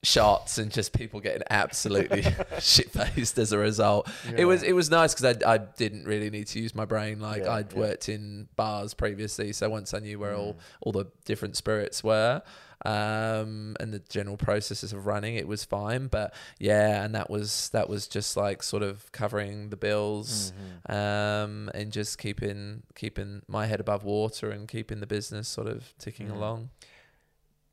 shots 0.04 0.58
and 0.58 0.70
just 0.70 0.92
people 0.92 1.18
getting 1.20 1.42
absolutely 1.50 2.22
shit 2.60 2.88
faced 2.92 3.36
as 3.36 3.50
a 3.50 3.58
result. 3.58 4.08
It 4.36 4.44
was 4.44 4.62
it 4.62 4.72
was 4.72 4.88
nice 4.90 5.12
because 5.12 5.36
I 5.44 5.54
I 5.54 5.58
didn't 5.58 6.04
really 6.04 6.30
need 6.30 6.46
to 6.48 6.60
use 6.60 6.72
my 6.74 6.84
brain. 6.84 7.18
Like 7.20 7.42
Yeah, 7.42 7.52
I'd 7.52 7.72
yeah. 7.72 7.78
worked 7.80 8.08
in 8.08 8.48
bars 8.54 8.94
previously, 8.94 9.52
so 9.52 9.68
once 9.68 9.92
I 9.94 9.98
knew 9.98 10.18
where 10.20 10.34
all 10.34 10.54
Mm. 10.54 10.58
all 10.82 10.92
the 10.92 11.06
different 11.24 11.56
spirits 11.56 12.02
were. 12.04 12.42
Um, 12.84 13.74
and 13.80 13.92
the 13.92 13.98
general 14.08 14.36
processes 14.36 14.92
of 14.92 15.04
running 15.06 15.34
it 15.34 15.48
was 15.48 15.64
fine, 15.64 16.06
but 16.06 16.32
yeah, 16.60 17.02
and 17.04 17.12
that 17.14 17.28
was 17.28 17.70
that 17.70 17.88
was 17.88 18.06
just 18.06 18.36
like 18.36 18.62
sort 18.62 18.84
of 18.84 19.10
covering 19.10 19.70
the 19.70 19.76
bills, 19.76 20.52
Mhm. 20.52 20.94
um, 20.94 21.70
and 21.74 21.90
just 21.92 22.18
keeping 22.18 22.84
keeping 22.94 23.42
my 23.48 23.66
head 23.66 23.80
above 23.80 24.04
water 24.04 24.50
and 24.50 24.68
keeping 24.68 25.00
the 25.00 25.06
business 25.08 25.48
sort 25.48 25.66
of 25.66 25.92
ticking 25.98 26.28
Mm. 26.28 26.36
along. 26.36 26.70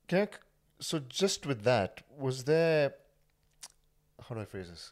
Can 0.08 0.24
I, 0.24 0.28
so 0.80 1.00
just 1.00 1.46
with 1.46 1.64
that, 1.64 2.02
was 2.18 2.46
there? 2.46 2.96
How 4.28 4.34
do 4.34 4.42
I 4.42 4.46
phrase 4.46 4.70
this? 4.70 4.92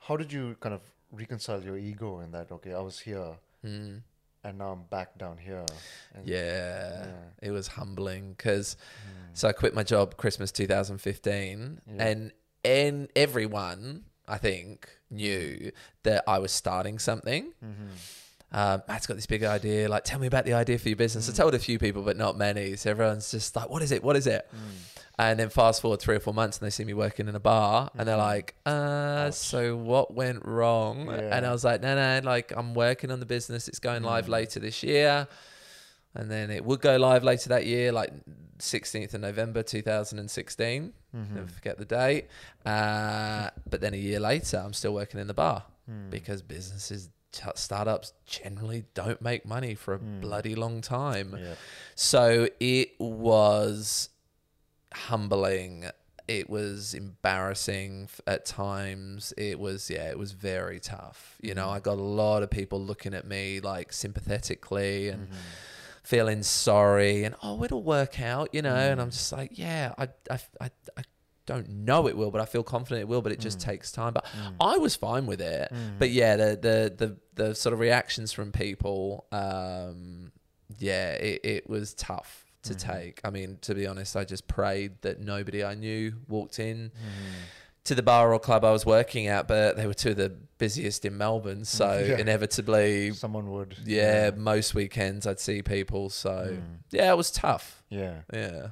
How 0.00 0.16
did 0.16 0.32
you 0.32 0.56
kind 0.58 0.74
of 0.74 0.80
reconcile 1.12 1.62
your 1.62 1.76
ego 1.78 2.18
in 2.20 2.32
that? 2.32 2.50
Okay, 2.50 2.72
I 2.74 2.80
was 2.80 2.98
here, 3.00 3.36
Mm. 3.64 4.02
And 4.44 4.58
now 4.58 4.72
I'm 4.72 4.82
back 4.84 5.16
down 5.18 5.38
here. 5.38 5.64
Yeah, 6.24 7.06
Yeah. 7.06 7.06
it 7.42 7.50
was 7.50 7.68
humbling 7.68 8.32
because 8.36 8.76
Mm. 8.76 9.36
so 9.36 9.48
I 9.48 9.52
quit 9.52 9.74
my 9.74 9.82
job 9.82 10.16
Christmas 10.16 10.50
2015, 10.52 11.80
Yeah. 11.86 12.04
and 12.06 12.32
and 12.62 13.08
everyone 13.16 14.04
I 14.28 14.36
think 14.38 14.88
knew 15.10 15.72
that 16.02 16.22
I 16.28 16.38
was 16.38 16.52
starting 16.52 16.98
something. 16.98 17.52
Mhm. 17.64 17.88
Um, 18.52 18.82
Matt's 18.86 19.06
got 19.06 19.14
this 19.14 19.26
big 19.26 19.42
idea. 19.44 19.88
Like, 19.88 20.04
tell 20.04 20.18
me 20.18 20.26
about 20.26 20.44
the 20.44 20.52
idea 20.54 20.78
for 20.78 20.88
your 20.88 20.96
business. 20.96 21.28
I 21.28 21.32
told 21.32 21.54
a 21.54 21.58
few 21.58 21.78
people, 21.78 22.02
but 22.02 22.16
not 22.16 22.36
many. 22.36 22.76
So 22.76 22.90
everyone's 22.90 23.30
just 23.30 23.54
like, 23.56 23.70
"What 23.70 23.80
is 23.82 23.92
it? 23.92 24.02
What 24.02 24.16
is 24.16 24.26
it?" 24.26 24.46
Mm. 24.52 24.99
And 25.22 25.38
then 25.38 25.50
fast 25.50 25.82
forward 25.82 26.00
three 26.00 26.16
or 26.16 26.20
four 26.20 26.32
months, 26.32 26.56
and 26.58 26.64
they 26.66 26.70
see 26.70 26.84
me 26.84 26.94
working 26.94 27.28
in 27.28 27.34
a 27.34 27.40
bar, 27.40 27.90
and 27.94 28.08
they're 28.08 28.16
Mhm. 28.16 28.32
like, 28.34 28.54
"Uh, 28.64 29.26
Ouch. 29.26 29.34
so 29.34 29.76
what 29.76 30.14
went 30.14 30.46
wrong?" 30.46 31.08
Yeah. 31.08 31.36
And 31.36 31.44
I 31.44 31.52
was 31.52 31.62
like, 31.62 31.82
"No, 31.82 31.94
no, 31.94 32.26
like 32.26 32.52
I'm 32.56 32.72
working 32.74 33.10
on 33.10 33.20
the 33.20 33.26
business. 33.26 33.68
It's 33.68 33.80
going 33.80 34.02
live 34.02 34.26
Mm. 34.26 34.30
later 34.38 34.60
this 34.60 34.82
year." 34.82 35.28
And 36.14 36.30
then 36.30 36.50
it 36.50 36.64
would 36.64 36.80
go 36.80 36.96
live 36.96 37.22
later 37.22 37.50
that 37.50 37.66
year, 37.66 37.92
like 37.92 38.12
16th 38.58 39.12
of 39.12 39.20
November 39.20 39.62
2016. 39.62 40.94
Mhm. 41.14 41.30
Never 41.34 41.48
forget 41.48 41.76
the 41.78 41.84
date. 41.84 42.26
Uh, 42.64 43.50
but 43.68 43.80
then 43.82 43.92
a 43.94 43.98
year 43.98 44.20
later, 44.20 44.56
I'm 44.64 44.72
still 44.72 44.94
working 44.94 45.20
in 45.20 45.26
the 45.26 45.34
bar 45.34 45.64
Mm. 45.88 46.08
because 46.10 46.40
businesses, 46.42 47.10
t- 47.32 47.42
startups 47.56 48.12
generally 48.26 48.84
don't 48.94 49.20
make 49.22 49.44
money 49.44 49.74
for 49.74 49.94
a 49.94 49.98
Mm. 49.98 50.20
bloody 50.22 50.54
long 50.54 50.80
time. 50.80 51.36
Yeah. 51.38 51.54
So 51.94 52.48
it 52.58 52.98
was 53.00 54.08
humbling. 54.94 55.90
It 56.28 56.48
was 56.48 56.94
embarrassing 56.94 58.08
at 58.26 58.44
times. 58.46 59.32
It 59.36 59.58
was, 59.58 59.90
yeah, 59.90 60.08
it 60.10 60.18
was 60.18 60.32
very 60.32 60.78
tough. 60.78 61.36
You 61.42 61.54
know, 61.54 61.66
Mhm. 61.66 61.72
I 61.76 61.80
got 61.80 61.98
a 61.98 62.02
lot 62.02 62.42
of 62.42 62.50
people 62.50 62.80
looking 62.80 63.14
at 63.14 63.26
me 63.26 63.60
like 63.60 63.92
sympathetically 63.92 65.08
and 65.08 65.28
Mhm. 65.28 65.34
feeling 66.04 66.42
sorry 66.42 67.24
and, 67.24 67.34
oh, 67.42 67.62
it'll 67.64 67.82
work 67.82 68.20
out, 68.20 68.50
you 68.54 68.62
know. 68.62 68.74
And 68.76 69.00
Mm. 69.00 69.02
I'm 69.04 69.10
just 69.10 69.32
like, 69.32 69.58
yeah, 69.58 69.92
I, 69.98 70.08
I, 70.30 70.38
I, 70.60 70.70
I 70.96 71.02
don't 71.46 71.68
know 71.68 72.06
it 72.06 72.16
will, 72.16 72.30
but 72.30 72.40
I 72.40 72.44
feel 72.44 72.62
confident 72.62 73.00
it 73.02 73.08
will, 73.08 73.22
but 73.22 73.32
it 73.32 73.40
just 73.40 73.58
Mm. 73.58 73.62
takes 73.64 73.90
time. 73.90 74.12
But 74.12 74.24
Mm. 74.26 74.54
I 74.60 74.76
was 74.78 74.94
fine 74.94 75.26
with 75.26 75.40
it. 75.40 75.72
Mm. 75.72 75.98
But 75.98 76.10
yeah, 76.10 76.36
the 76.36 76.56
the 76.60 76.94
the, 76.96 77.16
the 77.48 77.54
sort 77.56 77.72
of 77.72 77.80
reactions 77.80 78.32
from 78.32 78.52
people, 78.52 79.26
um, 79.32 80.30
yeah, 80.78 81.12
it, 81.14 81.40
it 81.44 81.68
was 81.68 81.92
tough 81.94 82.46
to 82.62 82.74
Mhm. 82.74 82.78
take. 82.78 83.20
I 83.24 83.30
mean, 83.30 83.58
to 83.62 83.74
be 83.74 83.86
honest, 83.86 84.16
I 84.16 84.24
just 84.24 84.46
prayed 84.46 85.00
that 85.02 85.20
nobody 85.20 85.64
I 85.64 85.74
knew 85.74 86.14
walked 86.28 86.58
in 86.58 86.90
Mhm. 86.90 87.34
to 87.84 87.94
the 87.94 88.02
bar 88.02 88.32
or 88.34 88.38
club 88.38 88.64
I 88.64 88.70
was 88.72 88.84
working 88.84 89.26
at, 89.28 89.48
but 89.48 89.76
they 89.76 89.86
were 89.86 89.94
two 89.94 90.10
of 90.10 90.16
the 90.18 90.30
busiest 90.58 91.04
in 91.06 91.16
Melbourne, 91.16 91.64
so 91.64 91.98
Yeah. 92.06 92.18
inevitably, 92.18 93.12
Someone 93.14 93.50
would. 93.50 93.76
yeah, 93.84 94.30
most 94.36 94.74
weekends 94.74 95.26
I'd 95.26 95.40
see 95.40 95.62
people. 95.62 96.10
So 96.10 96.58
Mm. 96.58 96.78
yeah, 96.90 97.10
it 97.10 97.16
was 97.16 97.30
tough. 97.30 97.82
Yeah. 97.88 98.22
Yeah. 98.32 98.68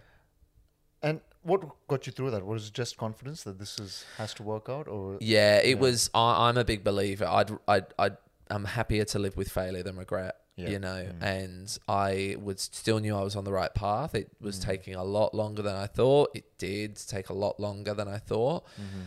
And 1.03 1.20
what 1.43 1.62
got 1.86 2.07
you 2.07 2.12
through 2.12 2.32
that? 2.32 2.45
Was 2.45 2.66
it 2.68 2.74
just 2.74 2.97
confidence 2.99 3.45
that 3.45 3.59
this 3.59 3.78
is 3.78 4.05
has 4.18 4.34
to 4.34 4.43
work 4.43 4.68
out, 4.68 4.86
or 4.89 5.16
Yeah, 5.20 5.59
it 5.59 5.68
Yeah. 5.70 5.74
was. 5.76 6.11
I, 6.12 6.49
I'm 6.49 6.59
a 6.59 6.64
big 6.64 6.84
believer. 6.84 7.24
I'd, 7.26 7.51
I'd, 7.66 7.86
I'd, 7.99 8.16
I'm 8.51 8.64
happier 8.64 9.05
to 9.07 9.18
live 9.18 9.36
with 9.36 9.49
failure 9.51 9.82
than 9.82 9.97
regret. 9.97 10.36
Yeah. 10.59 10.69
You 10.71 10.79
know, 10.81 11.07
Mm. 11.21 11.23
and 11.23 11.79
I 11.89 12.37
would 12.41 12.59
still 12.59 12.99
knew 12.99 13.17
I 13.17 13.23
was 13.23 13.37
on 13.37 13.45
the 13.45 13.53
right 13.53 13.73
path. 13.73 14.15
It 14.15 14.29
was 14.41 14.59
Mm. 14.59 14.65
taking 14.65 14.95
a 14.97 15.05
lot 15.05 15.33
longer 15.35 15.63
than 15.63 15.77
I 15.77 15.87
thought. 15.87 16.31
It 16.35 16.59
did 16.59 16.97
take 16.97 17.29
a 17.29 17.33
lot 17.33 17.61
longer 17.61 17.95
than 17.95 18.09
I 18.09 18.19
thought, 18.19 18.67
Mhm. 18.77 19.05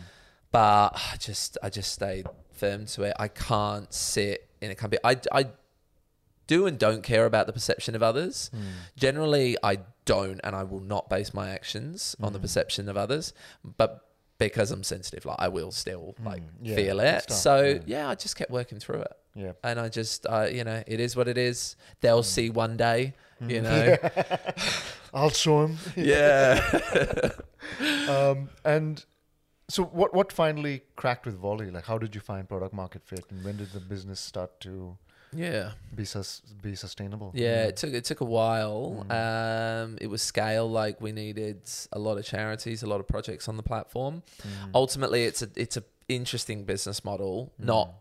but 0.52 0.94
I 0.96 1.18
just, 1.20 1.58
I 1.62 1.70
just 1.70 1.92
stayed 1.92 2.26
firm 2.52 2.86
to 2.86 3.04
it. 3.04 3.14
I 3.20 3.28
can't 3.28 3.94
sit 3.94 4.48
in 4.62 4.72
a 4.72 4.76
company. 4.76 5.00
I, 5.04 5.20
I 5.32 5.48
do 6.48 6.66
and 6.68 6.78
don't 6.80 7.02
care 7.04 7.26
about 7.26 7.48
the 7.48 7.54
perception 7.54 7.96
of 7.96 8.04
others. 8.04 8.50
Mm. 8.56 8.62
Generally, 8.96 9.58
I 9.64 9.80
don't, 10.06 10.40
and 10.44 10.56
I 10.56 10.64
will 10.64 10.80
not 10.82 11.10
base 11.10 11.34
my 11.34 11.50
actions 11.50 12.16
on 12.22 12.34
the 12.34 12.40
Mm. 12.40 12.44
perception 12.44 12.90
of 12.90 12.96
others. 12.98 13.34
But 13.64 14.06
because 14.38 14.72
I'm 14.72 14.84
sensitive, 14.84 15.26
like 15.26 15.38
I 15.40 15.50
will 15.50 15.72
still 15.72 16.16
like 16.24 16.42
Mm, 16.42 16.50
yeah, 16.64 16.76
feel 16.76 17.00
it. 17.00 17.30
So 17.32 17.62
yeah. 17.64 17.80
yeah. 17.86 18.10
I 18.10 18.16
just 18.16 18.36
kept 18.36 18.50
working 18.52 18.80
through 18.80 19.02
it, 19.02 19.14
Yeah. 19.36 19.54
and 19.64 19.80
I 19.80 19.88
just, 19.90 20.26
uh, 20.28 20.48
you 20.52 20.64
know, 20.64 20.84
it 20.86 21.00
is 21.00 21.16
what 21.16 21.28
it 21.28 21.38
is. 21.38 21.76
They'll 22.02 22.22
Mm. 22.22 22.26
see 22.26 22.50
one 22.50 22.76
day, 22.78 23.14
you 23.40 23.62
Mhm. 23.62 23.64
know. 23.64 23.98
I'll 25.14 25.30
show 25.30 25.66
him. 25.66 25.78
yeah. 25.96 26.60
um, 28.10 28.50
and 28.66 29.04
so, 29.70 29.84
what 29.84 30.14
what 30.14 30.32
finally 30.34 30.82
cracked 30.96 31.26
with 31.26 31.40
Vollie? 31.42 31.72
Like, 31.72 31.86
how 31.86 31.98
did 31.98 32.14
you 32.16 32.22
find 32.22 32.48
product 32.48 32.74
market 32.74 33.04
fit, 33.06 33.26
and 33.30 33.44
when 33.44 33.58
did 33.58 33.72
the 33.72 33.80
business 33.80 34.20
start 34.20 34.60
to 34.62 34.98
yeah. 35.34 35.72
be 35.96 36.04
sus- 36.04 36.42
be 36.62 36.76
sustainable? 36.76 37.32
Yeah, 37.34 37.64
it 37.68 37.78
took 37.78 37.94
it 37.94 38.04
took 38.06 38.22
a 38.22 38.26
while. 38.26 39.06
Mm. 39.08 39.12
Um, 39.84 39.98
it 40.02 40.08
was 40.08 40.22
scale. 40.22 40.70
Like 40.70 41.00
we 41.00 41.12
needed 41.14 41.62
a 41.94 42.00
lot 42.00 42.18
of 42.18 42.26
charities, 42.26 42.84
a 42.84 42.88
lot 42.88 43.00
of 43.00 43.08
projects 43.08 43.48
on 43.48 43.56
the 43.58 43.64
platform. 43.64 44.24
Mm. 44.42 44.72
ultimately 44.76 45.24
it's 45.24 45.42
a 45.42 45.50
it's 45.56 45.78
a 45.78 45.84
interesting 46.10 46.66
business 46.66 47.06
model 47.06 47.54
Mm. 47.62 47.66
not 47.66 47.94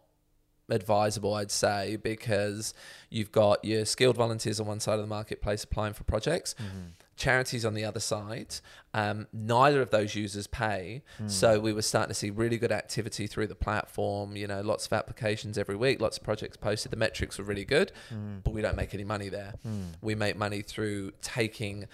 advisable 0.71 1.35
i'd 1.35 1.51
say 1.51 1.97
because 1.97 2.73
you've 3.11 3.33
got 3.33 3.65
your 3.65 3.85
skilled 3.85 4.17
volunteers 4.17 4.61
on 4.61 4.67
one 4.67 4.81
side 4.81 4.95
of 4.95 5.01
the 5.01 5.07
marketplace 5.07 5.65
applying 5.65 5.93
for 5.93 6.05
projects 6.05 6.55
Mhm. 6.59 6.93
charities 7.17 7.65
on 7.65 7.75
the 7.75 7.85
other 7.85 8.01
side 8.01 8.55
um, 8.95 9.27
neither 9.33 9.81
of 9.83 9.91
those 9.91 10.15
users 10.15 10.47
pay 10.47 11.03
Mm. 11.21 11.31
so 11.31 11.61
we 11.61 11.73
were 11.73 11.83
starting 11.83 12.09
to 12.09 12.15
see 12.15 12.31
really 12.31 12.57
good 12.59 12.73
activity 12.73 13.27
through 13.27 13.47
the 13.49 13.55
platform 13.55 14.37
you 14.37 14.47
know 14.47 14.61
lots 14.63 14.87
of 14.87 14.93
applications 14.93 15.59
every 15.59 15.77
week 15.77 16.01
lots 16.01 16.17
of 16.17 16.23
projects 16.25 16.57
posted 16.57 16.91
the 16.91 16.97
metrics 16.97 17.37
were 17.39 17.45
really 17.45 17.65
good 17.65 17.93
Mm. 18.13 18.43
but 18.43 18.53
we 18.55 18.63
don't 18.63 18.77
make 18.77 18.95
any 18.95 19.05
money 19.05 19.29
there 19.29 19.55
Mm. 19.67 19.93
we 20.01 20.15
make 20.15 20.37
money 20.37 20.63
through 20.63 21.13
taking 21.21 21.87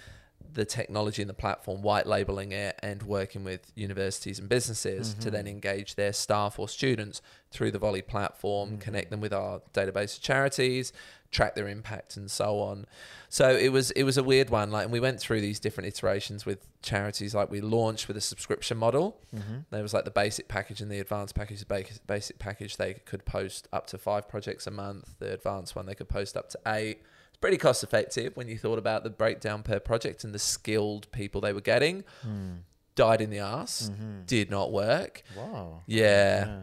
the 0.53 0.65
technology 0.65 1.21
and 1.21 1.29
the 1.29 1.33
platform, 1.33 1.81
white 1.81 2.07
labeling 2.07 2.51
it, 2.51 2.79
and 2.81 3.03
working 3.03 3.43
with 3.43 3.71
universities 3.75 4.39
and 4.39 4.47
businesses 4.49 5.13
to 5.15 5.29
Mhm. 5.29 5.31
then 5.31 5.47
engage 5.47 5.95
their 5.95 6.13
staff 6.13 6.57
or 6.59 6.67
students 6.69 7.21
through 7.51 7.71
the 7.71 7.79
Vollie 7.79 8.05
platform, 8.05 8.77
Mhm. 8.77 8.79
connect 8.81 9.11
them 9.11 9.21
with 9.21 9.33
our 9.33 9.61
database 9.73 10.17
of 10.17 10.23
charities, 10.23 10.91
track 11.31 11.55
their 11.55 11.67
impact, 11.67 12.15
and 12.17 12.31
so 12.31 12.59
on. 12.59 12.85
So 13.29 13.49
it 13.55 13.69
was 13.69 13.91
it 13.91 14.03
was 14.03 14.17
a 14.17 14.23
weird 14.23 14.49
one. 14.49 14.71
Like, 14.71 14.83
and 14.85 14.91
we 14.93 14.99
went 15.01 15.19
through 15.19 15.41
these 15.41 15.59
different 15.59 15.87
iterations 15.87 16.45
with 16.45 16.65
charities. 16.81 17.35
Like, 17.35 17.51
we 17.51 17.59
launched 17.61 18.07
with 18.07 18.15
a 18.15 18.21
subscription 18.21 18.77
model. 18.77 19.19
Mhm. 19.35 19.65
There 19.69 19.81
was 19.83 19.93
like 19.93 20.05
the 20.05 20.11
basic 20.11 20.47
package 20.47 20.81
and 20.81 20.89
the 20.89 20.99
advanced 20.99 21.35
package. 21.35 21.59
The 21.65 21.85
basic 22.07 22.39
package 22.39 22.77
they 22.77 22.93
could 22.93 23.25
post 23.25 23.67
up 23.73 23.87
to 23.87 23.97
five 23.97 24.27
projects 24.29 24.65
a 24.67 24.71
month. 24.71 25.15
The 25.19 25.33
advanced 25.33 25.75
one 25.75 25.85
they 25.85 25.95
could 25.95 26.09
post 26.09 26.37
up 26.37 26.49
to 26.49 26.59
eight. 26.67 27.01
It's 27.37 27.41
pretty 27.41 27.57
cost 27.57 27.83
effective 27.83 28.35
when 28.35 28.47
you 28.47 28.57
thought 28.57 28.79
about 28.79 29.03
the 29.03 29.11
breakdown 29.11 29.61
per 29.61 29.79
project 29.79 30.23
and 30.23 30.33
the 30.33 30.39
skilled 30.39 31.11
people 31.11 31.39
they 31.39 31.53
were 31.53 31.61
getting. 31.61 32.03
Mm. 32.25 32.61
Died 32.95 33.21
in 33.21 33.29
the 33.29 33.37
ass. 33.37 33.91
Mhm. 33.93 34.25
Did 34.25 34.49
not 34.49 34.71
work. 34.71 35.21
Wow. 35.35 35.83
Yeah. 35.85 36.61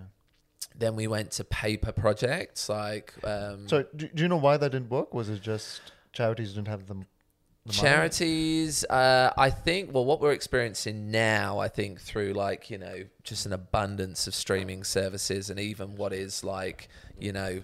Then 0.77 0.97
we 0.97 1.07
went 1.07 1.31
to 1.33 1.45
paper 1.45 1.93
projects 1.93 2.69
like 2.69 3.15
um, 3.23 3.69
So, 3.69 3.85
do, 3.95 4.09
do 4.09 4.23
you 4.25 4.29
know 4.29 4.37
why 4.37 4.57
that 4.57 4.73
didn't 4.73 4.91
work? 4.91 5.15
Was 5.15 5.29
it 5.29 5.43
just 5.43 5.81
charities 6.13 6.55
didn't 6.55 6.67
have 6.67 6.87
the, 6.87 6.95
the 7.67 7.73
charities 7.73 8.85
uh, 8.85 9.33
i 9.37 9.51
think 9.51 9.93
well 9.93 10.05
what 10.05 10.21
we're 10.21 10.31
experiencing 10.33 11.11
now 11.11 11.59
i 11.59 11.67
think 11.67 12.01
through 12.01 12.33
like 12.33 12.71
you 12.71 12.79
know 12.79 13.03
just 13.25 13.47
an 13.47 13.53
abundance 13.53 14.29
of 14.29 14.35
streaming 14.35 14.85
services 14.85 15.51
and 15.51 15.59
even 15.59 15.97
what 15.97 16.13
is 16.13 16.45
like 16.45 16.89
you 17.19 17.33
know 17.33 17.61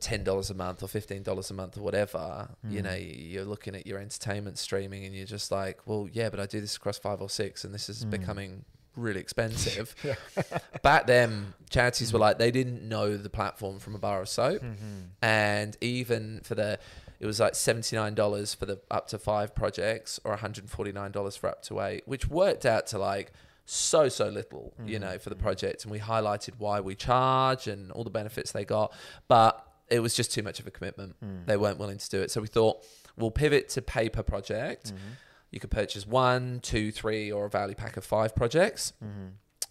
$10 0.00 0.50
a 0.50 0.54
month 0.54 0.82
or 0.82 0.86
$15 0.86 1.50
a 1.50 1.54
month 1.54 1.76
or 1.76 1.82
whatever 1.82 2.48
you 2.68 2.78
Hmm. 2.80 2.84
know 2.86 2.94
you're 2.94 3.44
looking 3.44 3.74
at 3.74 3.86
your 3.86 3.98
entertainment 3.98 4.58
streaming 4.58 5.04
and 5.04 5.14
you're 5.14 5.26
just 5.26 5.50
like 5.50 5.80
well 5.86 6.08
yeah 6.12 6.28
but 6.28 6.38
i 6.40 6.46
do 6.46 6.60
this 6.60 6.76
across 6.76 6.98
five 6.98 7.20
or 7.20 7.28
six 7.30 7.64
and 7.64 7.74
this 7.74 7.88
is 7.88 8.04
Mm. 8.04 8.10
becoming 8.10 8.64
really 8.96 9.20
expensive 9.20 9.94
back 10.82 11.06
then 11.06 11.54
charities 11.70 12.12
were 12.12 12.18
like 12.18 12.38
they 12.38 12.50
didn't 12.50 12.82
know 12.88 13.16
the 13.16 13.30
platform 13.30 13.78
from 13.78 13.94
a 13.94 13.98
bar 13.98 14.20
of 14.22 14.28
soap 14.28 14.62
Mhm. 14.62 15.08
and 15.22 15.76
even 15.80 16.40
for 16.42 16.54
the 16.54 16.78
it 17.20 17.26
was 17.26 17.40
like 17.40 17.56
seventy 17.56 17.96
nine 17.96 18.14
dollars 18.14 18.54
for 18.54 18.64
the 18.66 18.78
up 18.92 19.08
to 19.08 19.18
five 19.18 19.52
projects, 19.52 20.20
or 20.22 20.30
one 20.30 20.38
hundred 20.38 20.62
and 20.64 20.70
forty 20.70 20.92
nine 20.92 21.10
dollars 21.10 21.34
for 21.34 21.48
up 21.48 21.62
to 21.64 21.80
eight, 21.80 22.06
which 22.06 22.28
worked 22.28 22.64
out 22.64 22.86
to 22.86 22.96
like 22.98 23.32
so 23.66 24.08
so 24.08 24.28
little, 24.28 24.72
you 24.86 25.00
know, 25.00 25.18
for 25.18 25.28
the 25.28 25.34
project. 25.34 25.82
And 25.82 25.90
we 25.90 25.98
highlighted 25.98 26.52
why 26.58 26.78
we 26.80 26.94
charge 26.94 27.66
and 27.66 27.90
all 27.90 28.04
the 28.04 28.08
benefits 28.10 28.52
they 28.52 28.64
got, 28.64 28.92
but 29.26 29.66
it 29.90 30.00
was 30.00 30.14
just 30.14 30.32
too 30.32 30.42
much 30.42 30.60
of 30.60 30.66
a 30.66 30.70
commitment. 30.70 31.16
Hmm. 31.20 31.44
They 31.46 31.56
weren't 31.56 31.78
willing 31.78 31.98
to 31.98 32.10
do 32.10 32.20
it, 32.20 32.30
so 32.30 32.40
we 32.40 32.46
thought 32.46 32.84
we'll 33.16 33.30
pivot 33.30 33.68
to 33.70 33.82
pay 33.82 34.08
per 34.08 34.22
project. 34.22 34.88
Mm-hmm. 34.88 35.12
You 35.50 35.60
could 35.60 35.70
purchase 35.70 36.06
one, 36.06 36.60
two, 36.60 36.92
three, 36.92 37.32
or 37.32 37.46
a 37.46 37.50
value 37.50 37.74
pack 37.74 37.96
of 37.96 38.04
five 38.04 38.34
projects 38.34 38.92
mm-hmm. 39.02 39.28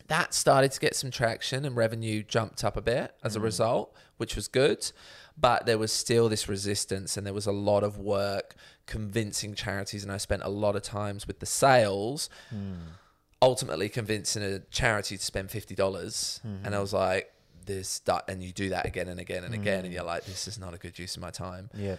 that 0.07 0.33
started 0.33 0.71
to 0.71 0.79
get 0.79 0.95
some 0.95 1.11
traction 1.11 1.65
and 1.65 1.75
revenue 1.75 2.23
jumped 2.23 2.63
up 2.63 2.75
a 2.75 2.81
bit 2.81 3.13
as 3.23 3.35
a 3.35 3.37
mm-hmm. 3.37 3.45
result, 3.45 3.95
which 4.17 4.35
was 4.35 4.47
good. 4.47 4.91
But 5.39 5.67
there 5.67 5.77
was 5.77 5.91
still 5.91 6.29
this 6.29 6.49
resistance 6.49 7.15
and 7.15 7.25
there 7.25 7.33
was 7.33 7.45
a 7.45 7.51
lot 7.51 7.83
of 7.83 7.99
work 7.99 8.55
convincing 8.87 9.53
charities. 9.53 10.01
And 10.01 10.11
I 10.11 10.17
spent 10.17 10.41
a 10.43 10.49
lot 10.49 10.75
of 10.75 10.81
times 10.81 11.27
with 11.27 11.39
the 11.39 11.45
sales, 11.45 12.27
hmm. 12.49 12.73
ultimately 13.39 13.87
convincing 13.87 14.41
a 14.41 14.59
charity 14.71 15.15
to 15.15 15.23
spend 15.23 15.49
$50. 15.49 15.75
dollars 15.75 16.41
And 16.43 16.73
I 16.73 16.79
was 16.79 16.91
like, 16.91 17.31
this, 17.67 18.01
and 18.27 18.41
you 18.41 18.51
do 18.51 18.69
that 18.69 18.85
again 18.85 19.07
and 19.07 19.19
again 19.19 19.43
and 19.43 19.53
again. 19.53 19.79
And 19.79 19.89
mm. 19.89 19.93
you're 19.93 20.03
like, 20.03 20.25
this 20.25 20.47
is 20.47 20.57
not 20.57 20.73
a 20.73 20.77
good 20.77 20.97
use 20.97 21.15
of 21.15 21.21
my 21.21 21.31
time. 21.31 21.69
Yeah. 21.73 21.97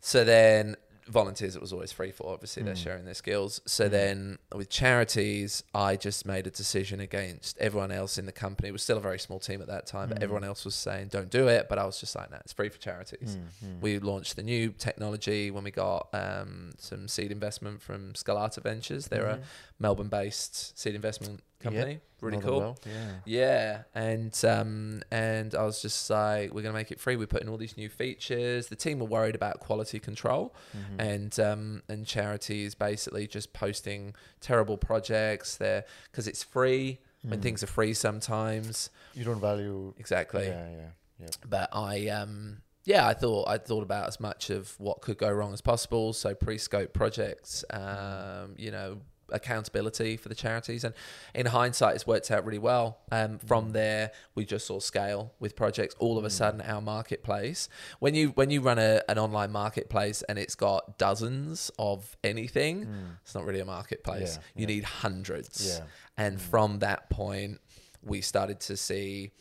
So 0.00 0.24
then 0.24 0.76
volunteers 1.08 1.54
it 1.54 1.62
was 1.62 1.72
always 1.72 1.92
free 1.92 2.10
for 2.10 2.32
obviously 2.32 2.62
they're 2.64 2.74
mm. 2.74 2.82
sharing 2.82 3.04
their 3.04 3.14
skills. 3.14 3.60
So 3.66 3.86
mm. 3.86 3.90
then 3.90 4.38
with 4.54 4.68
charities 4.68 5.62
i 5.74 5.96
just 5.96 6.26
made 6.26 6.46
a 6.46 6.50
decision 6.50 7.00
against 7.00 7.56
everyone 7.58 7.92
else 7.92 8.18
in 8.18 8.26
the 8.26 8.32
company. 8.32 8.68
It 8.68 8.72
was 8.72 8.82
still 8.82 8.96
a 8.96 9.00
very 9.00 9.18
small 9.18 9.38
team 9.38 9.62
at 9.62 9.68
that 9.68 9.86
time 9.86 10.08
but 10.08 10.22
everyone 10.22 10.44
else 10.44 10.64
was 10.64 10.74
saying 10.74 11.08
don't 11.08 11.30
do 11.30 11.48
it 11.48 11.68
but 11.68 11.78
i 11.78 11.84
was 11.84 12.00
just 12.00 12.16
like 12.16 12.30
no 12.30 12.38
it's 12.38 12.52
free 12.52 12.68
for 12.68 12.78
charities. 12.78 13.36
Mm-hmm. 13.36 13.80
We 13.80 13.98
launched 13.98 14.36
the 14.36 14.42
new 14.42 14.70
technology 14.70 15.50
when 15.50 15.64
we 15.64 15.70
got 15.70 16.08
um, 16.12 16.72
some 16.78 17.08
seed 17.08 17.30
investment 17.30 17.82
from 17.82 18.12
Skalata 18.14 18.62
Ventures. 18.62 19.08
They're 19.08 19.26
a 19.26 19.34
mm-hmm. 19.34 19.42
melbourne 19.78 20.08
based 20.08 20.78
seed 20.78 20.94
investment 20.94 21.42
company 21.60 22.00
really 22.20 22.36
Know 22.38 22.40
them 22.40 22.48
cool 22.50 22.58
well, 22.60 22.78
Yeah. 22.86 23.12
yeah, 23.26 23.82
and 23.94 24.44
um, 24.44 25.02
and 25.10 25.54
I 25.54 25.62
was 25.64 25.82
just 25.82 26.08
like, 26.08 26.52
we're 26.54 26.62
gonna 26.62 26.72
make 26.74 26.90
it 26.90 26.98
free. 27.00 27.16
We 27.16 27.26
put 27.26 27.42
in 27.42 27.48
all 27.48 27.58
these 27.58 27.76
new 27.76 27.88
features. 27.90 28.68
The 28.68 28.76
team 28.76 28.98
were 29.00 29.06
worried 29.06 29.34
about 29.34 29.60
quality 29.60 29.98
control, 29.98 30.54
Mm-hmm. 30.76 31.00
and 31.00 31.40
um, 31.40 31.82
and 31.88 32.06
charities 32.06 32.74
basically 32.74 33.26
just 33.26 33.52
posting 33.52 34.14
terrible 34.40 34.76
projects 34.78 35.56
there 35.56 35.84
because 36.10 36.26
it's 36.26 36.42
free. 36.42 37.00
When 37.22 37.40
things 37.40 37.62
are 37.64 37.66
free, 37.66 37.92
sometimes 37.92 38.88
You 39.14 39.24
don't 39.24 39.40
value. 39.40 39.92
exactly. 39.98 40.46
Yeah, 40.46 40.68
yeah, 40.70 40.90
yeah. 41.18 41.26
But 41.48 41.70
I 41.72 42.06
um 42.08 42.62
yeah, 42.84 43.04
I 43.08 43.14
thought 43.14 43.48
I 43.48 43.58
thought 43.58 43.82
about 43.82 44.06
as 44.06 44.20
much 44.20 44.48
of 44.50 44.78
what 44.78 45.00
could 45.00 45.18
go 45.18 45.28
wrong 45.32 45.52
as 45.52 45.60
possible. 45.60 46.12
So 46.12 46.34
pre-scope 46.36 46.92
projects, 46.92 47.64
um, 47.70 48.54
you 48.56 48.70
know, 48.70 49.00
accountability 49.30 50.16
for 50.16 50.28
the 50.28 50.34
charities, 50.34 50.84
and 50.84 50.94
in 51.34 51.46
hindsight, 51.46 51.94
it's 51.94 52.06
worked 52.06 52.30
out 52.30 52.44
really 52.44 52.58
well. 52.58 52.98
Um, 53.10 53.38
from 53.38 53.70
mm. 53.70 53.72
there, 53.72 54.12
we 54.34 54.44
just 54.44 54.66
saw 54.66 54.78
scale 54.78 55.32
with 55.40 55.56
projects. 55.56 55.94
All 55.98 56.18
of 56.18 56.24
a 56.24 56.28
mm. 56.28 56.32
sudden, 56.32 56.60
our 56.60 56.80
marketplace, 56.80 57.68
when 57.98 58.14
you 58.14 58.28
when 58.30 58.50
you 58.50 58.60
run 58.60 58.78
a, 58.78 59.02
an 59.08 59.18
online 59.18 59.52
marketplace 59.52 60.22
and 60.22 60.38
it's 60.38 60.54
got 60.54 60.98
dozens 60.98 61.70
of 61.78 62.16
anything, 62.24 62.86
mm. 62.86 63.16
it's 63.22 63.34
not 63.34 63.44
really 63.44 63.60
a 63.60 63.64
marketplace. 63.64 64.38
Yeah, 64.38 64.60
you 64.60 64.66
need 64.66 64.84
hundreds. 64.84 65.78
Yeah. 65.78 65.86
And 66.16 66.40
from 66.40 66.78
that 66.80 67.10
point, 67.10 67.60
we 68.02 68.20
started 68.20 68.60
to 68.60 68.76
see 68.76 69.32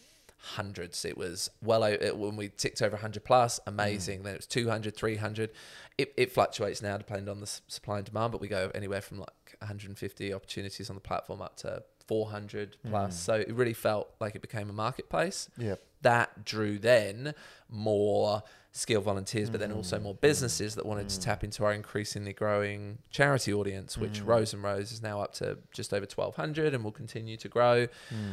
hundreds. 0.46 1.06
It 1.06 1.18
was 1.18 1.50
well, 1.62 1.84
it, 1.84 2.18
when 2.18 2.36
we 2.36 2.50
ticked 2.50 2.82
over 2.82 2.96
100 2.96 3.24
plus, 3.24 3.60
amazing. 3.68 4.20
Mm. 4.20 4.24
Then 4.24 4.34
it 4.34 4.38
was 4.38 4.48
200, 4.48 4.96
300. 4.96 5.52
It, 5.98 6.14
it 6.18 6.32
fluctuates 6.32 6.82
now 6.82 6.98
depending 6.98 7.30
on 7.30 7.40
the 7.40 7.48
supply 7.68 7.98
and 7.98 8.06
demand, 8.06 8.32
but 8.32 8.42
we 8.42 8.48
go 8.48 8.72
anywhere 8.76 9.02
from 9.02 9.20
like 9.20 9.56
150 9.60 10.34
opportunities 10.34 10.90
on 10.90 10.96
the 10.96 11.02
platform 11.02 11.42
up 11.42 11.56
to 11.58 11.84
400 12.08 12.78
plus. 12.88 13.16
Mm. 13.16 13.18
So 13.18 13.34
it 13.36 13.54
really 13.54 13.74
felt 13.74 14.14
like 14.20 14.36
it 14.36 14.42
became 14.42 14.70
a 14.70 14.74
marketplace 14.74 15.50
Yeah. 15.58 15.76
That 16.06 16.45
drew 16.45 16.80
then 16.80 17.34
more 17.69 18.44
skilled 18.77 19.06
volunteers, 19.06 19.49
but 19.49 19.61
then 19.61 19.72
also 19.72 19.98
more 19.98 20.14
businesses 20.15 20.76
that 20.76 20.86
wanted 20.86 21.07
to 21.07 21.18
tap 21.18 21.45
into 21.45 21.64
our 21.64 21.72
increasingly 21.72 22.34
growing 22.34 22.98
charity 23.10 23.53
audience, 23.53 23.98
which 23.98 24.19
Rose 24.22 24.53
and 24.53 24.61
Rose 24.61 24.91
is 24.91 25.02
now 25.02 25.22
up 25.22 25.32
to 25.36 25.57
just 25.72 25.94
over 25.94 26.06
twelve 26.06 26.36
hundred 26.36 26.73
and 26.73 26.84
will 26.84 26.91
continue 26.91 27.38
to 27.38 27.48
grow. 27.48 27.88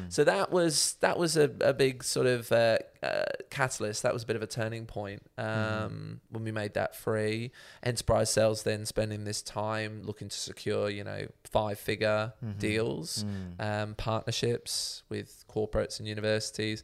So 0.09 0.25
that 0.25 0.51
was 0.51 0.97
that 1.01 1.17
was 1.17 1.37
a, 1.37 1.49
a 1.61 1.73
big 1.73 2.03
sort 2.03 2.27
of 2.27 2.51
uh, 2.51 2.79
uh, 3.05 3.23
catalyst. 3.51 4.03
That 4.03 4.13
was 4.13 4.25
a 4.25 4.27
bit 4.27 4.35
of 4.35 4.43
a 4.43 4.49
turning 4.49 4.85
point 4.85 5.23
um, 5.39 6.21
when 6.31 6.43
we 6.43 6.51
made 6.51 6.75
that 6.75 6.97
free. 6.97 7.53
Enterprise 7.85 8.29
sales 8.33 8.65
then 8.65 8.85
spending 8.85 9.23
this 9.23 9.43
time 9.43 10.03
looking 10.03 10.29
to 10.29 10.37
secure, 10.37 10.91
you 10.91 11.05
know, 11.05 11.29
five 11.45 11.79
figure 11.79 12.33
deals, 12.59 13.25
um, 13.61 13.95
partnerships 13.95 15.05
with 15.09 15.45
corporates 15.49 16.01
and 16.01 16.09
universities. 16.09 16.83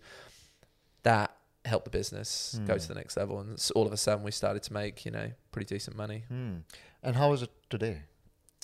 That 1.12 1.28
helped 1.64 1.86
the 1.88 1.90
business 2.00 2.30
go 2.66 2.74
to 2.84 2.88
the 2.92 2.94
next 3.00 3.16
level, 3.16 3.40
and 3.40 3.50
all 3.76 3.86
of 3.86 3.92
a 3.92 3.96
sudden 3.96 4.22
we 4.24 4.30
started 4.42 4.62
to 4.68 4.72
make, 4.72 4.96
you 5.06 5.10
know, 5.16 5.28
pretty 5.52 5.68
decent 5.74 5.96
money. 5.96 6.20
Hmm. 6.28 6.54
And 7.02 7.12
how 7.20 7.32
is 7.34 7.40
it 7.42 7.50
today? 7.74 7.96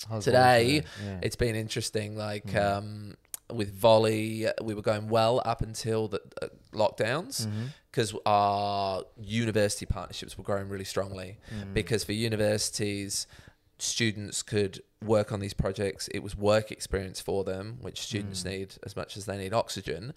How's 0.09 0.25
Today, 0.25 0.83
Yeah. 1.03 1.19
It's 1.25 1.37
been 1.45 1.55
interesting. 1.55 2.09
Like 2.27 2.49
um, 2.55 3.15
with 3.59 3.71
Vollie, 3.83 4.51
we 4.67 4.73
were 4.77 4.81
going 4.91 5.07
well 5.17 5.41
up 5.51 5.61
until 5.61 6.07
the 6.13 6.21
uh, 6.41 6.47
lockdowns 6.81 7.35
Mm-hmm. 7.47 7.65
because 7.91 8.13
our 8.25 9.03
university 9.17 9.85
partnerships 9.85 10.37
were 10.37 10.43
growing 10.43 10.67
really 10.73 10.83
strongly. 10.93 11.37
Mm. 11.55 11.73
Because 11.73 12.03
for 12.03 12.11
universities, 12.13 13.27
students 13.77 14.41
could 14.41 14.81
work 15.03 15.31
on 15.31 15.39
these 15.39 15.53
projects. 15.53 16.07
It 16.09 16.19
was 16.19 16.35
work 16.35 16.71
experience 16.71 17.19
for 17.21 17.43
them, 17.43 17.77
which 17.81 17.99
students 18.01 18.41
Mm. 18.41 18.45
need 18.45 18.75
as 18.83 18.95
much 18.95 19.17
as 19.17 19.25
they 19.25 19.37
need 19.37 19.53
oxygen. 19.53 20.13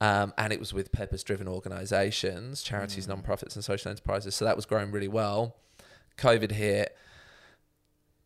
Um, 0.00 0.32
and 0.38 0.52
it 0.52 0.60
was 0.60 0.72
with 0.72 0.92
purpose 0.92 1.22
driven 1.22 1.48
organizations, 1.48 2.62
charities, 2.62 3.04
Mm. 3.06 3.10
non-profits, 3.10 3.56
and 3.56 3.64
social 3.64 3.90
enterprises. 3.90 4.34
So 4.34 4.44
that 4.44 4.56
was 4.56 4.64
growing 4.64 4.90
really 4.92 5.08
well. 5.08 5.56
COVID 6.16 6.52
hit, 6.52 6.96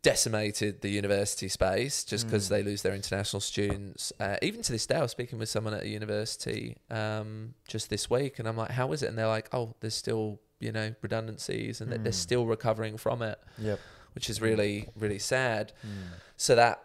decimated 0.01 0.81
the 0.81 0.89
university 0.89 1.47
space 1.49 2.03
just 2.03 2.27
because 2.27 2.45
Mm. 2.45 2.49
they 2.49 2.63
lose 2.63 2.83
their 2.83 2.93
international 2.93 3.39
students. 3.41 4.13
Uh, 4.19 4.37
even 4.43 4.61
to 4.61 4.71
this 4.71 4.85
day, 4.85 4.95
I 4.97 5.01
was 5.01 5.09
speaking 5.11 5.39
with 5.39 5.49
someone 5.49 5.73
at 5.73 5.81
a 5.83 5.87
university 5.89 6.77
um, 6.91 7.55
just 7.67 7.89
this 7.89 8.07
week, 8.09 8.37
and 8.37 8.47
I'm 8.47 8.55
like, 8.55 8.71
"How 8.71 8.91
is 8.91 9.01
it?" 9.01 9.07
And 9.07 9.17
they're 9.17 9.25
like, 9.27 9.49
"Oh, 9.51 9.73
there's 9.79 9.95
still 9.95 10.39
you 10.59 10.71
know 10.71 10.93
redundancies, 11.01 11.81
and 11.81 11.91
that 11.91 12.03
they're 12.03 12.11
Mm. 12.13 12.15
still 12.27 12.45
recovering 12.45 12.97
from 12.97 13.23
it." 13.23 13.39
Yep. 13.57 13.79
Which 14.15 14.29
is 14.29 14.41
really 14.41 14.89
really 14.95 15.19
sad. 15.19 15.73
Mm. 15.85 16.19
So 16.37 16.55
that 16.55 16.81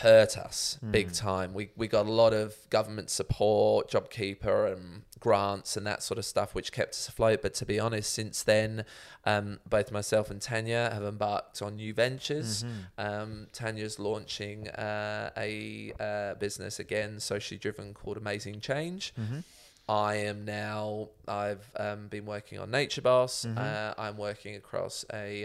hurt 0.00 0.38
us 0.38 0.78
big 0.90 1.08
Mm. 1.08 1.18
time. 1.18 1.54
We 1.54 1.70
we 1.76 1.88
got 1.88 2.06
a 2.06 2.10
lot 2.12 2.32
of 2.32 2.54
government 2.70 3.10
support, 3.10 3.90
JobKeeper, 3.90 4.72
and 4.72 5.02
grants 5.18 5.76
and 5.76 5.86
that 5.86 6.02
sort 6.02 6.18
of 6.18 6.24
stuff, 6.24 6.54
which 6.54 6.70
kept 6.72 6.90
us 6.94 7.08
afloat. 7.08 7.42
But 7.42 7.54
to 7.54 7.66
be 7.66 7.78
honest, 7.80 8.12
since 8.12 8.42
then, 8.42 8.84
um, 9.24 9.60
both 9.68 9.90
myself 9.92 10.30
and 10.30 10.40
Tanya 10.40 10.90
have 10.92 11.02
embarked 11.04 11.62
on 11.62 11.76
new 11.76 11.94
ventures. 11.94 12.64
Mhm. 12.64 12.86
Um, 12.98 13.46
Tanya's 13.52 13.98
launching 13.98 14.68
uh, 14.68 15.30
a 15.36 15.92
uh, 15.98 16.34
business 16.34 16.78
again, 16.78 17.18
socially 17.20 17.58
driven, 17.58 17.94
called 17.94 18.16
Amazing 18.16 18.60
Change. 18.60 19.12
Mhm. 19.18 19.42
I 19.88 20.14
am 20.16 20.44
now. 20.44 21.08
I've 21.26 21.64
um, 21.76 22.06
been 22.08 22.24
working 22.26 22.58
on 22.60 22.70
Nature 22.70 23.02
Boss. 23.02 23.44
Mhm. 23.44 23.58
Uh, 23.58 23.94
I'm 23.98 24.16
working 24.16 24.54
across 24.56 25.04
a 25.12 25.44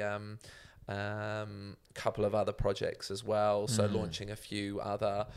um, 0.87 1.77
couple 1.93 2.23
of 2.25 2.33
other 2.35 2.53
projects 2.53 3.09
as 3.11 3.23
well. 3.23 3.67
So 3.67 3.87
Mm. 3.87 3.93
launching 3.93 4.29
a 4.31 4.35
few 4.35 4.79
other 4.79 5.27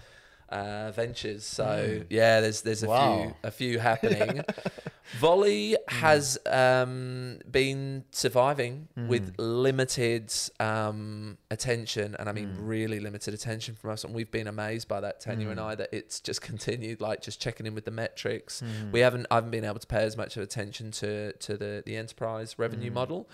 uh, 0.48 0.90
ventures. 0.90 1.44
So 1.44 1.64
Mm. 1.64 2.06
yeah, 2.10 2.40
there's 2.40 2.62
there's 2.62 2.82
a 2.82 2.88
Wow. 2.88 3.22
few 3.22 3.34
a 3.44 3.50
few 3.52 3.78
happening. 3.78 4.42
Vollie 5.20 5.76
has 5.88 6.38
um, 6.46 7.38
been 7.50 8.04
surviving 8.12 8.88
with 8.96 9.34
limited 9.38 10.32
um, 10.60 11.36
attention, 11.50 12.14
and 12.18 12.28
I 12.28 12.32
mean 12.32 12.48
Mm. 12.48 12.68
really 12.68 13.00
limited 13.00 13.32
attention 13.34 13.74
from 13.76 13.90
us. 13.90 14.04
And 14.04 14.14
we've 14.14 14.30
been 14.30 14.46
amazed 14.48 14.86
by 14.88 15.00
that, 15.00 15.20
Tanya 15.20 15.48
and 15.50 15.58
Mm. 15.58 15.64
I, 15.64 15.74
that 15.76 15.88
it's 15.92 16.20
just 16.20 16.40
continued, 16.50 17.00
like 17.00 17.22
just 17.22 17.40
checking 17.40 17.66
in 17.66 17.74
with 17.74 17.84
the 17.84 17.90
metrics. 17.90 18.60
Mhm. 18.60 18.90
We 18.92 19.00
haven't 19.00 19.26
I 19.30 19.36
haven't 19.36 19.50
been 19.50 19.64
able 19.64 19.78
to 19.80 19.86
pay 19.86 20.02
as 20.04 20.16
much 20.16 20.36
of 20.36 20.42
attention 20.42 20.90
to 20.92 21.32
to 21.32 21.56
the 21.56 21.82
the 21.86 21.96
enterprise 21.96 22.58
revenue 22.58 22.90
Mm. 22.90 22.94
model, 22.94 23.28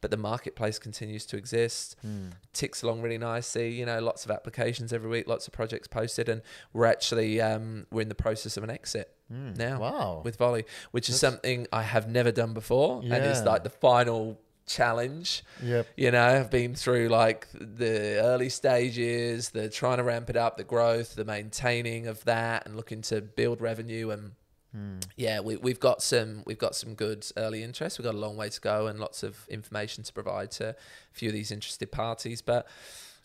but 0.00 0.10
the 0.10 0.16
marketplace 0.16 0.78
continues 0.78 1.24
to 1.26 1.36
exist. 1.36 1.96
Mm. 2.06 2.32
Ticks 2.52 2.82
along 2.82 3.02
really 3.02 3.18
nicely. 3.18 3.70
You 3.72 3.86
know, 3.86 3.98
lots 4.00 4.24
of 4.24 4.30
applications 4.30 4.92
every 4.92 5.08
week, 5.10 5.26
lots 5.26 5.46
of 5.46 5.52
projects 5.52 5.88
posted, 5.88 6.28
and 6.28 6.42
we're 6.72 6.86
actually 6.86 7.40
um, 7.40 7.86
we're 7.90 8.02
in 8.02 8.08
the 8.08 8.14
process 8.14 8.56
of 8.56 8.64
an 8.64 8.70
exit 8.70 9.12
Mm. 9.32 9.56
now 9.58 9.80
Wow. 9.80 10.22
with 10.24 10.38
Vollie, 10.38 10.64
which 10.92 11.08
is 11.08 11.18
something 11.18 11.66
I 11.72 11.82
have 11.82 12.08
never 12.08 12.30
done 12.30 12.54
before, 12.54 13.00
and 13.02 13.12
it's 13.12 13.42
like 13.42 13.64
the 13.64 13.70
final 13.70 14.40
challenge. 14.66 15.42
Yep. 15.62 15.86
You 15.96 16.10
know, 16.12 16.24
I've 16.24 16.50
been 16.50 16.74
through 16.76 17.08
like 17.08 17.48
the 17.52 18.20
early 18.20 18.48
stages, 18.48 19.50
the 19.50 19.68
trying 19.68 19.96
to 19.98 20.04
ramp 20.04 20.30
it 20.30 20.36
up, 20.36 20.56
the 20.56 20.64
growth, 20.64 21.14
the 21.16 21.24
maintaining 21.24 22.06
of 22.06 22.24
that, 22.24 22.66
and 22.66 22.76
looking 22.76 23.02
to 23.02 23.20
build 23.20 23.60
revenue 23.60 24.10
and 24.10 24.32
yeah, 25.16 25.40
we, 25.40 25.56
we've 25.56 25.80
got 25.80 26.02
some 26.02 26.42
we've 26.46 26.58
got 26.58 26.74
some 26.74 26.94
good 26.94 27.26
early 27.36 27.62
interest. 27.62 27.98
We've 27.98 28.04
got 28.04 28.14
a 28.14 28.18
long 28.18 28.36
way 28.36 28.48
to 28.48 28.60
go 28.60 28.86
and 28.86 28.98
lots 28.98 29.22
of 29.22 29.46
information 29.48 30.04
to 30.04 30.12
provide 30.12 30.50
to 30.52 30.70
a 30.70 30.74
few 31.12 31.28
of 31.28 31.34
these 31.34 31.50
interested 31.50 31.90
parties. 31.90 32.42
But 32.42 32.66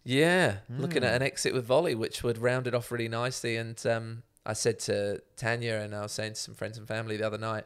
yeah, 0.04 0.58
looking 0.80 1.04
at 1.04 1.14
an 1.14 1.22
exit 1.22 1.54
with 1.54 1.68
Vollie, 1.68 1.96
which 1.96 2.24
would 2.24 2.38
round 2.38 2.68
it 2.68 2.74
off 2.74 2.92
really 2.92 3.08
nicely. 3.08 3.58
And 3.58 3.84
um, 3.86 4.24
I 4.46 4.54
said 4.54 4.80
to 4.80 5.22
Tanya, 5.38 5.76
and 5.76 5.94
I 5.94 6.02
was 6.02 6.12
saying 6.12 6.34
to 6.34 6.40
some 6.40 6.56
friends 6.56 6.78
and 6.78 6.88
family 6.88 7.18
the 7.18 7.28
other 7.28 7.38
night, 7.38 7.66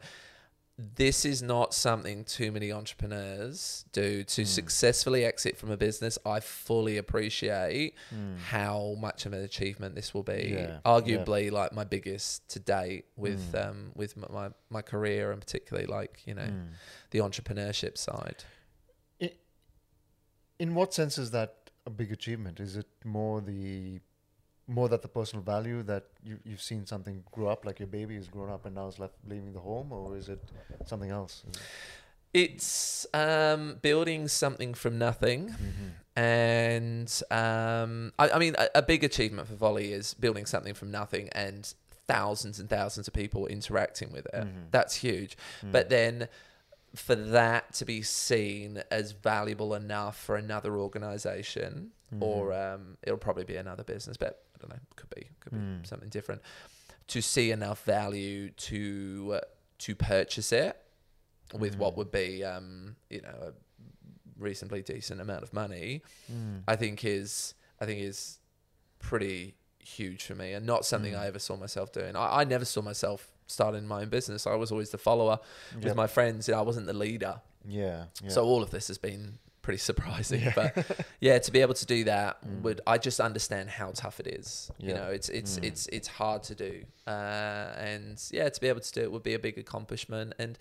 this 0.78 1.24
is 1.24 1.42
not 1.42 1.72
something 1.72 2.22
too 2.24 2.52
many 2.52 2.70
entrepreneurs 2.70 3.86
do 3.92 4.22
to 4.24 4.42
Hmm. 4.42 4.46
successfully 4.46 5.24
exit 5.24 5.56
from 5.56 5.70
a 5.70 5.76
business. 5.76 6.18
I 6.26 6.40
fully 6.40 6.98
appreciate 6.98 7.94
how 8.50 8.94
much 8.98 9.24
of 9.24 9.32
an 9.32 9.42
achievement 9.42 9.94
this 9.94 10.12
will 10.12 10.22
be. 10.22 10.48
Hmm. 10.50 10.54
Yeah, 10.54 10.80
Arguably, 10.84 11.50
like 11.50 11.72
my 11.72 11.84
biggest 11.84 12.46
to 12.50 12.58
date 12.60 13.06
with 13.16 13.52
Hmm. 13.52 13.56
um, 13.56 13.92
with 13.94 14.16
my 14.18 14.50
my 14.68 14.82
career 14.82 15.32
and 15.32 15.40
particularly 15.40 15.86
like 15.86 16.20
you 16.26 16.34
know 16.34 16.50
the 17.10 17.20
entrepreneurship 17.20 17.96
side. 17.96 18.44
In 20.58 20.74
what 20.74 20.94
sense 20.94 21.18
is 21.18 21.32
that 21.32 21.70
a 21.84 21.90
big 21.90 22.10
achievement? 22.12 22.60
Is 22.60 22.76
it 22.76 22.86
more 23.04 23.40
the 23.42 24.00
more 24.68 24.88
that 24.88 25.02
the 25.02 25.08
personal 25.08 25.42
value 25.44 25.82
that 25.84 26.04
you, 26.24 26.38
you've 26.44 26.62
seen 26.62 26.86
something 26.86 27.22
grow 27.32 27.48
up, 27.48 27.64
like 27.64 27.78
your 27.78 27.86
baby 27.88 28.16
has 28.16 28.28
grown 28.28 28.50
up 28.50 28.66
and 28.66 28.74
now 28.74 28.88
is 28.88 28.98
left 28.98 29.14
leaving 29.28 29.52
the 29.52 29.60
home, 29.60 29.92
or 29.92 30.16
is 30.16 30.28
it 30.28 30.42
something 30.86 31.10
else? 31.10 31.44
It- 31.48 31.58
It's 32.34 33.06
um, 33.14 33.78
building 33.80 34.28
something 34.28 34.74
from 34.74 34.98
nothing. 34.98 35.54
And 36.16 37.10
um, 37.30 38.12
I, 38.18 38.30
I 38.30 38.38
mean, 38.38 38.54
a, 38.58 38.68
a 38.76 38.82
big 38.82 39.04
achievement 39.04 39.48
for 39.48 39.54
Vollie 39.54 39.90
is 39.92 40.14
building 40.14 40.46
something 40.46 40.74
from 40.74 40.90
nothing 40.90 41.28
and 41.32 41.72
thousands 42.06 42.58
and 42.60 42.68
thousands 42.68 43.06
of 43.08 43.14
people 43.14 43.46
interacting 43.46 44.12
with 44.12 44.26
it. 44.34 44.46
That's 44.70 44.96
huge. 44.96 45.36
But 45.62 45.88
then 45.88 46.28
for 46.94 47.14
that 47.14 47.74
to 47.74 47.84
be 47.84 48.02
seen 48.02 48.82
as 48.90 49.12
valuable 49.12 49.74
enough 49.74 50.16
for 50.18 50.36
another 50.36 50.76
organization, 50.78 51.90
or 52.20 52.52
um, 52.52 52.96
it'll 53.02 53.18
probably 53.18 53.44
be 53.44 53.56
another 53.56 53.82
business, 53.84 54.16
but 54.16 54.42
don't 54.66 54.76
know, 54.78 54.82
could 54.96 55.10
be, 55.10 55.28
could 55.40 55.52
be 55.52 55.88
something 55.88 56.08
different, 56.08 56.42
to 57.08 57.20
see 57.22 57.50
enough 57.50 57.84
value 57.84 58.50
to 58.50 59.32
uh, 59.36 59.40
to 59.78 59.94
purchase 59.94 60.52
it 60.52 60.76
with 61.54 61.78
what 61.78 61.96
would 61.96 62.10
be, 62.10 62.42
um, 62.44 62.96
you 63.10 63.20
know, 63.22 63.28
a 63.28 63.52
reasonably 64.38 64.82
decent 64.82 65.20
amount 65.20 65.42
of 65.42 65.52
money, 65.52 66.02
I 66.66 66.76
think 66.76 67.04
is 67.04 67.54
I 67.80 67.86
think 67.86 68.00
is 68.00 68.38
pretty 68.98 69.54
huge 69.78 70.24
for 70.24 70.34
me, 70.34 70.52
and 70.52 70.66
not 70.66 70.84
something 70.84 71.14
I 71.14 71.26
ever 71.26 71.38
saw 71.38 71.56
myself 71.56 71.92
doing. 71.92 72.16
I, 72.16 72.40
I 72.40 72.44
never 72.44 72.64
saw 72.64 72.82
myself 72.82 73.28
starting 73.46 73.86
my 73.86 74.00
own 74.02 74.08
business. 74.08 74.46
I 74.46 74.56
was 74.56 74.72
always 74.72 74.90
the 74.90 74.98
follower 74.98 75.38
with 75.80 75.94
my 75.94 76.08
friends. 76.08 76.48
You 76.48 76.54
know, 76.54 76.60
I 76.60 76.62
wasn't 76.62 76.86
the 76.86 76.92
leader. 76.94 77.40
Yeah. 77.68 78.06
yeah. 78.22 78.28
So 78.30 78.44
all 78.44 78.62
of 78.62 78.70
this 78.70 78.88
has 78.88 78.98
been 78.98 79.38
pretty 79.66 79.78
surprising. 79.90 80.42
But 80.54 80.70
yeah, 81.20 81.38
to 81.46 81.50
be 81.56 81.60
able 81.60 81.74
to 81.82 81.86
do 81.96 82.04
that 82.04 82.32
Mm. 82.46 82.62
would 82.64 82.80
I 82.86 82.96
just 83.08 83.18
understand 83.20 83.66
how 83.78 83.88
tough 84.04 84.20
it 84.22 84.28
is. 84.40 84.70
You 84.78 84.94
know, 84.98 85.08
it's 85.16 85.28
it's 85.38 85.58
Mm. 85.58 85.64
it's 85.68 85.82
it's 85.96 86.08
hard 86.20 86.40
to 86.50 86.54
do. 86.54 86.72
Uh, 87.06 87.10
and 87.90 88.22
yeah, 88.30 88.48
to 88.48 88.60
be 88.60 88.68
able 88.72 88.80
to 88.88 88.92
do 88.98 89.02
it 89.06 89.10
would 89.12 89.22
be 89.32 89.34
a 89.34 89.38
big 89.48 89.56
accomplishment. 89.58 90.28
And 90.38 90.58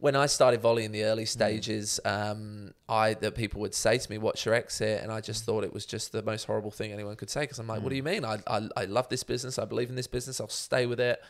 when 0.00 0.14
I 0.14 0.26
started 0.26 0.62
Vollie 0.62 0.84
in 0.84 0.92
the 0.92 1.02
early 1.04 1.24
Mm. 1.24 1.28
stages, 1.28 1.98
um, 2.04 2.72
I 2.88 3.14
that 3.14 3.34
people 3.34 3.60
would 3.62 3.74
say 3.74 3.98
to 3.98 4.10
me, 4.10 4.16
"What's 4.18 4.44
your 4.44 4.54
exit?" 4.54 5.02
And 5.02 5.10
I 5.10 5.20
Mm. 5.20 5.24
just 5.24 5.44
thought 5.44 5.64
it 5.64 5.72
was 5.72 5.84
just 5.86 6.12
the 6.12 6.22
most 6.22 6.44
horrible 6.44 6.70
thing 6.70 6.92
anyone 6.92 7.16
could 7.16 7.30
say 7.30 7.40
because 7.40 7.58
I'm 7.58 7.66
like, 7.66 7.82
"What 7.82 7.90
do 7.90 7.96
you 7.96 8.02
mean? 8.04 8.24
I, 8.24 8.38
I 8.46 8.68
I 8.76 8.84
love 8.84 9.08
this 9.08 9.24
business. 9.24 9.58
I 9.58 9.64
believe 9.64 9.88
in 9.90 9.96
this 9.96 10.06
business. 10.06 10.40
I'll 10.40 10.48
stay 10.48 10.86
with 10.86 11.00
it, 11.00 11.20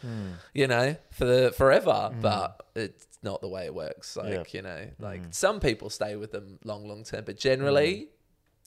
you 0.55 0.67
know, 0.67 0.97
for 1.11 1.25
the 1.25 1.51
forever." 1.53 2.15
But 2.21 2.63
it's 2.75 3.07
not 3.23 3.41
the 3.41 3.49
way 3.49 3.65
it 3.65 3.75
works. 3.75 4.17
Like 4.17 4.33
Yeah. 4.53 4.59
you 4.59 4.63
know, 4.63 4.91
like 4.99 5.23
Mm. 5.23 5.35
some 5.35 5.61
people 5.61 5.89
stay 5.91 6.17
with 6.17 6.33
them 6.33 6.59
long, 6.63 6.87
long 6.87 7.05
term, 7.05 7.25
but 7.25 7.37
generally, 7.39 8.11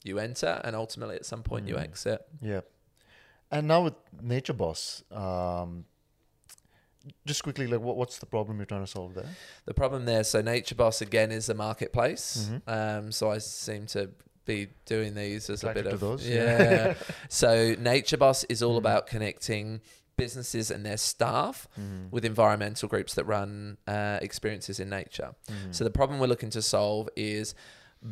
you 0.03 0.18
enter 0.18 0.60
and 0.64 0.76
ultimately 0.76 1.15
at 1.15 1.26
some 1.28 1.44
point 1.44 1.68
you 1.68 1.76
Mm. 1.76 1.84
exit. 1.84 2.28
Yeah. 2.41 2.61
And 3.52 3.68
now 3.68 3.84
with 3.84 3.94
Nature 4.19 4.53
Boss, 4.53 5.03
um, 5.11 5.86
just 7.26 7.44
quickly, 7.44 7.68
like, 7.68 7.82
what, 7.82 7.98
what's 7.98 8.19
the 8.19 8.26
problem 8.26 8.57
you're 8.57 8.65
trying 8.65 8.86
to 8.86 8.91
solve 8.91 9.14
there? 9.15 9.30
The 9.65 9.73
problem 9.73 10.06
there, 10.06 10.23
so 10.23 10.41
Nature 10.41 10.76
Boss 10.76 11.02
again 11.02 11.32
is 11.32 11.49
a 11.49 11.53
marketplace. 11.53 12.49
Mhm. 12.49 12.61
Um, 12.68 13.11
so 13.11 13.32
I 13.32 13.38
seem 13.40 13.86
to 13.88 14.10
be 14.45 14.68
doing 14.86 15.14
these 15.14 15.49
as 15.49 15.64
a 15.64 15.73
bit 15.73 15.86
of 15.88 15.99
those, 15.99 16.28
yeah. 16.28 16.95
so 17.30 17.76
Nature 17.80 18.18
Boss 18.18 18.44
is 18.45 18.61
all 18.64 18.78
about 18.78 19.07
connecting 19.07 19.82
businesses 20.18 20.69
and 20.69 20.86
their 20.86 20.98
staff 20.98 21.68
Mm. 21.80 22.11
with 22.11 22.26
environmental 22.26 22.88
groups 22.90 23.15
that 23.15 23.23
run 23.26 23.78
uh, 23.88 24.19
experiences 24.22 24.80
in 24.80 24.90
nature. 24.90 25.34
Mm. 25.48 25.73
So 25.73 25.84
the 25.84 25.90
problem 25.90 26.19
we're 26.19 26.28
looking 26.28 26.52
to 26.52 26.61
solve 26.61 27.10
is 27.15 27.56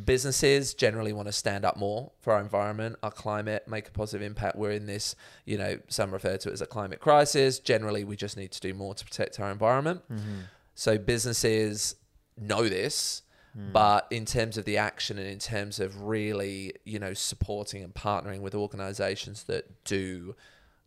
businesses 0.04 0.72
generally 0.74 1.12
want 1.12 1.26
to 1.26 1.32
stand 1.32 1.64
up 1.64 1.76
more 1.76 2.12
for 2.20 2.32
our 2.34 2.40
environment, 2.40 2.96
our 3.02 3.10
climate, 3.10 3.66
make 3.66 3.88
a 3.88 3.90
positive 3.90 4.22
impact. 4.24 4.56
We're 4.56 4.70
in 4.70 4.86
this, 4.86 5.16
you 5.44 5.58
know, 5.58 5.78
some 5.88 6.12
refer 6.12 6.36
to 6.36 6.48
it 6.48 6.52
as 6.52 6.60
a 6.60 6.66
climate 6.66 7.00
crisis. 7.00 7.58
Generally, 7.58 8.04
we 8.04 8.16
just 8.16 8.36
need 8.36 8.52
to 8.52 8.60
do 8.60 8.72
more 8.72 8.94
to 8.94 9.04
protect 9.04 9.40
our 9.40 9.50
environment. 9.50 10.02
Mhm. 10.10 10.44
So 10.74 10.96
businesses 10.96 11.96
know 12.38 12.68
this, 12.68 13.22
Mm. 13.58 13.72
but 13.72 14.06
in 14.10 14.24
terms 14.26 14.56
of 14.56 14.64
the 14.64 14.76
action 14.76 15.18
and 15.18 15.26
in 15.26 15.40
terms 15.40 15.80
of 15.80 16.02
really, 16.02 16.72
you 16.84 17.00
know, 17.00 17.12
supporting 17.12 17.82
and 17.82 17.92
partnering 17.92 18.40
with 18.42 18.54
organizations 18.54 19.42
that 19.44 19.82
do 19.84 20.36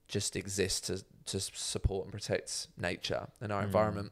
just 0.08 0.38
exist 0.38 0.86
to, 0.88 1.04
to 1.26 1.42
support 1.42 2.06
and 2.06 2.14
protect 2.14 2.68
nature 2.78 3.28
and 3.42 3.52
our 3.52 3.62
Mm. 3.64 3.66
environment 3.66 4.12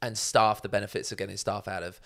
and 0.00 0.16
staff, 0.16 0.62
the 0.62 0.68
benefits 0.70 1.12
of 1.12 1.18
getting 1.18 1.36
staff 1.36 1.68
out 1.68 1.82
of 1.82 2.00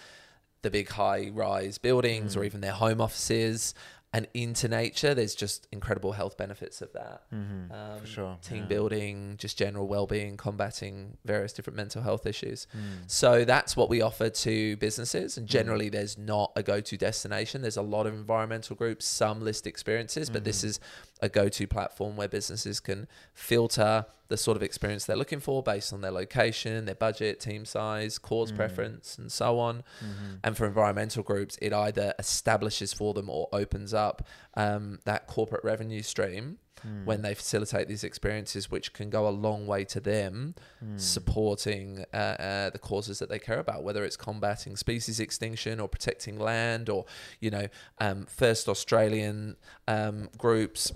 the 0.63 0.71
big 0.71 0.89
high 0.91 1.31
rise 1.33 1.79
buildings 1.79 2.37
or 2.37 2.41
Mm. 2.41 2.47
even 2.47 2.61
their 2.61 2.73
home 2.73 3.01
offices 3.01 3.75
and 4.13 4.27
into 4.35 4.67
nature, 4.67 5.15
there's 5.15 5.37
just 5.37 5.69
incredible 5.71 6.11
health 6.13 6.37
benefits 6.37 6.83
of 6.83 6.93
that 6.95 7.23
Mhm. 7.33 7.71
um, 7.73 8.01
For 8.01 8.07
sure. 8.09 8.39
team 8.43 8.63
yeah. 8.63 8.67
building, 8.67 9.37
just 9.39 9.57
general 9.57 9.87
well-being, 9.87 10.37
combating 10.37 11.17
various 11.25 11.53
different 11.53 11.77
mental 11.77 12.03
health 12.03 12.27
issues. 12.27 12.67
Mm. 12.77 13.09
So 13.09 13.45
that's 13.45 13.77
what 13.77 13.89
we 13.89 14.03
offer 14.03 14.29
to 14.29 14.77
businesses, 14.79 15.37
and 15.39 15.47
Mm. 15.47 15.51
generally 15.51 15.89
there's 15.91 16.19
not 16.19 16.51
a 16.57 16.63
go-to 16.65 16.97
destination. 16.97 17.63
There's 17.63 17.77
a 17.77 17.83
lot 17.83 18.05
of 18.09 18.13
environmental 18.15 18.75
groups, 18.75 19.05
some 19.07 19.43
list 19.45 19.65
experiences, 19.65 20.29
but 20.29 20.43
this 20.43 20.63
Mhm. 20.63 20.71
is 20.71 20.81
a 21.23 21.29
go-to 21.29 21.67
platform 21.67 22.17
where 22.17 22.29
businesses 22.29 22.81
can 22.81 23.07
filter 23.35 24.07
the 24.29 24.37
sort 24.37 24.57
of 24.57 24.63
experience 24.63 25.05
they're 25.07 25.17
looking 25.17 25.41
for 25.41 25.61
based 25.63 25.93
on 25.93 26.03
their 26.03 26.13
location, 26.13 26.85
their 26.85 26.95
budget, 26.95 27.41
team 27.41 27.65
size, 27.65 28.17
cause 28.17 28.53
Mm. 28.53 28.57
preference, 28.57 29.19
and 29.19 29.31
so 29.33 29.59
on. 29.59 29.83
Mhm. 30.01 30.39
And 30.45 30.57
for 30.57 30.67
environmental 30.67 31.25
groups, 31.25 31.59
it 31.61 31.73
either 31.73 32.15
establishes 32.19 32.93
for 32.93 33.13
them 33.13 33.29
or 33.29 33.49
opens 33.53 33.93
up 33.93 34.27
um, 34.55 34.99
that 35.05 35.27
corporate 35.27 35.65
revenue 35.65 36.03
stream 36.03 36.59
Mm. 36.87 37.05
when 37.05 37.23
they 37.23 37.35
facilitate 37.35 37.89
these 37.89 38.05
experiences, 38.05 38.71
which 38.71 38.93
can 38.93 39.11
go 39.11 39.29
a 39.29 39.31
long 39.31 39.67
way 39.67 39.85
to 39.85 40.01
them 40.01 40.55
Mm. 40.83 40.99
supporting 40.99 42.05
uh, 42.13 42.17
uh, 42.17 42.71
the 42.71 42.79
causes 42.79 43.19
that 43.19 43.29
they 43.29 43.39
care 43.39 43.59
about, 43.59 43.83
whether 43.83 44.05
it's 44.05 44.17
combating 44.17 44.77
species 44.77 45.21
extinction 45.21 45.79
or 45.81 45.89
protecting 45.89 46.39
land, 46.39 46.89
or 46.89 47.05
you 47.41 47.51
know, 47.51 47.67
um, 47.99 48.27
first 48.27 48.69
Australian 48.69 49.57
um, 49.89 50.29
groups 50.39 50.93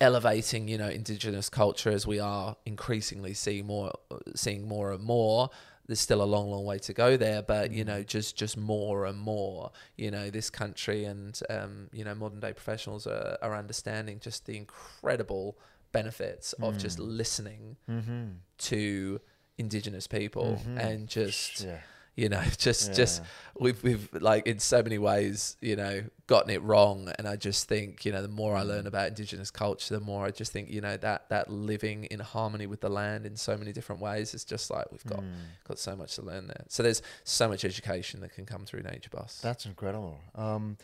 elevating 0.00 0.68
you 0.68 0.78
know 0.78 0.88
indigenous 0.88 1.48
culture 1.48 1.90
as 1.90 2.06
we 2.06 2.20
are 2.20 2.56
increasingly 2.66 3.34
see 3.34 3.62
more 3.62 3.92
seeing 4.34 4.66
more 4.68 4.92
and 4.92 5.02
more 5.02 5.50
there's 5.86 6.00
still 6.00 6.22
a 6.22 6.24
long 6.24 6.50
long 6.50 6.64
way 6.64 6.78
to 6.78 6.92
go 6.92 7.16
there 7.16 7.42
but 7.42 7.72
you 7.72 7.84
know 7.84 8.02
just 8.02 8.36
just 8.36 8.56
more 8.56 9.06
and 9.06 9.18
more 9.18 9.70
you 9.96 10.10
know 10.10 10.28
this 10.30 10.50
country 10.50 11.04
and 11.04 11.40
um, 11.50 11.88
you 11.92 12.04
know 12.04 12.14
modern 12.14 12.40
day 12.40 12.52
professionals 12.52 13.06
are, 13.06 13.38
are 13.42 13.56
understanding 13.56 14.20
just 14.20 14.46
the 14.46 14.56
incredible 14.56 15.56
benefits 15.92 16.52
of 16.54 16.76
just 16.78 16.98
Mm. 16.98 17.16
listening 17.16 17.76
Mhm. 17.88 18.36
to 18.58 19.20
indigenous 19.56 20.06
people 20.06 20.62
Mhm. 20.64 20.78
and 20.78 21.08
just 21.08 21.62
yeah. 21.64 21.80
You 22.22 22.28
know 22.28 22.42
just 22.58 22.94
just 22.94 23.22
we've 23.60 23.80
we've 23.82 24.08
like 24.30 24.46
in 24.48 24.58
so 24.58 24.82
many 24.82 24.98
ways 24.98 25.56
you 25.60 25.76
know 25.76 26.02
gotten 26.26 26.50
it 26.50 26.62
wrong 26.62 27.10
and 27.16 27.26
i 27.26 27.36
just 27.36 27.68
think 27.68 28.04
you 28.04 28.10
know 28.12 28.22
the 28.28 28.34
more 28.40 28.54
i 28.56 28.62
learn 28.62 28.84
Mm. 28.84 28.92
about 28.92 29.06
indigenous 29.08 29.50
culture 29.50 29.94
the 29.98 30.04
more 30.12 30.22
i 30.26 30.30
just 30.30 30.50
think 30.52 30.68
you 30.76 30.80
know 30.86 30.96
that 30.96 31.28
that 31.30 31.44
living 31.50 32.04
in 32.14 32.20
harmony 32.20 32.66
with 32.66 32.80
the 32.86 32.88
land 33.00 33.24
in 33.24 33.34
so 33.36 33.56
many 33.56 33.72
different 33.72 34.00
ways 34.02 34.34
is 34.34 34.44
just 34.44 34.68
like 34.70 34.86
we've 34.92 35.06
got 35.14 35.20
Mm. 35.20 35.32
got 35.68 35.78
so 35.78 35.92
much 36.00 36.10
to 36.16 36.22
learn 36.30 36.44
there 36.48 36.64
so 36.68 36.82
there's 36.82 37.02
so 37.24 37.44
much 37.48 37.64
education 37.64 38.20
that 38.22 38.32
can 38.36 38.44
come 38.46 38.64
through 38.66 38.82
Nature 38.82 39.10
Boss 39.16 39.40
That's 39.40 39.64
incredible. 39.72 40.18
Um, 40.34 40.76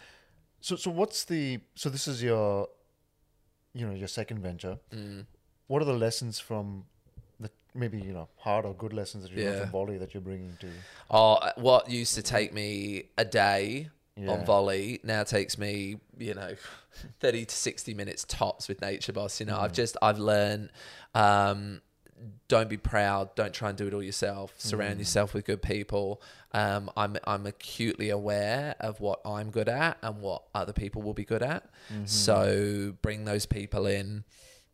so 0.61 0.77
so 0.77 0.89
what's 1.01 1.20
the 1.32 1.61
so 1.74 1.86
this 1.90 2.06
is 2.12 2.23
your, 2.23 2.69
you 3.78 3.85
know, 3.86 3.93
your 4.02 4.09
second 4.09 4.39
venture. 4.48 4.78
mm. 4.93 5.27
What 5.66 5.82
are 5.82 5.86
the 5.94 6.01
lessons 6.06 6.39
from 6.48 6.85
maybe 7.74 7.98
you 7.98 8.12
know 8.12 8.28
hard 8.36 8.64
or 8.64 8.74
good 8.74 8.92
lessons 8.92 9.24
that 9.24 9.32
you 9.32 9.44
learned 9.44 9.56
Yeah. 9.59 9.64
from 9.64 9.72
Vollie 9.72 9.98
that 9.98 10.14
you're 10.14 10.20
bringing 10.20 10.56
to? 10.60 10.68
oh 11.10 11.38
what 11.56 11.90
used 11.90 12.14
to 12.14 12.22
take 12.22 12.52
me 12.52 13.05
a 13.18 13.24
day 13.24 13.88
Yeah. 14.16 14.30
on 14.30 14.46
Vollie 14.46 15.02
now 15.05 15.22
takes 15.24 15.59
me 15.59 15.98
you 16.18 16.34
know 16.34 16.55
30 17.20 17.46
to 17.46 17.55
60 17.55 17.94
minutes 17.94 18.24
tops 18.28 18.68
with 18.68 18.80
nature 18.80 19.12
boss 19.12 19.40
you 19.40 19.46
know 19.46 19.59
i've 19.59 19.72
Mm. 19.72 19.76
just 19.82 19.96
i've 20.02 20.18
learned 20.18 20.70
um 21.14 21.80
don't 22.48 22.70
be 22.70 22.76
proud. 22.78 23.34
Don't 23.34 23.52
try 23.52 23.68
and 23.70 23.76
do 23.76 23.86
it 23.88 23.92
all 23.92 24.02
yourself. 24.02 24.55
Surround 24.56 24.94
Mm. 24.94 24.98
yourself 25.01 25.34
with 25.34 25.44
good 25.44 25.60
people. 25.60 26.22
Um, 26.52 26.88
I'm 26.96 27.16
I'm 27.26 27.44
acutely 27.44 28.09
aware 28.09 28.76
of 28.80 29.01
what 29.01 29.20
I'm 29.26 29.51
good 29.51 29.68
at 29.68 29.98
and 30.01 30.20
what 30.22 30.44
other 30.55 30.72
people 30.72 31.02
will 31.02 31.12
be 31.12 31.24
good 31.24 31.42
at. 31.42 31.64
Mm-hmm. 31.92 32.06
So 32.06 32.94
bring 33.02 33.24
those 33.24 33.46
people 33.46 33.84
in. 33.86 34.24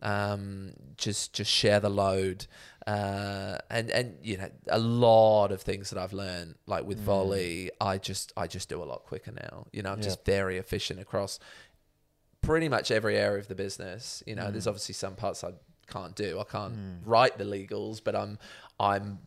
Um, 0.03 0.75
just 0.97 1.33
just 1.33 1.51
share 1.51 1.81
the 1.81 1.89
load, 1.91 2.47
uh, 2.87 3.59
and 3.71 3.91
and 3.91 4.17
you 4.23 4.37
know 4.39 4.51
a 4.69 4.79
lot 4.79 5.53
of 5.53 5.61
things 5.63 5.91
that 5.91 5.99
I've 5.99 6.13
learned, 6.13 6.55
like 6.67 6.85
with 6.85 7.01
Mm. 7.01 7.05
Vollie, 7.07 7.69
I 7.81 7.99
just 7.99 8.33
I 8.37 8.47
just 8.47 8.69
do 8.69 8.83
a 8.83 8.85
lot 8.85 9.05
quicker 9.05 9.33
now. 9.33 9.67
You 9.73 9.83
know, 9.83 9.93
I'm 9.93 9.99
Yeah. 9.99 10.05
just 10.05 10.25
very 10.25 10.57
efficient 10.59 10.99
across 11.01 11.39
pretty 12.43 12.69
much 12.69 12.91
every 12.91 13.17
area 13.17 13.39
of 13.39 13.49
the 13.49 13.55
business. 13.55 14.23
You 14.27 14.35
know, 14.35 14.51
there's 14.51 14.65
Mm. 14.65 14.69
obviously 14.71 14.95
some 14.95 15.15
parts 15.15 15.45
I 15.45 15.53
can't 15.89 16.15
do. 16.17 16.39
I 16.41 16.45
can't 16.45 16.75
Mm. 16.75 16.99
write 17.05 17.37
the 17.39 17.45
legals, 17.45 18.01
but 18.03 18.15
I'm 18.17 18.39
I'm 18.79 19.19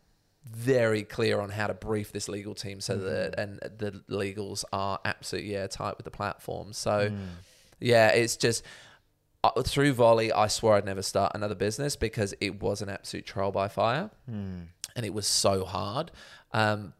very 0.44 1.04
clear 1.04 1.40
on 1.40 1.48
how 1.50 1.66
to 1.68 1.74
brief 1.74 2.12
this 2.12 2.28
legal 2.28 2.54
team 2.54 2.80
so 2.80 2.98
that 2.98 3.38
and 3.38 3.58
the 3.60 4.02
legals 4.10 4.62
are 4.72 4.98
absolutely 5.04 5.56
airtight 5.56 5.96
with 5.96 6.04
the 6.04 6.10
platform. 6.10 6.72
So 6.72 7.10
Mm. 7.10 7.28
yeah, 7.80 8.08
it's 8.08 8.36
just 8.36 8.62
uh, 9.56 9.62
through 9.62 9.94
Vollie. 9.94 10.30
I 10.34 10.46
swore 10.48 10.74
I'd 10.76 10.84
never 10.84 11.02
start 11.02 11.32
another 11.34 11.54
business 11.54 11.96
because 11.96 12.34
it 12.40 12.60
was 12.62 12.82
an 12.82 12.88
absolute 12.88 13.26
trial 13.26 13.52
by 13.52 13.68
fire, 13.68 14.10
Mm. 14.30 14.66
and 14.96 15.06
it 15.06 15.12
was 15.14 15.26
so 15.26 15.64
hard. 15.64 16.10
Um, 16.52 16.92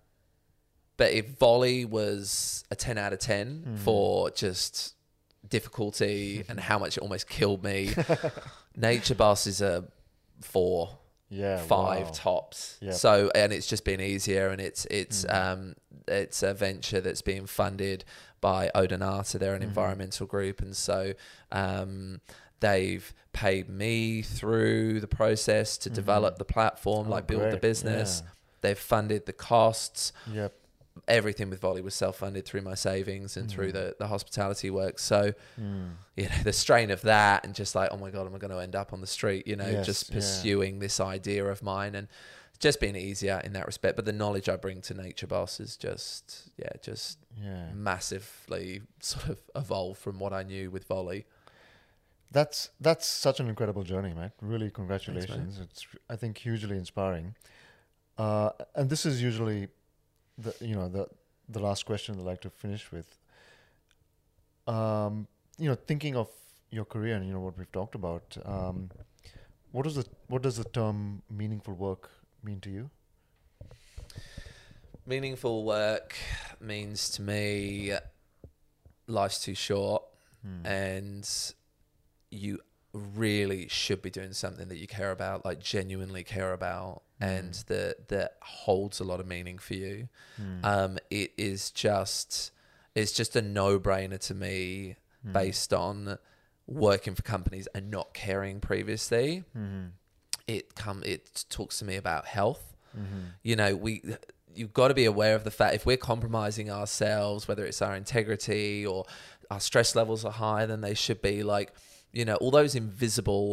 but 0.97 1.13
if 1.13 1.39
Vollie 1.39 1.85
was 1.89 2.65
a 2.71 2.77
ten 2.77 2.99
out 2.99 3.13
of 3.13 3.19
ten 3.19 3.77
for 3.85 4.31
just 4.31 4.95
difficulty 5.49 6.45
and 6.49 6.59
how 6.61 6.79
much 6.79 6.97
it 6.97 7.01
almost 7.01 7.29
killed 7.29 7.63
me, 7.65 7.91
Nature 8.77 9.15
Boss 9.15 9.47
is 9.47 9.61
a 9.61 9.85
four 10.41 10.99
Yeah. 11.29 11.59
five 11.59 12.07
wow. 12.07 12.13
tops. 12.13 12.79
Yep. 12.81 12.95
So 12.95 13.31
and 13.35 13.53
it's 13.53 13.67
just 13.67 13.85
been 13.85 14.01
easier 14.01 14.49
and 14.49 14.61
it's 14.61 14.87
it's 14.91 15.27
um 15.29 15.75
it's 16.07 16.43
a 16.43 16.55
venture 16.55 17.01
that's 17.01 17.23
being 17.23 17.47
funded 17.47 18.05
by 18.41 18.71
Odonata. 18.75 19.39
They're 19.39 19.55
an 19.55 19.63
environmental 19.63 20.27
group 20.27 20.61
and 20.61 20.77
so 20.77 21.15
um 21.51 22.21
they've 22.61 23.13
paid 23.33 23.69
me 23.69 24.23
through 24.23 25.01
the 25.01 25.09
process 25.09 25.77
to 25.79 25.91
develop 25.91 26.39
the 26.39 26.45
platform, 26.45 27.09
Oh, 27.09 27.11
like 27.11 27.27
build 27.27 27.53
the 27.53 27.59
business. 27.59 28.23
Yeah. 28.25 28.31
They've 28.63 28.79
funded 28.79 29.27
the 29.27 29.33
costs. 29.33 30.13
Yep. 30.33 30.55
Everything 31.09 31.51
with 31.51 31.61
Vollie 31.61 31.83
was 31.83 31.95
self 31.95 32.19
funded 32.19 32.45
through 32.47 32.63
my 32.63 32.75
savings 32.75 33.37
and 33.37 33.51
through 33.51 33.73
the, 33.73 33.97
the 33.99 34.07
hospitality 34.07 34.71
work. 34.71 34.99
So 34.99 35.33
Mm. 35.61 35.93
you 36.17 36.25
know 36.29 36.43
the 36.45 36.53
strain 36.53 36.91
of 36.91 37.03
that 37.03 37.45
and 37.45 37.55
just 37.55 37.75
like 37.75 37.89
oh 37.93 37.97
my 37.97 38.11
god 38.11 38.27
am 38.27 38.35
i 38.35 38.39
going 38.39 38.53
to 38.53 38.59
end 38.59 38.77
up 38.77 38.93
on 38.93 39.01
the 39.01 39.07
street 39.07 39.47
you 39.47 39.57
know 39.57 39.69
Yes, 39.69 39.85
just 39.87 40.09
yeah. 40.11 40.15
pursuing 40.17 40.79
this 40.79 41.01
idea 41.01 41.45
of 41.45 41.63
mine 41.63 41.95
and 41.97 42.07
just 42.61 42.79
being 42.81 42.95
easier 42.95 43.41
in 43.45 43.53
that 43.55 43.67
respect 43.67 43.97
but 43.97 44.05
the 44.05 44.13
knowledge 44.13 44.49
i 44.49 44.55
bring 44.57 44.81
to 44.83 44.95
nature 44.95 45.27
boss 45.27 45.59
is 45.59 45.77
just 45.77 46.51
yeah 46.57 46.71
just 46.83 47.19
Yeah. 47.43 47.73
massively 47.75 48.83
sort 49.01 49.29
of 49.29 49.41
evolved 49.57 49.99
from 50.01 50.19
what 50.21 50.33
i 50.33 50.43
knew 50.45 50.71
with 50.71 50.89
Vollie 50.89 51.25
That's 52.31 52.71
that's 52.81 53.07
such 53.07 53.41
an 53.41 53.49
incredible 53.49 53.83
journey, 53.85 54.13
man. 54.15 54.31
Really, 54.41 54.71
congratulations. 54.71 55.59
it's 55.61 55.87
I 56.09 56.17
think 56.17 56.39
hugely 56.39 56.77
inspiring. 56.77 57.35
Uh, 58.19 58.51
and 58.75 58.89
this 58.91 59.05
is 59.07 59.21
usually 59.23 59.69
the 60.39 60.55
you 60.61 60.75
know 60.75 60.89
the 60.89 61.07
the 61.49 61.61
last 61.61 61.85
question 61.87 62.15
I'd 62.19 62.25
like 62.25 62.41
to 62.43 62.51
finish 62.51 62.91
with. 62.91 63.19
Um, 64.67 65.27
you 65.59 65.69
know, 65.69 65.75
thinking 65.75 66.17
of 66.17 66.29
your 66.71 66.85
career 66.85 67.17
and 67.17 67.27
you 67.27 67.33
know 67.33 67.41
what 67.41 67.57
we've 67.59 67.71
talked 67.71 67.95
about. 67.95 68.37
Um, 68.45 68.91
what 69.73 69.87
is 69.87 69.95
the 69.97 70.07
what 70.29 70.43
does 70.43 70.57
the 70.57 70.65
term 70.65 71.23
meaningful 71.31 71.75
work 71.75 72.11
mean 72.43 72.61
to 72.61 72.71
you? 72.71 72.91
meaningful 75.07 75.65
work 75.65 76.15
means 76.61 77.11
to 77.11 77.21
me 77.23 77.93
life's 79.07 79.41
too 79.41 79.55
short 79.55 80.03
Hmm. 80.43 80.67
and 80.67 81.31
you 82.31 82.59
really 82.93 83.67
should 83.69 84.01
be 84.03 84.11
doing 84.11 84.33
something 84.33 84.69
that 84.69 84.77
you 84.79 84.87
care 84.87 85.11
about 85.11 85.45
like 85.45 85.59
genuinely 85.59 86.23
care 86.23 86.53
about 86.53 87.03
and 87.31 87.53
that 87.69 88.09
that 88.09 88.31
holds 88.43 89.01
a 89.01 89.05
lot 89.05 89.19
of 89.21 89.27
meaning 89.27 89.59
for 89.59 89.75
you 89.75 90.09
Hmm. 90.37 90.65
um 90.65 90.99
it 91.11 91.31
is 91.37 91.71
just 91.71 92.51
it's 92.95 93.13
just 93.13 93.37
a 93.37 93.43
no-brainer 93.43 94.19
to 94.29 94.35
me 94.35 94.97
Hmm. 95.25 95.33
based 95.33 95.73
on 95.73 96.19
working 96.67 97.15
for 97.15 97.23
companies 97.23 97.67
and 97.75 97.91
not 97.91 98.07
caring 98.15 98.61
previously 98.61 99.45
Mm-hmm. 99.57 99.87
it 100.47 100.75
come 100.75 101.03
it 101.15 101.45
talks 101.49 101.79
to 101.81 101.85
me 101.85 101.97
about 101.97 102.27
health 102.27 102.65
Mm-hmm. 102.97 103.21
you 103.43 103.57
know 103.57 103.75
we 103.87 103.93
you've 104.55 104.73
got 104.73 104.89
to 104.89 104.95
be 104.95 105.05
aware 105.05 105.35
of 105.35 105.43
the 105.43 105.51
fact 105.51 105.75
if 105.75 105.85
we're 105.85 105.97
compromising 106.13 106.71
ourselves 106.71 107.49
whether 107.49 107.65
it's 107.65 107.83
our 107.83 107.97
integrity 107.97 108.87
or 108.87 109.05
our 109.51 109.59
stress 109.69 109.97
levels 109.97 110.25
are 110.25 110.31
higher 110.47 110.67
than 110.67 110.81
they 110.81 110.95
should 110.95 111.21
be 111.21 111.43
like 111.43 111.73
you 112.13 112.25
know 112.25 112.37
all 112.37 112.53
those 112.53 112.75
invisible 112.77 113.49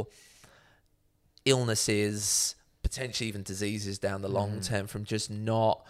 illnesses 1.46 2.56
potentially 2.92 3.28
even 3.28 3.44
diseases 3.44 3.98
down 4.00 4.22
the 4.22 4.30
long 4.30 4.60
mm. 4.60 4.66
term 4.66 4.88
from 4.88 5.04
just 5.04 5.30
not 5.30 5.86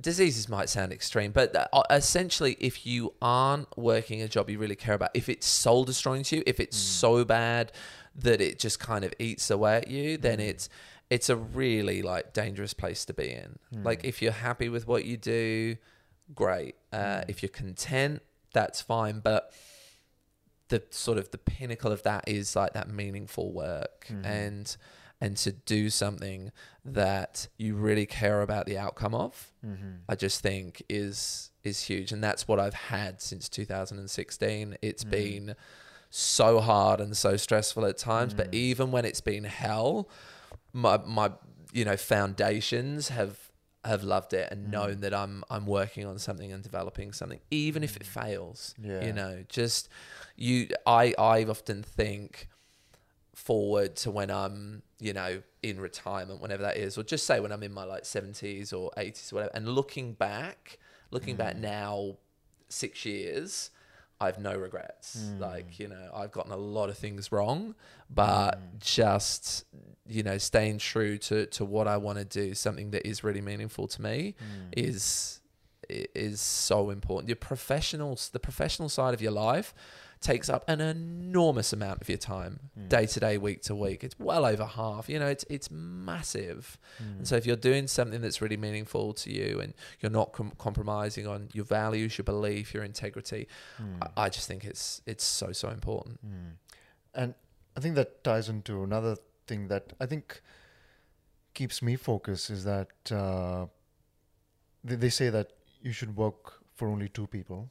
diseases 0.00 0.48
might 0.48 0.68
sound 0.68 0.92
extreme 0.92 1.30
but 1.30 1.54
uh, 1.72 1.82
essentially 1.90 2.56
if 2.58 2.84
you 2.84 3.14
aren't 3.22 3.68
working 3.78 4.20
a 4.20 4.26
job 4.26 4.50
you 4.50 4.58
really 4.58 4.74
care 4.74 4.94
about 4.94 5.10
if 5.14 5.28
it's 5.28 5.46
soul 5.46 5.84
destroying 5.84 6.24
to 6.24 6.36
you 6.36 6.42
if 6.44 6.58
it's 6.58 6.76
mm. 6.76 6.80
so 6.80 7.24
bad 7.24 7.70
that 8.16 8.40
it 8.40 8.58
just 8.58 8.80
kind 8.80 9.04
of 9.04 9.12
eats 9.20 9.48
away 9.48 9.76
at 9.76 9.88
you 9.88 10.16
then 10.16 10.38
mm. 10.38 10.48
it's 10.48 10.68
it's 11.10 11.28
a 11.28 11.36
really 11.36 12.02
like 12.02 12.32
dangerous 12.32 12.74
place 12.74 13.04
to 13.04 13.14
be 13.14 13.30
in. 13.30 13.58
Like 13.72 14.04
if 14.04 14.20
you're 14.20 14.32
happy 14.32 14.68
with 14.68 14.88
what 14.88 15.04
you 15.04 15.16
do 15.16 15.76
great. 16.34 16.74
Uh, 16.92 17.22
if 17.28 17.42
you're 17.42 17.50
content 17.50 18.22
that's 18.52 18.80
fine 18.80 19.20
but 19.20 19.52
the 20.68 20.82
sort 20.90 21.18
of 21.18 21.30
the 21.30 21.38
pinnacle 21.38 21.92
of 21.92 22.02
that 22.02 22.24
is 22.26 22.56
like 22.56 22.72
that 22.72 22.88
meaningful 22.88 23.52
work. 23.52 24.06
Mm-hmm. 24.08 24.24
And 24.24 24.76
and 25.20 25.36
to 25.38 25.52
do 25.52 25.88
something 25.90 26.52
that 26.84 27.48
you 27.56 27.74
really 27.74 28.06
care 28.06 28.42
about 28.42 28.66
the 28.66 28.78
outcome 28.78 29.14
of 29.14 29.52
Mm-hmm. 29.64 29.96
i 30.08 30.14
just 30.14 30.42
think 30.42 30.82
is 30.88 31.50
is 31.64 31.82
huge. 31.82 32.12
And 32.12 32.22
that's 32.22 32.46
what 32.46 32.60
i've 32.60 32.74
had 32.74 33.20
since 33.20 33.48
2016 33.48 34.76
It's 34.80 35.02
mm-hmm. 35.02 35.10
been 35.10 35.54
so 36.10 36.60
hard 36.60 37.00
and 37.00 37.16
so 37.16 37.36
stressful 37.36 37.84
at 37.84 37.98
times 37.98 38.32
but 38.32 38.50
mm. 38.52 38.54
even 38.54 38.90
when 38.92 39.04
it's 39.04 39.20
been 39.20 39.44
hell 39.44 40.08
my 40.72 40.98
my 41.04 41.32
you 41.72 41.84
know 41.84 41.96
foundations 41.96 43.08
have 43.08 43.50
have 43.84 44.02
loved 44.02 44.32
it 44.32 44.48
and 44.50 44.70
known 44.70 44.96
mm. 44.96 45.00
that 45.00 45.14
I'm 45.14 45.44
I'm 45.50 45.66
working 45.66 46.06
on 46.06 46.18
something 46.18 46.52
and 46.52 46.62
developing 46.62 47.12
something 47.12 47.40
even 47.50 47.82
if 47.82 47.96
it 47.96 48.04
mm. 48.04 48.06
fails 48.06 48.74
Yeah. 48.80 49.04
you 49.04 49.12
know 49.12 49.44
just 49.48 49.88
you 50.36 50.68
I 50.86 51.14
I 51.18 51.44
often 51.44 51.82
think 51.82 52.48
forward 53.36 53.94
to 53.94 54.10
when 54.10 54.30
I'm 54.30 54.82
you 54.98 55.12
know 55.12 55.42
in 55.62 55.78
retirement 55.78 56.40
whenever 56.40 56.62
that 56.62 56.78
is 56.78 56.96
or 56.96 57.02
just 57.02 57.26
say 57.26 57.38
when 57.38 57.52
I'm 57.52 57.62
in 57.62 57.72
my 57.72 57.84
like 57.84 58.04
70s 58.04 58.72
or 58.72 58.90
80s 58.96 59.30
or 59.30 59.36
whatever 59.36 59.52
and 59.54 59.68
looking 59.68 60.14
back 60.14 60.78
looking 61.10 61.36
back 61.36 61.54
mm. 61.54 61.60
now 61.60 62.16
6 62.70 63.04
years 63.04 63.70
I've 64.18 64.38
no 64.38 64.56
regrets. 64.56 65.18
Mm. 65.18 65.40
Like, 65.40 65.78
you 65.78 65.88
know, 65.88 66.10
I've 66.14 66.32
gotten 66.32 66.50
a 66.50 66.56
lot 66.56 66.88
of 66.88 66.96
things 66.96 67.30
wrong, 67.30 67.74
but 68.08 68.52
mm. 68.52 68.80
just, 68.80 69.66
you 70.08 70.22
know, 70.22 70.38
staying 70.38 70.78
true 70.78 71.18
to, 71.18 71.44
to 71.44 71.66
what 71.66 71.86
I 71.86 71.98
want 71.98 72.16
to 72.18 72.24
do, 72.24 72.54
something 72.54 72.92
that 72.92 73.06
is 73.06 73.22
really 73.22 73.42
meaningful 73.42 73.86
to 73.88 74.00
me 74.00 74.34
is 74.74 75.40
is 75.88 76.40
so 76.40 76.90
important. 76.90 77.28
Your 77.28 77.36
professionals, 77.36 78.30
the 78.30 78.40
professional 78.40 78.88
side 78.88 79.14
of 79.14 79.20
your 79.20 79.32
life 79.32 79.74
takes 80.20 80.48
up 80.48 80.64
an 80.68 80.80
enormous 80.80 81.72
amount 81.72 82.00
of 82.00 82.08
your 82.08 82.18
time, 82.18 82.60
hmm. 82.74 82.88
day 82.88 83.06
to 83.06 83.20
day, 83.20 83.38
week 83.38 83.62
to 83.62 83.74
week. 83.74 84.02
It's 84.02 84.18
well 84.18 84.44
over 84.44 84.64
half. 84.64 85.08
You 85.08 85.18
know, 85.18 85.26
it's 85.26 85.44
it's 85.48 85.70
massive. 85.70 86.78
Hmm. 86.98 87.18
And 87.18 87.28
so 87.28 87.36
if 87.36 87.46
you're 87.46 87.56
doing 87.56 87.86
something 87.86 88.20
that's 88.20 88.40
really 88.40 88.56
meaningful 88.56 89.12
to 89.14 89.30
you 89.30 89.60
and 89.60 89.74
you're 90.00 90.10
not 90.10 90.32
com- 90.32 90.52
compromising 90.58 91.26
on 91.26 91.48
your 91.52 91.64
values, 91.64 92.18
your 92.18 92.24
belief, 92.24 92.74
your 92.74 92.84
integrity, 92.84 93.48
hmm. 93.76 94.02
I, 94.02 94.24
I 94.24 94.28
just 94.28 94.48
think 94.48 94.64
it's 94.64 95.02
it's 95.06 95.24
so 95.24 95.52
so 95.52 95.68
important. 95.68 96.20
And 97.14 97.34
I 97.76 97.80
think 97.80 97.94
that 97.94 98.24
ties 98.24 98.48
into 98.48 98.82
another 98.82 99.16
thing 99.46 99.68
that 99.68 99.92
I 100.00 100.06
think 100.06 100.40
keeps 101.54 101.82
me 101.82 101.96
focused 101.96 102.50
is 102.50 102.64
that 102.64 102.90
uh, 103.10 103.66
they, 104.84 104.96
they 104.96 105.08
say 105.08 105.30
that 105.30 105.52
you 105.80 105.92
should 105.92 106.16
work 106.16 106.54
for 106.74 106.88
only 106.88 107.08
two 107.08 107.26
people 107.26 107.70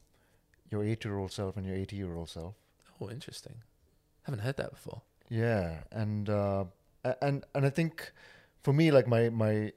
your 0.76 0.84
eight 0.91 1.03
year 1.06 1.18
old 1.18 1.31
self 1.31 1.57
and 1.57 1.65
your 1.65 1.76
80 1.76 1.95
year 1.95 2.14
old 2.15 2.30
self. 2.30 2.56
Oh, 2.99 3.10
interesting. 3.10 3.56
Haven't 4.23 4.41
heard 4.41 4.57
that 4.57 4.72
before. 4.72 5.02
Yeah. 5.30 5.84
And, 5.91 6.30
uh, 6.30 6.65
and, 7.22 7.43
and 7.56 7.65
I 7.65 7.69
think 7.69 8.11
for 8.64 8.73
me, 8.73 8.91
like 8.91 9.07
my, 9.07 9.30
my, 9.30 9.72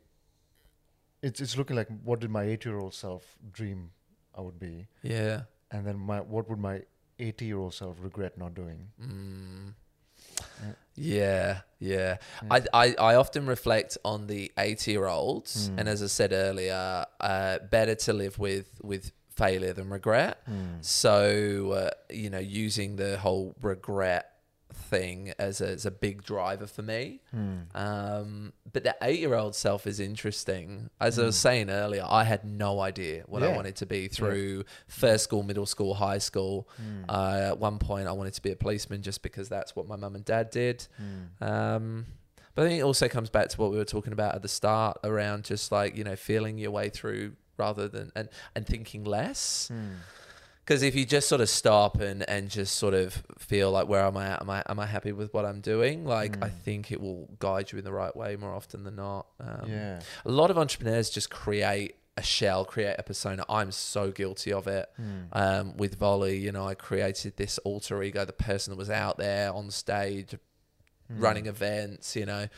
it's, 1.22 1.40
it's 1.40 1.56
looking 1.56 1.76
like 1.76 1.88
what 2.04 2.20
did 2.20 2.30
my 2.30 2.42
eight 2.44 2.64
year 2.64 2.78
old 2.78 2.94
self 2.94 3.24
dream 3.52 3.90
I 4.36 4.40
would 4.40 4.58
be? 4.58 4.86
Yeah. 5.02 5.42
And 5.70 5.86
then 5.86 5.98
my, 5.98 6.20
what 6.20 6.48
would 6.48 6.58
my 6.58 6.82
80 7.18 7.44
year 7.44 7.58
old 7.58 7.74
self 7.74 7.96
regret 8.00 8.38
not 8.38 8.54
doing? 8.54 8.88
Mm. 9.02 9.74
Yeah, 10.94 11.60
yeah. 11.78 12.16
I, 12.50 12.62
I, 12.72 12.94
I 12.98 13.14
often 13.14 13.46
reflect 13.46 13.98
on 14.04 14.26
the 14.26 14.50
80 14.58 14.90
year 14.92 15.06
olds, 15.06 15.68
Hmm. 15.68 15.78
and 15.78 15.88
as 15.88 16.02
I 16.02 16.06
said 16.06 16.32
earlier, 16.32 17.04
uh, 17.20 17.58
better 17.70 17.94
to 17.94 18.12
live 18.12 18.38
with, 18.38 18.80
with 18.82 19.12
failure 19.38 19.72
than 19.72 19.88
regret. 19.88 20.34
Hmm. 20.46 20.78
So, 20.80 21.72
uh, 21.72 21.90
you 22.10 22.28
know, 22.30 22.38
using 22.64 22.96
the 22.96 23.16
whole 23.18 23.54
regret 23.62 24.24
thing 24.90 25.32
as 25.38 25.60
a, 25.60 25.68
as 25.68 25.86
a 25.86 25.90
big 25.90 26.22
driver 26.22 26.66
for 26.66 26.82
me. 26.82 27.20
Hmm. 27.30 27.56
Um, 27.74 28.52
but 28.72 28.84
the 28.84 28.94
eight 29.02 29.18
year 29.20 29.34
old 29.34 29.54
self 29.54 29.86
is 29.86 29.98
interesting. 30.00 30.90
As 31.00 31.18
I 31.18 31.24
was 31.24 31.36
saying 31.36 31.70
earlier, 31.70 32.04
I 32.08 32.24
had 32.24 32.44
no 32.44 32.80
idea 32.80 33.22
what 33.26 33.42
I 33.42 33.48
Hmm. 33.50 33.56
Wanted 33.56 33.76
to 33.76 33.86
be 33.86 34.08
through 34.08 34.64
first 34.86 35.24
school, 35.24 35.42
middle 35.42 35.66
school, 35.66 35.94
high 35.94 36.18
school. 36.18 36.68
Hmm. 36.76 37.04
Uh, 37.08 37.48
at 37.52 37.58
one 37.58 37.78
point, 37.78 38.06
I 38.08 38.12
wanted 38.12 38.34
to 38.34 38.42
be 38.42 38.50
a 38.50 38.56
policeman 38.56 39.02
just 39.02 39.22
because 39.22 39.48
that's 39.48 39.74
what 39.76 39.86
my 39.88 39.96
mum 39.96 40.14
and 40.14 40.24
dad 40.24 40.50
did. 40.50 40.86
Hmm. 40.96 41.44
Um, 41.50 42.06
but 42.54 42.64
I 42.64 42.68
think 42.68 42.80
it 42.80 42.84
also 42.84 43.08
comes 43.08 43.30
back 43.30 43.48
to 43.50 43.56
what 43.60 43.70
we 43.70 43.76
were 43.78 43.84
talking 43.96 44.12
about 44.12 44.34
at 44.34 44.42
the 44.42 44.48
start 44.48 44.98
around 45.04 45.44
just 45.44 45.70
like, 45.72 45.96
you 45.96 46.04
know, 46.04 46.16
feeling 46.16 46.58
your 46.58 46.72
way 46.72 46.88
through 46.88 47.32
rather 47.58 47.88
than 47.88 48.12
and, 48.14 48.28
and 48.54 48.66
thinking 48.66 49.04
less. 49.04 49.68
Hmm. 49.72 49.94
Because 50.64 50.82
if 50.82 50.94
you 50.94 51.06
just 51.06 51.28
sort 51.30 51.40
of 51.40 51.48
stop 51.48 51.98
and, 51.98 52.28
and 52.28 52.50
just 52.50 52.76
sort 52.76 52.92
of 52.92 53.22
feel 53.38 53.70
like 53.70 53.88
where 53.88 54.02
am 54.04 54.18
I 54.18 54.26
at? 54.28 54.42
Am 54.42 54.50
I 54.50 54.62
am 54.68 54.78
I 54.78 54.84
happy 54.86 55.12
with 55.12 55.32
what 55.32 55.46
I'm 55.46 55.60
doing? 55.62 56.04
Like 56.04 56.36
I 56.44 56.48
Mm. 56.50 56.58
think 56.62 56.92
it 56.92 57.00
will 57.00 57.28
guide 57.38 57.72
you 57.72 57.78
in 57.78 57.84
the 57.84 57.92
right 57.92 58.14
way 58.14 58.36
more 58.36 58.52
often 58.54 58.84
than 58.84 58.96
not. 58.96 59.26
Um, 59.40 59.64
yeah. 59.66 60.00
A 60.26 60.30
lot 60.30 60.50
of 60.50 60.58
entrepreneurs 60.58 61.08
just 61.08 61.30
create 61.30 61.94
a 62.18 62.22
shell, 62.22 62.66
create 62.66 62.96
a 62.98 63.02
persona. 63.02 63.44
I'm 63.48 63.72
so 63.72 64.10
guilty 64.10 64.52
of 64.52 64.66
it. 64.66 64.90
Hmm. 64.96 65.20
Um, 65.32 65.76
with 65.78 65.98
Vollie, 65.98 66.38
you 66.38 66.52
know, 66.52 66.66
I 66.68 66.74
created 66.74 67.38
this 67.38 67.56
alter 67.58 68.02
ego, 68.02 68.26
the 68.26 68.32
person 68.34 68.72
that 68.72 68.76
was 68.76 68.90
out 68.90 69.16
there 69.16 69.50
on 69.52 69.70
stage, 69.70 70.34
Hmm. 71.10 71.20
running 71.20 71.46
events, 71.46 72.14
you 72.14 72.26
know. 72.26 72.48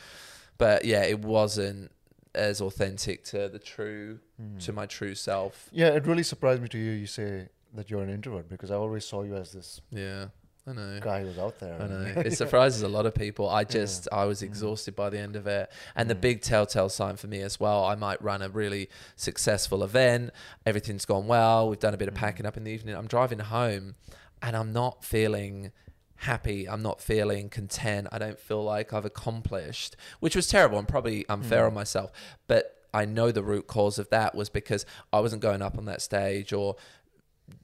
But 0.58 0.84
yeah, 0.84 1.02
it 1.04 1.20
wasn't 1.20 1.92
as 2.34 2.60
authentic 2.60 3.24
to 3.24 3.48
the 3.48 3.58
true, 3.58 4.18
Hmm. 4.38 4.58
to 4.58 4.72
my 4.72 4.86
true 4.86 5.14
self. 5.14 5.68
Yeah, 5.72 5.88
it 5.88 6.06
really 6.06 6.22
surprised 6.22 6.62
me 6.62 6.68
to 6.68 6.78
hear 6.78 6.92
you 6.94 7.06
say 7.06 7.48
that 7.74 7.90
you're 7.90 8.02
an 8.02 8.10
introvert 8.10 8.48
because 8.48 8.70
I 8.70 8.76
always 8.76 9.04
saw 9.04 9.22
you 9.22 9.34
as 9.36 9.52
this 9.52 9.80
Yeah, 9.90 10.26
I 10.66 10.72
know. 10.72 11.00
guy 11.00 11.20
who 11.22 11.26
was 11.26 11.38
out 11.38 11.58
there. 11.58 11.80
I 11.80 11.86
know. 11.86 12.12
It 12.24 12.36
surprises 12.36 12.82
a 12.82 12.88
lot 12.88 13.06
of 13.06 13.14
people. 13.14 13.48
I 13.48 13.64
just, 13.64 14.08
I 14.12 14.24
Mm. 14.24 14.28
was 14.28 14.42
exhausted 14.42 14.94
by 14.96 15.10
the 15.10 15.18
end 15.18 15.34
of 15.36 15.46
it. 15.46 15.70
And 15.96 16.08
the 16.10 16.14
big 16.14 16.40
telltale 16.42 16.88
sign 16.88 17.16
for 17.16 17.26
me 17.26 17.40
as 17.42 17.58
well, 17.60 17.84
I 17.84 17.94
might 17.96 18.20
run 18.22 18.42
a 18.42 18.48
really 18.48 18.88
successful 19.16 19.82
event. 19.84 20.30
Everything's 20.66 21.04
gone 21.04 21.26
well. 21.26 21.68
We've 21.68 21.78
done 21.78 21.94
a 21.94 21.96
bit 21.96 22.06
Mm. 22.08 22.12
of 22.12 22.14
packing 22.14 22.46
up 22.46 22.56
in 22.56 22.64
the 22.64 22.70
evening. 22.70 22.94
I'm 22.96 23.06
driving 23.08 23.40
home 23.40 23.96
and 24.42 24.56
I'm 24.56 24.72
not 24.72 25.04
feeling 25.04 25.72
happy. 26.20 26.68
I'm 26.68 26.82
not 26.82 27.00
feeling 27.00 27.48
content. 27.48 28.08
I 28.12 28.18
don't 28.18 28.38
feel 28.38 28.62
like 28.62 28.92
I've 28.92 29.04
accomplished, 29.04 29.96
which 30.20 30.36
was 30.36 30.46
terrible 30.48 30.78
and 30.78 30.86
probably 30.88 31.26
unfair 31.28 31.64
Mm. 31.64 31.68
on 31.68 31.74
myself. 31.74 32.10
But 32.46 32.76
I 32.92 33.04
know 33.04 33.30
the 33.30 33.42
root 33.42 33.66
cause 33.66 33.98
of 33.98 34.10
that 34.10 34.34
was 34.34 34.48
because 34.50 34.84
I 35.12 35.20
wasn't 35.20 35.42
going 35.42 35.62
up 35.62 35.78
on 35.78 35.84
that 35.86 36.02
stage 36.02 36.52
or 36.52 36.76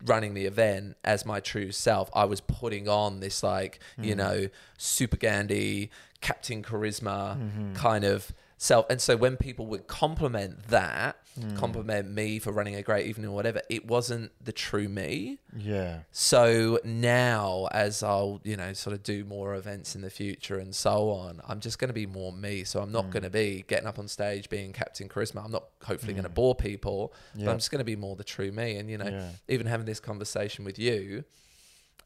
running 0.04 0.34
the 0.34 0.46
event 0.46 0.96
as 1.04 1.24
my 1.26 1.40
true 1.40 1.70
self. 1.72 2.10
I 2.14 2.24
was 2.24 2.40
putting 2.40 2.88
on 2.88 3.20
this 3.20 3.42
like, 3.42 3.78
you 4.00 4.14
Mm. 4.14 4.18
know, 4.18 4.48
super 4.78 5.16
Gandhi, 5.16 5.90
Captain 6.20 6.62
Charisma 6.62 7.36
Mm-hmm. 7.38 7.74
kind 7.74 8.04
of 8.04 8.32
self. 8.56 8.86
And 8.88 9.00
so 9.00 9.16
when 9.16 9.36
people 9.36 9.66
would 9.66 9.86
compliment 9.86 10.68
that, 10.68 11.16
Mm. 11.38 11.54
compliment 11.56 12.10
me 12.10 12.38
for 12.38 12.50
running 12.50 12.74
a 12.76 12.82
great 12.82 13.06
evening 13.06 13.26
or 13.28 13.32
whatever, 13.34 13.60
it 13.68 13.86
wasn't 13.86 14.32
the 14.42 14.52
true 14.52 14.88
me. 14.88 15.38
Yeah. 15.56 16.00
So 16.10 16.80
now, 16.84 17.68
as 17.72 18.02
I'll, 18.02 18.40
you 18.42 18.56
know, 18.56 18.72
sort 18.72 18.94
of 18.94 19.02
do 19.02 19.24
more 19.24 19.54
events 19.54 19.94
in 19.94 20.00
the 20.00 20.08
future 20.10 20.58
and 20.58 20.74
so 20.74 21.10
on, 21.10 21.40
I'm 21.46 21.60
just 21.60 21.78
going 21.78 21.88
to 21.88 21.94
be 21.94 22.06
more 22.06 22.32
me. 22.32 22.64
So 22.64 22.80
I'm 22.80 22.88
Mm. 22.88 22.92
not 22.92 23.10
going 23.10 23.22
to 23.24 23.30
be 23.30 23.64
getting 23.68 23.86
up 23.86 23.98
on 23.98 24.08
stage 24.08 24.48
being 24.48 24.72
Captain 24.72 25.08
Charisma. 25.08 25.44
I'm 25.44 25.50
not 25.50 25.64
hopefully 25.84 26.14
going 26.14 26.24
to 26.24 26.30
bore 26.30 26.54
people, 26.54 27.12
but 27.34 27.48
I'm 27.50 27.58
just 27.58 27.70
going 27.70 27.80
to 27.80 27.84
be 27.84 27.96
more 27.96 28.16
the 28.16 28.24
true 28.24 28.50
me. 28.50 28.76
And, 28.76 28.88
you 28.90 28.96
know, 28.98 29.08
Yeah. 29.10 29.30
even 29.48 29.66
having 29.66 29.84
this 29.86 30.00
conversation 30.00 30.64
with 30.64 30.78
you, 30.78 31.24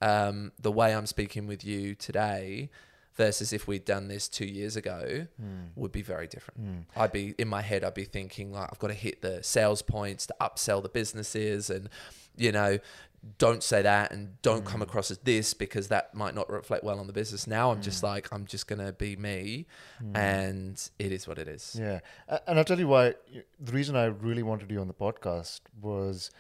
um, 0.03 0.53
the 0.59 0.73
way 0.73 0.95
I'm 0.95 1.07
speaking 1.07 1.47
with 1.47 1.65
you 1.65 1.95
today 1.95 2.71
versus 3.21 3.53
if 3.53 3.69
we'd 3.69 3.85
done 3.85 4.09
this 4.09 4.29
two 4.29 4.47
years 4.47 4.77
ago 4.77 5.27
hmm. 5.39 5.65
would 5.77 5.93
be 5.93 6.01
very 6.01 6.27
different. 6.27 6.59
Hmm. 6.59 7.01
I'd 7.01 7.13
be 7.13 7.35
in 7.37 7.49
my 7.49 7.61
head, 7.61 7.85
I'd 7.85 7.93
be 7.93 8.05
thinking 8.05 8.51
like 8.51 8.71
I've 8.73 8.79
got 8.79 8.87
to 8.87 8.95
hit 8.95 9.21
the 9.21 9.43
sales 9.43 9.83
points 9.83 10.25
to 10.29 10.35
upsell 10.41 10.83
the 10.83 10.89
businesses 10.89 11.69
and 11.69 11.91
you 12.35 12.51
know, 12.51 12.79
don't 13.37 13.63
say 13.63 13.83
that 13.83 14.11
and 14.11 14.41
don't 14.41 14.65
come 14.65 14.77
hmm. 14.77 14.89
across 14.89 15.11
as 15.11 15.19
this 15.19 15.53
because 15.53 15.89
that 15.89 16.15
might 16.15 16.35
not 16.35 16.49
reflect 16.49 16.83
well 16.83 16.99
on 16.99 17.09
the 17.09 17.13
business. 17.13 17.47
Now 17.47 17.71
I'm 17.71 17.83
just 17.83 18.03
like 18.03 18.33
I'm 18.33 18.47
just 18.47 18.67
gonna 18.67 18.95
be 18.95 19.17
me 19.17 19.67
and 20.15 20.91
it 20.99 21.13
is 21.13 21.29
what 21.29 21.39
it 21.39 21.47
is. 21.47 21.77
Yeah, 21.79 22.01
and 22.47 22.59
I'll 22.59 22.65
tell 22.65 22.79
you 22.79 22.89
why. 22.89 23.17
The 23.61 23.73
reason 23.73 23.97
I 23.97 24.07
really 24.07 24.43
wanted 24.43 24.71
you 24.71 24.81
on 24.81 24.89
the 24.89 24.95
podcast 24.95 25.61
was 25.79 26.31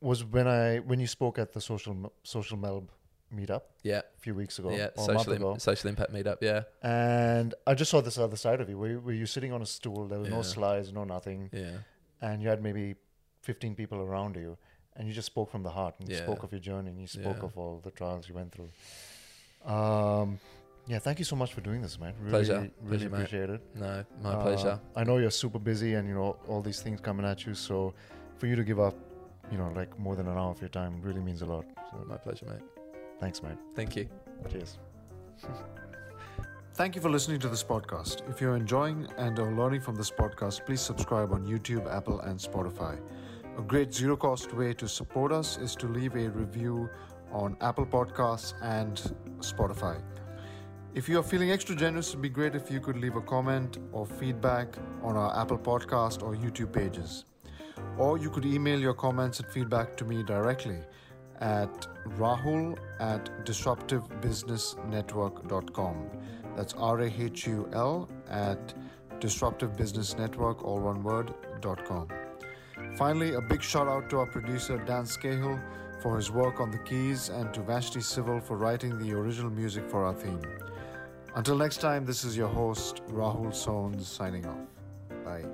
was 0.00 0.24
when 0.24 0.48
I 0.48 0.78
when 0.78 0.98
you 0.98 1.06
spoke 1.06 1.38
at 1.38 1.52
the 1.52 1.60
social 1.60 2.12
social 2.24 2.58
melb 2.58 2.88
meetup 3.34 3.62
Yeah. 3.82 3.98
a 4.16 4.20
few 4.20 4.34
weeks 4.34 4.58
ago, 4.58 4.70
Yeah. 4.70 4.88
or 4.96 5.04
a 5.04 5.06
month 5.14 5.18
Social 5.20 5.32
ago, 5.34 5.52
Im- 5.52 5.58
social 5.58 5.88
impact 5.90 6.12
meetup, 6.12 6.38
yeah. 6.40 6.62
and 6.82 7.54
I 7.66 7.74
just 7.74 7.90
saw 7.90 8.00
this 8.00 8.18
other 8.18 8.36
side 8.36 8.60
of 8.60 8.68
you, 8.68 8.78
where, 8.78 8.90
you- 8.90 9.00
where 9.00 9.14
you're 9.14 9.26
sitting 9.26 9.52
on 9.52 9.60
a 9.62 9.66
stool. 9.66 10.06
There 10.08 10.18
was 10.20 10.30
no 10.30 10.42
slides, 10.42 10.92
no 10.92 11.04
nothing, 11.04 11.50
Yeah. 11.52 11.78
and 12.20 12.42
you 12.42 12.48
had 12.48 12.62
maybe 12.62 12.96
15 13.42 13.74
people 13.74 13.98
around 14.00 14.36
you, 14.36 14.56
and 14.96 15.06
you 15.06 15.14
just 15.14 15.26
spoke 15.26 15.50
from 15.50 15.62
the 15.62 15.70
heart, 15.70 15.94
and 16.00 16.08
you 16.08 16.16
Yeah. 16.16 16.22
spoke 16.22 16.42
of 16.42 16.52
your 16.52 16.60
journey, 16.60 16.90
and 16.90 17.00
you 17.00 17.06
spoke 17.06 17.38
Yeah. 17.38 17.44
of 17.44 17.58
all 17.58 17.80
the 17.84 17.90
trials 17.90 18.28
you 18.28 18.34
went 18.34 18.50
through. 18.52 18.70
Um, 19.64 20.38
yeah, 20.86 20.98
thank 20.98 21.18
you 21.18 21.24
so 21.24 21.36
much 21.36 21.52
for 21.52 21.60
doing 21.60 21.82
this, 21.82 21.98
man. 22.00 22.14
Really, 22.18 22.30
Pleasure. 22.30 22.54
really 22.58 22.70
Pleasure, 22.88 23.10
mate. 23.10 23.16
appreciate 23.16 23.50
it. 23.50 23.60
No, 23.76 24.04
my 24.22 24.32
Uh, 24.32 24.42
pleasure. 24.42 24.80
I 24.96 25.04
know 25.04 25.18
you're 25.18 25.30
super 25.30 25.58
busy 25.58 25.94
and 25.94 26.08
you 26.08 26.14
know 26.14 26.36
all 26.48 26.62
these 26.62 26.80
things 26.82 27.00
coming 27.00 27.26
at 27.26 27.44
you. 27.46 27.54
So 27.54 27.92
for 28.38 28.46
you 28.46 28.56
to 28.56 28.64
give 28.64 28.80
up, 28.80 28.94
you 29.50 29.58
know, 29.58 29.68
like 29.74 29.98
more 29.98 30.16
than 30.16 30.26
an 30.28 30.36
hour 30.38 30.50
of 30.50 30.60
your 30.60 30.70
time 30.70 31.02
really 31.02 31.20
means 31.20 31.42
a 31.42 31.46
lot. 31.46 31.66
So 31.90 32.04
My 32.06 32.16
pleasure, 32.16 32.46
mate. 32.46 32.62
Thanks, 33.20 33.42
mate. 33.42 33.58
Thank 33.74 33.96
you. 33.96 34.08
Cheers. 34.50 34.78
Thank 36.74 36.94
you 36.94 37.00
for 37.00 37.10
listening 37.10 37.40
to 37.40 37.48
this 37.48 37.64
podcast. 37.64 38.28
If 38.30 38.40
you're 38.40 38.54
enjoying 38.54 39.08
and 39.16 39.36
are 39.40 39.52
learning 39.52 39.80
from 39.80 39.96
this 39.96 40.10
podcast, 40.10 40.64
please 40.64 40.80
subscribe 40.80 41.32
on 41.32 41.44
YouTube, 41.44 41.92
Apple, 41.92 42.20
and 42.20 42.38
Spotify. 42.38 43.00
A 43.58 43.62
great 43.62 43.92
zero 43.92 44.16
cost 44.16 44.54
way 44.54 44.72
to 44.74 44.86
support 44.86 45.32
us 45.32 45.58
is 45.58 45.74
to 45.74 45.88
leave 45.88 46.14
a 46.14 46.30
review 46.30 46.88
on 47.32 47.56
Apple 47.60 47.84
Podcasts 47.84 48.54
and 48.62 49.12
Spotify. 49.40 50.00
If 50.94 51.08
you 51.08 51.18
are 51.18 51.22
feeling 51.22 51.50
extra 51.50 51.74
generous, 51.74 52.10
it'd 52.10 52.22
be 52.22 52.28
great 52.28 52.54
if 52.54 52.70
you 52.70 52.80
could 52.80 52.96
leave 52.96 53.16
a 53.16 53.20
comment 53.22 53.78
or 53.92 54.06
feedback 54.06 54.76
on 55.02 55.16
our 55.16 55.36
Apple 55.36 55.58
Podcast 55.58 56.22
or 56.22 56.36
YouTube 56.36 56.72
pages. 56.72 57.24
Or 57.96 58.18
you 58.18 58.30
could 58.30 58.46
email 58.46 58.78
your 58.78 58.94
comments 58.94 59.40
and 59.40 59.48
feedback 59.48 59.96
to 59.96 60.04
me 60.04 60.22
directly 60.22 60.78
at 61.40 61.86
rahul 62.16 62.78
at 63.00 63.44
disruptivebusinessnetwork.com. 63.44 66.10
That's 66.56 66.74
R 66.74 67.00
A 67.00 67.06
H 67.06 67.46
U 67.46 67.68
L 67.72 68.08
at 68.28 68.74
disruptivebusinessnetwork, 69.20 70.64
all 70.64 70.80
one 70.80 71.02
word, 71.02 71.34
dot 71.60 71.84
com. 71.84 72.08
Finally, 72.96 73.34
a 73.34 73.40
big 73.40 73.62
shout 73.62 73.88
out 73.88 74.08
to 74.10 74.18
our 74.18 74.26
producer 74.26 74.78
Dan 74.78 75.04
Scahill 75.04 75.60
for 76.00 76.16
his 76.16 76.30
work 76.30 76.60
on 76.60 76.70
the 76.70 76.78
keys 76.78 77.28
and 77.28 77.52
to 77.54 77.60
Vashti 77.60 78.00
Civil 78.00 78.40
for 78.40 78.56
writing 78.56 78.98
the 78.98 79.12
original 79.12 79.50
music 79.50 79.88
for 79.88 80.04
our 80.04 80.14
theme. 80.14 80.40
Until 81.34 81.56
next 81.56 81.80
time, 81.80 82.04
this 82.04 82.24
is 82.24 82.36
your 82.36 82.48
host, 82.48 83.02
Rahul 83.08 83.52
Sones, 83.52 84.02
signing 84.02 84.46
off. 84.46 84.66
Bye. 85.24 85.44